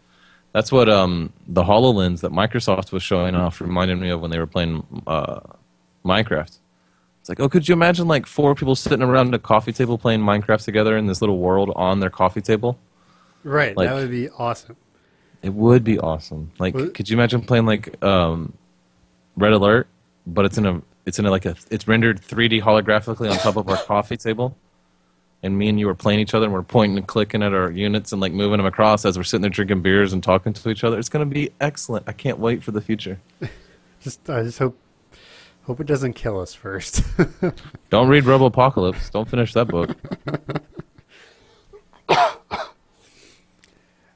That's 0.52 0.70
what 0.72 0.88
um 0.88 1.32
the 1.46 1.62
Hololens 1.62 2.20
that 2.20 2.32
Microsoft 2.32 2.92
was 2.92 3.02
showing 3.02 3.34
off 3.34 3.60
reminded 3.60 3.98
me 3.98 4.10
of 4.10 4.20
when 4.20 4.30
they 4.30 4.38
were 4.38 4.46
playing 4.46 4.84
uh, 5.06 5.40
Minecraft. 6.04 6.58
It's 7.22 7.28
like, 7.28 7.38
oh, 7.38 7.48
could 7.48 7.68
you 7.68 7.72
imagine 7.72 8.08
like 8.08 8.26
four 8.26 8.52
people 8.56 8.74
sitting 8.74 9.00
around 9.00 9.32
a 9.32 9.38
coffee 9.38 9.72
table 9.72 9.96
playing 9.96 10.18
Minecraft 10.22 10.64
together 10.64 10.96
in 10.96 11.06
this 11.06 11.20
little 11.20 11.38
world 11.38 11.70
on 11.76 12.00
their 12.00 12.10
coffee 12.10 12.40
table? 12.40 12.76
right 13.44 13.76
Like- 13.76 13.88
that 13.88 13.94
would 13.94 14.10
be 14.10 14.28
awesome 14.30 14.76
It 15.40 15.54
would 15.54 15.84
be 15.84 16.00
awesome. 16.00 16.50
Like, 16.58 16.74
Well- 16.74 16.88
could 16.90 17.08
you 17.08 17.16
imagine 17.16 17.42
playing 17.42 17.64
like 17.64 18.02
um, 18.04 18.54
Red 19.36 19.52
Alert, 19.52 19.86
but 20.26 20.44
it's 20.44 20.58
in 20.58 20.66
a 20.66 20.82
it's 21.06 21.20
in 21.20 21.26
a, 21.26 21.30
like 21.30 21.46
a 21.46 21.54
it's 21.70 21.86
rendered 21.86 22.20
3D 22.20 22.60
holographically 22.60 23.30
on 23.30 23.36
top 23.38 23.56
of 23.56 23.68
our 23.68 23.76
coffee 23.76 24.16
table, 24.16 24.56
and 25.44 25.56
me 25.56 25.68
and 25.68 25.78
you 25.78 25.88
are 25.88 25.94
playing 25.94 26.18
each 26.18 26.34
other 26.34 26.46
and 26.46 26.52
we're 26.52 26.62
pointing 26.64 26.98
and 26.98 27.06
clicking 27.06 27.42
at 27.44 27.52
our 27.52 27.70
units 27.70 28.10
and 28.10 28.20
like 28.20 28.32
moving 28.32 28.56
them 28.56 28.66
across 28.66 29.04
as 29.04 29.16
we're 29.16 29.22
sitting 29.24 29.42
there 29.42 29.50
drinking 29.50 29.82
beers 29.82 30.12
and 30.12 30.24
talking 30.24 30.52
to 30.52 30.70
each 30.70 30.82
other. 30.82 30.98
It's 30.98 31.08
gonna 31.08 31.26
be 31.26 31.50
excellent. 31.60 32.08
I 32.08 32.12
can't 32.12 32.40
wait 32.40 32.64
for 32.64 32.72
the 32.72 32.80
future. 32.80 33.20
just 34.00 34.28
i 34.28 34.42
just 34.42 34.58
hope 34.58 34.76
hope 35.64 35.80
it 35.80 35.86
doesn't 35.86 36.14
kill 36.14 36.40
us 36.40 36.54
first 36.54 37.02
Don't 37.90 38.08
read 38.08 38.24
Robopocalypse. 38.24 39.10
Don't 39.10 39.28
finish 39.28 39.52
that 39.54 39.68
book. 39.68 39.96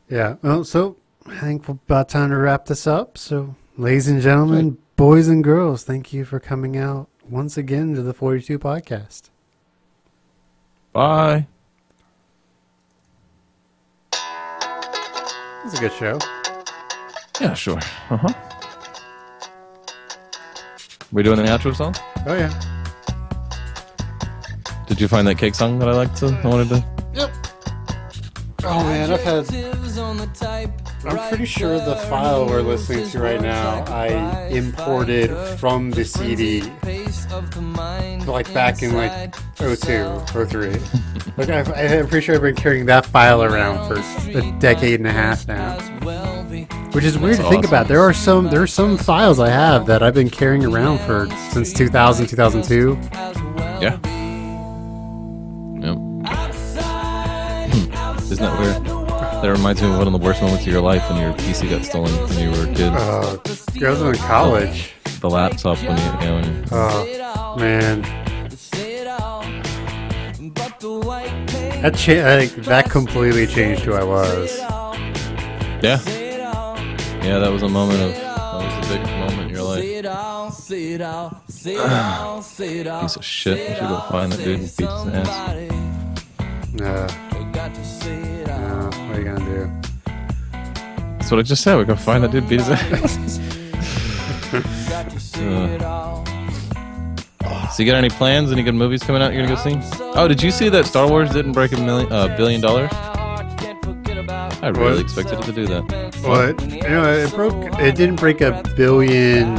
Yeah. 0.09 0.37
Well, 0.43 0.65
so 0.65 0.97
I 1.27 1.39
think 1.41 1.67
we're 1.69 1.75
about 1.75 2.09
time 2.09 2.31
to 2.31 2.37
wrap 2.37 2.67
this 2.67 2.87
up. 2.87 3.19
So, 3.19 3.57
ladies 3.77 4.09
and 4.09 4.21
gentlemen, 4.21 4.79
boys 4.95 5.29
and 5.29 5.43
girls, 5.43 5.83
thank 5.85 6.13
you 6.13 6.25
for 6.25 6.39
coming 6.39 6.77
out 6.77 7.09
once 7.29 7.57
again 7.57 7.95
to 7.95 8.03
the 8.03 8.15
42 8.15 8.59
podcast. 8.59 9.31
Bye. 10.93 11.47
It's 15.65 15.77
a 15.77 15.81
good 15.81 15.93
show. 15.95 16.19
Yeah, 17.41 17.55
sure. 17.55 17.79
Uh 18.09 18.17
huh. 18.19 18.53
We 21.13 21.23
doing 21.23 21.37
the 21.37 21.45
outro 21.45 21.75
song? 21.75 21.95
Oh, 22.27 22.35
yeah. 22.35 22.51
Did 24.87 25.01
you 25.01 25.09
find 25.09 25.27
that 25.27 25.37
cake 25.37 25.55
song 25.55 25.79
that 25.79 25.89
I 25.89 25.93
liked 25.93 26.17
to? 26.19 26.27
I 26.27 26.47
wanted 26.47 26.69
to. 26.69 27.46
Oh, 28.69 28.83
man. 28.85 29.13
I've 29.13 29.23
had. 29.23 29.47
I'm 31.05 31.29
pretty 31.29 31.45
sure 31.45 31.79
the 31.79 31.97
file 32.09 32.47
we're 32.47 32.63
listening 32.63 33.09
to 33.11 33.21
right 33.21 33.41
now, 33.41 33.85
I 33.85 34.49
imported 34.49 35.31
from 35.59 35.91
the 35.91 36.05
CD, 36.05 36.63
like 38.27 38.53
back 38.53 38.83
in 38.83 38.95
like 38.95 39.35
02, 39.57 39.77
03. 40.47 40.77
Like 41.37 41.51
I've, 41.51 41.69
I'm 41.71 42.09
pretty 42.09 42.25
sure 42.25 42.35
I've 42.35 42.41
been 42.41 42.55
carrying 42.55 42.87
that 42.87 43.05
file 43.05 43.43
around 43.43 43.87
for 43.89 43.97
a 44.39 44.59
decade 44.59 45.01
and 45.01 45.07
a 45.07 45.13
half 45.13 45.47
now. 45.47 45.79
Which 46.93 47.05
is 47.05 47.19
weird 47.19 47.37
to 47.37 47.43
That's 47.43 47.53
think 47.53 47.67
about. 47.67 47.89
There 47.89 48.01
are 48.01 48.15
some 48.15 48.47
there 48.47 48.63
are 48.63 48.67
some 48.67 48.97
files 48.97 49.39
I 49.39 49.51
have 49.51 49.85
that 49.85 50.03
I've 50.03 50.15
been 50.15 50.31
carrying 50.31 50.65
around 50.65 50.99
for 51.01 51.29
since 51.51 51.75
2000, 51.75 52.27
2002. 52.27 52.99
Yeah. 53.83 53.99
Isn't 58.31 58.45
that 58.45 58.59
weird? 58.61 58.85
That 59.43 59.51
reminds 59.51 59.81
me 59.83 59.89
of 59.89 59.99
one 59.99 60.07
of 60.09 60.13
the 60.13 60.19
worst 60.19 60.43
moments 60.43 60.67
of 60.67 60.73
your 60.73 60.81
life 60.81 61.09
when 61.09 61.21
your 61.21 61.33
PC 61.35 61.71
got 61.71 61.85
stolen 61.85 62.13
when 62.29 62.39
you 62.41 62.51
were 62.51 62.65
a 62.69 62.75
kid. 62.75 62.93
Uh, 62.93 63.37
I 63.87 63.91
was 63.91 64.03
in 64.03 64.15
college. 64.17 64.93
the 65.21 65.31
laptop 65.31 65.79
when 65.79 65.97
you, 65.97 66.05
know, 66.27 66.35
when 66.41 66.45
you 66.45 66.65
Oh 66.73 67.57
man, 67.57 68.03
that 71.83 71.95
cha- 71.95 72.27
I 72.27 72.47
think 72.47 72.65
that 72.67 72.91
completely 72.91 73.47
changed 73.47 73.83
who 73.83 73.93
I 73.95 74.03
was. 74.03 74.59
yeah, 75.83 76.01
yeah, 77.23 77.39
that 77.39 77.53
was 77.53 77.63
a 77.63 77.69
moment 77.69 78.01
of 78.03 78.13
that 78.15 78.55
was 78.55 78.91
a 78.91 78.93
big 78.93 79.03
moment 79.21 79.43
in 79.43 79.49
your 79.51 79.63
life. 79.63 79.85
Piece 83.03 83.17
of 83.17 83.25
shit. 83.25 83.59
You 83.71 83.77
should 83.77 83.89
go 83.89 84.01
find 84.11 84.33
that 84.33 84.39
dude 84.43 84.61
and 84.61 84.77
beat 84.77 84.89
his 84.89 85.07
ass. 86.81 87.26
Uh, 87.67 87.69
no, 88.47 88.91
what 89.09 89.17
are 89.17 89.19
you 89.19 89.25
gonna 89.25 89.45
do? 89.45 89.71
That's 91.19 91.31
what 91.33 91.41
I 91.41 91.43
just 91.43 91.63
said. 91.65 91.75
We're 91.77 91.85
gonna 91.85 91.99
find 91.99 92.23
that 92.23 92.31
dude, 92.31 92.49
beat 92.49 92.61
his 92.61 92.69
ass. 92.71 93.41
Uh, 97.45 97.69
so 97.71 97.83
you 97.83 97.91
got 97.91 97.99
any 97.99 98.09
plans? 98.09 98.53
Any 98.53 98.63
good 98.63 98.75
movies 98.77 99.03
coming 99.03 99.21
out? 99.21 99.33
You're 99.35 99.45
gonna 99.47 99.57
go 99.57 99.61
see? 99.63 99.79
Oh, 100.15 100.29
did 100.29 100.41
you 100.43 100.51
see 100.53 100.69
that 100.69 100.87
Star 100.87 101.09
Wars 101.09 101.31
didn't 101.31 101.53
break 101.53 101.73
a 101.73 101.77
million, 101.81 102.11
uh, 102.13 102.29
billion 102.37 102.61
dollars? 102.61 102.91
I 102.93 104.69
really 104.75 104.93
What? 104.95 105.01
expected 105.01 105.39
it 105.41 105.45
to 105.47 105.53
do 105.53 105.67
that. 105.67 105.83
What? 106.23 106.61
You 106.71 106.81
know, 106.89 107.13
it 107.13 107.33
broke. 107.35 107.81
It 107.81 107.95
didn't 107.97 108.17
break 108.17 108.41
a 108.41 108.63
billion 108.77 109.57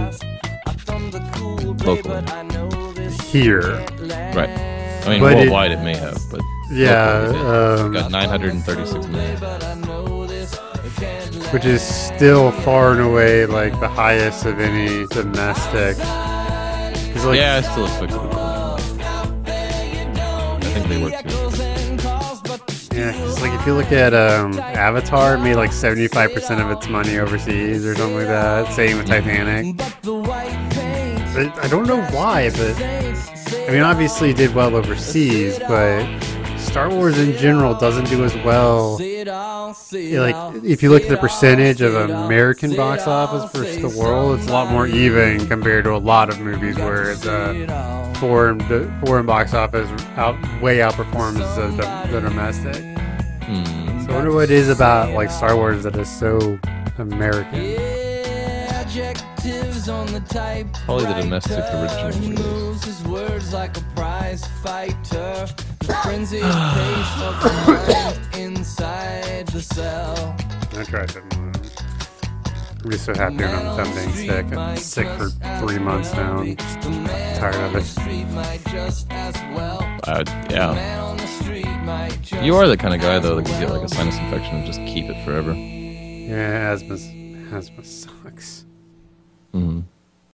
Locally, 1.86 2.24
here. 3.32 3.74
right? 4.36 4.50
I 5.06 5.10
mean, 5.10 5.20
But 5.22 5.34
it- 5.34 5.38
worldwide 5.38 5.72
it, 5.72 5.80
may 5.82 5.96
have, 5.96 6.18
but 6.32 6.42
Yeah, 6.70 7.78
um, 7.80 7.94
got 7.94 8.12
936 8.12 9.08
million. 9.08 9.38
which 11.54 11.66
is 11.66 11.82
still 11.82 12.52
far 12.52 12.92
and 12.92 13.00
away 13.02 13.46
like 13.46 13.80
the 13.80 13.88
highest 13.88 14.46
of 14.46 14.60
any 14.60 15.06
domestic. 15.08 15.98
like, 17.24 17.38
yeah, 17.40 17.56
I 17.58 17.62
still 17.62 17.86
it. 17.86 18.10
to 18.10 18.20
I 20.66 20.70
think 20.74 20.88
they 20.88 20.98
were 21.02 21.10
too. 21.12 21.48
Yeah, 22.96 23.12
'cause, 23.14 23.42
like 23.42 23.54
if 23.60 23.66
you 23.68 23.74
look 23.76 23.92
at 23.92 24.14
um, 24.14 24.60
Avatar, 24.60 25.36
it 25.36 25.40
made 25.40 25.56
like 25.56 25.72
seventy 25.72 26.08
five 26.08 26.34
percent 26.34 26.60
of 26.62 26.70
its 26.72 26.88
money 26.90 27.18
overseas 27.18 27.86
or 27.86 27.96
something 27.96 28.18
like 28.18 28.28
that. 28.28 28.74
Same 28.74 28.98
with 28.98 29.08
Titanic. 29.08 29.80
I, 31.38 31.52
I 31.62 31.68
don't 31.68 31.88
know 31.88 32.02
why, 32.08 32.50
but 32.50 32.76
I 32.82 33.72
mean, 33.72 33.84
obviously 33.84 34.32
it 34.32 34.38
did 34.38 34.56
well 34.56 34.76
overseas, 34.76 35.60
but 35.68 36.04
Star 36.78 36.92
Wars 36.92 37.18
in 37.18 37.36
general 37.36 37.74
doesn't 37.74 38.08
do 38.08 38.24
as 38.24 38.36
well. 38.46 39.00
Like 39.00 40.64
if 40.64 40.84
you 40.84 40.92
look 40.92 41.02
at 41.02 41.10
the 41.10 41.18
percentage 41.20 41.82
of 41.82 41.96
American 41.96 42.76
box 42.76 43.08
office 43.08 43.52
versus 43.52 43.82
the 43.82 44.00
world, 44.00 44.38
it's 44.38 44.48
a 44.48 44.52
lot 44.52 44.72
more 44.72 44.86
even 44.86 45.48
compared 45.48 45.86
to 45.86 45.96
a 45.96 45.98
lot 45.98 46.30
of 46.30 46.40
movies 46.40 46.76
where 46.76 47.16
the 47.16 48.14
foreign 48.20 48.60
the 48.60 48.96
foreign 49.04 49.26
box 49.26 49.56
office 49.56 49.90
out 50.18 50.36
way 50.62 50.78
outperforms 50.78 51.40
the, 51.56 51.68
the, 51.78 52.12
the 52.12 52.22
domestic. 52.22 52.76
Hmm. 53.42 54.06
So 54.06 54.12
I 54.12 54.16
wonder 54.16 54.32
what 54.32 54.44
it 54.44 54.52
is 54.52 54.70
about 54.70 55.16
like 55.16 55.32
Star 55.32 55.56
Wars 55.56 55.82
that 55.82 55.96
is 55.96 56.08
so 56.08 56.60
American. 57.00 57.60
Probably 60.86 61.06
the 61.06 61.14
domestic 61.22 61.58
original 61.74 62.12
release. 62.22 62.40
I 70.74 70.84
tried 70.84 71.12
some. 71.12 71.24
I'm 72.84 72.92
just 72.92 73.06
so 73.06 73.14
happy 73.16 73.38
when 73.38 73.54
I'm 73.56 73.78
done 73.78 73.96
being 73.96 74.12
sick. 74.28 74.46
I'm 74.46 74.78
sick 74.78 75.08
for 75.18 75.30
three 75.60 75.80
months 75.80 76.14
now. 76.14 76.38
I'm 76.40 76.56
just 76.56 76.80
tired 77.40 77.56
of 77.56 77.76
it. 77.76 77.84
Uh, 80.08 80.24
yeah. 80.50 80.74
You 82.44 82.56
are 82.56 82.68
the 82.68 82.78
kind 82.78 82.94
of 82.94 83.02
guy 83.02 83.20
though 83.20 83.36
that 83.38 83.46
can 83.46 83.60
get 83.60 83.70
like 83.72 83.84
a 83.84 83.90
sinus 83.90 84.18
infection 84.18 84.58
and 84.58 84.66
just 84.66 84.80
keep 84.82 85.10
it 85.10 85.26
forever. 85.26 85.54
Yeah, 85.54 86.72
asthma, 86.72 86.96
asthma 87.58 87.84
sucks. 87.84 88.66
Hmm 89.54 89.80